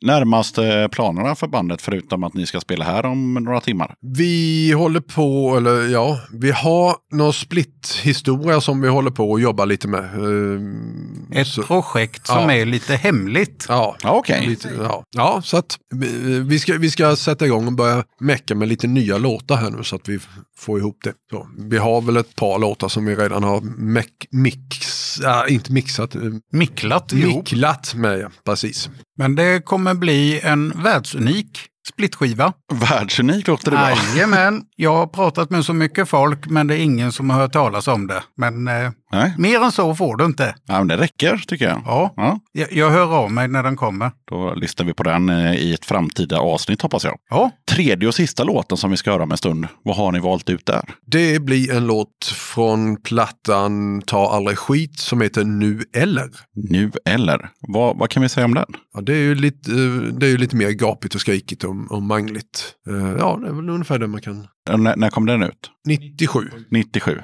Närmaste 0.05 0.89
planerna 0.91 1.35
för 1.35 1.47
bandet, 1.47 1.81
förutom 1.81 2.23
att 2.23 2.33
ni 2.33 2.45
ska 2.45 2.59
spela 2.59 2.85
här 2.85 3.05
om 3.05 3.33
några 3.33 3.61
timmar? 3.61 3.95
Vi 4.01 4.71
håller 4.71 4.99
på, 4.99 5.55
eller 5.57 5.87
ja, 5.87 6.19
vi 6.31 6.51
har 6.51 6.95
någon 7.11 7.33
split-historia 7.33 8.61
som 8.61 8.81
vi 8.81 8.87
håller 8.87 9.11
på 9.11 9.35
att 9.35 9.41
jobba 9.41 9.65
lite 9.65 9.87
med. 9.87 10.03
Ehm, 10.15 11.31
Ett 11.31 11.47
så- 11.47 11.63
projekt 11.63 12.27
som 12.27 12.37
Ja. 12.49 12.51
är 12.53 12.65
lite 12.65 12.95
hemligt. 12.95 13.65
Ja, 13.69 13.95
Ja, 14.03 14.11
Okej. 14.11 14.47
Lite, 14.47 14.69
ja. 14.79 15.03
ja, 15.15 15.41
så 15.43 15.57
att 15.57 15.77
vi- 15.95 16.39
vi 16.39 16.59
ska, 16.59 16.73
vi 16.77 16.89
ska 16.89 17.15
sätta 17.15 17.45
igång 17.45 17.67
och 17.67 17.73
börja 17.73 18.03
mecka 18.19 18.55
med 18.55 18.67
lite 18.67 18.87
nya 18.87 19.17
låtar 19.17 19.55
här 19.55 19.69
nu 19.69 19.83
så 19.83 19.95
att 19.95 20.09
vi 20.09 20.19
får 20.57 20.79
ihop 20.79 20.97
det. 21.03 21.13
Så, 21.31 21.47
vi 21.57 21.77
har 21.77 22.01
väl 22.01 22.17
ett 22.17 22.35
par 22.35 22.59
låtar 22.59 22.87
som 22.87 23.05
vi 23.05 23.15
redan 23.15 23.43
har 23.43 23.61
meck, 23.77 24.27
mix, 24.31 25.04
äh, 25.19 25.53
inte 25.53 25.71
mixat, 25.71 26.15
Micklat 26.51 27.13
ihop. 27.13 27.35
micklat 27.35 27.95
med, 27.95 28.31
precis. 28.45 28.89
Men 29.17 29.35
det 29.35 29.65
kommer 29.65 29.93
bli 29.93 30.39
en 30.43 30.83
världsunik 30.83 31.59
splitskiva. 31.87 32.53
Världsunik 32.73 33.47
låter 33.47 33.71
det 33.71 33.77
bra. 33.77 33.89
Jajamän. 34.15 34.61
Jag 34.75 34.93
har 34.95 35.07
pratat 35.07 35.49
med 35.49 35.65
så 35.65 35.73
mycket 35.73 36.09
folk 36.09 36.45
men 36.49 36.67
det 36.67 36.75
är 36.75 36.79
ingen 36.79 37.11
som 37.11 37.29
har 37.29 37.39
hört 37.39 37.53
talas 37.53 37.87
om 37.87 38.07
det. 38.07 38.23
Men 38.37 38.67
eh, 38.67 38.91
Nej, 39.11 39.33
mer 39.37 39.61
än 39.63 39.71
så 39.71 39.95
får 39.95 40.17
du 40.17 40.25
inte. 40.25 40.55
ja, 40.65 40.77
men 40.77 40.87
det 40.87 40.97
räcker 40.97 41.37
tycker 41.47 41.65
jag. 41.65 41.81
Ja, 41.85 42.13
Ja, 42.15 42.39
jag, 42.51 42.73
jag 42.73 42.89
hör 42.89 43.13
av 43.15 43.31
mig 43.31 43.47
när 43.47 43.63
den 43.63 43.75
kommer. 43.75 44.11
då 44.29 44.53
listar 44.53 44.85
vi 44.85 44.93
på 44.93 45.03
den 45.03 45.29
eh, 45.29 45.53
i 45.55 45.73
ett 45.73 45.85
framtida 45.85 46.39
avsnitt 46.39 46.81
hoppas 46.81 47.03
jag. 47.03 47.15
Ja, 47.29 47.51
Tredje 47.71 48.07
och 48.07 48.15
sista 48.15 48.43
låten 48.43 48.77
som 48.77 48.91
vi 48.91 48.97
ska 48.97 49.11
höra 49.11 49.23
om 49.23 49.31
en 49.31 49.37
stund. 49.37 49.67
Vad 49.83 49.95
har 49.95 50.11
ni 50.11 50.19
valt 50.19 50.49
ut 50.49 50.65
där? 50.65 50.83
Det 51.05 51.39
blir 51.41 51.75
en 51.75 51.87
låt 51.87 52.25
från 52.35 52.97
plattan 53.01 54.01
Ta 54.05 54.31
aldrig 54.31 54.57
skit 54.57 54.99
som 54.99 55.21
heter 55.21 55.43
Nu 55.43 55.83
eller. 55.95 56.29
Nu 56.55 56.91
eller? 57.05 57.49
Vad, 57.59 57.97
vad 57.97 58.09
kan 58.09 58.23
vi 58.23 58.29
säga 58.29 58.45
om 58.45 58.53
den? 58.53 58.65
Ja, 58.93 59.01
det, 59.01 59.13
är 59.13 59.17
ju 59.21 59.35
lite, 59.35 59.71
eh, 59.71 59.77
det 60.19 60.25
är 60.25 60.29
ju 60.29 60.37
lite 60.37 60.55
mer 60.55 60.69
gapigt 60.69 61.15
och 61.15 61.21
skrikigt 61.21 61.63
och, 61.63 61.74
och 61.89 62.03
mangligt. 62.03 62.75
Eh, 62.87 63.15
Ja, 63.19 63.39
det 63.41 63.47
är 63.47 63.51
väl 63.53 63.69
ungefär 63.69 63.99
det 63.99 64.07
man 64.07 64.21
kan... 64.21 64.47
När, 64.77 64.95
när 64.95 65.09
kom 65.09 65.25
den 65.25 65.43
ut? 65.43 65.71
97. 65.85 66.39
97. 66.69 67.19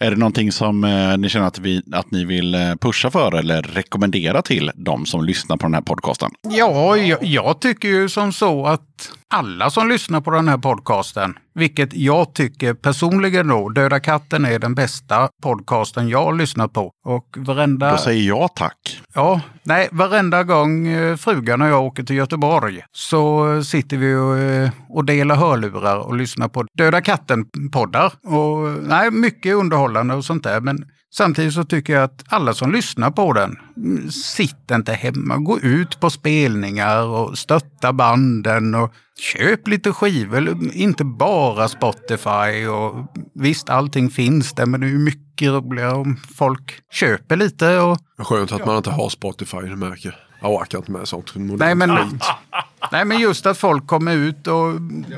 Är 0.00 0.10
det 0.10 0.16
någonting 0.16 0.52
som 0.52 0.84
eh, 0.84 1.18
ni 1.18 1.28
känner 1.28 1.46
att, 1.46 1.58
vi, 1.58 1.82
att 1.92 2.10
ni 2.10 2.24
vill 2.24 2.54
eh, 2.54 2.74
pusha 2.80 3.10
för 3.10 3.34
eller 3.34 3.62
rekommendera 3.62 4.42
till 4.42 4.70
de 4.74 5.06
som 5.06 5.24
lyssnar 5.24 5.56
på 5.56 5.66
den 5.66 5.74
här 5.74 5.80
podcasten? 5.82 6.30
ja 6.42 6.96
jag, 6.96 7.24
jag 7.24 7.60
tycker 7.60 7.88
ju 7.88 8.08
som 8.08 8.32
så 8.32 8.66
att 8.66 8.82
alla 9.34 9.70
som 9.70 9.88
lyssnar 9.88 10.20
på 10.20 10.30
den 10.30 10.48
här 10.48 10.58
podcasten, 10.58 11.38
vilket 11.54 11.94
jag 11.94 12.34
tycker 12.34 12.74
personligen 12.74 13.48
då, 13.48 13.68
Döda 13.68 14.00
katten 14.00 14.44
är 14.44 14.58
den 14.58 14.74
bästa 14.74 15.28
podcasten 15.42 16.08
jag 16.08 16.24
har 16.24 16.32
lyssnat 16.32 16.72
på. 16.72 16.92
Och 17.06 17.36
varenda... 17.36 17.90
Då 17.90 17.98
säger 17.98 18.28
jag 18.28 18.54
tack. 18.54 19.00
Ja, 19.14 19.40
nej, 19.62 19.88
varenda 19.92 20.44
gång 20.44 20.88
eh, 20.88 21.16
frugan 21.16 21.62
och 21.62 21.68
jag 21.68 21.84
åker 21.84 22.02
till 22.02 22.16
Göteborg 22.16 22.82
så 22.92 23.46
sitter 23.64 23.96
vi 23.96 24.14
och, 24.14 24.38
eh, 24.38 24.70
och 24.88 25.04
delar 25.04 25.36
hörlurar 25.36 25.96
och 25.96 26.16
lyssnar 26.16 26.48
på 26.48 26.66
Döda 26.74 27.00
katten-poddar. 27.00 28.12
Och 28.24 28.82
nej, 28.82 29.10
mycket 29.10 29.54
underhållande 29.54 30.14
och 30.14 30.24
sånt 30.24 30.44
där. 30.44 30.60
Men 30.60 30.84
samtidigt 31.14 31.54
så 31.54 31.64
tycker 31.64 31.92
jag 31.92 32.02
att 32.02 32.24
alla 32.28 32.54
som 32.54 32.72
lyssnar 32.72 33.10
på 33.10 33.32
den, 33.32 33.56
mm, 33.76 34.10
sitt 34.10 34.70
inte 34.70 34.92
hemma, 34.92 35.36
gå 35.36 35.60
ut 35.60 36.00
på 36.00 36.10
spelningar 36.10 37.02
och 37.06 37.38
stötta 37.38 37.92
banden 37.92 38.74
och 38.74 38.92
köp 39.20 39.68
lite 39.68 39.92
skivor. 39.92 40.72
Inte 40.72 41.04
bara 41.04 41.68
Spotify 41.68 42.66
och 42.66 43.14
visst, 43.34 43.70
allting 43.70 44.10
finns 44.10 44.52
där, 44.52 44.66
men 44.66 44.80
det 44.80 44.86
är 44.86 44.90
mycket 44.90 45.48
roligare 45.48 45.94
om 45.94 46.16
folk 46.36 46.80
köper 46.92 47.36
lite 47.36 47.78
och 47.78 47.98
Skönt 48.18 48.52
att 48.52 48.66
man 48.66 48.76
inte 48.76 48.90
har 48.90 49.08
Spotify, 49.08 49.56
det 49.56 49.76
märker 49.76 50.27
jag. 50.40 50.52
orkar 50.52 50.78
inte 50.78 50.90
med 50.90 51.08
sånt. 51.08 51.32
Nej 51.34 51.74
men, 51.74 51.90
nej 52.92 53.04
men 53.04 53.20
just 53.20 53.46
att 53.46 53.58
folk 53.58 53.86
kommer 53.86 54.12
ut 54.12 54.46
och, 54.46 54.72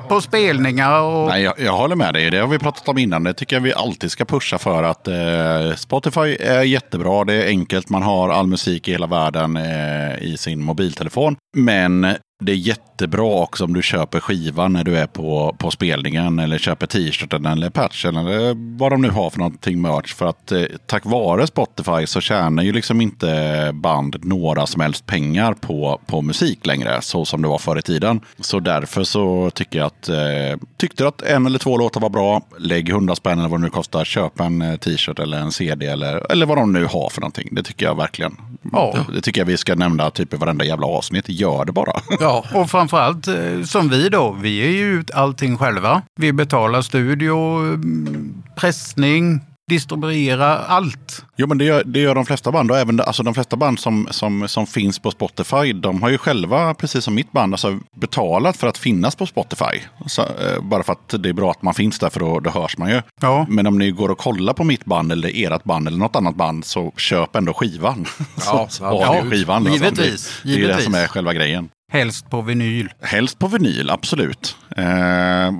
på 0.08 0.20
spelningar 0.20 1.00
och... 1.02 1.28
Nej, 1.28 1.42
jag, 1.42 1.54
jag 1.58 1.76
håller 1.76 1.96
med 1.96 2.14
dig. 2.14 2.30
Det 2.30 2.38
har 2.38 2.46
vi 2.46 2.58
pratat 2.58 2.88
om 2.88 2.98
innan. 2.98 3.24
Det 3.24 3.34
tycker 3.34 3.56
jag 3.56 3.60
vi 3.60 3.74
alltid 3.74 4.10
ska 4.10 4.24
pusha 4.24 4.58
för 4.58 4.82
att 4.82 5.08
eh, 5.08 5.74
Spotify 5.76 6.36
är 6.40 6.62
jättebra. 6.62 7.24
Det 7.24 7.34
är 7.34 7.48
enkelt. 7.48 7.88
Man 7.88 8.02
har 8.02 8.28
all 8.28 8.46
musik 8.46 8.88
i 8.88 8.92
hela 8.92 9.06
världen 9.06 9.56
eh, 9.56 10.22
i 10.22 10.36
sin 10.38 10.62
mobiltelefon. 10.62 11.36
Men 11.56 12.16
det 12.40 12.52
är 12.52 12.56
jättebra 12.56 13.42
också 13.42 13.64
om 13.64 13.74
du 13.74 13.82
köper 13.82 14.20
skivan 14.20 14.72
när 14.72 14.84
du 14.84 14.96
är 14.96 15.06
på, 15.06 15.56
på 15.58 15.70
spelningen 15.70 16.38
eller 16.38 16.58
köper 16.58 16.86
t-shirten 16.86 17.46
eller 17.46 17.70
patchen 17.70 18.16
eller 18.16 18.54
vad 18.78 18.92
de 18.92 19.02
nu 19.02 19.10
har 19.10 19.30
för 19.30 19.38
någonting 19.38 19.80
merch. 19.80 20.14
För 20.14 20.26
att 20.26 20.52
eh, 20.52 20.62
tack 20.86 21.06
vare 21.06 21.46
Spotify 21.46 22.06
så 22.06 22.20
tjänar 22.20 22.62
ju 22.62 22.72
liksom 22.72 23.00
inte 23.00 23.70
band 23.74 24.24
några 24.24 24.66
som 24.66 24.80
helst 24.80 25.06
pengar 25.06 25.54
på, 25.54 26.00
på 26.06 26.22
musik 26.22 26.66
längre 26.66 26.98
så 27.02 27.24
som 27.24 27.42
det 27.42 27.48
var 27.48 27.58
förr 27.58 27.78
i 27.78 27.82
tiden. 27.82 28.20
Så 28.40 28.60
därför 28.60 29.04
så 29.04 29.50
tycker 29.50 29.78
jag 29.78 29.86
att 29.86 30.08
eh, 30.08 30.66
tyckte 30.76 31.08
att 31.08 31.22
en 31.22 31.46
eller 31.46 31.58
två 31.58 31.78
låtar 31.78 32.00
var 32.00 32.10
bra, 32.10 32.42
lägg 32.58 32.88
100 32.88 33.14
spänn 33.14 33.38
eller 33.38 33.48
vad 33.48 33.60
det 33.60 33.64
nu 33.64 33.70
kostar, 33.70 34.04
köp 34.04 34.40
en 34.40 34.62
eh, 34.62 34.76
t-shirt 34.76 35.18
eller 35.18 35.38
en 35.38 35.52
CD 35.52 35.86
eller, 35.86 36.32
eller 36.32 36.46
vad 36.46 36.58
de 36.58 36.72
nu 36.72 36.84
har 36.84 37.10
för 37.10 37.20
någonting. 37.20 37.48
Det 37.52 37.62
tycker 37.62 37.86
jag 37.86 37.96
verkligen. 37.96 38.36
Ja. 38.72 38.96
Det 39.14 39.20
tycker 39.20 39.40
jag 39.40 39.46
vi 39.46 39.56
ska 39.56 39.74
nämna 39.74 40.10
typ 40.10 40.34
i 40.34 40.36
varenda 40.36 40.64
jävla 40.64 40.86
avsnitt. 40.86 41.28
Gör 41.28 41.64
det 41.64 41.72
bara. 41.72 41.92
Ja, 42.20 42.29
och 42.38 42.70
framförallt 42.70 43.28
eh, 43.28 43.62
som 43.64 43.88
vi 43.88 44.08
då, 44.08 44.32
vi 44.32 44.48
ger 44.48 44.70
ju 44.70 45.00
ut 45.00 45.10
allting 45.10 45.58
själva. 45.58 46.02
Vi 46.16 46.32
betalar 46.32 46.82
studio, 46.82 47.58
mm, 47.58 48.42
pressning, 48.56 49.40
distribuera 49.70 50.58
allt. 50.58 51.24
Jo, 51.36 51.46
men 51.46 51.58
det 51.58 51.64
gör, 51.64 51.84
det 51.84 52.00
gör 52.00 52.14
de 52.14 52.26
flesta 52.26 52.52
band. 52.52 52.70
Och 52.70 52.78
även 52.78 53.00
alltså, 53.00 53.22
de 53.22 53.34
flesta 53.34 53.56
band 53.56 53.78
som, 53.80 54.08
som, 54.10 54.48
som 54.48 54.66
finns 54.66 54.98
på 54.98 55.10
Spotify, 55.10 55.72
de 55.72 56.02
har 56.02 56.08
ju 56.08 56.18
själva, 56.18 56.74
precis 56.74 57.04
som 57.04 57.14
mitt 57.14 57.32
band, 57.32 57.54
alltså, 57.54 57.78
betalat 57.96 58.56
för 58.56 58.66
att 58.66 58.78
finnas 58.78 59.16
på 59.16 59.26
Spotify. 59.26 59.80
Så, 60.06 60.22
eh, 60.22 60.62
bara 60.62 60.82
för 60.82 60.92
att 60.92 61.22
det 61.22 61.28
är 61.28 61.32
bra 61.32 61.50
att 61.50 61.62
man 61.62 61.74
finns 61.74 61.98
där, 61.98 62.10
för 62.10 62.20
då, 62.20 62.40
då 62.40 62.50
hörs 62.50 62.78
man 62.78 62.90
ju. 62.90 63.02
Ja. 63.20 63.46
Men 63.48 63.66
om 63.66 63.78
ni 63.78 63.90
går 63.90 64.08
och 64.08 64.18
kollar 64.18 64.52
på 64.52 64.64
mitt 64.64 64.84
band 64.84 65.12
eller 65.12 65.30
ert 65.34 65.64
band 65.64 65.88
eller 65.88 65.98
något 65.98 66.16
annat 66.16 66.34
band, 66.34 66.64
så 66.64 66.92
köp 66.96 67.36
ändå 67.36 67.52
skivan. 67.54 68.06
Ja, 68.46 68.66
så, 68.70 68.84
ja, 68.84 69.22
skivan. 69.30 69.64
liksom. 69.64 69.82
givetvis, 69.82 70.40
Det, 70.42 70.56
det 70.56 70.64
är 70.64 70.68
det 70.76 70.82
som 70.82 70.94
är 70.94 71.06
själva 71.06 71.32
grejen. 71.34 71.68
Helst 71.92 72.30
på 72.30 72.42
vinyl. 72.42 72.88
Helst 73.02 73.38
på 73.38 73.46
vinyl, 73.46 73.90
absolut. 73.90 74.56
Eh, 74.76 74.84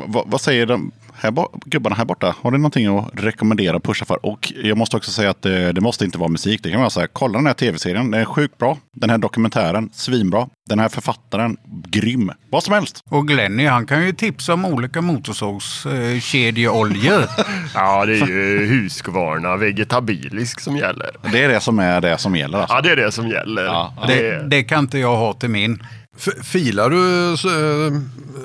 vad, 0.07 0.25
vad 0.27 0.41
säger 0.41 0.67
de 0.67 0.91
här, 1.23 1.33
gubbarna 1.65 1.97
här 1.97 2.05
borta? 2.05 2.35
Har 2.43 2.51
ni 2.51 2.59
någonting 2.59 2.99
att 2.99 3.11
rekommendera 3.15 3.77
och 3.77 3.83
pusha 3.83 4.05
för? 4.05 4.27
Och 4.27 4.53
jag 4.63 4.79
måste 4.79 4.97
också 4.97 5.11
säga 5.11 5.31
att 5.31 5.43
det, 5.43 5.73
det 5.73 5.81
måste 5.81 6.05
inte 6.05 6.19
vara 6.19 6.29
musik. 6.29 6.63
Det 6.63 6.71
kan 6.71 6.81
vara 6.81 6.91
så 6.91 7.01
här, 7.01 7.07
kolla 7.07 7.39
den 7.39 7.47
här 7.47 7.55
tv-serien, 7.55 8.11
den 8.11 8.21
är 8.21 8.25
sjukt 8.25 8.59
bra. 8.59 8.79
Den 8.97 9.11
här 9.11 9.19
dokumentären, 9.19 9.91
svinbra. 9.93 10.49
Den 10.69 10.79
här 10.79 10.89
författaren, 10.89 11.57
grym. 11.89 12.33
Vad 12.51 12.63
som 12.63 12.75
helst. 12.75 13.01
Och 13.11 13.29
Glenny, 13.29 13.67
han 13.67 13.87
kan 13.87 14.07
ju 14.07 14.13
tipsa 14.13 14.55
om 14.55 14.65
olika 14.65 15.01
motorsågskedjeoljor. 15.01 17.25
Ja, 17.75 18.07
det 18.07 18.19
är 18.19 18.27
ju 18.27 18.67
Husqvarna 18.67 19.57
vegetabilisk 19.57 20.61
som 20.61 20.77
gäller. 20.77 21.11
Det 21.33 21.45
är 21.45 21.49
det 21.49 21.61
som 21.61 21.79
är 21.79 22.01
det 22.01 22.19
som 22.19 22.37
gäller. 22.37 22.59
Alltså. 22.59 22.75
Ja, 22.77 22.81
det 22.81 22.91
är 22.91 22.97
det 22.97 23.13
som 23.13 23.29
gäller. 23.29 23.65
Ja, 23.65 23.95
det, 24.07 24.43
det 24.49 24.63
kan 24.63 24.79
inte 24.79 24.99
jag 24.99 25.17
ha 25.17 25.33
till 25.33 25.51
min. 25.51 25.83
F- 26.19 26.45
filar 26.47 26.91
du 26.91 27.33
äh, 27.33 28.01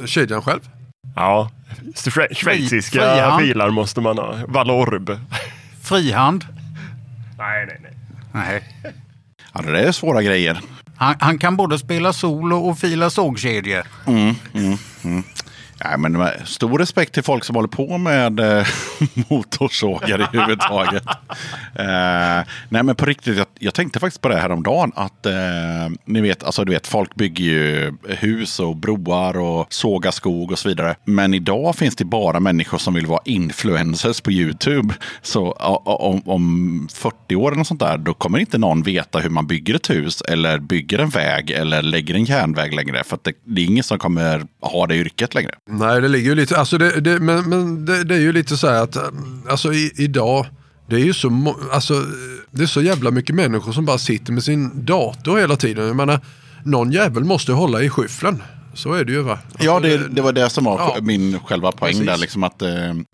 kedjan 0.05 0.41
själv? 0.41 0.59
Ja, 1.15 1.49
Schwe- 1.95 2.33
schweiziska 2.35 2.99
frihand. 2.99 3.41
filar 3.43 3.69
måste 3.69 4.01
man 4.01 4.17
ha. 4.17 4.35
Valorb. 4.47 5.19
Frihand. 5.83 6.45
Nej, 7.37 7.65
nej, 7.65 7.79
nej. 7.83 7.91
Nej. 8.31 8.63
Ja, 9.53 9.61
det 9.61 9.79
är 9.87 9.91
svåra 9.91 10.21
grejer. 10.23 10.59
Han, 10.95 11.15
han 11.19 11.37
kan 11.37 11.55
både 11.57 11.79
spela 11.79 12.13
solo 12.13 12.57
och 12.57 12.79
fila 12.79 13.09
sågkedjor. 13.09 13.83
Ja, 15.79 15.97
men 15.97 16.11
med 16.11 16.41
stor 16.45 16.79
respekt 16.79 17.13
till 17.13 17.23
folk 17.23 17.43
som 17.43 17.55
håller 17.55 17.67
på 17.67 17.97
med 17.97 18.39
eh, 18.39 18.67
motorsågar 19.29 20.21
i 20.21 20.37
huvudtaget. 20.37 21.03
eh, 21.75 22.47
nej, 22.69 22.83
men 22.83 22.95
på 22.95 23.05
riktigt, 23.05 23.37
jag, 23.37 23.47
jag 23.59 23.73
tänkte 23.73 23.99
faktiskt 23.99 24.21
på 24.21 24.27
det 24.29 24.35
här 24.35 24.51
om 24.51 24.63
dagen 24.63 24.91
att 24.95 25.25
eh, 25.25 25.33
ni 26.05 26.21
vet, 26.21 26.43
alltså 26.43 26.65
du 26.65 26.71
vet, 26.71 26.87
folk 26.87 27.15
bygger 27.15 27.45
ju 27.45 27.93
hus 28.07 28.59
och 28.59 28.75
broar 28.75 29.37
och 29.37 29.73
sågar 29.73 30.11
skog 30.11 30.51
och 30.51 30.59
så 30.59 30.69
vidare. 30.69 30.95
Men 31.05 31.33
idag 31.33 31.75
finns 31.75 31.95
det 31.95 32.05
bara 32.05 32.39
människor 32.39 32.77
som 32.77 32.93
vill 32.93 33.05
vara 33.05 33.21
influencers 33.25 34.21
på 34.21 34.31
YouTube. 34.31 34.93
Så 35.21 35.51
om, 35.51 36.21
om 36.25 36.87
40 36.93 37.35
år 37.35 37.47
eller 37.47 37.57
något 37.57 37.67
sånt 37.67 37.79
där, 37.79 37.97
då 37.97 38.13
kommer 38.13 38.39
inte 38.39 38.57
någon 38.57 38.83
veta 38.83 39.19
hur 39.19 39.29
man 39.29 39.47
bygger 39.47 39.75
ett 39.75 39.89
hus 39.89 40.21
eller 40.21 40.59
bygger 40.59 40.99
en 40.99 41.09
väg 41.09 41.51
eller 41.51 41.81
lägger 41.81 42.13
en 42.15 42.25
järnväg 42.25 42.73
längre. 42.73 43.03
För 43.03 43.15
att 43.15 43.23
det, 43.23 43.33
det 43.43 43.61
är 43.61 43.65
ingen 43.65 43.83
som 43.83 43.99
kommer 43.99 44.45
ha 44.61 44.87
det 44.87 44.95
yrket 44.95 45.33
längre. 45.33 45.51
Nej, 45.69 46.01
det 46.01 46.07
ligger 46.07 46.29
ju 46.29 46.35
lite, 46.35 46.57
alltså 46.57 46.77
det, 46.77 47.01
det, 47.01 47.19
men, 47.19 47.49
men 47.49 47.85
det, 47.85 48.03
det 48.03 48.15
är 48.15 48.19
ju 48.19 48.31
lite 48.31 48.57
så 48.57 48.67
här 48.67 48.83
att, 48.83 48.97
alltså 49.49 49.73
i, 49.73 49.91
idag, 49.95 50.45
det 50.89 50.95
är 50.95 51.05
ju 51.05 51.13
så, 51.13 51.55
alltså, 51.71 52.05
det 52.51 52.63
är 52.63 52.67
så 52.67 52.81
jävla 52.81 53.11
mycket 53.11 53.35
människor 53.35 53.71
som 53.71 53.85
bara 53.85 53.97
sitter 53.97 54.33
med 54.33 54.43
sin 54.43 54.85
dator 54.85 55.37
hela 55.37 55.55
tiden. 55.55 55.87
Jag 55.87 55.95
menar, 55.95 56.19
någon 56.63 56.91
jävel 56.91 57.23
måste 57.23 57.51
hålla 57.51 57.81
i 57.81 57.89
skyffeln. 57.89 58.43
Så 58.75 58.93
är 58.93 59.03
det 59.05 59.11
ju 59.11 59.21
va? 59.21 59.31
Alltså, 59.51 59.65
Ja, 59.65 59.79
det, 59.79 60.07
det 60.07 60.21
var 60.21 60.31
det 60.31 60.49
som 60.49 60.63
var 60.63 60.79
Ja. 60.79 60.97
min 61.01 61.39
själva 61.39 61.71
poäng 61.71 61.91
Precis. 61.91 62.07
där. 62.07 62.17
Liksom 62.17 62.43
att, 62.43 62.61
eh, 62.61 62.69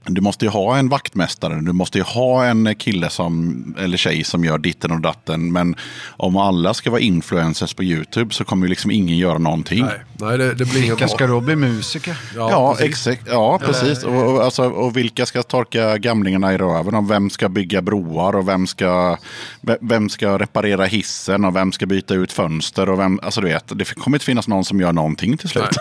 du 0.06 0.22
måste 0.22 0.46
ju 0.46 0.52
ha 0.52 0.78
en 0.78 0.90
vaktmästare, 0.90 1.62
du 1.62 1.72
måste 1.74 1.98
ju 1.98 2.04
ha 2.04 2.46
en 2.46 2.76
kille 2.76 3.10
som, 3.10 3.64
eller 3.80 3.98
tjej 3.98 4.24
som 4.24 4.46
gör 4.46 4.58
ditten 4.58 4.92
och 4.92 5.02
datten. 5.02 5.52
Men 5.52 5.76
om 6.18 6.38
alla 6.38 6.74
ska 6.74 6.92
vara 6.92 7.02
influencers 7.02 7.74
på 7.74 7.84
YouTube 7.84 8.34
så 8.34 8.44
kommer 8.44 8.66
ju 8.66 8.70
liksom 8.70 8.92
ingen 8.92 9.18
göra 9.18 9.38
någonting. 9.38 9.86
Nej, 9.86 10.00
nej 10.20 10.38
det, 10.38 10.54
det 10.54 10.66
blir 10.66 10.78
inget 10.78 10.92
Vilka 10.92 11.08
ska 11.08 11.28
då 11.28 11.40
bli 11.40 11.56
musiker? 11.56 12.18
Ja, 12.36 12.76
precis. 12.78 12.90
exakt. 13.08 13.28
Ja, 13.32 13.60
precis. 13.66 14.04
Och, 14.04 14.34
och, 14.34 14.44
alltså, 14.44 14.64
och 14.70 14.98
vilka 14.98 15.26
ska 15.26 15.44
torka 15.44 15.98
gamlingarna 15.98 16.54
i 16.54 16.58
röven? 16.58 16.96
Och 16.96 17.12
vem 17.12 17.30
ska 17.30 17.50
bygga 17.50 17.82
broar? 17.82 18.36
Och 18.36 18.48
vem 18.48 18.68
ska, 18.68 19.18
ve- 19.62 19.78
vem 19.82 20.10
ska 20.10 20.38
reparera 20.40 20.86
hissen? 20.86 21.46
Och 21.46 21.56
vem 21.56 21.72
ska 21.72 21.86
byta 21.86 22.14
ut 22.14 22.32
fönster? 22.32 22.90
Och 22.90 23.00
vem, 23.00 23.20
alltså, 23.24 23.42
du 23.42 23.48
vet, 23.48 23.72
det 23.76 23.94
kommer 23.96 24.16
inte 24.18 24.26
finnas 24.26 24.48
någon 24.48 24.66
som 24.66 24.80
gör 24.82 24.94
någonting 24.94 25.38
till 25.38 25.50
slut. 25.52 25.78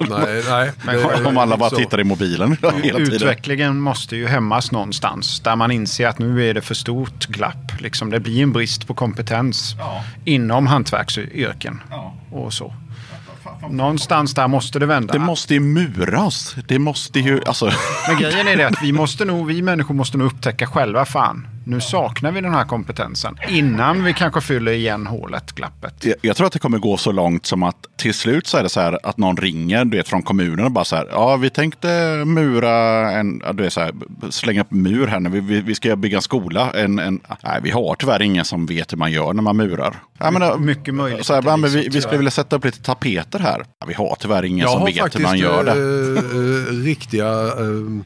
Nej, 0.00 0.42
nej. 0.50 0.72
det 0.84 0.90
är 0.90 1.26
om 1.26 1.38
alla 1.38 1.56
bara 1.56 1.70
så. 1.70 1.76
tittar 1.76 2.00
i 2.00 2.04
mobilen 2.04 2.56
hela 2.82 2.98
tiden. 2.98 3.14
Utvecklingen 3.14 3.80
måste 3.80 4.16
ju 4.16 4.26
hämmas 4.26 4.72
någonstans 4.72 5.40
där 5.40 5.56
man 5.56 5.70
inser 5.70 6.06
att 6.06 6.18
nu 6.18 6.50
är 6.50 6.54
det 6.54 6.60
för 6.60 6.74
stort 6.74 7.26
glapp. 7.26 7.80
Liksom, 7.80 8.10
det 8.10 8.20
blir 8.20 8.42
en 8.42 8.52
brist 8.52 8.86
på 8.86 8.94
kompetens 8.94 9.76
inom 10.24 10.66
hantverksyrken 10.66 11.80
och 12.32 12.52
så. 12.52 12.74
Någonstans 13.70 14.34
där 14.34 14.48
måste 14.48 14.78
det 14.78 14.86
vända. 14.86 15.12
Det 15.12 15.18
måste 15.18 15.54
ju 15.54 15.60
muras. 15.60 16.56
Det 16.68 16.78
måste 16.78 17.20
ju, 17.20 17.40
alltså. 17.46 17.72
Men 18.08 18.18
grejen 18.18 18.48
är 18.48 18.56
det 18.56 18.66
att 18.66 18.82
vi, 18.82 18.92
måste 18.92 19.24
nog, 19.24 19.46
vi 19.46 19.62
människor 19.62 19.94
måste 19.94 20.18
nog 20.18 20.26
upptäcka 20.26 20.66
själva, 20.66 21.04
fan, 21.04 21.46
nu 21.68 21.80
saknar 21.80 22.32
vi 22.32 22.40
den 22.40 22.54
här 22.54 22.64
kompetensen. 22.64 23.38
Innan 23.48 24.04
vi 24.04 24.12
kanske 24.12 24.40
fyller 24.40 24.72
igen 24.72 25.06
hålet, 25.06 25.52
glappet. 25.52 26.04
Jag, 26.04 26.14
jag 26.20 26.36
tror 26.36 26.46
att 26.46 26.52
det 26.52 26.58
kommer 26.58 26.78
gå 26.78 26.96
så 26.96 27.12
långt 27.12 27.46
som 27.46 27.62
att 27.62 27.76
till 27.96 28.14
slut 28.14 28.46
så 28.46 28.56
är 28.56 28.62
det 28.62 28.68
så 28.68 28.80
här 28.80 28.98
att 29.02 29.16
någon 29.18 29.36
ringer 29.36 29.84
du 29.84 29.96
vet, 29.96 30.08
från 30.08 30.22
kommunen 30.22 30.64
och 30.64 30.70
bara 30.72 30.84
så 30.84 30.96
här. 30.96 31.08
Ja, 31.10 31.36
vi 31.36 31.50
tänkte 31.50 31.88
mura 32.26 32.72
en, 33.12 33.38
du 33.54 33.62
vet, 33.62 33.72
så 33.72 33.80
här, 33.80 33.92
slänga 34.30 34.60
upp 34.60 34.70
mur 34.70 35.06
här 35.06 35.20
nu. 35.20 35.28
Vi, 35.30 35.40
vi, 35.40 35.60
vi 35.60 35.74
ska 35.74 35.96
bygga 35.96 36.16
en 36.16 36.22
skola. 36.22 36.70
En, 36.74 36.98
en, 36.98 37.20
nej, 37.44 37.60
vi 37.62 37.70
har 37.70 37.94
tyvärr 37.98 38.22
ingen 38.22 38.44
som 38.44 38.66
vet 38.66 38.92
hur 38.92 38.98
man 38.98 39.12
gör 39.12 39.32
när 39.32 39.42
man 39.42 39.56
murar. 39.56 39.94
Ja, 40.18 40.30
men, 40.30 40.64
Mycket 40.64 40.94
möjligt 40.94 41.26
Så 41.26 41.34
här, 41.34 41.42
men 41.42 41.60
blir 41.60 41.70
vi, 41.70 41.84
så, 41.84 41.90
vi 41.92 42.00
skulle 42.00 42.16
vilja 42.18 42.30
sätta 42.30 42.56
upp 42.56 42.64
lite 42.64 42.82
tapeter 42.82 43.38
här. 43.38 43.64
Ja, 43.80 43.86
vi 43.86 43.94
har 43.94 44.16
tyvärr 44.20 44.44
ingen 44.44 44.58
Jag 44.58 44.70
som 44.70 44.80
har 44.80 44.86
vet 44.86 44.96
hur 44.96 45.00
faktiskt 45.02 45.22
man 45.24 45.38
gör 45.38 45.64
det. 45.64 45.70
eh, 45.70 46.78
eh, 46.78 46.84
riktiga, 46.84 47.26
eh, 47.26 47.48
eh, 47.48 48.04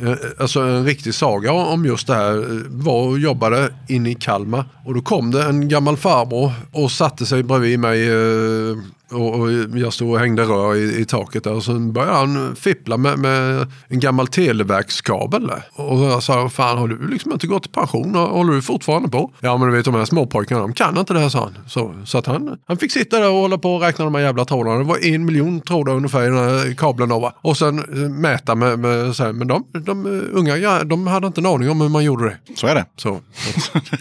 Eh, 0.00 0.14
alltså 0.38 0.60
en 0.60 0.84
riktig 0.84 1.14
saga 1.14 1.52
om 1.52 1.84
just 1.84 2.06
det 2.06 2.14
här. 2.14 2.36
Eh, 2.36 2.60
var 2.68 3.08
och 3.08 3.18
jobbade 3.18 3.74
inne 3.88 4.10
i 4.10 4.14
Kalmar 4.14 4.64
och 4.84 4.94
då 4.94 5.00
kom 5.00 5.30
det 5.30 5.42
en 5.42 5.68
gammal 5.68 5.96
farbror 5.96 6.52
och 6.72 6.90
satte 6.90 7.26
sig 7.26 7.42
bredvid 7.42 7.78
mig 7.78 8.08
eh, 8.08 8.76
och, 9.12 9.40
och 9.40 9.52
jag 9.74 9.92
stod 9.92 10.10
och 10.10 10.18
hängde 10.18 10.42
rör 10.42 10.74
i, 10.74 11.00
i 11.00 11.04
taket 11.04 11.44
där 11.44 11.52
och 11.52 11.64
sen 11.64 11.92
började 11.92 12.16
han 12.16 12.56
fippla 12.56 12.96
med, 12.96 13.18
med 13.18 13.66
en 13.88 14.00
gammal 14.00 14.28
televerkskabel. 14.28 15.52
Och 15.72 15.98
jag 15.98 16.22
sa, 16.22 16.48
fan 16.48 16.78
har 16.78 16.88
du 16.88 17.08
liksom 17.08 17.32
inte 17.32 17.46
gått 17.46 17.66
i 17.66 17.68
pension? 17.68 18.14
Håller 18.14 18.52
du 18.52 18.62
fortfarande 18.62 19.08
på? 19.08 19.32
Ja 19.40 19.56
men 19.56 19.68
du 19.68 19.76
vet 19.76 19.84
de 19.84 19.94
här 19.94 20.04
småpojkarna, 20.04 20.60
de 20.60 20.72
kan 20.72 20.98
inte 20.98 21.14
det 21.14 21.20
här 21.20 21.28
sa 21.28 21.38
han. 21.38 21.58
Så, 21.66 21.94
så 22.04 22.18
att 22.18 22.26
han, 22.26 22.58
han 22.66 22.76
fick 22.76 22.92
sitta 22.92 23.20
där 23.20 23.28
och 23.28 23.34
hålla 23.34 23.58
på 23.58 23.74
och 23.74 23.82
räkna 23.82 24.04
de 24.04 24.14
här 24.14 24.22
jävla 24.22 24.44
trådarna. 24.44 24.78
Det 24.78 24.84
var 24.84 25.06
en 25.06 25.24
miljon 25.24 25.60
trådar 25.60 25.92
ungefär 25.92 26.22
i 26.22 26.26
den 26.26 26.36
här 26.36 26.74
kabeln. 26.74 27.08
då? 27.08 27.32
Och 27.36 27.56
sen 27.56 27.78
eh, 27.78 28.10
mäta 28.10 28.54
med, 28.54 28.78
med 28.78 29.16
så 29.16 29.24
här, 29.24 29.32
men 29.32 29.48
de, 29.48 29.64
de 29.72 30.06
eh, 30.06 30.38
unga, 30.38 30.56
ja, 30.56 30.84
de 30.84 31.06
hade 31.06 31.26
inte 31.26 31.40
en 31.40 31.46
aning 31.46 31.70
om 31.70 31.80
hur 31.80 31.88
man 31.88 32.04
gjorde 32.04 32.24
det. 32.24 32.36
Så 32.56 32.66
är 32.66 32.74
det. 32.74 32.86
Så 32.96 33.20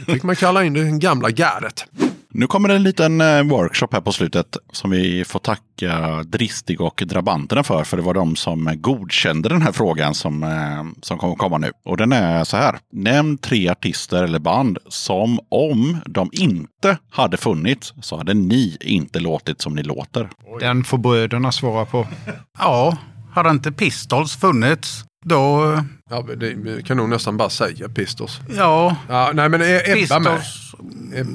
då 0.05 0.13
fick 0.13 0.23
man 0.23 0.35
kalla 0.35 0.63
in 0.63 0.73
det 0.73 0.83
gamla 0.83 1.29
gardet. 1.29 1.85
Nu 2.33 2.47
kommer 2.47 2.69
det 2.69 2.75
en 2.75 2.83
liten 2.83 3.21
eh, 3.21 3.43
workshop 3.43 3.87
här 3.91 4.01
på 4.01 4.11
slutet 4.11 4.57
som 4.71 4.91
vi 4.91 5.25
får 5.25 5.39
tacka 5.39 6.23
Dristig 6.23 6.81
och 6.81 7.03
Drabanterna 7.05 7.63
för. 7.63 7.83
För 7.83 7.97
det 7.97 8.03
var 8.03 8.13
de 8.13 8.35
som 8.35 8.73
godkände 8.81 9.49
den 9.49 9.61
här 9.61 9.71
frågan 9.71 10.13
som, 10.13 10.43
eh, 10.43 11.01
som 11.01 11.17
kommer 11.17 11.35
komma 11.35 11.57
nu. 11.57 11.71
Och 11.85 11.97
den 11.97 12.11
är 12.11 12.43
så 12.43 12.57
här. 12.57 12.79
Nämn 12.93 13.37
tre 13.37 13.69
artister 13.69 14.23
eller 14.23 14.39
band 14.39 14.77
som 14.87 15.39
om 15.49 15.97
de 16.05 16.29
inte 16.33 16.97
hade 17.09 17.37
funnits 17.37 17.93
så 18.01 18.17
hade 18.17 18.33
ni 18.33 18.77
inte 18.81 19.19
låtit 19.19 19.61
som 19.61 19.75
ni 19.75 19.83
låter. 19.83 20.29
Den 20.59 20.83
får 20.83 20.97
bröderna 20.97 21.51
svara 21.51 21.85
på. 21.85 22.07
Ja, 22.59 22.97
hade 23.33 23.49
inte 23.49 23.71
Pistols 23.71 24.35
funnits, 24.35 25.05
då... 25.25 25.75
Ja, 26.09 26.25
men 26.27 26.39
det 26.39 26.85
kan 26.85 26.97
nog 26.97 27.09
nästan 27.09 27.37
bara 27.37 27.49
säga 27.49 27.89
Pistols. 27.89 28.39
Ja, 28.57 28.95
Ja, 29.09 29.31
nej 29.33 29.49
men 29.49 29.61
är 29.61 29.89
Ebba? 29.89 29.95
Pistols, 29.95 30.23
med. 30.23 30.41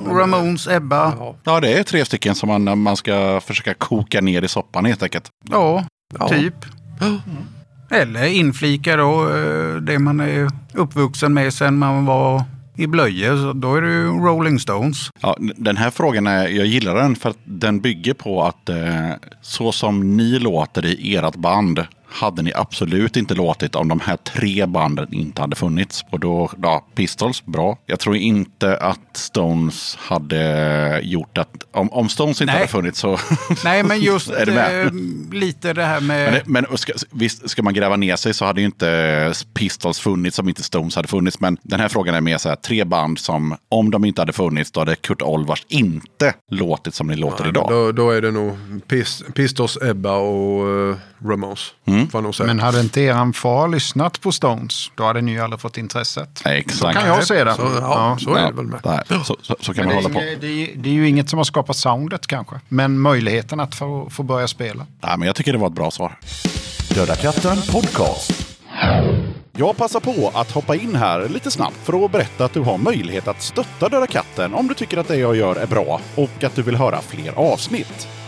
Ramones, 0.06 0.68
Ebba. 0.68 1.12
Ja. 1.18 1.36
Ja, 1.44 1.60
det 1.60 1.78
är 1.78 1.82
tre 1.82 2.04
stycken 2.04 2.34
som 2.34 2.48
man, 2.64 2.78
man 2.78 2.96
ska 2.96 3.40
försöka 3.44 3.74
koka 3.74 4.20
ner 4.20 4.42
i 4.42 4.48
soppan 4.48 4.84
helt 4.84 5.02
enkelt. 5.02 5.30
Ja, 5.50 5.84
Ja. 6.18 6.28
typ. 6.28 6.54
Eller 7.90 8.24
inflika 8.26 8.96
då 8.96 9.28
eh, 9.36 9.74
det 9.76 9.98
man 9.98 10.20
är 10.20 10.50
uppvuxen 10.74 11.34
med 11.34 11.54
sen 11.54 11.78
man 11.78 12.04
var 12.06 12.42
i 12.76 12.86
blöjor. 12.86 13.36
Så 13.36 13.52
Då 13.52 13.74
är 13.76 13.82
det 13.82 13.88
ju 13.88 14.06
Rolling 14.06 14.58
Stones. 14.58 15.10
Ja, 15.20 15.36
den 15.56 15.76
här 15.76 15.90
frågan, 15.90 16.26
är, 16.26 16.48
jag 16.48 16.66
gillar 16.66 16.94
den 16.94 17.16
för 17.16 17.30
att 17.30 17.38
den 17.44 17.80
bygger 17.80 18.14
på 18.14 18.42
att 18.44 18.68
eh, 18.68 19.10
så 19.42 19.72
som 19.72 20.16
ni 20.16 20.38
låter 20.38 20.86
i 20.86 21.16
ert 21.16 21.36
band 21.36 21.86
hade 22.08 22.42
ni 22.42 22.52
absolut 22.54 23.16
inte 23.16 23.34
låtit 23.34 23.74
om 23.74 23.88
de 23.88 24.00
här 24.00 24.16
tre 24.16 24.66
banden 24.66 25.14
inte 25.14 25.40
hade 25.40 25.56
funnits. 25.56 26.04
Och 26.10 26.20
då, 26.20 26.50
ja, 26.62 26.86
Pistols, 26.94 27.44
bra. 27.46 27.78
Jag 27.86 28.00
tror 28.00 28.16
inte 28.16 28.76
att 28.76 29.16
Stones 29.16 29.96
hade 30.00 31.00
gjort 31.02 31.38
att, 31.38 31.64
om, 31.72 31.92
om 31.92 32.08
Stones 32.08 32.40
inte 32.40 32.52
Nej. 32.52 32.60
hade 32.60 32.72
funnits 32.72 32.98
så... 32.98 33.18
Nej, 33.64 33.82
men 33.82 34.00
just 34.00 34.28
med? 34.46 34.86
eh, 34.86 34.92
lite 35.32 35.72
det 35.72 35.84
här 35.84 36.00
med... 36.00 36.32
Men, 36.32 36.34
det, 36.34 36.42
men 36.46 36.78
ska, 36.78 36.92
visst, 37.10 37.50
ska 37.50 37.62
man 37.62 37.74
gräva 37.74 37.96
ner 37.96 38.16
sig 38.16 38.34
så 38.34 38.44
hade 38.44 38.60
ju 38.60 38.66
inte 38.66 39.32
Pistols 39.54 39.98
funnits 39.98 40.38
om 40.38 40.48
inte 40.48 40.62
Stones 40.62 40.96
hade 40.96 41.08
funnits. 41.08 41.40
Men 41.40 41.58
den 41.62 41.80
här 41.80 41.88
frågan 41.88 42.14
är 42.14 42.20
mer 42.20 42.38
så 42.38 42.48
här, 42.48 42.56
tre 42.56 42.84
band 42.84 43.18
som 43.18 43.56
om 43.68 43.90
de 43.90 44.04
inte 44.04 44.20
hade 44.20 44.32
funnits 44.32 44.70
då 44.70 44.80
hade 44.80 44.96
Kurt 44.96 45.22
Olvars 45.22 45.66
inte 45.68 46.34
låtit 46.50 46.94
som 46.94 47.06
ni 47.06 47.16
låter 47.16 47.48
idag. 47.48 47.66
Då, 47.70 47.92
då 47.92 48.10
är 48.10 48.22
det 48.22 48.30
nog 48.30 48.56
Pist 48.88 49.34
Pistos, 49.34 49.78
Ebba 49.82 50.16
och 50.16 50.66
uh, 50.66 50.96
Ramones. 51.24 51.72
Mm. 51.84 51.95
Får 52.10 52.18
jag 52.18 52.22
nog 52.24 52.34
säga. 52.34 52.46
Men 52.46 52.60
hade 52.60 52.80
inte 52.80 53.00
eran 53.00 53.32
far 53.32 53.68
lyssnat 53.68 54.20
på 54.20 54.32
Stones, 54.32 54.90
då 54.94 55.04
hade 55.04 55.20
ni 55.20 55.32
ju 55.32 55.40
aldrig 55.40 55.60
fått 55.60 55.78
intresset. 55.78 56.42
Nej, 56.44 56.64
Så 56.68 56.70
exakt. 56.70 56.98
kan 56.98 57.08
jag 57.08 57.26
se 57.26 57.44
det. 57.44 57.54
Så, 57.54 57.62
ja, 57.80 58.16
så 58.20 58.34
är 58.34 58.46
det 58.46 58.52
väl 58.52 58.66
med. 58.66 58.80
Nej, 58.84 59.00
så, 59.24 59.36
så, 59.42 59.56
så 59.60 59.74
kan 59.74 59.84
man 59.84 59.96
det, 59.96 60.02
hålla 60.02 60.08
är, 60.20 60.34
på. 60.34 60.40
det, 60.40 60.70
det 60.76 60.88
är 60.88 60.92
ju 60.94 61.08
inget 61.08 61.30
som 61.30 61.36
har 61.36 61.44
skapat 61.44 61.76
soundet 61.76 62.26
kanske. 62.26 62.60
Men 62.68 62.98
möjligheten 63.00 63.60
att 63.60 63.74
få, 63.74 64.10
få 64.10 64.22
börja 64.22 64.48
spela. 64.48 64.86
Nej, 65.00 65.18
men 65.18 65.26
jag 65.26 65.36
tycker 65.36 65.52
det 65.52 65.58
var 65.58 65.66
ett 65.66 65.72
bra 65.74 65.90
svar. 65.90 66.18
Döda 66.94 67.16
katten 67.16 67.56
podcast. 67.72 68.32
Jag 69.58 69.76
passar 69.76 70.00
på 70.00 70.30
att 70.34 70.50
hoppa 70.50 70.74
in 70.76 70.94
här 70.96 71.28
lite 71.28 71.50
snabbt 71.50 71.76
för 71.84 72.04
att 72.04 72.12
berätta 72.12 72.44
att 72.44 72.52
du 72.52 72.60
har 72.60 72.78
möjlighet 72.78 73.28
att 73.28 73.42
stötta 73.42 73.88
Döda 73.88 74.06
katten 74.06 74.54
om 74.54 74.68
du 74.68 74.74
tycker 74.74 74.96
att 74.98 75.08
det 75.08 75.16
jag 75.16 75.36
gör 75.36 75.56
är 75.56 75.66
bra 75.66 76.00
och 76.14 76.44
att 76.44 76.54
du 76.54 76.62
vill 76.62 76.76
höra 76.76 77.00
fler 77.08 77.32
avsnitt. 77.38 78.08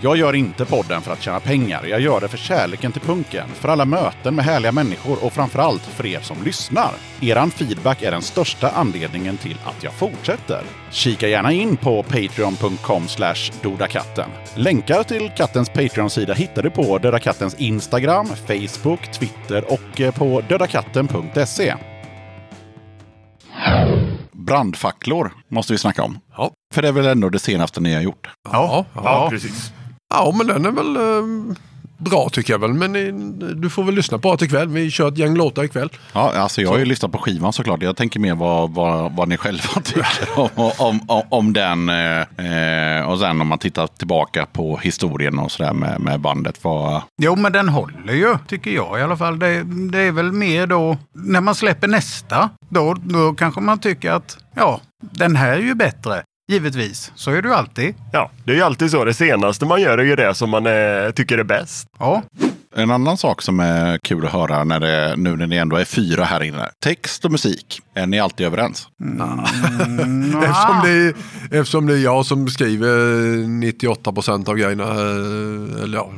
Jag 0.00 0.16
gör 0.16 0.32
inte 0.32 0.64
podden 0.64 1.02
för 1.02 1.12
att 1.12 1.22
tjäna 1.22 1.40
pengar. 1.40 1.84
Jag 1.86 2.00
gör 2.00 2.20
det 2.20 2.28
för 2.28 2.38
kärleken 2.38 2.92
till 2.92 3.00
punken, 3.00 3.48
för 3.54 3.68
alla 3.68 3.84
möten 3.84 4.34
med 4.34 4.44
härliga 4.44 4.72
människor 4.72 5.24
och 5.24 5.32
framförallt 5.32 5.82
för 5.82 6.06
er 6.06 6.20
som 6.20 6.42
lyssnar. 6.44 6.90
Eran 7.20 7.50
feedback 7.50 8.02
är 8.02 8.10
den 8.10 8.22
största 8.22 8.70
anledningen 8.70 9.36
till 9.36 9.56
att 9.64 9.84
jag 9.84 9.92
fortsätter. 9.92 10.62
Kika 10.90 11.28
gärna 11.28 11.52
in 11.52 11.76
på 11.76 12.02
patreon.com 12.02 13.06
dodakatten. 13.62 14.30
Länkar 14.54 15.02
till 15.02 15.30
kattens 15.36 15.68
Patreon-sida 15.68 16.34
hittar 16.34 16.62
du 16.62 16.70
på 16.70 16.98
Döda 16.98 17.18
Kattens 17.18 17.54
Instagram, 17.54 18.26
Facebook, 18.26 19.12
Twitter 19.12 19.72
och 19.72 20.00
eh, 20.00 20.14
på 20.14 20.42
dödakatten.se. 20.48 21.74
Brandfacklor 24.32 25.32
måste 25.48 25.72
vi 25.72 25.78
snacka 25.78 26.02
om. 26.02 26.18
Ja. 26.36 26.50
För 26.74 26.82
det 26.82 26.88
är 26.88 26.92
väl 26.92 27.06
ändå 27.06 27.28
det 27.28 27.38
senaste 27.38 27.80
ni 27.80 27.94
har 27.94 28.02
gjort. 28.02 28.30
Ja, 28.52 28.86
Ja, 28.94 29.02
ja. 29.04 29.28
precis. 29.30 29.72
Ja, 30.14 30.34
men 30.36 30.46
den 30.46 30.66
är 30.66 30.70
väl 30.70 30.96
eh, 30.96 31.56
bra 31.98 32.28
tycker 32.32 32.52
jag 32.52 32.58
väl. 32.58 32.72
Men 32.72 32.96
eh, 32.96 33.14
du 33.54 33.70
får 33.70 33.84
väl 33.84 33.94
lyssna 33.94 34.18
på 34.18 34.36
det 34.36 34.44
ikväll. 34.44 34.68
Vi 34.68 34.90
kör 34.90 35.08
ett 35.08 35.18
gäng 35.18 35.34
låtar 35.34 35.64
ikväll. 35.64 35.90
Ja, 36.12 36.32
alltså 36.36 36.62
jag 36.62 36.70
har 36.70 36.78
ju 36.78 36.84
lyssnat 36.84 37.12
på 37.12 37.18
skivan 37.18 37.52
såklart. 37.52 37.82
Jag 37.82 37.96
tänker 37.96 38.20
mer 38.20 38.34
vad, 38.34 38.74
vad, 38.74 39.16
vad 39.16 39.28
ni 39.28 39.36
själva 39.36 39.62
tycker 39.84 40.06
om, 40.36 40.48
om, 40.78 41.00
om, 41.06 41.22
om 41.28 41.52
den. 41.52 41.88
Eh, 41.88 42.20
eh, 42.20 43.08
och 43.10 43.18
sen 43.18 43.40
om 43.40 43.48
man 43.48 43.58
tittar 43.58 43.86
tillbaka 43.86 44.46
på 44.52 44.76
historien 44.76 45.38
och 45.38 45.52
sådär 45.52 45.72
med, 45.72 46.00
med 46.00 46.20
bandet. 46.20 46.64
Vad, 46.64 47.02
Jo, 47.22 47.36
men 47.36 47.52
den 47.52 47.68
håller 47.68 48.14
ju, 48.14 48.36
tycker 48.48 48.70
jag 48.70 48.98
i 48.98 49.02
alla 49.02 49.16
fall. 49.16 49.38
Det, 49.38 49.62
det 49.92 49.98
är 49.98 50.12
väl 50.12 50.32
mer 50.32 50.66
då, 50.66 50.96
när 51.12 51.40
man 51.40 51.54
släpper 51.54 51.88
nästa, 51.88 52.50
då, 52.68 52.96
då 53.02 53.34
kanske 53.34 53.60
man 53.60 53.78
tycker 53.78 54.10
att 54.10 54.38
ja, 54.54 54.80
den 55.00 55.36
här 55.36 55.52
är 55.52 55.62
ju 55.62 55.74
bättre. 55.74 56.22
Givetvis, 56.48 57.12
så 57.14 57.30
är 57.30 57.42
ju 57.42 57.54
alltid. 57.54 57.94
Ja, 58.12 58.30
det 58.44 58.52
är 58.52 58.56
ju 58.56 58.62
alltid 58.62 58.90
så. 58.90 59.04
Det 59.04 59.14
senaste 59.14 59.64
man 59.66 59.80
gör 59.80 59.98
är 59.98 60.04
ju 60.04 60.16
det 60.16 60.34
som 60.34 60.50
man 60.50 60.66
eh, 60.66 61.10
tycker 61.14 61.38
är 61.38 61.44
bäst. 61.44 61.88
Ja, 61.98 62.22
En 62.76 62.90
annan 62.90 63.16
sak 63.16 63.42
som 63.42 63.60
är 63.60 63.98
kul 63.98 64.26
att 64.26 64.32
höra 64.32 64.64
när 64.64 64.80
det, 64.80 65.14
nu 65.16 65.36
när 65.36 65.46
ni 65.46 65.56
ändå 65.56 65.76
är 65.76 65.84
fyra 65.84 66.24
här 66.24 66.42
inne. 66.42 66.68
Text 66.82 67.24
och 67.24 67.32
musik. 67.32 67.80
Är 67.94 68.06
ni 68.06 68.20
alltid 68.20 68.46
överens? 68.46 68.88
Eftersom, 70.44 70.80
det 70.84 70.90
är, 70.90 71.14
eftersom 71.60 71.86
det 71.86 71.94
är 71.94 71.98
jag 72.04 72.26
som 72.26 72.48
skriver 72.48 72.98
98 73.48 74.12
procent 74.12 74.48
av 74.48 74.56
grejerna. 74.56 74.84
eh, 74.84 75.82
Eller 75.82 75.94
ja, 75.94 76.10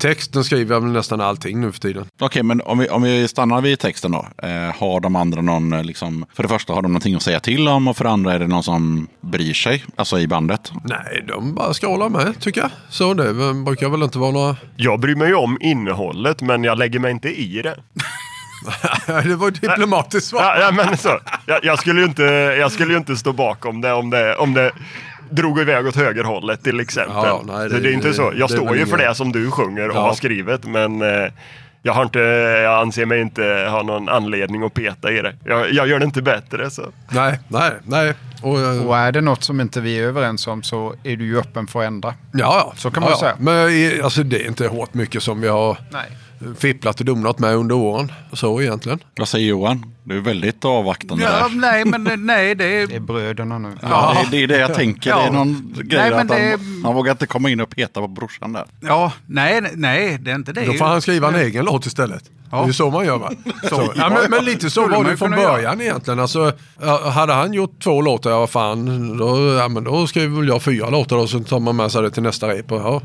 texten 0.00 0.44
skriver 0.44 0.74
jag 0.74 0.80
väl 0.80 0.92
nästan 0.92 1.20
allting 1.20 1.60
nu 1.60 1.72
för 1.72 1.80
tiden. 1.80 2.06
Okej, 2.20 2.42
men 2.42 2.60
om 2.60 2.78
vi, 2.78 2.88
om 2.88 3.02
vi 3.02 3.28
stannar 3.28 3.60
vid 3.60 3.78
texten 3.78 4.12
då. 4.12 4.26
Eh, 4.42 4.50
har 4.50 5.00
de 5.00 5.16
andra 5.16 5.42
någon, 5.42 5.72
eh, 5.72 5.84
liksom, 5.84 6.26
för 6.34 6.42
det 6.42 6.48
första 6.48 6.72
har 6.72 6.82
de 6.82 6.92
någonting 6.92 7.14
att 7.14 7.22
säga 7.22 7.40
till 7.40 7.68
om 7.68 7.88
och 7.88 7.96
för 7.96 8.04
det 8.04 8.10
andra 8.10 8.32
är 8.32 8.38
det 8.38 8.46
någon 8.46 8.62
som 8.62 9.08
bryr 9.20 9.54
sig, 9.54 9.84
alltså 9.96 10.18
i 10.18 10.26
bandet. 10.26 10.72
Nej, 10.84 11.24
de 11.28 11.54
bara 11.54 11.74
scrollar 11.74 12.08
med 12.08 12.40
tycker 12.40 12.60
jag. 12.60 12.70
Så 12.88 13.14
det 13.14 13.54
brukar 13.54 13.88
väl 13.88 14.02
inte 14.02 14.18
vara 14.18 14.30
några... 14.30 14.56
Jag 14.76 15.00
bryr 15.00 15.14
mig 15.14 15.28
ju 15.28 15.34
om 15.34 15.58
innehållet, 15.60 16.42
men 16.42 16.64
jag 16.64 16.78
lägger 16.78 16.98
mig 16.98 17.10
inte 17.10 17.28
i 17.28 17.62
det. 17.62 17.76
det 19.06 19.36
var 19.36 19.48
ett 19.48 19.60
diplomatiskt 19.60 20.26
svar. 20.26 20.42
Ja, 20.42 20.58
ja, 20.60 20.70
men 20.72 20.96
så, 20.96 21.20
jag, 21.46 21.64
jag, 21.64 21.78
skulle 21.78 22.00
ju 22.00 22.06
inte, 22.06 22.22
jag 22.58 22.72
skulle 22.72 22.92
ju 22.92 22.98
inte 22.98 23.16
stå 23.16 23.32
bakom 23.32 23.80
det 23.80 23.92
om 23.92 24.10
det, 24.10 24.36
om 24.36 24.54
det 24.54 24.72
drog 25.30 25.60
iväg 25.60 25.86
åt 25.86 25.96
högerhållet 25.96 26.62
till 26.64 26.80
exempel. 26.80 27.14
Ja, 27.16 27.42
nej, 27.46 27.68
det- 27.68 27.74
så 27.74 27.80
det 27.82 27.88
är 27.88 27.92
inte 27.92 28.12
så. 28.14 28.32
Jag 28.36 28.48
det 28.48 28.54
står 28.54 28.76
ju 28.76 28.86
för 28.86 28.96
det 28.98 29.14
som 29.14 29.32
du 29.32 29.50
sjunger 29.50 29.88
och 29.88 29.96
Ja. 29.96 30.00
har 30.00 30.14
skrivit, 30.14 30.64
men 30.64 31.02
eh, 31.02 31.32
jag, 31.82 31.92
har 31.92 32.02
inte, 32.02 32.18
jag 32.64 32.80
anser 32.80 33.06
mig 33.06 33.20
inte 33.20 33.66
ha 33.70 33.82
någon 33.82 34.08
anledning 34.08 34.62
att 34.62 34.74
peta 34.74 35.12
i 35.12 35.22
det. 35.22 35.34
Jag, 35.44 35.72
jag 35.72 35.88
gör 35.88 35.98
det 35.98 36.04
inte 36.04 36.22
bättre. 36.22 36.70
Så. 36.70 36.82
Nej, 37.08 37.38
nej, 37.48 37.70
nej. 37.84 38.14
Och, 38.42 38.60
eh, 38.60 38.86
Och 38.86 38.96
är 38.98 39.12
det 39.12 39.20
något 39.20 39.44
som 39.44 39.60
inte 39.60 39.80
vi 39.80 39.98
är 39.98 40.02
överens 40.02 40.46
om 40.46 40.62
så 40.62 40.94
är 41.04 41.16
du 41.16 41.24
ju 41.24 41.38
öppen 41.38 41.66
för 41.66 41.80
att 41.80 41.86
ändra. 41.86 42.08
ja, 42.32 42.38
ja. 42.66 42.72
Så 42.76 42.90
kan 42.90 43.02
man 43.02 43.10
ja, 43.12 43.18
säga. 43.18 43.34
Men 43.38 43.70
i- 43.70 44.00
alltså, 44.04 44.22
det 44.22 44.42
är 44.44 44.46
inte 44.46 44.66
hårt 44.66 44.94
mycket 44.94 45.22
som 45.22 45.40
vi 45.40 45.48
har 45.48 45.76
Nej. 45.90 46.06
Fipplat 46.58 47.00
och 47.00 47.06
domnat 47.06 47.38
med 47.38 47.54
under 47.56 47.74
åren. 47.74 48.12
Så 48.32 48.60
egentligen. 48.62 48.98
Vad 49.16 49.28
säger 49.28 49.48
Johan? 49.48 49.94
Du 50.04 50.16
är 50.16 50.20
väldigt 50.20 50.64
avvaktande 50.64 51.24
ja 51.24 51.30
där. 51.30 51.56
nej, 51.60 51.84
men 51.84 52.04
det- 52.04 52.16
nej, 52.16 52.54
det 52.54 52.64
är... 52.82 52.86
Det 52.86 52.96
är 52.96 53.00
bröderna 53.00 53.58
nu. 53.58 53.72
Ja, 53.82 54.16
det, 54.24 54.36
det 54.36 54.42
är 54.42 54.46
det 54.48 54.58
jag 54.58 54.74
tänker. 54.74 55.14
Det 55.14 55.20
är 55.20 55.24
Ja. 55.26 55.32
någon 55.32 55.74
grej 55.76 56.00
Nej, 56.00 56.10
men 56.10 56.18
att 56.20 56.30
han, 56.30 56.40
det- 56.40 56.58
han 56.84 56.94
vågar 56.94 57.12
inte 57.12 57.26
komma 57.26 57.50
in 57.50 57.60
och 57.60 57.70
peta 57.70 58.00
på 58.00 58.08
brorsan 58.08 58.52
där. 58.52 58.64
Ja, 58.80 59.12
nej, 59.26 59.60
nej, 59.74 60.18
det 60.20 60.30
är 60.30 60.34
inte 60.34 60.52
det. 60.52 60.64
Då 60.66 60.72
får 60.72 60.84
han 60.84 61.02
skriva 61.02 61.28
en 61.28 61.34
egen 61.34 61.64
låt 61.64 61.86
istället. 61.86 62.24
Det 62.50 62.56
är 62.56 62.72
så 62.72 62.90
man 62.90 63.06
gör 63.06 63.18
va? 63.18 63.30
Så. 63.68 63.92
Ja, 63.96 64.08
men, 64.08 64.30
men 64.30 64.44
lite 64.44 64.70
så 64.70 64.80
var 64.82 64.88
man 64.88 65.04
det 65.04 65.16
från 65.16 65.30
kunna 65.30 65.42
göra. 65.42 65.52
början 65.52 65.80
egentligen. 65.80 66.20
Alltså, 66.20 66.52
ja, 66.82 67.10
hade 67.10 67.32
han 67.32 67.52
gjort 67.52 67.82
två 67.82 68.00
låtar, 68.02 68.30
ja 68.30 68.46
fan, 68.46 69.16
då, 69.18 69.54
ja, 69.58 69.68
men 69.68 69.84
då 69.84 70.06
skriver 70.06 70.38
väl 70.38 70.48
jag 70.48 70.62
fyra 70.62 70.90
låtar 70.90 71.16
och 71.16 71.30
så 71.30 71.40
tar 71.40 71.60
man 71.60 71.76
med 71.76 71.92
sig 71.92 72.02
det 72.02 72.10
till 72.10 72.22
nästa 72.22 72.48
rep. 72.48 72.72
Och, 72.72 72.80
ja, 72.80 73.02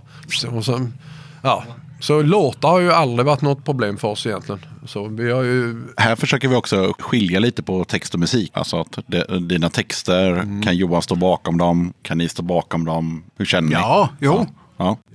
och 0.58 0.66
sen, 0.66 0.94
ja. 1.42 1.64
Så 2.06 2.22
låtar 2.22 2.70
har 2.70 2.80
ju 2.80 2.92
aldrig 2.92 3.26
varit 3.26 3.42
något 3.42 3.66
problem 3.66 3.98
för 3.98 4.08
oss 4.08 4.26
egentligen. 4.26 4.62
Så 4.86 5.08
vi 5.08 5.32
har 5.32 5.44
ju... 5.44 5.84
Här 5.98 6.16
försöker 6.16 6.48
vi 6.48 6.56
också 6.56 6.94
skilja 7.00 7.40
lite 7.40 7.64
på 7.64 7.84
text 7.84 8.14
och 8.14 8.20
musik. 8.20 8.52
Alltså 8.54 8.80
att 8.82 9.00
det, 9.08 9.40
dina 9.40 9.70
texter, 9.70 10.32
Mm. 10.32 10.62
kan 10.64 10.78
Johan 10.78 11.02
stå 11.02 11.16
bakom 11.16 11.58
dem? 11.58 11.94
Kan 12.02 12.18
ni 12.18 12.30
stå 12.30 12.44
bakom 12.44 12.86
dem? 12.86 13.24
Hur 13.38 13.46
känner 13.46 13.68
ni? 13.68 13.74
Ja, 13.74 14.10
jo. 14.20 14.34
Ja. 14.34 14.46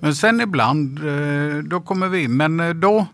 Men 0.01 0.15
sen 0.15 0.41
ibland, 0.41 0.99
eh, 0.99 1.57
då 1.65 1.81
kommer 1.81 2.09
vi 2.09 2.23
in. 2.23 2.37
Men 2.37 2.61
eh, 2.61 2.71
då, 2.71 3.07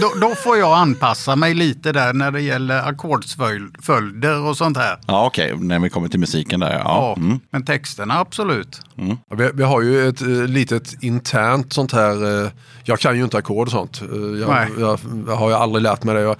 då, 0.00 0.12
då 0.20 0.34
får 0.34 0.56
jag 0.56 0.78
anpassa 0.78 1.36
mig 1.36 1.54
lite 1.54 1.92
där 1.92 2.12
när 2.12 2.30
det 2.30 2.40
gäller 2.40 2.88
ackordsföljder 2.88 4.40
och 4.40 4.56
sånt 4.56 4.76
här. 4.76 4.98
Ja, 5.06 5.26
okej. 5.26 5.54
När 5.58 5.78
vi 5.78 5.90
kommer 5.90 6.08
till 6.08 6.20
musiken 6.20 6.60
där. 6.60 6.72
Ja. 6.72 6.78
Ja, 6.84 7.14
Mm. 7.16 7.40
men 7.50 7.64
texterna 7.64 8.18
absolut. 8.18 8.80
Ja, 8.94 9.36
Vi, 9.36 9.50
vi 9.54 9.62
har 9.62 9.80
ju 9.82 10.08
ett 10.08 10.22
eh, 10.22 10.28
litet 10.28 11.02
internt 11.02 11.72
sånt 11.72 11.92
här. 11.92 12.50
Jag 12.84 12.98
kan 12.98 13.16
ju 13.16 13.24
inte 13.24 13.38
ackord 13.38 13.66
och 13.66 13.72
sånt. 13.72 14.00
Jag, 14.40 14.48
Nej. 14.48 14.68
jag, 14.78 14.98
jag 15.26 15.36
har 15.36 15.48
ju 15.48 15.54
aldrig 15.54 15.82
lärt 15.82 16.04
mig 16.04 16.14
det. 16.14 16.20
Jag, 16.20 16.36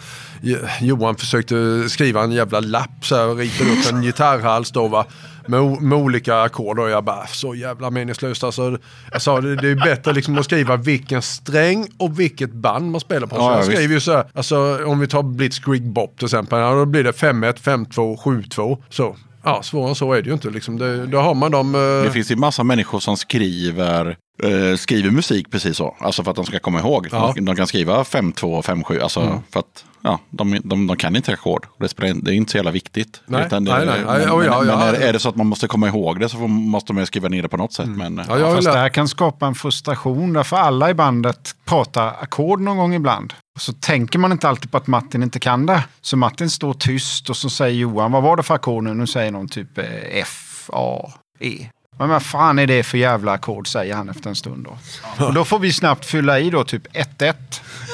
Johan 0.80 1.16
försökte 1.16 1.84
skriva 1.88 2.22
en 2.22 2.32
jävla 2.32 2.60
lapp 2.60 2.90
så 3.06 3.16
här, 3.16 3.26
och 3.28 3.36
ritade 3.36 3.70
upp 3.70 3.92
en 3.92 4.02
gitarrhals 4.02 4.70
då 4.70 4.88
va. 4.88 5.06
Med, 5.50 5.82
med 5.82 5.98
olika 5.98 6.40
ackord 6.42 6.78
och 6.78 6.90
jag 6.90 7.04
bara 7.04 7.26
så 7.26 7.54
jävla 7.54 7.90
meningslöst. 7.90 8.44
Alltså, 8.44 8.78
jag 9.12 9.22
sa 9.22 9.40
det, 9.40 9.56
det 9.56 9.68
är 9.68 9.74
bättre 9.84 10.12
liksom 10.12 10.38
att 10.38 10.44
skriva 10.44 10.76
vilken 10.76 11.22
sträng 11.22 11.86
och 11.98 12.20
vilket 12.20 12.52
band 12.52 12.90
man 12.90 13.00
spelar 13.00 13.26
på. 13.26 13.34
Så 13.36 13.40
Ja, 13.42 13.50
ja, 13.50 13.56
jag 13.56 13.64
skriver 13.64 13.94
ju 13.94 14.00
så 14.00 14.12
här, 14.12 14.24
alltså 14.34 14.84
om 14.86 15.00
vi 15.00 15.06
tar 15.06 15.22
Blitzkrieg 15.22 15.82
Bop 15.92 16.16
till 16.18 16.26
exempel, 16.26 16.58
ja, 16.58 16.74
då 16.74 16.84
blir 16.86 17.04
det 17.04 17.10
5-1, 17.12 17.86
5-2, 17.86 18.16
7-2. 18.16 18.78
Så. 18.88 19.16
Ja, 19.44 19.62
svårare 19.62 19.94
så 19.94 20.12
är 20.12 20.22
det 20.22 20.28
ju 20.28 20.32
inte. 20.32 20.50
Liksom. 20.50 20.78
Det, 20.78 21.06
då 21.06 21.18
har 21.18 21.34
man 21.34 21.50
de... 21.52 21.74
eh, 21.74 21.80
Det 22.04 22.10
finns 22.12 22.30
ju 22.30 22.36
massa 22.36 22.62
människor 22.64 23.00
som 23.00 23.16
skriver, 23.16 24.16
eh, 24.42 24.76
skriver 24.76 25.10
musik 25.10 25.50
precis 25.50 25.76
så. 25.76 25.96
Alltså 25.98 26.24
för 26.24 26.30
att 26.30 26.36
de 26.36 26.44
ska 26.44 26.58
komma 26.58 26.78
ihåg. 26.78 27.08
Ja. 27.12 27.32
De, 27.36 27.44
de 27.44 27.56
kan 27.56 27.66
skriva 27.66 28.02
5-2, 28.02 28.62
5-7. 28.62 29.02
Alltså 29.02 29.42
för 29.50 29.60
att 29.60 29.84
ja, 30.02 30.20
de, 30.30 30.60
de, 30.64 30.86
de 30.86 30.96
kan 30.96 31.16
inte 31.16 31.32
ackord. 31.32 31.66
Det, 31.78 32.02
är 32.02 32.30
inte 32.30 32.50
så 32.52 32.58
jävla 32.58 32.70
viktigt. 32.70 33.22
Nej, 33.26 33.46
det, 33.50 33.60
nej, 33.60 33.86
nej. 33.86 33.86
Men, 33.86 34.06
Nej, 34.06 34.30
oh, 34.30 34.44
ja, 34.46 34.58
men, 34.58 34.68
ja. 34.68 34.76
men 34.76 34.94
är, 34.94 35.00
är 35.00 35.12
det 35.12 35.18
så 35.18 35.28
att 35.28 35.36
man 35.36 35.46
måste 35.46 35.66
komma 35.66 35.88
ihåg 35.88 36.20
det 36.20 36.28
så 36.28 36.36
måste 36.48 36.92
man 36.92 37.06
skriva 37.06 37.28
ner 37.28 37.42
det 37.42 37.48
på 37.48 37.56
något 37.56 37.72
sätt. 37.72 37.88
Men, 37.88 38.10
Mm. 38.10 38.26
Ja, 38.28 38.38
jag 38.38 38.54
Fast 38.54 38.72
det 38.72 38.78
här 38.78 38.88
kan 38.88 39.08
skapa 39.08 39.46
en 39.46 39.54
frustration 39.54 40.32
därför 40.32 40.56
alla 40.56 40.90
i 40.90 40.94
bandet 40.94 41.56
pratar 41.64 42.06
ackord 42.06 42.60
någon 42.60 42.76
gång 42.76 42.94
ibland. 42.94 43.32
Och 43.54 43.60
så 43.60 43.72
tänker 43.72 44.18
man 44.18 44.32
inte 44.32 44.48
alltid 44.48 44.70
på 44.70 44.76
att 44.76 44.86
Martin 44.86 45.22
inte 45.22 45.38
kan 45.40 45.66
det. 45.66 45.84
Så 46.00 46.16
Martin 46.16 46.50
står 46.50 46.74
tyst 46.74 47.30
och 47.30 47.36
så 47.36 47.50
säger 47.50 47.74
Johan, 47.74 48.12
vad 48.12 48.22
var 48.22 48.36
det 48.36 48.42
för 48.42 48.54
ackord 48.54 48.84
nu? 48.84 48.94
Nu 48.94 49.06
säger 49.06 49.30
någon 49.30 49.48
typ 49.48 49.78
eh, 49.78 49.84
F, 50.10 50.70
A, 50.72 51.12
E. 51.40 51.66
Men 51.98 52.08
vad 52.08 52.22
fan 52.22 52.58
är 52.58 52.66
det 52.66 52.82
för 52.82 52.98
jävla 52.98 53.32
ackord, 53.32 53.68
säger 53.68 53.94
han 53.94 54.08
efter 54.08 54.28
en 54.28 54.36
stund 54.36 54.64
då. 54.64 54.78
Och 55.26 55.34
då 55.34 55.44
får 55.44 55.58
vi 55.58 55.72
snabbt 55.72 56.06
fylla 56.06 56.40
i 56.40 56.50
då 56.50 56.64
typ 56.64 56.86
1-1, 56.86 57.34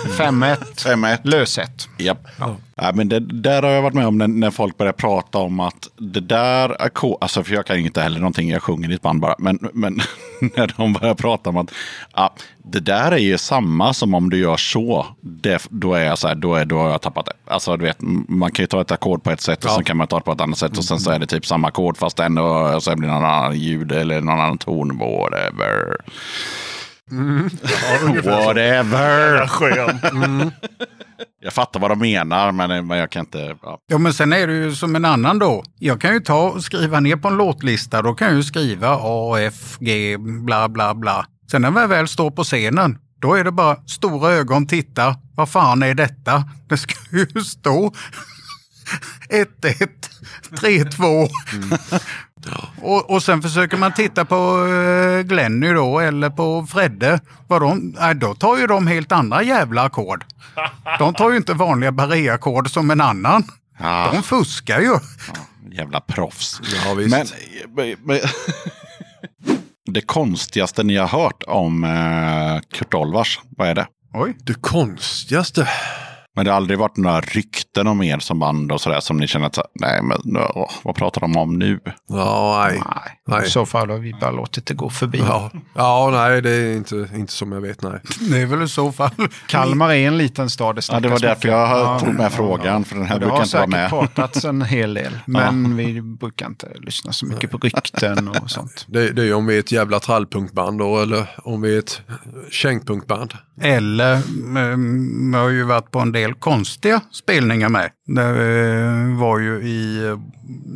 5-1, 0.06 0.56
5-1. 0.56 1.18
löset. 1.22 1.88
Japp. 1.98 2.26
Ja, 2.38 2.56
men 2.94 3.08
det, 3.08 3.20
där 3.20 3.62
har 3.62 3.70
jag 3.70 3.82
varit 3.82 3.94
med 3.94 4.06
om 4.06 4.18
när, 4.18 4.28
när 4.28 4.50
folk 4.50 4.76
börjar 4.76 4.92
prata 4.92 5.38
om 5.38 5.60
att 5.60 5.88
det 5.96 6.20
där 6.20 6.82
ackord, 6.82 7.18
alltså 7.20 7.44
för 7.44 7.54
jag 7.54 7.66
kan 7.66 7.78
ju 7.78 7.86
inte 7.86 8.00
heller 8.00 8.18
någonting, 8.20 8.50
jag 8.50 8.62
sjunger 8.62 8.90
i 8.90 8.94
ett 8.94 9.02
band 9.02 9.20
bara, 9.20 9.34
men, 9.38 9.58
men 9.72 10.00
när 10.56 10.74
de 10.76 10.92
börjar 10.92 11.14
prata 11.14 11.50
om 11.50 11.56
att 11.56 11.70
ja, 12.14 12.34
det 12.62 12.80
där 12.80 13.12
är 13.12 13.16
ju 13.18 13.38
samma 13.38 13.94
som 13.94 14.14
om 14.14 14.30
du 14.30 14.38
gör 14.38 14.56
så, 14.56 15.06
det, 15.20 15.66
då 15.70 15.94
är 15.94 16.04
jag 16.04 16.18
så 16.18 16.28
här, 16.28 16.34
då, 16.34 16.54
är, 16.54 16.64
då 16.64 16.78
har 16.78 16.90
jag 16.90 17.02
tappat 17.02 17.26
det. 17.26 17.32
Alltså 17.52 17.76
du 17.76 17.84
vet, 17.84 17.96
man 18.28 18.50
kan 18.52 18.62
ju 18.62 18.66
ta 18.66 18.80
ett 18.80 18.90
ackord 18.90 19.22
på 19.22 19.30
ett 19.30 19.40
sätt 19.40 19.64
och 19.64 19.70
Ja. 19.70 19.74
sen 19.74 19.84
kan 19.84 19.96
man 19.96 20.06
ta 20.06 20.16
det 20.18 20.24
på 20.24 20.32
ett 20.32 20.40
annat 20.40 20.58
sätt 20.58 20.78
och 20.78 20.84
sen 20.84 20.98
så 21.00 21.10
är 21.10 21.18
det 21.18 21.26
typ 21.26 21.46
samma 21.46 21.68
ackord 21.68 21.96
fast 21.96 22.20
ändå, 22.20 22.44
och 22.44 22.82
så 22.82 22.96
blir 22.96 23.08
det 23.08 23.14
någon 23.14 23.24
annan 23.24 23.58
ljud 23.58 23.92
eller 23.92 24.20
någon 24.20 24.40
annan 24.40 24.58
ton, 24.58 24.98
whatever. 24.98 25.96
Whatever. 28.24 29.46
Skön. 29.46 30.52
Jag 31.40 31.52
fattar 31.52 31.80
vad 31.80 31.90
de 31.90 31.98
menar, 31.98 32.52
men, 32.52 32.86
men 32.86 32.98
jag 32.98 33.10
kan 33.10 33.20
inte... 33.20 33.56
Ja. 33.62 33.78
Ja, 33.86 33.98
men 33.98 34.14
sen 34.14 34.32
är 34.32 34.46
det 34.46 34.52
ju 34.52 34.74
som 34.74 34.96
en 34.96 35.04
annan 35.04 35.38
då. 35.38 35.64
Jag 35.78 36.00
kan 36.00 36.14
ju 36.14 36.20
ta 36.20 36.50
och 36.50 36.64
skriva 36.64 37.00
ner 37.00 37.16
på 37.16 37.28
en 37.28 37.36
låtlista. 37.36 38.02
Då 38.02 38.14
kan 38.14 38.28
jag 38.28 38.36
ju 38.36 38.42
skriva 38.42 38.98
A, 39.00 39.36
F, 39.40 39.76
G, 39.80 40.16
bla, 40.18 40.68
bla, 40.68 40.94
bla. 40.94 41.26
Sen 41.50 41.62
när 41.62 41.80
jag 41.80 41.88
väl 41.88 42.08
står 42.08 42.30
på 42.30 42.44
scenen, 42.44 42.98
då 43.20 43.34
är 43.34 43.44
det 43.44 43.52
bara 43.52 43.76
stora 43.86 44.32
ögon, 44.32 44.66
titta. 44.66 45.16
Vad 45.34 45.48
fan 45.48 45.82
är 45.82 45.94
detta? 45.94 46.44
Det 46.68 46.76
ska 46.76 46.94
ju 47.10 47.26
stå 47.44 47.92
1-1, 49.30 49.88
3-2. 50.50 51.28
Och, 52.82 53.10
och 53.10 53.22
sen 53.22 53.42
försöker 53.42 53.76
man 53.76 53.92
titta 53.92 54.24
på 54.24 54.58
uh, 54.58 55.22
Glenny 55.22 55.72
då, 55.72 55.98
eller 55.98 56.30
på 56.30 56.66
Fredde. 56.66 57.20
Vad 57.48 57.62
de, 57.62 57.94
nej, 58.00 58.14
då 58.14 58.34
tar 58.34 58.56
ju 58.56 58.66
de 58.66 58.86
helt 58.86 59.12
andra 59.12 59.42
jävla 59.42 59.82
ackord. 59.82 60.24
De 60.98 61.14
tar 61.14 61.30
ju 61.30 61.36
inte 61.36 61.54
vanliga 61.54 61.92
barré-ackord 61.92 62.70
som 62.70 62.90
en 62.90 63.00
annan. 63.00 63.44
Ja. 63.78 64.10
De 64.12 64.22
fuskar 64.22 64.80
ju. 64.80 64.98
Jävla 65.72 66.00
proffs. 66.00 66.60
Ja, 66.84 66.94
visst. 66.94 67.10
Men, 67.10 67.26
men, 67.74 67.96
men 68.04 68.20
det 69.86 70.00
konstigaste 70.00 70.82
ni 70.82 70.96
har 70.96 71.08
hört 71.08 71.42
om 71.46 71.84
eh, 71.84 72.60
Kurt 72.78 72.94
Olvars, 72.94 73.40
vad 73.56 73.68
är 73.68 73.74
det? 73.74 73.86
Oj. 74.14 74.36
det 74.38 74.54
konstigaste. 74.54 75.68
Men 76.36 76.44
det 76.44 76.50
har 76.50 76.56
aldrig 76.56 76.78
varit 76.78 76.96
några 76.96 77.20
rykten 77.20 77.86
om 77.86 78.02
er 78.02 78.18
som 78.18 78.38
band 78.38 78.72
och 78.72 78.80
sådär 78.80 79.00
som 79.00 79.16
ni 79.16 79.26
känner 79.26 79.46
att, 79.46 79.58
nej 79.80 80.02
men 80.02 80.36
åh, 80.36 80.70
vad 80.82 80.94
pratar 80.96 81.20
de 81.20 81.36
om 81.36 81.58
nu? 81.58 81.80
Ja, 82.08 82.66
nej. 82.68 82.82
Nej, 82.86 83.12
Nej. 83.38 83.46
i 83.46 83.50
så 83.50 83.66
fall 83.66 83.90
har 83.90 83.98
vi 83.98 84.12
bara 84.20 84.30
låtit 84.30 84.66
det 84.66 84.74
gå 84.74 84.90
förbi. 84.90 85.18
Ja, 85.18 85.50
ja 85.74 86.08
nej, 86.12 86.42
det 86.42 86.50
är 86.50 86.76
inte, 86.76 87.08
inte 87.14 87.32
som 87.32 87.52
jag 87.52 87.60
vet, 87.60 87.82
nej. 87.82 88.00
Det 88.30 88.40
är 88.40 88.46
väl 88.46 88.62
i 88.62 88.68
så 88.68 88.92
fall. 88.92 89.10
Kalmar 89.48 89.90
är 89.90 90.08
en 90.08 90.18
liten 90.18 90.50
stad. 90.50 90.76
Det 90.76 90.82
Ja, 90.92 91.00
det 91.00 91.08
var 91.08 91.18
därför 91.18 91.48
jag 91.48 91.66
har 91.66 91.78
Ja, 91.78 91.98
tog 92.00 92.14
med 92.14 92.24
ja, 92.26 92.30
frågan, 92.30 92.84
för 92.84 92.96
den 92.96 93.06
här 93.06 93.14
Ja, 93.14 93.18
det 93.18 93.26
brukar 93.26 93.36
har 93.36 93.42
inte 93.44 93.56
vara 93.56 93.66
säkert 93.66 93.92
med. 93.92 94.14
pratats 94.14 94.44
en 94.44 94.62
hel 94.62 94.94
del. 94.94 95.18
Men 95.26 95.76
vi 95.76 96.02
brukar 96.02 96.46
inte 96.46 96.68
lyssna 96.80 97.12
så 97.12 97.26
mycket 97.26 97.50
på 97.50 97.58
rykten 97.58 98.28
och 98.28 98.36
sånt. 98.50 98.84
Det, 98.88 99.10
det 99.10 99.22
är 99.28 99.34
om 99.34 99.46
vi 99.46 99.56
är 99.56 99.60
ett 99.60 99.72
jävla 99.72 100.00
trallpunkband 100.00 100.78
då, 100.78 100.98
eller 100.98 101.26
om 101.44 101.60
vi 101.60 101.74
är 101.74 101.78
ett 101.78 102.02
kängpunkband. 102.50 103.34
Eller 103.60 104.22
jag 105.32 105.38
har 105.40 105.48
ju 105.48 105.62
varit 105.64 105.90
på 105.90 105.98
en 105.98 106.12
del 106.12 106.25
konstiga 106.32 107.00
spelningar 107.12 107.68
med. 107.68 107.90
Det 108.06 108.22
eh, 108.22 109.20
var 109.20 109.38
ju 109.38 109.62
i 109.62 110.06
eh, 110.06 110.18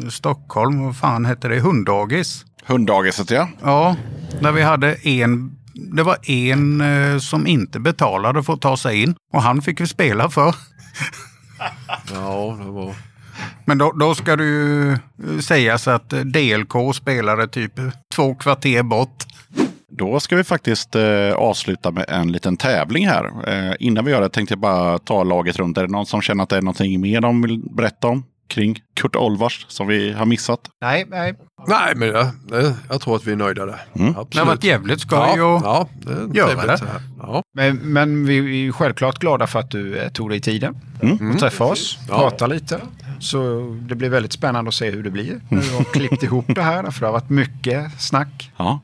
Stockholm, 0.08 0.84
vad 0.84 0.96
fan 0.96 1.24
hette 1.24 1.48
det, 1.48 1.60
Hunddagis. 1.60 2.44
Hunddagiset 2.66 3.30
ja. 3.30 3.48
Ja, 3.62 3.96
där 4.40 4.52
vi 4.52 4.62
hade 4.62 4.94
en, 4.94 5.56
det 5.74 6.02
var 6.02 6.30
en 6.30 6.80
eh, 6.80 7.18
som 7.18 7.46
inte 7.46 7.80
betalade 7.80 8.42
för 8.42 8.52
att 8.52 8.60
ta 8.60 8.76
sig 8.76 9.02
in 9.02 9.14
och 9.32 9.42
han 9.42 9.62
fick 9.62 9.80
vi 9.80 9.86
spela 9.86 10.30
för. 10.30 10.54
Ja, 12.12 12.58
det 12.64 12.70
var... 12.70 12.94
Men 13.64 13.78
då, 13.78 13.92
då 13.92 14.14
ska 14.14 14.36
det 14.36 14.44
ju 14.44 14.96
sägas 15.42 15.88
att 15.88 16.08
DLK 16.10 16.94
spelade 16.94 17.48
typ 17.48 17.72
två 18.14 18.34
kvarter 18.34 18.82
bort. 18.82 19.24
Då 20.00 20.20
ska 20.20 20.36
vi 20.36 20.44
faktiskt 20.44 20.94
eh, 20.96 21.32
avsluta 21.36 21.90
med 21.90 22.04
en 22.08 22.32
liten 22.32 22.56
tävling 22.56 23.06
här. 23.08 23.24
Eh, 23.46 23.74
innan 23.80 24.04
vi 24.04 24.10
gör 24.10 24.20
det 24.20 24.28
tänkte 24.28 24.52
jag 24.52 24.58
bara 24.60 24.98
ta 24.98 25.24
laget 25.24 25.56
runt. 25.56 25.78
Är 25.78 25.82
det 25.82 25.88
någon 25.92 26.06
som 26.06 26.20
känner 26.22 26.42
att 26.42 26.48
det 26.48 26.56
är 26.56 26.62
någonting 26.62 27.00
mer 27.00 27.20
de 27.20 27.42
vill 27.42 27.60
berätta 27.76 28.08
om 28.08 28.24
kring 28.48 28.78
Kurt 29.00 29.16
Olvars 29.16 29.66
som 29.68 29.86
vi 29.86 30.12
har 30.12 30.26
missat? 30.26 30.60
Nej, 30.82 31.04
nej. 31.08 31.34
Nej, 31.68 31.94
men 31.96 32.08
jag, 32.08 32.26
det- 32.48 32.74
jag 32.88 33.00
tror 33.00 33.16
att 33.16 33.26
vi 33.26 33.32
är 33.32 33.36
nöjda 33.36 33.66
där. 33.66 33.80
Mm. 33.94 34.08
Absolut. 34.10 34.30
Det 34.32 34.38
har 34.38 34.46
varit 34.46 34.64
jävligt 34.64 35.00
skoj 35.00 35.18
ja, 35.36 35.54
och 35.54 35.62
ja, 35.64 35.88
det 36.30 36.38
göra 36.38 36.66
det. 36.66 36.78
så 36.78 36.84
här. 36.84 37.00
Ja. 37.20 37.42
Men, 37.54 37.76
men 37.76 38.26
vi 38.26 38.66
är 38.68 38.72
självklart 38.72 39.18
glada 39.18 39.46
för 39.46 39.58
att 39.58 39.70
du 39.70 39.98
eh, 39.98 40.08
tog 40.10 40.30
dig 40.30 40.40
tiden 40.40 40.76
Mm. 41.02 41.30
och 41.30 41.38
träffa 41.38 41.64
oss, 41.64 41.98
Ja. 42.08 42.18
prata 42.18 42.46
lite. 42.46 42.80
Så 43.20 43.68
det 43.82 43.94
blir 43.94 44.08
väldigt 44.08 44.32
spännande 44.32 44.68
att 44.68 44.74
se 44.74 44.90
hur 44.90 45.02
det 45.02 45.10
blir 45.10 45.40
du 45.48 45.56
har 45.56 45.84
klippt 45.92 46.22
ihop 46.22 46.44
det 46.54 46.62
här. 46.62 46.90
För 46.90 47.00
det 47.00 47.06
har 47.06 47.12
varit 47.12 47.30
mycket 47.30 48.00
snack. 48.00 48.52
Ja, 48.56 48.80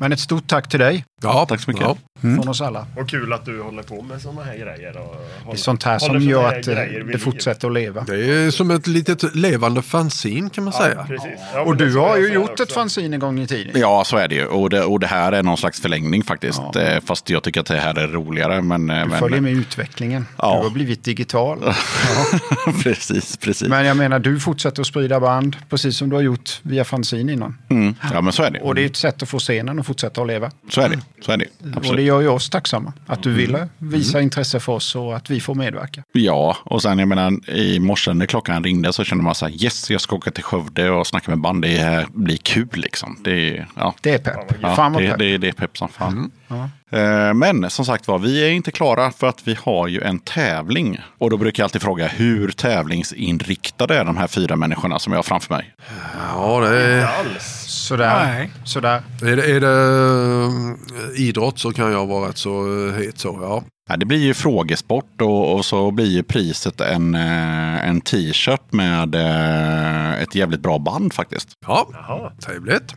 Men 0.00 0.12
ett 0.12 0.20
stort 0.20 0.46
tack 0.46 0.68
till 0.68 0.80
dig 0.80 1.04
Ja, 1.22 1.46
Tack 1.48 1.60
så 1.60 1.70
mycket. 1.70 1.86
Ja. 1.86 1.96
från 2.20 2.48
oss 2.48 2.60
alla. 2.60 2.86
Och 2.96 3.08
kul 3.08 3.32
att 3.32 3.44
du 3.44 3.62
håller 3.62 3.82
på 3.82 4.02
med 4.02 4.22
sådana 4.22 4.42
här 4.44 4.54
grejer. 4.56 4.96
Och 4.98 5.16
Det 5.46 5.52
är 5.52 5.56
sånt 5.56 5.82
här 5.82 5.98
som 5.98 6.20
gör 6.20 6.42
här 6.50 6.58
att 6.60 6.68
eh, 6.68 6.74
grejer 6.74 7.04
det 7.04 7.18
fortsätter 7.18 7.68
att 7.68 7.74
leva. 7.74 8.00
Det 8.04 8.30
är 8.46 8.50
som 8.50 8.70
ett 8.70 8.86
litet 8.86 9.34
levande 9.36 9.82
fanzine 9.82 10.50
kan 10.50 10.64
man 10.64 10.72
säga. 10.72 11.04
Precis. 11.08 11.30
Ja, 11.54 11.60
Och 11.60 11.76
du 11.76 11.96
har 11.96 12.16
ju 12.16 12.22
säga 12.22 12.34
gjort 12.34 12.50
också. 12.50 12.62
ett 12.62 12.72
fanzine 12.72 13.14
en 13.16 13.20
gång 13.20 13.40
i 13.40 13.46
tiden. 13.46 13.72
Ja, 13.80 14.04
så 14.04 14.16
är 14.16 14.28
det 14.28 14.34
ju. 14.34 14.46
Och 14.46 14.70
det, 14.70 14.84
och 14.84 15.00
det 15.00 15.06
här 15.06 15.32
är 15.32 15.42
någon 15.42 15.56
slags 15.56 15.80
förlängning 15.80 16.22
faktiskt. 16.22 16.60
Eh, 16.76 17.00
Fast 17.04 17.30
jag 17.30 17.42
tycker 17.42 17.60
att 17.60 17.66
det 17.66 17.76
här 17.80 17.98
är 17.98 18.08
roligare. 18.08 18.62
Men, 18.62 18.90
eh, 18.90 19.02
Du 19.02 19.10
men, 19.10 19.18
följer 19.18 19.40
med 19.40 19.52
utvecklingen. 19.52 20.26
Ja. 20.38 20.56
Du 20.56 20.62
har 20.62 20.70
blivit 20.70 21.04
digital. 21.04 21.58
precis, 22.82 23.36
precis. 23.36 23.68
Men 23.68 23.86
jag 23.86 23.96
menar, 23.96 24.18
du 24.18 24.40
fortsätter 24.40 24.80
att 24.80 24.86
sprida 24.86 25.20
band, 25.20 25.56
precis 25.68 25.96
som 25.96 26.08
du 26.08 26.16
har 26.16 26.22
gjort 26.22 26.60
via 26.62 26.84
fanzine 26.84 27.32
innan. 27.32 27.58
Mm. 27.68 27.94
Ja, 28.12 28.20
men 28.20 28.32
så 28.32 28.42
är 28.42 28.50
det. 28.50 28.60
Och 28.60 28.74
det 28.74 28.82
är 28.82 28.86
ett 28.86 28.96
sätt 28.96 29.22
att 29.22 29.28
få 29.28 29.38
scenen 29.38 29.78
att 29.80 29.86
fortsätta 29.86 30.20
att 30.20 30.26
leva. 30.26 30.50
Så 30.70 30.80
är 30.80 30.88
det. 30.88 30.98
Så 31.20 31.32
är 31.32 31.36
det. 31.36 31.44
Och 31.44 31.66
det 31.68 31.76
Absolut. 31.76 32.04
gör 32.06 32.20
ju 32.20 32.28
oss 32.28 32.50
tacksamma. 32.50 32.92
Att 33.06 33.26
Mm. 33.26 33.38
du 33.38 33.42
ville 33.42 33.68
visa 33.78 34.20
intresse 34.20 34.60
för 34.60 34.72
oss 34.72 34.96
och 34.96 35.16
att 35.16 35.30
vi 35.30 35.40
får 35.40 35.54
medverka. 35.54 36.02
Ja, 36.12 36.56
och 36.64 36.82
sen 36.82 36.98
jag 36.98 37.08
menar 37.08 37.50
i 37.50 37.80
morse 37.80 38.12
när 38.14 38.26
klockan 38.26 38.64
ringde 38.64 38.92
så 38.92 39.04
kände 39.04 39.24
man 39.24 39.34
så 39.34 39.46
här 39.46 39.64
yes, 39.64 39.90
jag 39.90 40.00
ska 40.00 40.16
åka 40.16 40.30
till 40.30 40.44
Skövde 40.44 40.90
och 40.90 41.06
snacka 41.06 41.30
med 41.30 41.40
band. 41.40 41.62
Det 41.62 42.06
blir 42.12 42.36
kul 42.36 42.68
liksom. 42.72 43.18
Det 43.24 43.48
är, 43.58 43.66
ja, 43.76 43.94
Det 44.02 44.10
är 44.10 44.18
pepp. 44.18 44.54
ja, 44.62 44.74
Fan 44.76 44.92
vad 44.92 45.02
det, 45.02 45.08
pepp. 45.08 45.18
det, 45.18 45.38
det 45.38 45.48
är 45.48 45.52
pepp 45.52 45.78
som 45.78 45.88
fan. 45.88 46.30
Eh, 46.50 46.66
Men 47.34 47.70
som 47.70 47.84
sagt 47.84 48.08
var, 48.08 48.18
vi 48.18 48.44
är 48.46 48.50
inte 48.50 48.70
klara 48.70 49.10
för 49.10 49.26
att 49.28 49.48
vi 49.48 49.56
har 49.62 49.88
ju 49.88 50.00
en 50.00 50.18
tävling. 50.18 51.00
Och 51.18 51.30
då 51.30 51.36
brukar 51.36 51.60
jag 51.62 51.64
alltid 51.64 51.82
fråga 51.82 52.06
hur 52.08 52.50
tävlingsinriktade 52.50 53.98
är 53.98 54.04
de 54.04 54.16
här 54.16 54.26
fyra 54.26 54.56
människorna 54.56 54.98
som 54.98 55.12
jag 55.12 55.18
har 55.18 55.22
framför 55.22 55.54
mig? 55.54 55.74
Ja, 56.34 56.60
det 56.60 56.82
är, 56.82 57.06
Alls. 57.06 57.64
Sådär. 57.66 58.24
Nej. 58.26 58.50
Sådär. 58.64 59.02
är 59.22 59.36
det, 59.36 59.56
är 59.56 59.60
det 59.60 59.70
eh, 61.04 61.20
idrott 61.20 61.58
så 61.58 61.72
kan 61.72 61.92
jag 61.92 62.06
vara 62.06 62.28
rätt 62.28 62.38
så 62.38 62.88
eh, 62.88 62.94
het 62.94 63.18
så. 63.18 63.38
Ja. 63.42 63.62
Ja, 63.88 63.96
det 63.96 64.06
blir 64.06 64.18
ju 64.18 64.34
frågesport 64.34 65.20
och, 65.20 65.54
och 65.54 65.64
så 65.64 65.90
blir 65.90 66.06
ju 66.06 66.22
priset 66.22 66.80
en, 66.80 67.14
eh, 67.14 67.88
en 67.88 68.00
t-shirt 68.00 68.72
med 68.72 69.14
eh, 69.14 70.22
ett 70.22 70.34
jävligt 70.34 70.60
bra 70.60 70.78
band 70.78 71.12
faktiskt. 71.12 71.48
Ja, 71.66 71.88
Jaha. 71.92 72.32
trevligt. 72.46 72.94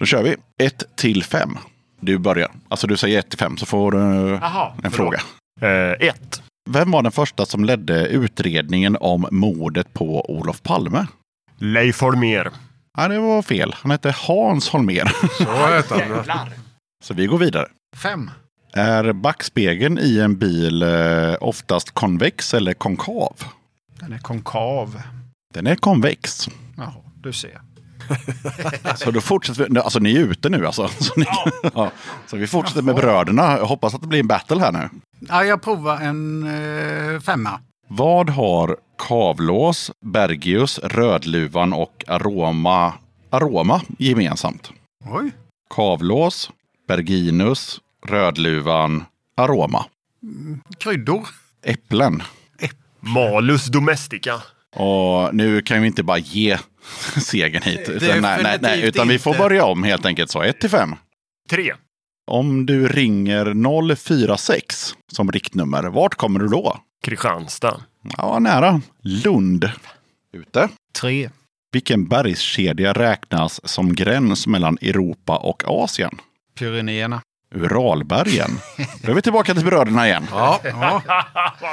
Då 0.00 0.06
kör 0.06 0.22
vi. 0.22 0.36
1 0.58 0.84
till 0.96 1.24
5. 1.24 1.58
Du 2.00 2.18
börjar. 2.18 2.50
Alltså 2.68 2.86
du 2.86 2.96
säger 2.96 3.18
1 3.18 3.30
till 3.30 3.38
5 3.38 3.56
så 3.56 3.66
får 3.66 3.92
du 3.92 3.98
Jaha, 4.42 4.72
en 4.82 4.90
förlåt. 4.90 4.94
fråga. 4.94 5.20
Eh, 5.60 6.08
ett. 6.08 6.42
Vem 6.70 6.90
var 6.90 7.02
den 7.02 7.12
första 7.12 7.46
som 7.46 7.64
ledde 7.64 8.06
utredningen 8.06 8.96
om 9.00 9.26
mordet 9.30 9.94
på 9.94 10.30
Olof 10.30 10.62
Palme? 10.62 11.06
Leif 11.58 12.00
Holmér. 12.02 12.50
Nej, 12.98 13.08
det 13.08 13.18
var 13.18 13.42
fel. 13.42 13.74
Han 13.78 13.90
hette 13.90 14.14
Hans 14.18 14.70
Holmér. 14.70 15.08
Så 15.44 15.74
heter 15.76 16.24
han. 16.28 16.48
Så 17.04 17.14
vi 17.14 17.26
går 17.26 17.38
vidare. 17.38 17.66
Fem. 17.96 18.30
Är 18.72 19.12
backspegeln 19.12 19.98
i 19.98 20.18
en 20.18 20.38
bil 20.38 20.82
eh, 20.82 21.34
oftast 21.40 21.90
konvex 21.90 22.54
eller 22.54 22.74
konkav? 22.74 23.32
Den 24.00 24.12
är 24.12 24.18
konkav. 24.18 25.02
Den 25.54 25.66
är 25.66 25.74
konvex. 25.76 26.48
Jaha, 26.76 26.92
du 27.14 27.32
ser. 27.32 27.60
Så 28.96 29.10
då 29.10 29.20
fortsätter 29.20 29.68
vi. 29.70 29.78
Alltså 29.78 29.98
ni 29.98 30.16
är 30.16 30.20
ute 30.20 30.48
nu 30.48 30.66
alltså. 30.66 30.88
Så, 30.88 31.12
ni, 31.16 31.26
ja. 31.74 31.90
så 32.26 32.36
vi 32.36 32.46
fortsätter 32.46 32.82
med 32.82 32.94
bröderna. 32.94 33.58
Jag 33.58 33.66
hoppas 33.66 33.94
att 33.94 34.00
det 34.00 34.06
blir 34.06 34.20
en 34.20 34.26
battle 34.26 34.60
här 34.60 34.72
nu. 34.72 34.88
Ja, 35.20 35.44
jag 35.44 35.62
provar 35.62 36.00
en 36.00 36.42
eh, 37.14 37.20
femma. 37.20 37.60
Vad 37.88 38.30
har 38.30 38.76
Kavlås, 39.08 39.90
Bergius, 40.04 40.78
Rödluvan 40.78 41.72
och 41.72 42.04
Aroma, 42.06 42.94
Aroma 43.30 43.80
gemensamt? 43.98 44.70
Oj. 45.06 45.30
Kavlås, 45.74 46.50
Berginus, 46.88 47.80
Rödluvan, 48.06 49.04
Aroma. 49.36 49.84
Kryddor. 50.78 51.28
Äpplen. 51.62 52.22
Malus 53.00 53.66
domestica. 53.66 54.42
Och 54.76 55.34
nu 55.34 55.62
kan 55.62 55.80
vi 55.80 55.86
inte 55.86 56.02
bara 56.02 56.18
ge 56.18 56.58
segern 57.20 57.62
hit. 57.62 57.88
Utan, 57.88 58.20
nej, 58.20 58.40
nej, 58.42 58.58
nej, 58.60 58.82
utan 58.82 59.08
vi 59.08 59.18
får 59.18 59.34
börja 59.34 59.64
om 59.64 59.82
helt 59.82 60.06
enkelt. 60.06 60.30
Så 60.30 60.42
1 60.42 60.60
till 60.60 60.70
5. 60.70 60.94
Tre. 61.50 61.74
Om 62.30 62.66
du 62.66 62.88
ringer 62.88 63.94
046 63.96 64.94
som 65.12 65.32
riktnummer, 65.32 65.82
vart 65.82 66.14
kommer 66.14 66.40
du 66.40 66.48
då? 66.48 66.78
Kristianstad. 67.04 67.80
Ja, 68.16 68.38
nära. 68.38 68.80
Lund. 69.02 69.70
Ute. 70.32 70.68
Tre. 71.00 71.30
Vilken 71.72 72.08
bergskedja 72.08 72.92
räknas 72.92 73.68
som 73.68 73.94
gräns 73.94 74.46
mellan 74.46 74.78
Europa 74.80 75.36
och 75.36 75.62
Asien? 75.66 76.18
Pyrenéerna. 76.58 77.20
Uralbergen. 77.54 78.50
Då 79.02 79.10
är 79.10 79.14
vi 79.14 79.22
tillbaka 79.22 79.54
till 79.54 79.64
bröderna 79.64 80.06
igen. 80.08 80.26
Ja. 80.30 80.60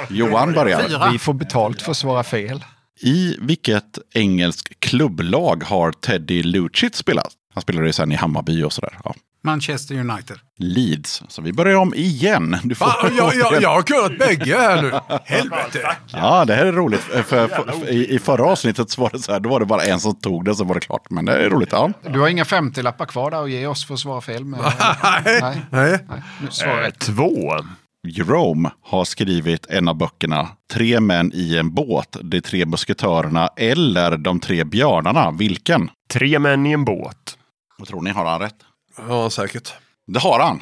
Johan 0.10 0.54
börjar. 0.54 0.84
Fyra. 0.84 1.10
Vi 1.12 1.20
får 1.20 1.34
betalt 1.34 1.82
för 1.82 1.92
att 1.92 1.98
svara 1.98 2.24
fel. 2.24 2.64
I 3.02 3.38
vilket 3.40 4.00
engelsk 4.14 4.80
klubblag 4.80 5.64
har 5.64 5.92
Teddy 5.92 6.44
Lucic 6.44 6.96
spelat? 6.96 7.32
Han 7.54 7.62
spelade 7.62 7.88
ju 7.88 7.94
sen 7.94 8.12
i 8.12 8.16
Hammarby 8.16 8.64
och 8.64 8.74
sådär. 8.74 8.98
Ja. 9.04 9.16
Manchester 9.44 9.96
United. 9.96 10.38
Leeds. 10.58 11.24
Så 11.28 11.42
vi 11.42 11.54
börjar 11.54 11.76
om 11.76 11.94
igen. 11.94 12.58
Du 12.64 12.76
får 12.76 12.86
Fan, 12.86 13.16
jag, 13.16 13.36
jag, 13.36 13.62
jag 13.62 13.70
har 13.70 13.82
kunnat 13.82 14.20
bägge 14.20 14.58
här 14.58 14.82
nu. 14.82 14.92
Helvete. 15.24 15.96
Ja, 16.08 16.46
det 16.46 16.56
här 16.56 16.66
är 16.66 16.72
roligt. 16.72 17.00
För, 17.00 17.24
för, 17.24 17.48
för, 17.48 17.90
i, 17.90 18.16
I 18.16 18.20
förra 18.20 18.46
avsnittet 18.46 18.90
så 18.90 19.02
var 19.02 19.10
det 19.14 19.20
så 19.20 19.32
här, 19.32 19.40
då 19.40 19.50
var 19.50 19.60
det 19.60 19.66
bara 19.66 19.84
en 19.84 20.00
som 20.00 20.16
tog 20.16 20.46
det 20.46 20.56
så 20.56 20.64
var 20.64 20.76
det 20.76 20.82
klart. 20.82 21.10
Men 21.10 21.26
det 21.26 21.34
är 21.46 21.50
roligt. 21.50 21.72
Ja. 21.72 21.92
Du 22.10 22.20
har 22.20 22.28
inga 22.28 22.44
50-lappar 22.44 23.06
kvar 23.06 23.32
där 23.32 23.44
att 23.44 23.52
ge 23.52 23.68
oss 23.68 23.86
för 23.88 23.94
att 23.94 24.00
svara 24.00 24.22
fel 24.22 24.46
med. 24.46 24.60
Nej. 25.04 25.40
Nej. 25.42 25.64
Nej. 25.70 26.00
Nej. 26.10 26.22
Eh, 26.64 26.76
rätt. 26.78 27.00
två. 27.00 27.54
Jerome 28.10 28.72
har 28.82 29.06
skrivit 29.06 29.66
en 29.66 29.88
av 29.88 29.96
böckerna 29.98 30.48
Tre 30.74 31.00
män 31.00 31.32
i 31.34 31.58
en 31.58 31.74
båt, 31.74 32.18
De 32.22 32.42
tre 32.42 32.66
musketörerna 32.66 33.48
eller 33.58 34.18
De 34.18 34.40
tre 34.40 34.64
björnarna. 34.64 35.32
Vilken? 35.32 35.90
Tre 36.10 36.40
män 36.40 36.66
i 36.66 36.72
en 36.72 36.86
båt. 36.86 37.38
Vad 37.78 37.88
tror 37.88 38.02
ni? 38.02 38.10
Har 38.10 38.26
han 38.26 38.40
rätt? 38.42 38.56
Ja, 39.08 39.30
säkert. 39.30 39.74
Det 40.08 40.20
har 40.20 40.40
han. 40.40 40.62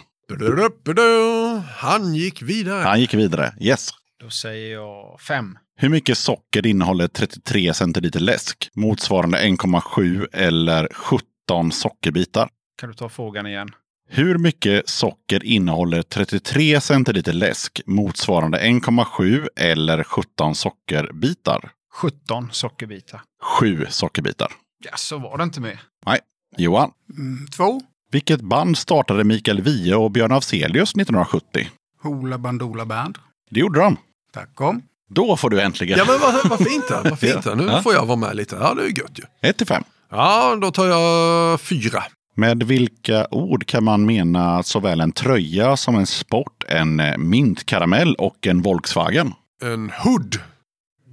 Han 1.78 2.16
gick 2.16 2.42
vidare. 2.42 2.84
Han 2.84 3.00
gick 3.00 3.14
vidare. 3.14 3.54
Yes. 3.60 3.90
Då 4.20 4.30
säger 4.30 4.74
jag 4.74 5.22
fem. 5.22 5.58
Hur 5.76 5.90
mycket 5.90 6.18
socker 6.18 6.66
innehåller 6.68 7.08
33 7.08 7.74
centiliter 7.74 8.20
läsk? 8.20 8.70
Motsvarande 8.76 9.38
1,7 9.38 10.28
eller 10.34 10.88
17 10.94 11.72
sockerbitar. 11.72 12.50
Kan 12.80 12.90
du 12.90 12.96
ta 12.96 13.10
frågan 13.10 13.48
igen? 13.48 13.70
Hur 14.16 14.38
mycket 14.38 14.90
socker 14.90 15.44
innehåller 15.44 16.02
33 16.02 16.82
centiliter 16.82 17.34
läsk? 17.34 17.82
Motsvarande 17.86 18.60
1,7 18.60 19.48
eller 19.56 20.04
17 20.04 20.56
sockerbitar. 20.56 21.72
17 21.94 22.50
sockerbitar. 22.52 23.22
7 23.60 23.86
sockerbitar. 23.90 24.52
Ja, 24.86 24.92
så 24.98 25.18
var 25.18 25.38
det 25.38 25.44
inte 25.44 25.62
med. 25.62 25.78
Nej. 26.06 26.20
Johan. 26.58 26.92
Mm, 27.18 27.48
två. 27.48 27.82
Vilket 28.12 28.42
band 28.42 28.78
startade 28.78 29.24
Mikael 29.24 29.62
Wiehe 29.62 29.96
och 29.96 30.12
Björn 30.12 30.32
Afzelius 30.32 30.90
1970? 30.96 31.68
Hoola 32.04 32.38
Bandoola 32.38 32.86
Band. 32.86 33.18
Det 33.50 33.60
gjorde 33.60 33.80
de. 33.80 33.98
Tack 34.34 34.62
om. 34.62 34.82
Då 35.10 35.38
får 35.38 35.50
du 35.50 35.62
äntligen 35.62 35.98
Ja, 35.98 36.06
men 36.08 36.20
vad, 36.20 36.50
vad 36.50 36.68
fint. 36.70 36.84
Vad 37.04 37.20
fint. 37.20 37.44
det. 37.44 37.56
Nu 37.56 37.64
Ja. 37.64 37.82
får 37.82 37.94
jag 37.94 38.06
vara 38.06 38.18
med 38.18 38.36
lite. 38.36 38.56
Ja, 38.56 38.74
det 38.74 38.82
är 38.84 38.88
ju 38.88 38.94
gött 38.94 39.20
ju. 39.20 39.50
1 39.50 39.58
till 39.58 39.68
5. 39.68 39.84
Ja, 40.12 40.56
då 40.62 40.72
tar 40.72 40.88
jag 40.88 41.62
fyra. 41.62 42.04
Med 42.36 42.64
vilka 42.64 43.28
ord 43.32 43.66
kan 43.66 43.84
man 43.84 44.06
mena 44.06 44.64
såväl 44.64 45.02
en 45.02 45.12
tröja 45.12 45.78
som 45.78 45.96
en 45.96 46.06
sport, 46.06 46.64
en 46.68 47.00
eh, 47.00 47.18
mintkaramell 47.18 48.16
och 48.16 48.48
en 48.48 48.62
Volkswagen? 48.62 49.34
En 49.62 49.90
hood. 50.04 50.40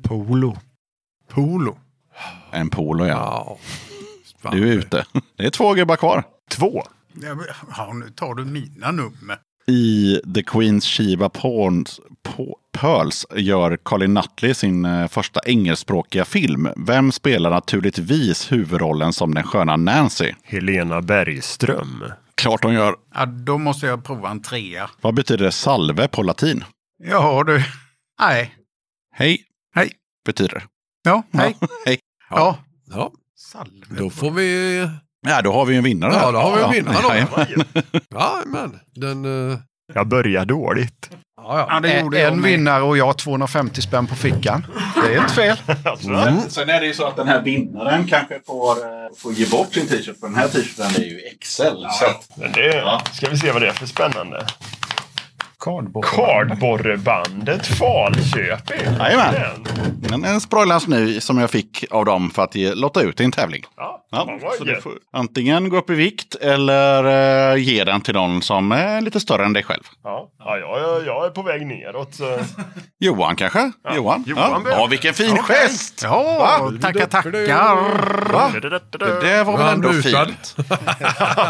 Polo. 0.02 0.56
Polo. 1.28 1.76
En 2.50 2.70
Polo, 2.70 3.06
ja. 3.06 3.58
Fan. 4.42 4.56
Du 4.56 4.68
är 4.68 4.72
ute. 4.72 5.04
Det 5.36 5.46
är 5.46 5.50
två 5.50 5.74
gubbar 5.74 5.96
kvar. 5.96 6.24
Två. 6.50 6.82
Ja, 7.76 7.92
nu 7.94 8.10
tar 8.10 8.34
du 8.34 8.44
mina 8.44 8.90
nummer. 8.90 9.38
I 9.66 10.20
The 10.34 10.40
Queen's 10.40 10.80
Shiva 10.80 11.28
Pawns, 11.28 12.00
P- 12.08 12.09
Pearls 12.78 13.26
gör 13.36 13.76
Colin 13.76 14.14
Nutley 14.14 14.54
sin 14.54 14.84
eh, 14.84 15.08
första 15.08 15.40
engelskspråkiga 15.44 16.24
film. 16.24 16.68
Vem 16.76 17.12
spelar 17.12 17.50
naturligtvis 17.50 18.52
huvudrollen 18.52 19.12
som 19.12 19.34
den 19.34 19.44
sköna 19.44 19.76
Nancy? 19.76 20.32
Helena 20.42 21.02
Bergström. 21.02 22.04
Klart 22.34 22.64
hon 22.64 22.74
gör. 22.74 22.96
Ja, 23.14 23.26
då 23.26 23.58
måste 23.58 23.86
jag 23.86 24.04
prova 24.04 24.30
en 24.30 24.42
trea. 24.42 24.90
Vad 25.00 25.14
betyder 25.14 25.50
salve 25.50 26.08
på 26.08 26.22
latin? 26.22 26.64
Ja, 27.04 27.44
du. 27.46 27.64
Nej. 28.20 28.54
Hej, 29.14 29.42
Hej. 29.74 29.92
betyder 30.26 30.54
det. 30.54 30.62
Ja, 31.02 31.22
hej. 31.32 31.56
Hej. 31.86 31.98
Ja. 32.30 32.58
Ja, 32.90 33.12
Salve. 33.36 33.86
då 33.98 34.10
får 34.10 34.30
vi... 34.30 34.78
Ja, 35.26 35.42
då 35.42 35.52
har 35.52 35.66
vi 35.66 35.76
en 35.76 35.84
vinnare. 35.84 36.12
Ja, 36.14 36.30
då 36.32 36.38
har 36.38 36.56
vi 36.56 36.62
en 36.62 36.70
vinnare. 36.70 37.26
Ja, 38.08 38.42
men 38.46 38.78
den... 38.94 39.50
eh, 39.52 39.58
Jag 39.94 40.08
börjar 40.08 40.44
dåligt. 40.44 41.10
Ja, 41.50 41.66
Ja, 41.70 41.80
det 41.80 42.00
gjorde 42.00 42.26
en 42.26 42.42
vinnare 42.42 42.82
och 42.82 42.96
jag 42.98 43.18
250 43.18 43.80
spänn 43.82 44.06
på 44.06 44.14
fickan. 44.14 44.66
Det 45.04 45.14
är 45.14 45.20
inte 45.20 45.34
fel. 45.34 45.56
Sen 46.48 46.68
är 46.70 46.80
det 46.80 46.86
ju 46.86 46.94
så 46.94 47.06
att 47.06 47.16
den 47.16 47.28
här 47.28 47.42
vinnaren 47.42 48.06
kanske 48.06 48.40
får, 48.46 48.70
eh, 48.70 48.86
får 49.18 49.32
ge 49.32 49.46
bort 49.46 49.74
sin 49.74 49.86
t-shirt. 49.88 50.20
För 50.20 50.26
den 50.26 50.36
här 50.36 50.48
t-shirten 50.48 50.86
är 50.96 51.00
ju 51.06 51.20
XL. 51.40 51.62
Så 51.90 52.04
att, 52.06 52.28
Men 52.34 52.52
det 52.52 53.00
ska 53.12 53.30
vi 53.30 53.36
se 53.38 53.52
vad 53.52 53.62
det 53.62 53.68
är 53.68 53.72
för 53.72 53.86
spännande. 53.86 54.46
Kardborrebandet 55.60 57.66
Falköping. 57.66 58.94
Jajamän. 58.98 59.34
Den. 60.00 60.24
en, 60.24 60.24
en 60.24 60.40
nu 60.86 61.20
som 61.20 61.38
jag 61.38 61.50
fick 61.50 61.84
av 61.90 62.04
dem 62.04 62.30
för 62.30 62.42
att 62.42 62.54
ge, 62.54 62.74
lotta 62.74 63.02
ut 63.02 63.20
i 63.20 63.24
en 63.24 63.32
tävling. 63.32 63.64
Ja, 63.76 63.96
Ja, 64.12 64.38
så 64.58 64.64
du 64.64 64.80
får 64.80 64.92
antingen 65.12 65.68
gå 65.68 65.76
upp 65.76 65.90
i 65.90 65.94
vikt 65.94 66.34
eller 66.34 67.04
eh, 67.52 67.56
ge 67.62 67.84
den 67.84 68.00
till 68.00 68.14
någon 68.14 68.42
som 68.42 68.72
är 68.72 69.00
lite 69.00 69.20
större 69.20 69.44
än 69.44 69.52
dig 69.52 69.62
själv. 69.62 69.82
Ja, 70.04 70.28
ja 70.38 70.58
jag, 70.58 71.06
jag 71.06 71.26
är 71.26 71.30
på 71.30 71.42
väg 71.42 71.66
neråt. 71.66 72.18
Johan 73.00 73.36
kanske? 73.36 73.72
Johan? 73.96 74.24
Johan 74.26 74.62
ja. 74.66 74.70
ja, 74.70 74.86
vilken 74.86 75.14
fin 75.14 75.38
Okej. 75.40 75.56
gest! 75.56 76.00
Ja, 76.02 76.70
tackar, 76.80 77.06
tackar. 77.06 78.32
Va? 78.32 78.52
Det 79.20 79.44
var 79.44 79.58
väl 79.58 79.74
ändå 79.74 79.88
busad. 79.88 80.26
fint? 80.28 80.56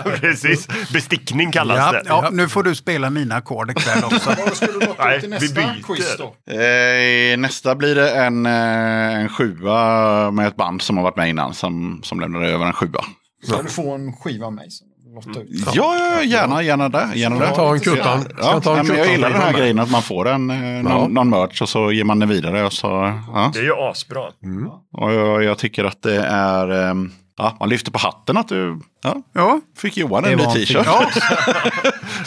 Precis. 0.21 0.69
Bestickning 0.93 1.53
kallas 1.53 1.79
Ja. 1.79 1.93
det. 1.93 2.03
Ja, 2.07 2.29
nu 2.33 2.49
får 2.49 2.63
du 2.63 2.75
spela 2.75 3.11
mina 3.11 3.35
ackord 3.35 3.71
ikväll 3.71 4.00
också. 4.05 4.31
Nej, 4.99 5.21
vi 5.41 5.49
byter. 5.55 7.33
Eh, 7.33 7.39
nästa 7.39 7.75
blir 7.75 7.95
det 7.95 8.11
en, 8.11 8.47
eh, 8.47 9.21
en 9.21 9.29
sjua 9.29 10.31
med 10.31 10.47
ett 10.47 10.57
band 10.57 10.83
som 10.83 10.97
har 10.97 11.05
varit 11.05 11.17
med 11.17 11.29
innan 11.29 11.55
som, 11.55 12.01
som 12.05 12.21
lämnade 12.21 12.49
över 12.49 12.67
en 12.67 12.73
sjua. 12.73 13.05
Ska 13.47 13.63
du 13.63 13.69
få 13.69 13.95
en 13.95 14.13
skiva 14.13 14.47
av 14.47 14.53
mig? 14.53 14.69
Lottar 15.15 15.41
ut? 15.41 15.49
Ja, 15.75 15.97
ja, 15.97 16.23
gärna, 16.23 16.63
gärna 16.63 16.89
det. 16.89 17.09
Gärna 17.15 17.39
det. 17.39 17.55
ta 17.55 17.73
en 17.75 17.81
kuttan? 17.81 18.23
Ska 18.23 18.33
Ja, 18.39 18.53
jag 18.53 18.63
ta 18.63 18.79
en 18.79 18.87
jag 18.87 19.11
gillar 19.11 19.31
den 19.31 19.41
här 19.41 19.53
grejen 19.53 19.79
att 19.79 19.91
man 19.91 20.03
får 20.03 20.29
en, 20.29 20.51
eh, 20.51 20.83
någon, 20.83 21.15
någon 21.15 21.31
merch 21.31 21.63
och 21.63 21.69
så 21.69 21.93
ger 21.93 22.05
man 22.05 22.19
den 22.19 22.29
vidare. 22.29 22.67
Och, 22.67 22.73
så, 22.73 22.87
ja. 23.35 23.51
Det 23.53 23.59
är 23.59 23.63
ju 23.63 23.75
asbra. 23.75 24.21
och 24.93 25.13
jag, 25.13 25.45
jag 25.45 25.59
tycker 25.59 25.85
att 25.85 26.03
det 26.03 26.23
är... 26.27 26.91
ehm, 26.91 27.11
Ja, 27.41 27.57
man 27.61 27.69
lyfter 27.69 27.91
på 27.93 27.99
hatten 27.99 28.37
att 28.37 28.49
du 28.49 28.81
ja, 29.03 29.17
Ja, 29.33 29.61
fick 29.77 29.97
Johan 29.97 30.25
en 30.25 30.39
ny 30.39 30.45
t-shirt. 30.45 30.87
ja. 30.87 31.11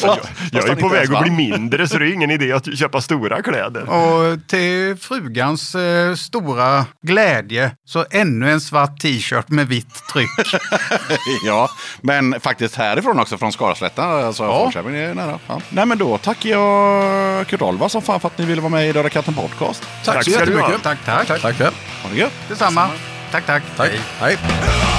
Jag 0.52 0.64
är 0.64 0.68
han 0.68 0.77
på 0.77 0.88
väg 0.88 1.14
att 1.14 1.22
bli 1.22 1.31
mindre 1.31 1.88
så 1.88 1.98
det 1.98 2.06
är 2.06 2.14
ingen 2.14 2.31
idé 2.31 2.52
att 2.52 2.77
köpa 2.77 3.02
stora 3.02 3.41
kläder. 3.41 3.90
Och 3.90 4.48
till 4.48 4.95
frugans 5.02 5.76
eh, 5.76 6.15
stora 6.15 6.85
glädje 7.02 7.72
så 7.85 8.06
ännu 8.11 8.52
en 8.52 8.61
svart 8.61 8.99
t-shirt 8.99 9.49
med 9.49 9.68
vitt 9.68 10.07
tryck. 10.14 10.30
ja, 11.45 11.69
men 12.02 12.40
faktiskt 12.40 12.76
härifrån 12.76 13.19
också, 13.19 13.38
från 13.38 13.52
Skaraslätta. 13.52 14.03
Alltså, 14.03 14.44
ja. 14.44 14.72
Är 14.76 15.14
nära. 15.14 15.40
Ja. 15.48 15.61
Nej, 15.69 15.85
men 15.85 15.98
då 15.98 16.18
tackar 16.18 16.49
jag 16.49 17.48
Kurt 17.48 17.61
Olva 17.61 17.90
som 17.90 18.02
fan 18.02 18.19
för 18.19 18.27
att 18.27 18.38
ni 18.38 18.45
ville 18.45 18.61
vara 18.61 18.72
med 18.72 18.90
i 18.90 18.91
Döda 18.91 19.10
katten 19.10 19.34
podcast. 19.34 19.84
Tack 20.06 20.23
så 20.23 20.30
du 20.30 20.35
ha. 20.35 20.41
jättemycket. 20.41 20.84
tack, 20.84 20.98
tack. 21.06 21.41
Tack 21.41 21.57
själv. 21.57 21.73
Ha 22.03 22.10
det 22.10 22.15
gött! 22.15 22.34
Detsamma. 22.49 22.90
Tack, 23.31 23.45
tack. 23.45 23.64
Tack. 23.77 23.90
Hej. 23.90 23.99
Hej. 24.19 24.92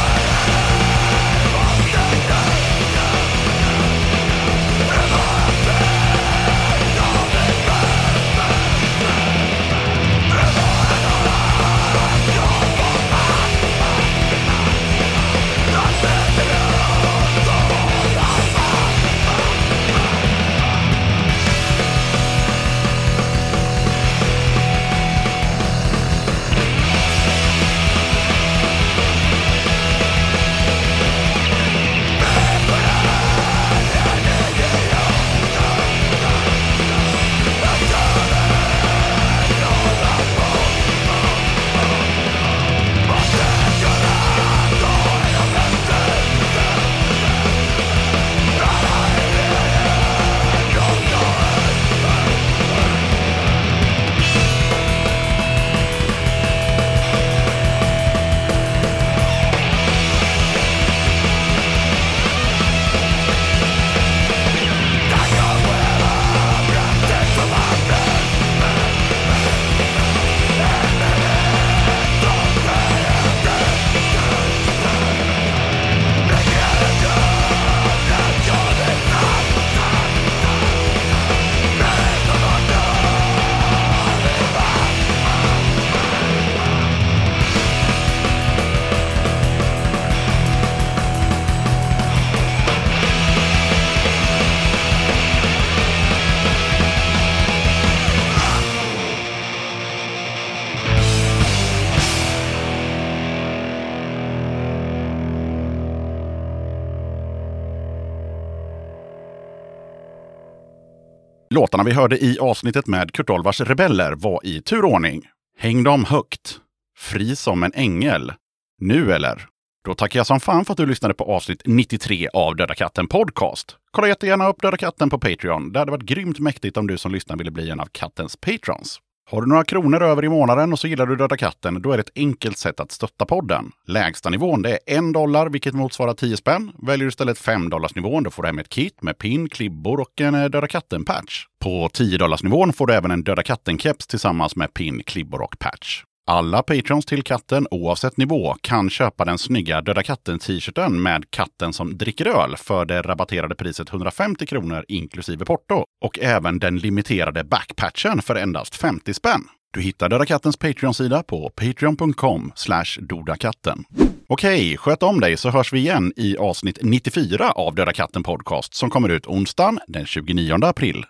Låtarna 111.75 111.89
vi 111.89 111.95
hörde 111.95 112.25
i 112.25 112.39
avsnittet 112.39 112.87
med 112.87 113.13
Kurt 113.13 113.31
Olvars 113.31 113.61
Rebeller 113.61 114.13
var 114.13 114.41
i 114.47 114.63
turordning. 114.63 115.23
Häng 115.59 115.83
dem 115.85 116.05
högt. 116.05 116.59
Fri 116.99 117.37
som 117.37 117.63
en 117.63 117.73
ängel. 117.75 118.33
Nu 118.81 119.13
eller? 119.13 119.47
Då 119.85 119.95
tackar 119.95 120.19
jag 120.19 120.27
som 120.27 120.41
fan 120.41 120.65
för 120.65 120.73
att 120.73 120.77
du 120.77 120.87
lyssnade 120.87 121.15
på 121.15 121.25
avsnitt 121.25 121.63
93 121.65 122.29
av 122.35 122.57
Döda 122.57 122.75
katten 122.75 123.07
Podcast. 123.07 123.77
Kolla 123.91 124.09
jättegärna 124.09 124.49
upp 124.49 124.63
Döda 124.63 124.77
katten 124.77 125.11
på 125.11 125.19
Patreon. 125.19 125.73
Det 125.73 125.79
hade 125.79 125.91
varit 125.91 126.03
grymt 126.03 126.39
mäktigt 126.39 126.77
om 126.77 126.87
du 126.87 126.99
som 126.99 127.13
lyssnar 127.13 127.37
ville 127.37 127.51
bli 127.51 127.71
en 127.71 127.81
av 127.81 127.89
kattens 127.93 128.37
patrons. 128.37 129.01
Har 129.35 129.43
du 129.43 129.49
några 129.49 129.65
kronor 129.65 130.03
över 130.03 130.25
i 130.25 130.29
månaden 130.29 130.73
och 130.73 130.79
så 130.79 130.87
gillar 130.87 131.07
du 131.07 131.17
Döda 131.17 131.37
katten, 131.37 131.83
då 131.83 131.93
är 131.93 131.97
det 131.97 132.01
ett 132.01 132.17
enkelt 132.17 132.59
sätt 132.59 132.81
att 132.81 132.93
stötta 132.93 133.27
podden. 133.27 133.73
Lägsta 133.87 134.31
nivån 134.31 134.63
det 134.63 134.71
är 134.71 134.97
en 134.97 135.13
dollar, 135.13 135.49
vilket 135.49 135.75
motsvarar 135.75 136.15
10 136.15 136.37
spänn. 136.37 136.73
Väljer 136.83 137.05
du 137.05 137.09
istället 137.09 137.39
5 137.39 137.71
dollars 137.71 137.95
nivån, 137.95 138.23
då 138.23 138.31
får 138.31 138.43
du 138.43 138.47
hem 138.47 138.59
ett 138.59 138.69
kit 138.69 139.03
med 139.03 139.19
pin, 139.19 139.49
klibbor 139.49 140.01
och 140.01 140.21
en 140.21 140.35
eh, 140.35 140.45
Döda 140.45 140.67
katten-patch. 140.67 141.45
På 141.61 141.89
10 141.93 142.19
dollars 142.19 142.43
nivån 142.43 142.73
får 142.73 142.87
du 142.87 142.95
även 142.95 143.11
en 143.11 143.25
Döda 143.25 143.43
katten-keps 143.43 144.07
tillsammans 144.09 144.57
med 144.57 144.75
pin, 144.75 145.03
klibbor 145.07 145.43
och 145.43 145.59
patch. 145.59 146.03
Alla 146.27 146.63
patrons 146.63 147.07
till 147.07 147.23
katten, 147.23 147.67
oavsett 147.71 148.17
nivå, 148.17 148.57
kan 148.61 148.91
köpa 148.91 149.25
den 149.25 149.39
snygga 149.39 149.81
Döda 149.81 150.03
katten-t-shirten 150.03 151.03
med 151.03 151.31
katten 151.31 151.73
som 151.73 151.99
dricker 151.99 152.27
öl 152.27 152.57
för 152.57 152.85
det 152.85 153.03
rabatterade 153.03 153.55
priset 153.55 153.91
150 153.91 154.47
kronor 154.47 154.85
inklusive 154.89 155.45
porto. 155.45 155.85
Och 156.05 156.19
även 156.19 156.59
den 156.59 156.79
limiterade 156.79 157.45
backpatchen 157.45 158.23
för 158.23 158.35
endast 158.35 158.75
50 158.77 159.15
spänn. 159.15 159.45
Du 159.73 159.81
hittar 159.81 160.09
Döda 160.09 160.27
kattens 160.27 160.57
Patreon-sida 160.57 161.23
på 161.23 161.51
patreon.com 161.51 162.53
dodakatten. 162.99 163.85
Okej, 164.29 164.77
sköt 164.77 165.03
om 165.03 165.21
dig 165.21 165.37
så 165.37 165.51
hörs 165.51 165.73
vi 165.73 165.79
igen 165.79 166.13
i 166.17 166.37
avsnitt 166.37 166.79
94 166.83 167.51
av 167.51 167.75
Döda 167.75 167.93
katten 167.93 168.23
Podcast 168.23 168.75
som 168.75 168.91
kommer 168.91 169.09
ut 169.09 169.27
onsdagen 169.27 169.79
den 169.89 170.07
29 170.07 170.65
april. 170.65 171.05